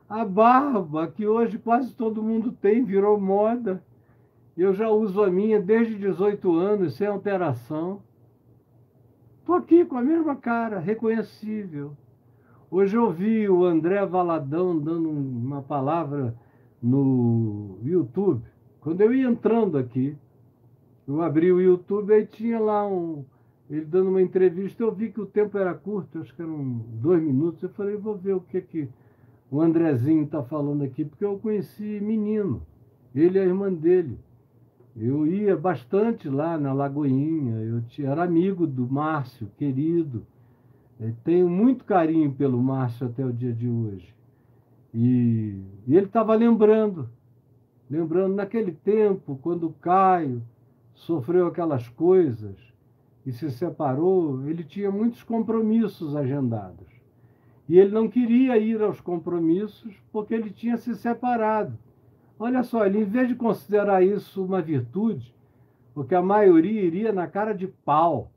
A 0.09 0.25
barba, 0.25 1.07
que 1.07 1.25
hoje 1.25 1.57
quase 1.57 1.95
todo 1.95 2.21
mundo 2.21 2.51
tem, 2.51 2.83
virou 2.83 3.19
moda. 3.19 3.83
Eu 4.55 4.73
já 4.73 4.89
uso 4.89 5.23
a 5.23 5.31
minha 5.31 5.59
desde 5.59 5.95
18 5.95 6.53
anos, 6.53 6.95
sem 6.95 7.07
alteração. 7.07 8.01
Estou 9.39 9.55
aqui 9.55 9.83
com 9.83 9.97
a 9.97 10.01
mesma 10.01 10.35
cara, 10.35 10.79
reconhecível. 10.79 11.97
Hoje 12.75 12.97
eu 12.97 13.11
vi 13.11 13.47
o 13.47 13.65
André 13.65 14.03
Valadão 14.03 14.79
dando 14.79 15.07
uma 15.07 15.61
palavra 15.61 16.33
no 16.81 17.77
YouTube. 17.83 18.41
Quando 18.81 18.99
eu 19.01 19.13
ia 19.13 19.27
entrando 19.27 19.77
aqui, 19.77 20.17
eu 21.07 21.21
abri 21.21 21.51
o 21.51 21.61
YouTube 21.61 22.11
e 22.11 22.25
tinha 22.25 22.59
lá 22.59 22.83
um, 22.87 23.23
ele 23.69 23.85
dando 23.85 24.09
uma 24.09 24.23
entrevista. 24.23 24.81
Eu 24.81 24.91
vi 24.91 25.11
que 25.11 25.21
o 25.21 25.25
tempo 25.27 25.55
era 25.55 25.75
curto, 25.75 26.17
acho 26.17 26.35
que 26.35 26.41
eram 26.41 26.81
dois 26.99 27.21
minutos. 27.21 27.61
Eu 27.61 27.69
falei, 27.69 27.95
vou 27.95 28.17
ver 28.17 28.33
o 28.33 28.41
que, 28.41 28.59
que 28.59 28.89
o 29.51 29.61
Andrezinho 29.61 30.23
está 30.23 30.41
falando 30.41 30.83
aqui, 30.83 31.05
porque 31.05 31.23
eu 31.23 31.37
conheci 31.37 31.99
menino, 32.01 32.65
ele 33.13 33.37
e 33.37 33.41
a 33.41 33.45
irmã 33.45 33.71
dele. 33.71 34.17
Eu 34.97 35.27
ia 35.27 35.55
bastante 35.55 36.27
lá 36.27 36.57
na 36.57 36.73
Lagoinha, 36.73 37.53
eu 37.55 37.83
era 38.09 38.23
amigo 38.23 38.65
do 38.65 38.87
Márcio, 38.91 39.47
querido. 39.59 40.25
Tenho 41.23 41.49
muito 41.49 41.83
carinho 41.83 42.31
pelo 42.31 42.61
Márcio 42.61 43.07
até 43.07 43.25
o 43.25 43.33
dia 43.33 43.51
de 43.51 43.67
hoje. 43.67 44.13
E, 44.93 45.59
e 45.87 45.95
ele 45.95 46.05
estava 46.05 46.35
lembrando, 46.35 47.09
lembrando 47.89 48.35
naquele 48.35 48.71
tempo, 48.71 49.39
quando 49.41 49.67
o 49.67 49.73
Caio 49.73 50.41
sofreu 50.93 51.47
aquelas 51.47 51.89
coisas 51.89 52.55
e 53.25 53.31
se 53.31 53.49
separou, 53.51 54.47
ele 54.47 54.63
tinha 54.63 54.91
muitos 54.91 55.23
compromissos 55.23 56.15
agendados. 56.15 56.87
E 57.67 57.79
ele 57.79 57.91
não 57.91 58.07
queria 58.07 58.57
ir 58.57 58.81
aos 58.81 58.99
compromissos 58.99 59.95
porque 60.11 60.33
ele 60.33 60.49
tinha 60.49 60.77
se 60.77 60.95
separado. 60.95 61.77
Olha 62.37 62.61
só, 62.63 62.85
ele, 62.85 62.99
em 62.99 63.05
vez 63.05 63.29
de 63.29 63.35
considerar 63.35 64.03
isso 64.03 64.43
uma 64.43 64.61
virtude, 64.61 65.33
porque 65.93 66.13
a 66.13 66.21
maioria 66.21 66.81
iria 66.81 67.13
na 67.13 67.27
cara 67.27 67.53
de 67.53 67.67
pau. 67.67 68.31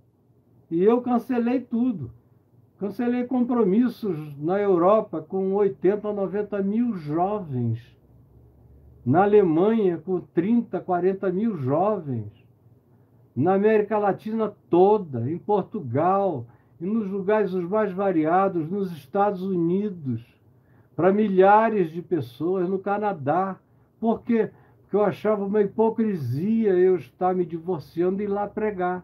E 0.70 0.82
eu 0.82 1.00
cancelei 1.00 1.60
tudo. 1.60 2.10
Cancelei 2.78 3.24
compromissos 3.24 4.36
na 4.38 4.60
Europa 4.60 5.22
com 5.22 5.54
80 5.54 6.08
ou 6.08 6.14
90 6.14 6.62
mil 6.62 6.92
jovens. 6.94 7.96
Na 9.04 9.22
Alemanha, 9.22 9.96
com 9.96 10.20
30, 10.20 10.78
40 10.80 11.32
mil 11.32 11.56
jovens. 11.56 12.30
Na 13.34 13.54
América 13.54 13.96
Latina 13.96 14.52
toda, 14.68 15.30
em 15.30 15.38
Portugal, 15.38 16.46
e 16.78 16.84
nos 16.84 17.08
lugares 17.08 17.54
os 17.54 17.64
mais 17.64 17.92
variados, 17.92 18.68
nos 18.70 18.92
Estados 18.92 19.42
Unidos, 19.42 20.22
para 20.94 21.12
milhares 21.12 21.90
de 21.90 22.02
pessoas, 22.02 22.68
no 22.68 22.78
Canadá. 22.78 23.56
Por 23.98 24.22
quê? 24.22 24.50
Porque 24.82 24.96
eu 24.96 25.04
achava 25.04 25.46
uma 25.46 25.62
hipocrisia 25.62 26.74
eu 26.74 26.96
estar 26.96 27.34
me 27.34 27.46
divorciando 27.46 28.20
e 28.20 28.24
ir 28.24 28.28
lá 28.28 28.46
pregar. 28.46 29.02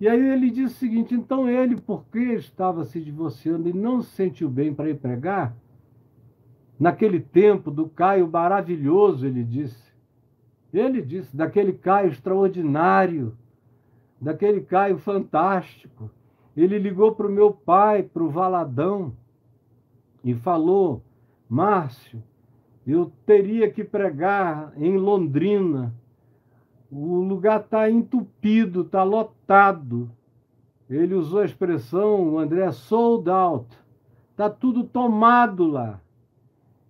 E 0.00 0.08
aí 0.08 0.18
ele 0.18 0.50
disse 0.50 0.74
o 0.74 0.78
seguinte: 0.78 1.14
então 1.14 1.46
ele, 1.46 1.76
porque 1.76 2.18
estava 2.18 2.84
se 2.84 2.98
divorciando 3.00 3.68
e 3.68 3.72
não 3.72 4.00
se 4.00 4.10
sentiu 4.12 4.48
bem 4.48 4.74
para 4.74 4.88
ir 4.88 4.98
pregar, 4.98 5.54
naquele 6.78 7.20
tempo 7.20 7.70
do 7.70 7.86
Caio 7.86 8.26
maravilhoso, 8.26 9.26
ele 9.26 9.44
disse. 9.44 9.90
Ele 10.72 11.02
disse, 11.02 11.36
daquele 11.36 11.72
Caio 11.72 12.10
extraordinário, 12.10 13.36
daquele 14.20 14.60
Caio 14.60 14.98
fantástico. 14.98 16.10
Ele 16.56 16.78
ligou 16.78 17.14
para 17.14 17.26
o 17.26 17.30
meu 17.30 17.52
pai, 17.52 18.02
para 18.02 18.22
o 18.22 18.30
Valadão, 18.30 19.12
e 20.24 20.32
falou: 20.34 21.02
Márcio, 21.48 22.22
eu 22.86 23.12
teria 23.26 23.70
que 23.70 23.84
pregar 23.84 24.72
em 24.76 24.96
Londrina. 24.96 25.94
O 26.90 27.20
lugar 27.22 27.60
está 27.60 27.88
entupido, 27.88 28.82
está 28.82 29.02
lotado. 29.02 30.10
Ele 30.88 31.14
usou 31.14 31.40
a 31.40 31.44
expressão, 31.44 32.30
o 32.30 32.38
André, 32.38 32.70
sold 32.72 33.30
out. 33.30 33.66
Está 34.32 34.50
tudo 34.50 34.82
tomado 34.82 35.66
lá. 35.66 36.00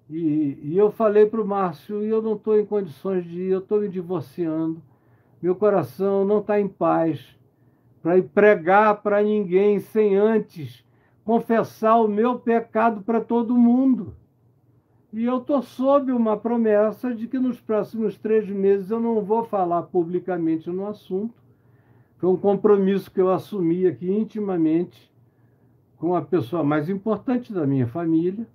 E, 0.08 0.58
e 0.62 0.76
eu 0.76 0.90
falei 0.90 1.26
para 1.26 1.40
o 1.40 1.46
Márcio, 1.46 2.02
eu 2.02 2.20
não 2.22 2.34
estou 2.34 2.58
em 2.58 2.64
condições 2.64 3.24
de 3.24 3.42
ir, 3.42 3.50
eu 3.50 3.58
estou 3.58 3.80
me 3.80 3.88
divorciando. 3.88 4.82
Meu 5.40 5.54
coração 5.54 6.24
não 6.24 6.38
está 6.38 6.60
em 6.60 6.66
paz 6.66 7.36
para 8.02 8.16
ir 8.16 8.22
pregar 8.24 9.02
para 9.02 9.22
ninguém 9.22 9.78
sem 9.78 10.16
antes 10.16 10.84
confessar 11.24 11.96
o 11.96 12.08
meu 12.08 12.38
pecado 12.38 13.02
para 13.02 13.20
todo 13.20 13.56
mundo. 13.56 14.16
E 15.12 15.24
eu 15.24 15.38
estou 15.38 15.60
sob 15.60 16.12
uma 16.12 16.36
promessa 16.36 17.12
de 17.12 17.26
que 17.26 17.38
nos 17.38 17.60
próximos 17.60 18.16
três 18.16 18.48
meses 18.48 18.90
eu 18.90 19.00
não 19.00 19.20
vou 19.22 19.44
falar 19.44 19.82
publicamente 19.82 20.70
no 20.70 20.86
assunto. 20.86 21.34
Foi 22.18 22.28
um 22.28 22.36
compromisso 22.36 23.10
que 23.10 23.20
eu 23.20 23.30
assumi 23.30 23.86
aqui 23.86 24.08
intimamente 24.08 25.10
com 25.96 26.14
a 26.14 26.22
pessoa 26.22 26.62
mais 26.62 26.88
importante 26.88 27.52
da 27.52 27.66
minha 27.66 27.86
família, 27.86 28.46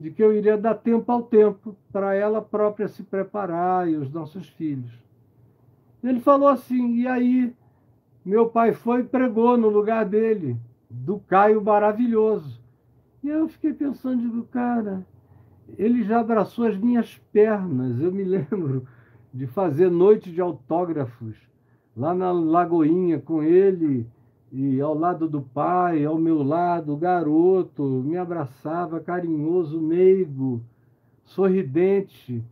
de 0.00 0.10
que 0.10 0.22
eu 0.22 0.32
iria 0.32 0.56
dar 0.56 0.74
tempo 0.74 1.12
ao 1.12 1.22
tempo 1.22 1.76
para 1.92 2.14
ela 2.14 2.42
própria 2.42 2.88
se 2.88 3.02
preparar 3.02 3.88
e 3.88 3.96
os 3.96 4.10
nossos 4.10 4.48
filhos. 4.48 4.90
Ele 6.02 6.18
falou 6.18 6.48
assim, 6.48 6.96
e 6.96 7.06
aí 7.06 7.54
meu 8.24 8.48
pai 8.48 8.72
foi 8.72 9.00
e 9.00 9.04
pregou 9.04 9.56
no 9.56 9.68
lugar 9.68 10.04
dele, 10.04 10.56
do 10.90 11.18
Caio 11.20 11.62
Maravilhoso. 11.62 12.60
E 13.22 13.28
eu 13.28 13.48
fiquei 13.48 13.72
pensando, 13.72 14.22
digo, 14.22 14.42
cara, 14.44 15.06
ele 15.78 16.02
já 16.04 16.20
abraçou 16.20 16.66
as 16.66 16.76
minhas 16.76 17.18
pernas. 17.32 18.00
Eu 18.00 18.12
me 18.12 18.24
lembro 18.24 18.86
de 19.32 19.46
fazer 19.46 19.90
noite 19.90 20.30
de 20.30 20.40
autógrafos 20.40 21.36
lá 21.96 22.14
na 22.14 22.32
Lagoinha 22.32 23.18
com 23.18 23.42
ele 23.42 24.06
e 24.52 24.80
ao 24.80 24.94
lado 24.94 25.28
do 25.28 25.40
pai, 25.40 26.04
ao 26.04 26.18
meu 26.18 26.42
lado, 26.42 26.92
o 26.92 26.96
garoto 26.96 27.82
me 28.04 28.16
abraçava 28.16 28.98
carinhoso, 28.98 29.80
meigo, 29.80 30.60
sorridente. 31.24 32.42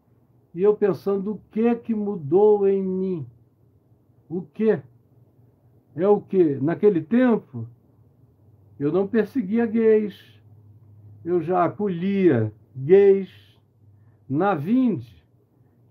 E 0.55 0.63
eu 0.63 0.77
pensando, 0.77 1.33
o 1.33 1.41
que 1.51 1.75
que 1.75 1.95
mudou 1.95 2.69
em 2.69 2.83
mim? 2.83 3.27
O 4.29 4.43
que? 4.43 4.81
é 5.97 6.09
o 6.09 6.21
que? 6.21 6.55
Naquele 6.61 7.01
tempo, 7.01 7.67
eu 8.79 8.93
não 8.93 9.09
perseguia 9.09 9.67
gays, 9.67 10.41
eu 11.25 11.43
já 11.43 11.65
acolhia 11.65 12.53
gays. 12.85 13.31
Na 14.29 14.55
Vinde, 14.55 15.25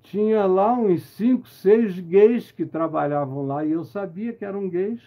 tinha 0.04 0.46
lá 0.46 0.74
uns 0.74 1.04
cinco, 1.04 1.48
seis 1.48 2.00
gays 2.00 2.52
que 2.52 2.66
trabalhavam 2.66 3.46
lá 3.46 3.66
e 3.66 3.72
eu 3.72 3.84
sabia 3.84 4.32
que 4.32 4.46
eram 4.46 4.70
gays. 4.70 5.02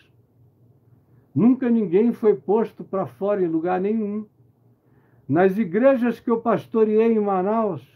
Nunca 1.35 1.71
ninguém 1.71 2.13
foi 2.13 2.35
posto 2.35 2.83
para 2.83 3.07
fora 3.07 3.43
em 3.43 3.47
lugar 3.47 3.81
nenhum. 3.81 4.27
Nas 5.29 5.57
igrejas 5.57 6.19
que 6.19 6.29
eu 6.29 6.41
pastoreei 6.41 7.13
em 7.13 7.21
Manaus, 7.21 7.87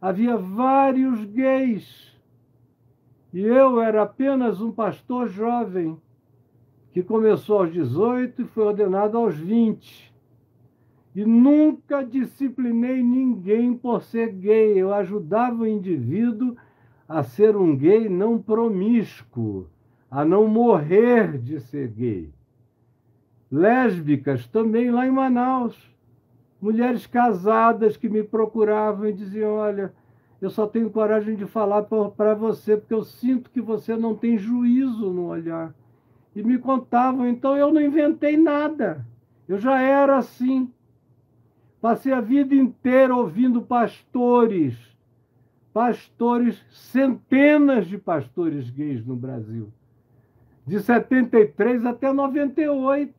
havia 0.00 0.36
vários 0.36 1.24
gays. 1.24 2.12
E 3.32 3.40
eu 3.40 3.80
era 3.80 4.02
apenas 4.02 4.60
um 4.60 4.72
pastor 4.72 5.28
jovem 5.28 5.96
que 6.92 7.02
começou 7.02 7.58
aos 7.58 7.72
18 7.72 8.42
e 8.42 8.44
foi 8.44 8.64
ordenado 8.64 9.16
aos 9.16 9.34
20. 9.34 10.13
E 11.14 11.24
nunca 11.24 12.02
disciplinei 12.04 13.02
ninguém 13.02 13.76
por 13.76 14.02
ser 14.02 14.32
gay. 14.32 14.76
Eu 14.76 14.92
ajudava 14.92 15.62
o 15.62 15.66
indivíduo 15.66 16.56
a 17.08 17.22
ser 17.22 17.56
um 17.56 17.76
gay 17.76 18.08
não 18.08 18.38
promíscuo, 18.38 19.68
a 20.10 20.24
não 20.24 20.48
morrer 20.48 21.38
de 21.38 21.60
ser 21.60 21.88
gay. 21.88 22.32
Lésbicas 23.50 24.46
também 24.48 24.90
lá 24.90 25.06
em 25.06 25.12
Manaus. 25.12 25.78
Mulheres 26.60 27.06
casadas 27.06 27.96
que 27.96 28.08
me 28.08 28.24
procuravam 28.24 29.06
e 29.06 29.12
diziam: 29.12 29.52
Olha, 29.54 29.94
eu 30.40 30.50
só 30.50 30.66
tenho 30.66 30.90
coragem 30.90 31.36
de 31.36 31.46
falar 31.46 31.82
para 31.82 32.34
você 32.34 32.76
porque 32.76 32.94
eu 32.94 33.04
sinto 33.04 33.50
que 33.50 33.60
você 33.60 33.96
não 33.96 34.14
tem 34.14 34.36
juízo 34.36 35.12
no 35.12 35.26
olhar 35.26 35.72
e 36.34 36.42
me 36.42 36.58
contavam. 36.58 37.28
Então 37.28 37.56
eu 37.56 37.72
não 37.72 37.80
inventei 37.80 38.36
nada. 38.36 39.06
Eu 39.46 39.58
já 39.58 39.80
era 39.80 40.16
assim. 40.16 40.72
Passei 41.84 42.14
a 42.14 42.20
vida 42.22 42.54
inteira 42.54 43.14
ouvindo 43.14 43.60
pastores, 43.60 44.74
pastores, 45.70 46.64
centenas 46.70 47.86
de 47.86 47.98
pastores 47.98 48.70
gays 48.70 49.04
no 49.04 49.14
Brasil, 49.14 49.70
de 50.66 50.80
73 50.80 51.84
até 51.84 52.10
98. 52.10 53.12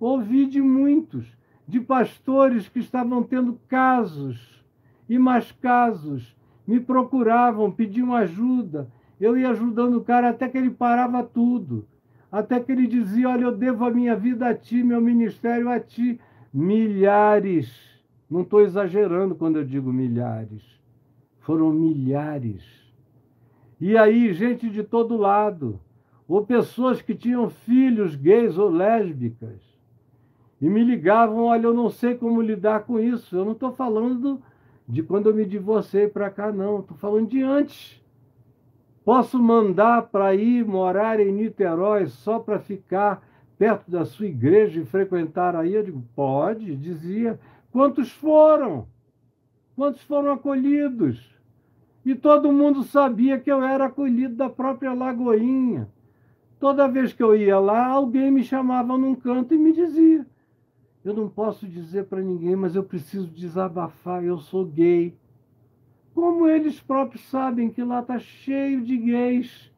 Ouvi 0.00 0.46
de 0.46 0.60
muitos, 0.60 1.24
de 1.68 1.78
pastores 1.78 2.68
que 2.68 2.80
estavam 2.80 3.22
tendo 3.22 3.56
casos 3.68 4.60
e 5.08 5.16
mais 5.16 5.52
casos, 5.52 6.36
me 6.66 6.80
procuravam, 6.80 7.70
pediam 7.70 8.12
ajuda 8.12 8.90
eu 9.20 9.38
ia 9.38 9.50
ajudando 9.50 9.94
o 9.94 10.02
cara 10.02 10.30
até 10.30 10.48
que 10.48 10.58
ele 10.58 10.70
parava 10.70 11.22
tudo. 11.22 11.86
Até 12.32 12.58
que 12.58 12.72
ele 12.72 12.88
dizia: 12.88 13.28
Olha, 13.28 13.44
eu 13.44 13.56
devo 13.56 13.84
a 13.84 13.90
minha 13.92 14.16
vida 14.16 14.48
a 14.48 14.54
ti, 14.56 14.82
meu 14.82 15.00
ministério 15.00 15.68
a 15.68 15.78
ti. 15.78 16.18
Milhares. 16.52 17.72
Não 18.30 18.42
estou 18.42 18.60
exagerando 18.60 19.34
quando 19.34 19.56
eu 19.56 19.64
digo 19.64 19.92
milhares. 19.92 20.62
Foram 21.40 21.70
milhares. 21.70 22.62
E 23.80 23.96
aí, 23.96 24.32
gente 24.32 24.70
de 24.70 24.82
todo 24.82 25.16
lado. 25.16 25.80
Ou 26.28 26.44
pessoas 26.44 27.02
que 27.02 27.14
tinham 27.14 27.50
filhos 27.50 28.14
gays 28.14 28.56
ou 28.58 28.70
lésbicas. 28.70 29.60
E 30.60 30.68
me 30.68 30.84
ligavam: 30.84 31.44
Olha, 31.44 31.66
eu 31.66 31.74
não 31.74 31.90
sei 31.90 32.14
como 32.14 32.40
lidar 32.40 32.84
com 32.84 32.98
isso. 32.98 33.36
Eu 33.36 33.44
não 33.44 33.52
estou 33.52 33.72
falando 33.72 34.40
de 34.88 35.02
quando 35.02 35.28
eu 35.28 35.34
me 35.34 35.44
divorciei 35.44 36.08
para 36.08 36.30
cá, 36.30 36.52
não. 36.52 36.80
Estou 36.80 36.96
falando 36.96 37.28
de 37.28 37.42
antes 37.42 38.02
Posso 39.04 39.36
mandar 39.42 40.02
para 40.02 40.32
ir 40.34 40.64
morar 40.64 41.18
em 41.18 41.32
Niterói 41.32 42.06
só 42.06 42.38
para 42.38 42.60
ficar 42.60 43.20
perto 43.62 43.88
da 43.88 44.04
sua 44.04 44.26
igreja 44.26 44.80
e 44.80 44.84
frequentar 44.84 45.54
aí? 45.54 45.72
Eu 45.72 45.84
digo, 45.84 46.02
pode, 46.16 46.74
dizia. 46.74 47.38
Quantos 47.70 48.10
foram? 48.10 48.88
Quantos 49.76 50.02
foram 50.02 50.32
acolhidos? 50.32 51.32
E 52.04 52.12
todo 52.12 52.50
mundo 52.50 52.82
sabia 52.82 53.38
que 53.38 53.48
eu 53.48 53.62
era 53.62 53.84
acolhido 53.84 54.34
da 54.34 54.50
própria 54.50 54.92
Lagoinha. 54.92 55.88
Toda 56.58 56.88
vez 56.88 57.12
que 57.12 57.22
eu 57.22 57.36
ia 57.36 57.56
lá, 57.60 57.86
alguém 57.86 58.32
me 58.32 58.42
chamava 58.42 58.98
num 58.98 59.14
canto 59.14 59.54
e 59.54 59.58
me 59.58 59.72
dizia: 59.72 60.26
Eu 61.04 61.14
não 61.14 61.28
posso 61.28 61.64
dizer 61.64 62.06
para 62.06 62.20
ninguém, 62.20 62.56
mas 62.56 62.74
eu 62.74 62.82
preciso 62.82 63.28
desabafar, 63.28 64.24
eu 64.24 64.38
sou 64.38 64.64
gay. 64.64 65.16
Como 66.12 66.48
eles 66.48 66.80
próprios 66.80 67.24
sabem 67.28 67.70
que 67.70 67.84
lá 67.84 68.00
está 68.00 68.18
cheio 68.18 68.80
de 68.80 68.96
gays. 68.96 69.70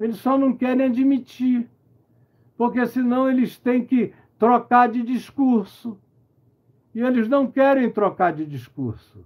Eles 0.00 0.16
só 0.16 0.38
não 0.38 0.56
querem 0.56 0.86
admitir, 0.86 1.68
porque 2.56 2.86
senão 2.86 3.28
eles 3.28 3.58
têm 3.58 3.84
que 3.84 4.12
trocar 4.38 4.88
de 4.88 5.02
discurso. 5.02 5.98
E 6.94 7.00
eles 7.00 7.28
não 7.28 7.46
querem 7.46 7.90
trocar 7.90 8.32
de 8.32 8.46
discurso. 8.46 9.24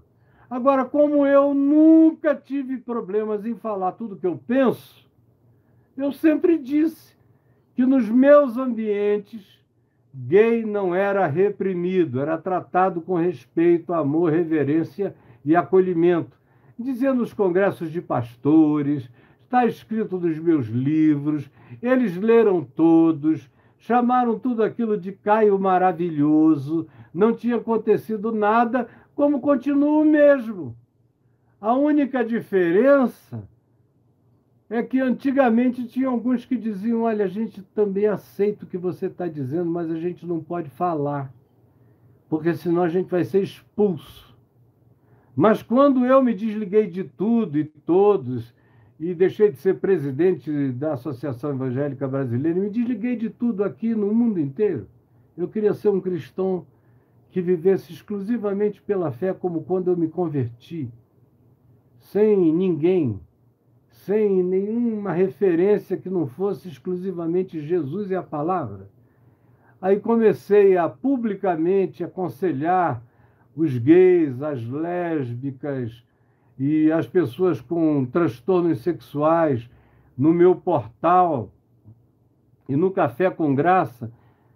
Agora, 0.48 0.84
como 0.84 1.26
eu 1.26 1.52
nunca 1.52 2.34
tive 2.34 2.78
problemas 2.78 3.44
em 3.44 3.54
falar 3.54 3.92
tudo 3.92 4.16
que 4.16 4.26
eu 4.26 4.40
penso, 4.46 5.06
eu 5.96 6.10
sempre 6.10 6.56
disse 6.56 7.14
que 7.74 7.84
nos 7.84 8.08
meus 8.08 8.56
ambientes 8.56 9.58
gay 10.14 10.64
não 10.64 10.94
era 10.94 11.26
reprimido, 11.26 12.20
era 12.20 12.38
tratado 12.38 13.00
com 13.00 13.14
respeito, 13.14 13.92
amor, 13.92 14.32
reverência 14.32 15.14
e 15.44 15.54
acolhimento. 15.54 16.36
Dizia 16.78 17.12
nos 17.12 17.34
congressos 17.34 17.90
de 17.90 18.00
pastores, 18.00 19.10
está 19.48 19.64
escrito 19.64 20.20
nos 20.20 20.38
meus 20.38 20.66
livros, 20.66 21.50
eles 21.80 22.14
leram 22.18 22.62
todos, 22.62 23.50
chamaram 23.78 24.38
tudo 24.38 24.62
aquilo 24.62 24.98
de 24.98 25.10
Caio 25.10 25.58
maravilhoso, 25.58 26.86
não 27.14 27.32
tinha 27.32 27.56
acontecido 27.56 28.30
nada, 28.30 28.86
como 29.14 29.40
continua 29.40 30.02
o 30.02 30.04
mesmo. 30.04 30.76
A 31.58 31.72
única 31.72 32.22
diferença 32.22 33.42
é 34.68 34.82
que 34.82 35.00
antigamente 35.00 35.86
tinha 35.86 36.08
alguns 36.08 36.44
que 36.44 36.54
diziam: 36.54 37.02
olha, 37.02 37.24
a 37.24 37.28
gente 37.28 37.62
também 37.74 38.06
aceita 38.06 38.66
o 38.66 38.68
que 38.68 38.76
você 38.76 39.06
está 39.06 39.26
dizendo, 39.26 39.70
mas 39.70 39.90
a 39.90 39.98
gente 39.98 40.26
não 40.26 40.40
pode 40.40 40.68
falar, 40.68 41.32
porque 42.28 42.52
senão 42.52 42.82
a 42.82 42.88
gente 42.90 43.10
vai 43.10 43.24
ser 43.24 43.42
expulso. 43.42 44.36
Mas 45.34 45.62
quando 45.62 46.04
eu 46.04 46.22
me 46.22 46.34
desliguei 46.34 46.86
de 46.86 47.02
tudo 47.02 47.58
e 47.58 47.64
todos 47.64 48.57
e 48.98 49.14
deixei 49.14 49.50
de 49.50 49.58
ser 49.58 49.78
presidente 49.78 50.72
da 50.72 50.94
Associação 50.94 51.50
Evangélica 51.50 52.08
Brasileira, 52.08 52.58
me 52.58 52.70
desliguei 52.70 53.16
de 53.16 53.30
tudo 53.30 53.62
aqui 53.62 53.94
no 53.94 54.12
mundo 54.12 54.40
inteiro. 54.40 54.88
Eu 55.36 55.48
queria 55.48 55.72
ser 55.72 55.88
um 55.88 56.00
cristão 56.00 56.66
que 57.30 57.40
vivesse 57.40 57.92
exclusivamente 57.92 58.82
pela 58.82 59.12
fé, 59.12 59.32
como 59.32 59.62
quando 59.62 59.88
eu 59.88 59.96
me 59.96 60.08
converti, 60.08 60.90
sem 62.00 62.52
ninguém 62.52 63.20
sem 64.08 64.42
nenhuma 64.42 65.12
referência 65.12 65.96
que 65.96 66.08
não 66.08 66.26
fosse 66.26 66.68
exclusivamente 66.68 67.60
Jesus 67.60 68.10
e 68.10 68.14
a 68.14 68.22
palavra. 68.22 68.88
Aí 69.80 70.00
comecei 70.00 70.78
a 70.78 70.88
publicamente 70.88 72.02
aconselhar 72.02 73.02
os 73.54 73.76
gays, 73.76 74.40
as 74.40 74.64
lésbicas 74.66 76.02
e 76.58 76.90
as 76.90 77.06
pessoas 77.06 77.60
com 77.60 78.04
transtornos 78.04 78.80
sexuais 78.80 79.68
no 80.16 80.32
meu 80.32 80.56
portal 80.56 81.50
e 82.68 82.74
no 82.74 82.90
Café 82.90 83.30
com 83.30 83.54
Graça. 83.54 84.10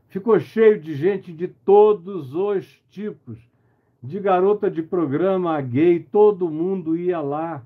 Ficou 0.08 0.38
cheio 0.40 0.80
de 0.80 0.94
gente 0.94 1.32
de 1.32 1.48
todos 1.48 2.34
os 2.34 2.66
tipos, 2.90 3.38
de 4.02 4.18
garota 4.18 4.70
de 4.70 4.82
programa 4.82 5.60
gay, 5.60 6.00
todo 6.00 6.50
mundo 6.50 6.96
ia 6.96 7.20
lá 7.20 7.64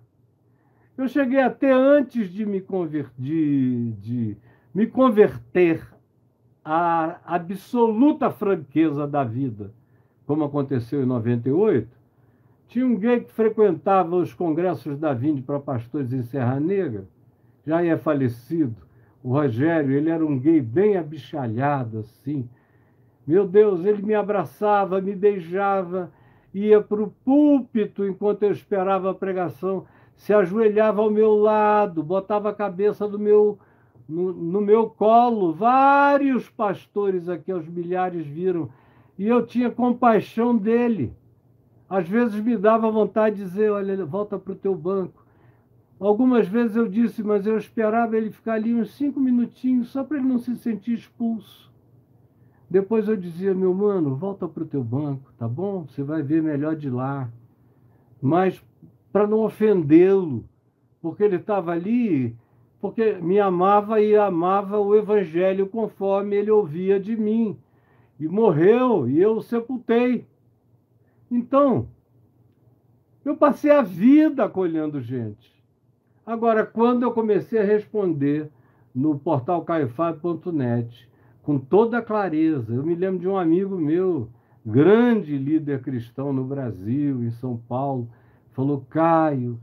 eu 0.96 1.08
cheguei 1.08 1.40
até 1.40 1.70
antes 1.70 2.32
de 2.32 2.46
me 2.46 2.60
converter, 2.60 3.12
de, 3.98 4.36
me 4.74 4.86
converter 4.86 5.86
à 6.64 7.20
absoluta 7.24 8.30
franqueza 8.30 9.06
da 9.06 9.22
vida, 9.22 9.74
como 10.26 10.44
aconteceu 10.44 11.02
em 11.02 11.06
98. 11.06 11.94
Tinha 12.68 12.86
um 12.86 12.96
gay 12.96 13.20
que 13.20 13.32
frequentava 13.32 14.16
os 14.16 14.34
congressos 14.34 14.98
da 14.98 15.14
Vinde 15.14 15.42
para 15.42 15.60
pastores 15.60 16.12
em 16.12 16.22
Serra 16.22 16.58
Negra, 16.58 17.06
já 17.66 17.84
é 17.84 17.96
falecido. 17.96 18.76
O 19.22 19.32
Rogério, 19.32 19.92
ele 19.92 20.10
era 20.10 20.24
um 20.24 20.38
gay 20.38 20.60
bem 20.60 20.96
abichalhado, 20.96 22.00
assim. 22.00 22.48
Meu 23.26 23.46
Deus, 23.46 23.84
ele 23.84 24.02
me 24.02 24.14
abraçava, 24.14 25.00
me 25.00 25.14
beijava, 25.14 26.12
ia 26.54 26.80
para 26.80 27.02
o 27.02 27.12
púlpito 27.24 28.06
enquanto 28.06 28.44
eu 28.44 28.52
esperava 28.52 29.10
a 29.10 29.14
pregação 29.14 29.86
se 30.16 30.32
ajoelhava 30.32 31.02
ao 31.02 31.10
meu 31.10 31.36
lado, 31.36 32.02
botava 32.02 32.50
a 32.50 32.54
cabeça 32.54 33.06
do 33.06 33.18
meu, 33.18 33.58
no, 34.08 34.32
no 34.32 34.60
meu 34.60 34.88
colo. 34.88 35.52
Vários 35.52 36.48
pastores 36.48 37.28
aqui, 37.28 37.52
aos 37.52 37.68
milhares, 37.68 38.26
viram. 38.26 38.70
E 39.18 39.26
eu 39.28 39.46
tinha 39.46 39.70
compaixão 39.70 40.56
dele. 40.56 41.12
Às 41.88 42.08
vezes 42.08 42.40
me 42.40 42.56
dava 42.56 42.90
vontade 42.90 43.36
de 43.36 43.44
dizer: 43.44 43.70
Olha, 43.70 44.04
volta 44.04 44.38
para 44.38 44.52
o 44.52 44.56
teu 44.56 44.74
banco. 44.74 45.26
Algumas 45.98 46.46
vezes 46.46 46.76
eu 46.76 46.86
disse, 46.86 47.22
mas 47.22 47.46
eu 47.46 47.56
esperava 47.56 48.16
ele 48.16 48.30
ficar 48.30 48.54
ali 48.54 48.74
uns 48.74 48.90
cinco 48.94 49.18
minutinhos 49.18 49.88
só 49.88 50.04
para 50.04 50.18
ele 50.18 50.26
não 50.26 50.38
se 50.38 50.54
sentir 50.56 50.92
expulso. 50.92 51.72
Depois 52.68 53.08
eu 53.08 53.16
dizia, 53.16 53.54
meu 53.54 53.72
mano, 53.72 54.14
volta 54.14 54.46
para 54.46 54.62
o 54.62 54.66
teu 54.66 54.84
banco, 54.84 55.32
tá 55.38 55.48
bom? 55.48 55.86
Você 55.86 56.02
vai 56.02 56.22
ver 56.22 56.42
melhor 56.42 56.76
de 56.76 56.90
lá. 56.90 57.30
Mas 58.20 58.62
para 59.10 59.26
não 59.26 59.38
ofendê-lo, 59.38 60.44
porque 61.00 61.22
ele 61.22 61.36
estava 61.36 61.72
ali, 61.72 62.36
porque 62.78 63.14
me 63.14 63.40
amava 63.40 64.00
e 64.00 64.14
amava 64.14 64.78
o 64.78 64.94
Evangelho 64.94 65.66
conforme 65.66 66.36
ele 66.36 66.50
ouvia 66.50 67.00
de 67.00 67.16
mim. 67.16 67.56
E 68.20 68.28
morreu 68.28 69.08
e 69.08 69.18
eu 69.18 69.40
sepultei. 69.40 70.26
Então, 71.30 71.88
eu 73.24 73.36
passei 73.36 73.70
a 73.70 73.82
vida 73.82 74.44
acolhendo 74.44 75.00
gente. 75.00 75.54
Agora, 76.24 76.64
quando 76.64 77.02
eu 77.02 77.12
comecei 77.12 77.58
a 77.58 77.64
responder 77.64 78.50
no 78.94 79.18
portal 79.18 79.64
caifab.net, 79.64 81.08
com 81.42 81.58
toda 81.58 82.02
clareza, 82.02 82.74
eu 82.74 82.82
me 82.82 82.94
lembro 82.94 83.20
de 83.20 83.28
um 83.28 83.36
amigo 83.36 83.76
meu, 83.76 84.28
grande 84.64 85.38
líder 85.38 85.82
cristão 85.82 86.32
no 86.32 86.44
Brasil, 86.44 87.22
em 87.22 87.30
São 87.30 87.56
Paulo, 87.56 88.08
Falou, 88.56 88.86
Caio, 88.88 89.60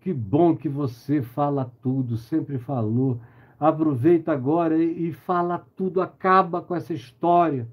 que 0.00 0.12
bom 0.12 0.56
que 0.56 0.68
você 0.68 1.22
fala 1.22 1.72
tudo, 1.80 2.16
sempre 2.16 2.58
falou. 2.58 3.20
Aproveita 3.60 4.32
agora 4.32 4.76
e 4.76 5.12
fala 5.12 5.64
tudo, 5.76 6.00
acaba 6.00 6.60
com 6.60 6.74
essa 6.74 6.92
história, 6.92 7.68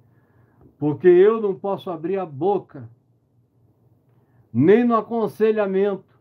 porque 0.78 1.08
eu 1.08 1.42
não 1.42 1.56
posso 1.56 1.90
abrir 1.90 2.20
a 2.20 2.28
boca, 2.28 2.88
nem 4.56 4.86
no 4.86 4.96
aconselhamento. 4.96 6.16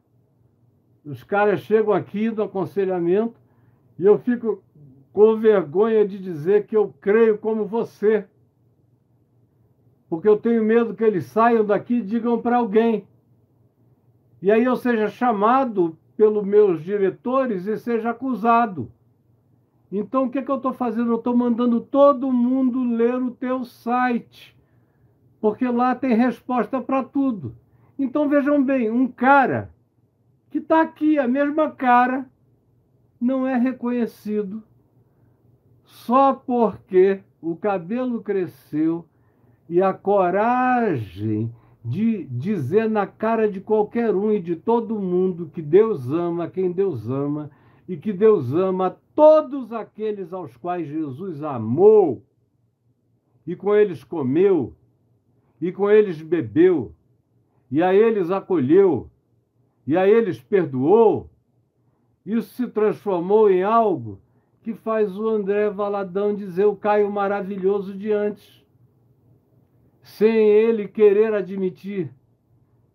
Os 1.04 1.22
caras 1.22 1.60
chegam 1.60 1.94
aqui 1.94 2.30
no 2.30 2.42
aconselhamento 2.42 3.34
e 3.98 4.04
eu 4.04 4.18
fico 4.18 4.62
com 5.12 5.36
vergonha 5.36 6.06
de 6.06 6.18
dizer 6.18 6.66
que 6.66 6.76
eu 6.76 6.92
creio 7.00 7.38
como 7.38 7.64
você. 7.64 8.26
Porque 10.08 10.28
eu 10.28 10.36
tenho 10.36 10.64
medo 10.64 10.94
que 10.94 11.04
eles 11.04 11.26
saiam 11.26 11.64
daqui 11.64 11.94
e 11.94 12.02
digam 12.02 12.42
para 12.42 12.56
alguém 12.56 13.06
e 14.44 14.50
aí 14.50 14.62
eu 14.62 14.76
seja 14.76 15.08
chamado 15.08 15.96
pelos 16.18 16.44
meus 16.44 16.84
diretores 16.84 17.66
e 17.66 17.78
seja 17.78 18.10
acusado. 18.10 18.92
Então, 19.90 20.24
o 20.24 20.30
que, 20.30 20.38
é 20.38 20.42
que 20.42 20.50
eu 20.50 20.58
estou 20.58 20.74
fazendo? 20.74 21.12
Eu 21.12 21.16
estou 21.16 21.34
mandando 21.34 21.80
todo 21.80 22.30
mundo 22.30 22.84
ler 22.84 23.14
o 23.14 23.30
teu 23.30 23.64
site, 23.64 24.54
porque 25.40 25.66
lá 25.66 25.94
tem 25.94 26.14
resposta 26.14 26.78
para 26.78 27.02
tudo. 27.02 27.56
Então, 27.98 28.28
vejam 28.28 28.62
bem, 28.62 28.90
um 28.90 29.06
cara 29.06 29.72
que 30.50 30.58
está 30.58 30.82
aqui, 30.82 31.18
a 31.18 31.28
mesma 31.28 31.70
cara, 31.70 32.28
não 33.20 33.46
é 33.46 33.56
reconhecido 33.56 34.62
só 35.84 36.32
porque 36.32 37.20
o 37.40 37.54
cabelo 37.56 38.22
cresceu 38.22 39.04
e 39.68 39.80
a 39.80 39.92
coragem 39.92 41.52
de 41.84 42.24
dizer 42.24 42.88
na 42.88 43.06
cara 43.06 43.50
de 43.50 43.60
qualquer 43.60 44.14
um 44.14 44.32
e 44.32 44.40
de 44.40 44.56
todo 44.56 44.98
mundo 44.98 45.50
que 45.52 45.60
Deus 45.60 46.10
ama 46.10 46.48
quem 46.48 46.72
Deus 46.72 47.08
ama 47.10 47.50
e 47.86 47.96
que 47.96 48.12
Deus 48.12 48.52
ama 48.52 48.96
todos 49.14 49.72
aqueles 49.72 50.32
aos 50.32 50.56
quais 50.56 50.88
Jesus 50.88 51.42
amou 51.42 52.22
e 53.46 53.54
com 53.54 53.74
eles 53.74 54.02
comeu 54.02 54.74
e 55.60 55.70
com 55.70 55.90
eles 55.90 56.20
bebeu 56.22 56.94
e 57.74 57.82
a 57.82 57.92
eles 57.92 58.30
acolheu 58.30 59.10
e 59.84 59.96
a 59.96 60.06
eles 60.06 60.40
perdoou. 60.40 61.28
Isso 62.24 62.54
se 62.54 62.68
transformou 62.68 63.50
em 63.50 63.64
algo 63.64 64.20
que 64.62 64.74
faz 64.74 65.18
o 65.18 65.28
André 65.28 65.68
Valadão 65.70 66.36
dizer 66.36 66.66
o 66.66 66.76
Caio 66.76 67.10
maravilhoso 67.10 67.92
de 67.92 68.12
antes 68.12 68.62
sem 70.04 70.48
ele 70.48 70.86
querer 70.86 71.34
admitir 71.34 72.14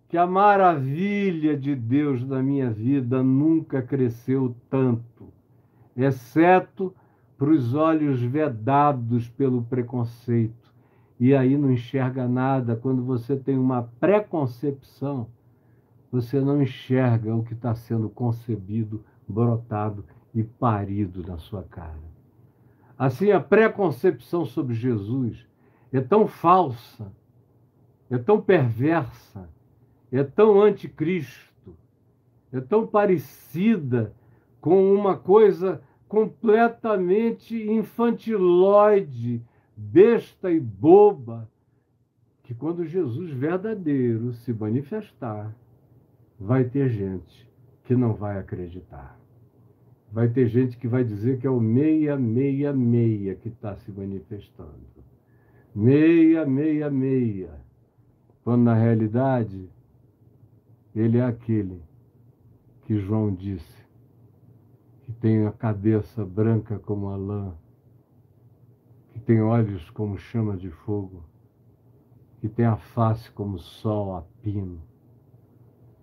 que 0.07 0.17
a 0.17 0.25
maravilha 0.25 1.57
de 1.57 1.75
Deus 1.75 2.25
na 2.25 2.41
minha 2.41 2.71
vida 2.71 3.21
nunca 3.21 3.81
cresceu 3.81 4.55
tanto, 4.69 5.27
exceto 5.97 6.95
para 7.37 7.49
os 7.49 7.73
olhos 7.73 8.21
vedados 8.21 9.27
pelo 9.27 9.63
preconceito. 9.63 10.68
E 11.19 11.35
aí 11.35 11.57
não 11.57 11.71
enxerga 11.71 12.27
nada. 12.27 12.75
Quando 12.75 13.03
você 13.03 13.35
tem 13.35 13.57
uma 13.57 13.83
preconcepção, 13.99 15.27
você 16.11 16.39
não 16.39 16.61
enxerga 16.61 17.35
o 17.35 17.43
que 17.43 17.53
está 17.53 17.75
sendo 17.75 18.09
concebido, 18.09 19.03
brotado 19.27 20.05
e 20.33 20.43
parido 20.43 21.21
na 21.27 21.37
sua 21.37 21.63
cara. 21.63 22.09
Assim, 22.97 23.31
a 23.31 23.39
preconcepção 23.39 24.45
sobre 24.45 24.73
Jesus 24.73 25.45
é 25.91 26.01
tão 26.01 26.27
falsa, 26.27 27.11
é 28.09 28.17
tão 28.17 28.41
perversa, 28.41 29.49
é 30.11 30.23
tão 30.23 30.61
anticristo, 30.61 31.75
é 32.51 32.59
tão 32.59 32.87
parecida 32.87 34.13
com 34.59 34.93
uma 34.93 35.15
coisa 35.15 35.81
completamente 36.07 37.55
infantilóide, 37.55 39.43
besta 39.79 40.51
e 40.51 40.59
boba, 40.59 41.49
que 42.43 42.53
quando 42.53 42.85
Jesus 42.85 43.31
verdadeiro 43.31 44.33
se 44.33 44.51
manifestar, 44.51 45.55
vai 46.37 46.65
ter 46.65 46.89
gente 46.89 47.49
que 47.85 47.95
não 47.95 48.13
vai 48.13 48.37
acreditar. 48.37 49.17
Vai 50.11 50.27
ter 50.27 50.47
gente 50.47 50.77
que 50.77 50.87
vai 50.87 51.03
dizer 51.03 51.39
que 51.39 51.47
é 51.47 51.49
o 51.49 51.61
meia, 51.61 52.17
meia, 52.17 52.73
meia 52.73 53.35
que 53.35 53.47
está 53.47 53.75
se 53.77 53.91
manifestando. 53.91 54.73
Meia, 55.73 56.45
meia, 56.45 56.89
meia. 56.89 57.51
Quando 58.43 58.63
na 58.63 58.73
realidade 58.73 59.69
ele 60.95 61.19
é 61.19 61.25
aquele 61.25 61.81
que 62.85 62.99
João 62.99 63.33
disse, 63.33 63.85
que 65.03 65.13
tem 65.13 65.45
a 65.45 65.51
cabeça 65.51 66.25
branca 66.25 66.79
como 66.79 67.09
a 67.09 67.15
lã, 67.15 67.53
que 69.19 69.25
tem 69.25 69.41
olhos 69.41 69.89
como 69.89 70.17
chama 70.17 70.55
de 70.55 70.69
fogo, 70.69 71.25
que 72.39 72.47
tem 72.47 72.65
a 72.65 72.77
face 72.77 73.29
como 73.31 73.59
sol 73.59 74.15
a 74.15 74.21
pino, 74.41 74.81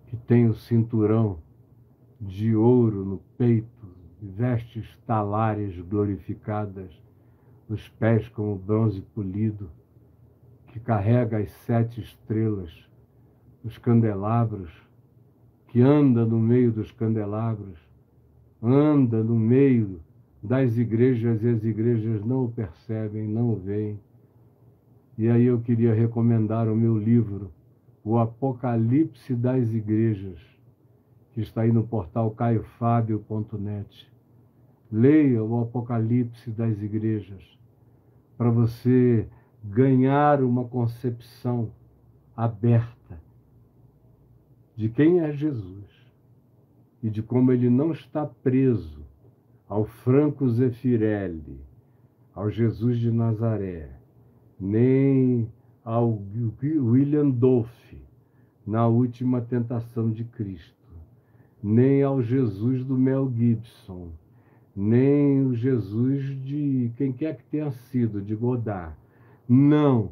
que 0.05 0.15
tem 0.15 0.47
o 0.47 0.53
cinturão 0.53 1.39
de 2.21 2.55
ouro 2.55 3.03
no 3.03 3.17
peito, 3.35 3.87
vestes 4.21 4.95
talares 5.07 5.79
glorificadas, 5.81 6.91
os 7.67 7.89
pés 7.89 8.29
como 8.29 8.55
bronze 8.55 9.01
polido, 9.01 9.69
que 10.67 10.79
carrega 10.79 11.39
as 11.39 11.49
sete 11.49 11.99
estrelas, 11.99 12.87
os 13.63 13.79
candelabros, 13.79 14.71
que 15.69 15.81
anda 15.81 16.23
no 16.23 16.39
meio 16.39 16.71
dos 16.71 16.91
candelabros, 16.91 17.79
anda 18.61 19.23
no 19.23 19.35
meio 19.35 20.01
das 20.41 20.77
igrejas 20.77 21.43
e 21.43 21.49
as 21.49 21.63
igrejas 21.63 22.23
não 22.23 22.45
o 22.45 22.51
percebem, 22.51 23.27
não 23.27 23.53
o 23.53 23.55
veem. 23.55 23.99
E 25.17 25.27
aí 25.29 25.45
eu 25.45 25.59
queria 25.59 25.93
recomendar 25.93 26.67
o 26.67 26.75
meu 26.75 26.97
livro, 26.97 27.51
O 28.03 28.17
Apocalipse 28.17 29.35
das 29.35 29.73
Igrejas, 29.73 30.39
que 31.33 31.41
está 31.41 31.61
aí 31.61 31.71
no 31.71 31.83
portal 31.83 32.31
caiofábio.net. 32.31 34.11
Leia 34.91 35.43
o 35.43 35.61
Apocalipse 35.61 36.51
das 36.51 36.81
Igrejas, 36.81 37.43
para 38.37 38.51
você 38.51 39.27
ganhar 39.63 40.41
uma 40.43 40.63
concepção 40.65 41.71
aberta 42.35 43.19
de 44.75 44.87
quem 44.87 45.19
é 45.21 45.33
Jesus 45.33 45.85
e 47.01 47.09
de 47.09 47.23
como 47.23 47.51
ele 47.51 47.69
não 47.69 47.91
está 47.91 48.25
preso 48.25 49.06
ao 49.67 49.85
Franco 49.85 50.47
Zeffirelli, 50.49 51.59
ao 52.33 52.49
Jesus 52.49 52.97
de 52.97 53.11
Nazaré, 53.11 53.89
nem 54.59 55.51
ao 55.83 56.21
William 56.63 57.29
Dolphy 57.29 58.01
na 58.65 58.87
última 58.87 59.41
tentação 59.41 60.11
de 60.11 60.23
Cristo, 60.23 60.75
nem 61.61 62.03
ao 62.03 62.21
Jesus 62.21 62.83
do 62.83 62.97
Mel 62.97 63.31
Gibson, 63.33 64.11
nem 64.75 65.45
o 65.45 65.55
Jesus 65.55 66.23
de 66.43 66.91
quem 66.95 67.11
quer 67.11 67.37
que 67.37 67.43
tenha 67.45 67.71
sido, 67.71 68.21
de 68.21 68.35
Godard. 68.35 68.95
Não. 69.49 70.11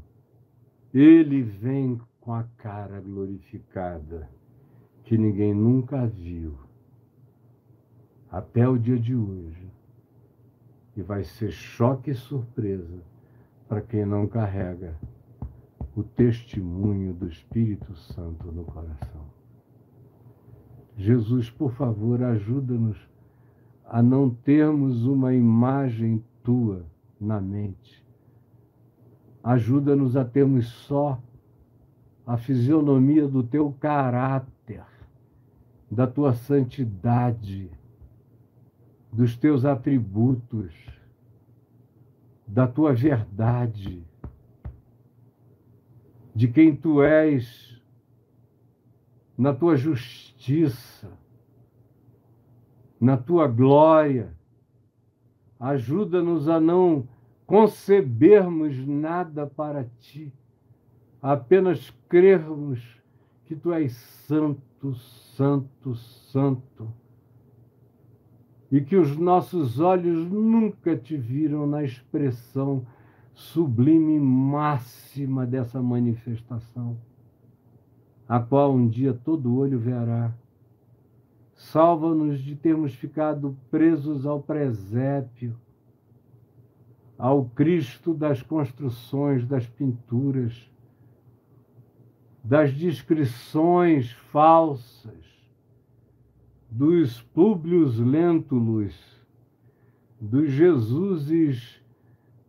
Ele 0.94 1.44
vem 1.44 2.00
com 2.20 2.34
a 2.34 2.44
cara 2.58 3.00
glorificada, 3.00 4.30
que 5.04 5.18
ninguém 5.18 5.54
nunca 5.54 6.08
viu, 6.08 6.65
até 8.36 8.68
o 8.68 8.78
dia 8.78 9.00
de 9.00 9.16
hoje. 9.16 9.72
E 10.94 11.02
vai 11.02 11.24
ser 11.24 11.52
choque 11.52 12.12
e 12.12 12.16
surpresa 12.16 13.02
para 13.66 13.82
quem 13.82 14.06
não 14.06 14.28
carrega 14.28 14.94
o 15.96 16.04
testemunho 16.04 17.14
do 17.14 17.30
Espírito 17.30 17.96
Santo 17.96 18.52
no 18.52 18.66
coração. 18.66 19.22
Jesus, 20.98 21.50
por 21.50 21.72
favor, 21.72 22.22
ajuda-nos 22.24 22.98
a 23.86 24.04
não 24.04 24.30
termos 24.30 25.06
uma 25.06 25.34
imagem 25.34 26.22
tua 26.44 26.86
na 27.20 27.40
mente. 27.40 28.06
Ajuda-nos 29.42 30.18
a 30.18 30.26
termos 30.26 30.68
só 30.68 31.22
a 32.28 32.36
fisionomia 32.36 33.30
do 33.30 33.44
teu 33.44 33.72
caráter, 33.80 34.84
da 35.90 36.06
tua 36.06 36.34
santidade, 36.34 37.72
dos 39.16 39.38
teus 39.38 39.66
atributos, 39.66 40.74
da 42.46 42.68
tua 42.68 42.94
verdade, 42.94 44.06
de 46.36 46.48
quem 46.48 46.76
tu 46.76 47.02
és, 47.02 47.82
na 49.38 49.54
tua 49.54 49.76
justiça 49.76 51.12
na 53.00 53.18
tua 53.18 53.48
glória. 53.48 54.36
Ajuda-nos 55.60 56.48
a 56.48 56.60
não 56.60 57.08
concebermos 57.46 58.76
nada 58.86 59.46
para 59.46 59.86
ti, 60.00 60.34
apenas 61.22 61.92
crermos 62.10 62.82
que 63.46 63.56
tu 63.56 63.72
és 63.72 63.94
santo, 63.94 64.96
santo, 64.96 65.96
santo. 65.96 66.92
E 68.72 68.82
que 68.82 68.96
os 68.96 69.16
nossos 69.16 69.80
olhos 69.80 70.30
nunca 70.30 70.96
te 70.96 71.16
viram 71.16 71.68
na 71.68 71.84
expressão 71.84 72.86
sublime 73.34 74.18
máxima 74.20 75.46
dessa 75.46 75.82
manifestação, 75.82 76.98
a 78.28 78.40
qual 78.40 78.74
um 78.74 78.88
dia 78.88 79.14
todo 79.14 79.58
olho 79.58 79.78
verá. 79.78 80.34
Salva-nos 81.54 82.40
de 82.40 82.56
termos 82.56 82.94
ficado 82.94 83.58
presos 83.70 84.26
ao 84.26 84.42
presépio, 84.42 85.56
ao 87.18 87.46
Cristo 87.46 88.14
das 88.14 88.42
construções, 88.42 89.46
das 89.46 89.68
pinturas, 89.68 90.70
das 92.44 92.74
descrições 92.74 94.12
falsas, 94.12 95.25
dos 96.76 97.22
Públios 97.22 97.98
Lentulus, 97.98 98.94
dos 100.20 100.52
Jesuses 100.52 101.82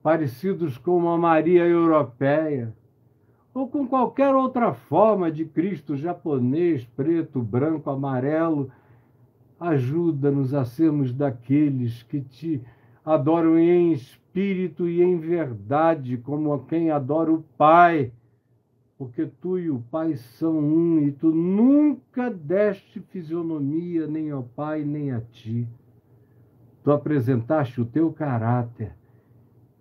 parecidos 0.02 0.76
com 0.76 0.96
uma 0.96 1.16
Maria 1.16 1.64
europeia, 1.64 2.74
ou 3.54 3.68
com 3.68 3.86
qualquer 3.86 4.34
outra 4.34 4.74
forma 4.74 5.30
de 5.30 5.44
Cristo 5.44 5.96
japonês, 5.96 6.84
preto, 6.96 7.40
branco, 7.40 7.88
amarelo, 7.88 8.68
Ajuda-nos 9.60 10.52
a 10.52 10.64
sermos 10.64 11.14
daqueles 11.14 12.02
que 12.02 12.20
te 12.20 12.60
adoram 13.04 13.56
em 13.56 13.92
espírito 13.92 14.88
e 14.88 15.00
em 15.02 15.18
verdade, 15.18 16.18
como 16.18 16.58
quem 16.66 16.90
adora 16.90 17.32
o 17.32 17.42
Pai, 17.56 18.12
porque 18.98 19.26
tu 19.26 19.58
e 19.58 19.70
o 19.70 19.80
Pai 19.90 20.16
são 20.16 20.58
um 20.58 21.00
e 21.00 21.12
tu 21.12 21.30
nunca 21.30 22.30
deste 22.30 23.00
fisionomia 23.00 24.06
nem 24.06 24.30
ao 24.30 24.42
Pai 24.42 24.84
nem 24.84 25.12
a 25.12 25.20
ti. 25.20 25.68
Tu 26.82 26.90
apresentaste 26.90 27.80
o 27.80 27.84
teu 27.84 28.12
caráter 28.12 28.94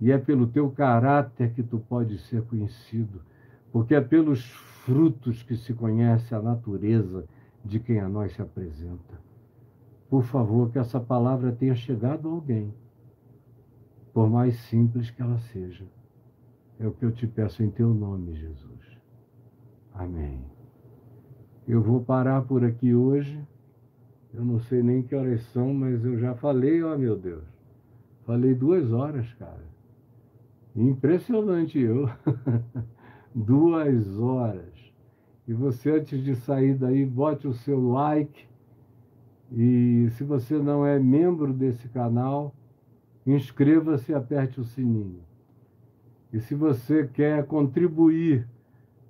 e 0.01 0.11
é 0.11 0.17
pelo 0.17 0.47
teu 0.47 0.69
caráter 0.69 1.53
que 1.53 1.63
tu 1.63 1.79
podes 1.79 2.21
ser 2.27 2.41
conhecido, 2.43 3.21
porque 3.71 3.95
é 3.95 4.01
pelos 4.01 4.43
frutos 4.85 5.41
que 5.43 5.55
se 5.55 5.73
conhece 5.73 6.35
a 6.35 6.41
natureza 6.41 7.25
de 7.63 7.79
quem 7.79 7.99
a 7.99 8.09
nós 8.09 8.33
se 8.33 8.41
apresenta. 8.41 9.19
Por 10.09 10.23
favor, 10.23 10.71
que 10.71 10.77
essa 10.77 10.99
palavra 10.99 11.51
tenha 11.51 11.75
chegado 11.75 12.27
a 12.27 12.31
alguém, 12.31 12.73
por 14.13 14.29
mais 14.29 14.55
simples 14.61 15.09
que 15.09 15.21
ela 15.21 15.37
seja. 15.39 15.85
É 16.79 16.85
o 16.85 16.91
que 16.91 17.05
eu 17.05 17.11
te 17.11 17.25
peço 17.25 17.63
em 17.63 17.69
teu 17.69 17.93
nome, 17.93 18.35
Jesus. 18.35 18.84
Amém. 19.97 20.43
Eu 21.65 21.81
vou 21.81 22.01
parar 22.01 22.41
por 22.41 22.63
aqui 22.65 22.93
hoje. 22.93 23.41
Eu 24.33 24.43
não 24.43 24.59
sei 24.59 24.83
nem 24.83 25.01
que 25.01 25.15
horas 25.15 25.41
são, 25.53 25.73
mas 25.73 26.03
eu 26.03 26.19
já 26.19 26.35
falei, 26.35 26.83
ó 26.83 26.97
meu 26.97 27.17
Deus. 27.17 27.45
Falei 28.25 28.53
duas 28.53 28.91
horas, 28.91 29.31
cara. 29.35 29.63
Impressionante 30.75 31.79
eu. 31.79 32.09
duas 33.33 34.19
horas. 34.19 34.73
E 35.47 35.53
você, 35.53 35.91
antes 35.91 36.21
de 36.21 36.35
sair 36.35 36.75
daí, 36.75 37.05
bote 37.05 37.47
o 37.47 37.53
seu 37.53 37.79
like 37.89 38.47
E 39.51 40.07
se 40.11 40.23
você 40.23 40.57
não 40.57 40.85
é 40.85 40.99
membro 40.99 41.53
desse 41.53 41.87
canal, 41.87 42.53
inscreva-se 43.25 44.11
e 44.11 44.15
aperte 44.15 44.59
o 44.59 44.65
sininho. 44.65 45.23
E 46.33 46.39
se 46.41 46.53
você 46.53 47.07
quer 47.07 47.45
contribuir 47.45 48.45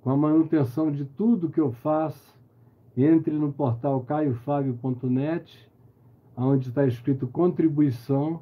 com 0.06 0.12
a 0.12 0.16
manutenção 0.16 0.92
de 0.92 1.04
tudo 1.04 1.50
que 1.50 1.60
eu 1.60 1.72
faço, 1.72 2.38
entre 2.96 3.34
no 3.34 3.52
portal 3.52 4.00
caiofábio.net, 4.02 5.68
onde 6.36 6.68
está 6.68 6.86
escrito 6.86 7.26
contribuição, 7.26 8.40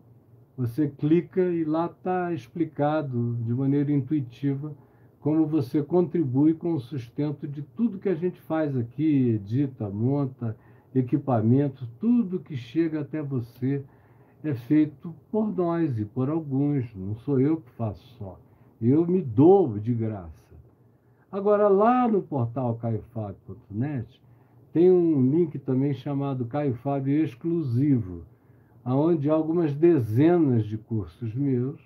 você 0.59 0.89
clica 0.89 1.41
e 1.41 1.65
lá 1.65 1.87
está 1.87 2.35
explicado 2.35 3.37
de 3.37 3.55
maneira 3.55 3.91
intuitiva 3.91 4.77
como 5.21 5.47
você 5.47 5.83
contribui 5.83 6.53
com 6.53 6.75
o 6.75 6.81
sustento 6.81 7.49
de 7.49 7.63
tudo 7.63 7.99
que 7.99 8.11
a 8.11 8.15
gente 8.15 8.39
faz 8.43 8.77
aqui, 8.77 9.31
edita, 9.31 9.89
monta, 9.89 10.55
equipamento, 10.95 11.89
tudo 11.99 12.41
que 12.41 12.59
chega 12.59 13.01
até 13.01 13.23
você 13.23 13.83
é 14.43 14.53
feito 14.53 15.15
por 15.33 15.51
nós 15.51 15.99
e 15.99 16.05
por 16.05 16.29
alguns, 16.29 16.95
não 16.95 17.17
sou 17.17 17.41
eu 17.41 17.57
que 17.57 17.71
faço 17.71 18.07
só. 18.19 18.39
Eu 18.83 19.07
me 19.07 19.23
dou 19.23 19.79
de 19.79 19.95
graça. 19.95 20.44
Agora, 21.35 21.67
lá 21.67 22.07
no 22.07 22.23
portal 22.23 22.77
caiofábio.net, 22.77 24.23
tem 24.73 24.89
um 24.89 25.21
link 25.33 25.59
também 25.59 25.93
chamado 25.93 26.45
Caio 26.45 26.75
Fábio 26.77 27.25
Exclusivo, 27.25 28.23
onde 28.87 29.29
há 29.29 29.35
algumas 29.35 29.75
dezenas 29.75 30.65
de 30.65 30.79
cursos 30.79 31.35
meus. 31.35 31.81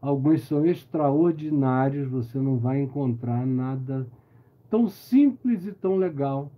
Alguns 0.00 0.42
são 0.42 0.64
extraordinários, 0.64 2.08
você 2.08 2.38
não 2.38 2.56
vai 2.56 2.80
encontrar 2.80 3.44
nada 3.44 4.06
tão 4.70 4.88
simples 4.88 5.66
e 5.66 5.72
tão 5.72 5.96
legal 5.96 6.48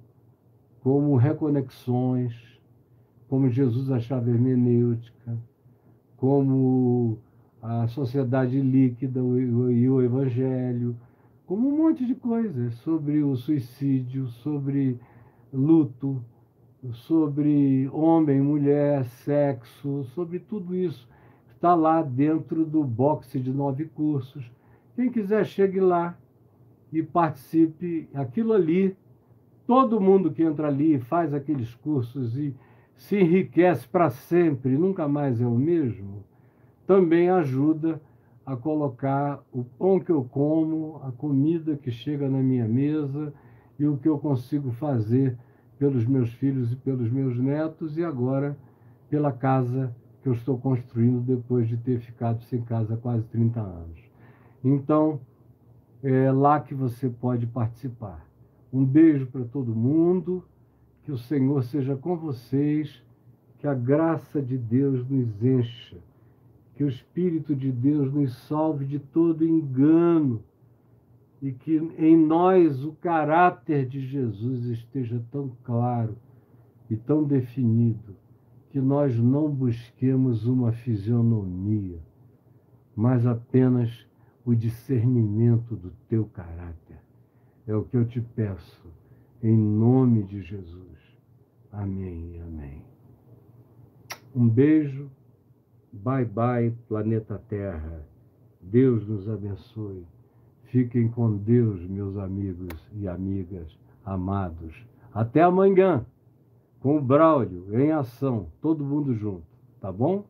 como 0.82 1.16
reconexões, 1.16 2.34
como 3.30 3.48
Jesus 3.48 3.90
a 3.90 3.98
chave 3.98 4.30
hermenêutica, 4.30 5.38
como 6.18 7.16
a 7.62 7.88
sociedade 7.88 8.60
líquida 8.60 9.20
e 9.20 9.88
o 9.88 10.02
evangelho, 10.02 10.94
como 11.50 11.68
um 11.68 11.76
monte 11.76 12.06
de 12.06 12.14
coisas 12.14 12.74
sobre 12.74 13.24
o 13.24 13.34
suicídio, 13.34 14.28
sobre 14.28 15.00
luto, 15.52 16.24
sobre 16.92 17.90
homem, 17.92 18.40
mulher, 18.40 19.04
sexo, 19.04 20.04
sobre 20.14 20.38
tudo 20.38 20.76
isso. 20.76 21.08
Está 21.50 21.74
lá 21.74 22.02
dentro 22.02 22.64
do 22.64 22.84
boxe 22.84 23.40
de 23.40 23.52
nove 23.52 23.86
cursos. 23.86 24.48
Quem 24.94 25.10
quiser, 25.10 25.44
chegue 25.44 25.80
lá 25.80 26.16
e 26.92 27.02
participe. 27.02 28.08
Aquilo 28.14 28.52
ali, 28.52 28.96
todo 29.66 30.00
mundo 30.00 30.30
que 30.30 30.44
entra 30.44 30.68
ali 30.68 31.00
faz 31.00 31.34
aqueles 31.34 31.74
cursos 31.74 32.38
e 32.38 32.54
se 32.96 33.18
enriquece 33.18 33.88
para 33.88 34.08
sempre, 34.08 34.78
nunca 34.78 35.08
mais 35.08 35.40
é 35.40 35.46
o 35.46 35.56
mesmo, 35.56 36.22
também 36.86 37.28
ajuda 37.28 38.00
a 38.50 38.56
colocar 38.56 39.40
o 39.52 39.62
pão 39.62 40.00
que 40.00 40.10
eu 40.10 40.24
como, 40.24 41.00
a 41.04 41.12
comida 41.12 41.76
que 41.76 41.92
chega 41.92 42.28
na 42.28 42.42
minha 42.42 42.66
mesa 42.66 43.32
e 43.78 43.86
o 43.86 43.96
que 43.96 44.08
eu 44.08 44.18
consigo 44.18 44.72
fazer 44.72 45.38
pelos 45.78 46.04
meus 46.04 46.32
filhos 46.32 46.72
e 46.72 46.76
pelos 46.76 47.08
meus 47.12 47.38
netos 47.38 47.96
e 47.96 48.02
agora 48.02 48.58
pela 49.08 49.30
casa 49.30 49.94
que 50.20 50.28
eu 50.28 50.32
estou 50.32 50.58
construindo 50.58 51.20
depois 51.20 51.68
de 51.68 51.76
ter 51.76 52.00
ficado 52.00 52.42
sem 52.42 52.60
casa 52.62 52.94
há 52.94 52.96
quase 52.96 53.22
30 53.28 53.60
anos. 53.60 54.00
Então, 54.64 55.20
é 56.02 56.32
lá 56.32 56.58
que 56.58 56.74
você 56.74 57.08
pode 57.08 57.46
participar. 57.46 58.26
Um 58.72 58.84
beijo 58.84 59.28
para 59.28 59.44
todo 59.44 59.76
mundo, 59.76 60.44
que 61.04 61.12
o 61.12 61.18
Senhor 61.18 61.62
seja 61.62 61.94
com 61.94 62.16
vocês, 62.16 63.00
que 63.58 63.68
a 63.68 63.74
graça 63.74 64.42
de 64.42 64.58
Deus 64.58 65.08
nos 65.08 65.40
encha, 65.40 65.98
que 66.80 66.84
o 66.84 66.88
Espírito 66.88 67.54
de 67.54 67.70
Deus 67.70 68.10
nos 68.10 68.34
salve 68.48 68.86
de 68.86 68.98
todo 68.98 69.46
engano 69.46 70.42
e 71.42 71.52
que 71.52 71.76
em 71.76 72.16
nós 72.16 72.82
o 72.82 72.92
caráter 72.92 73.86
de 73.86 74.00
Jesus 74.00 74.64
esteja 74.64 75.22
tão 75.30 75.52
claro 75.62 76.16
e 76.88 76.96
tão 76.96 77.22
definido 77.22 78.16
que 78.70 78.80
nós 78.80 79.14
não 79.14 79.50
busquemos 79.50 80.46
uma 80.46 80.72
fisionomia, 80.72 81.98
mas 82.96 83.26
apenas 83.26 84.06
o 84.42 84.54
discernimento 84.54 85.76
do 85.76 85.90
teu 86.08 86.24
caráter. 86.32 86.96
É 87.66 87.76
o 87.76 87.84
que 87.84 87.98
eu 87.98 88.06
te 88.06 88.22
peço, 88.22 88.90
em 89.42 89.54
nome 89.54 90.22
de 90.22 90.40
Jesus. 90.40 90.98
Amém 91.70 92.40
amém. 92.40 92.82
Um 94.34 94.48
beijo. 94.48 95.10
Bye 95.92 96.24
bye, 96.24 96.72
planeta 96.88 97.40
Terra. 97.48 98.06
Deus 98.60 99.06
nos 99.08 99.28
abençoe. 99.28 100.06
Fiquem 100.64 101.08
com 101.08 101.36
Deus, 101.36 101.80
meus 101.88 102.16
amigos 102.16 102.68
e 102.92 103.08
amigas 103.08 103.76
amados. 104.04 104.86
Até 105.12 105.42
amanhã, 105.42 106.06
com 106.78 106.96
o 106.96 107.02
Braulio 107.02 107.66
em 107.78 107.90
ação, 107.90 108.46
todo 108.60 108.84
mundo 108.84 109.14
junto, 109.14 109.42
tá 109.80 109.90
bom? 109.90 110.24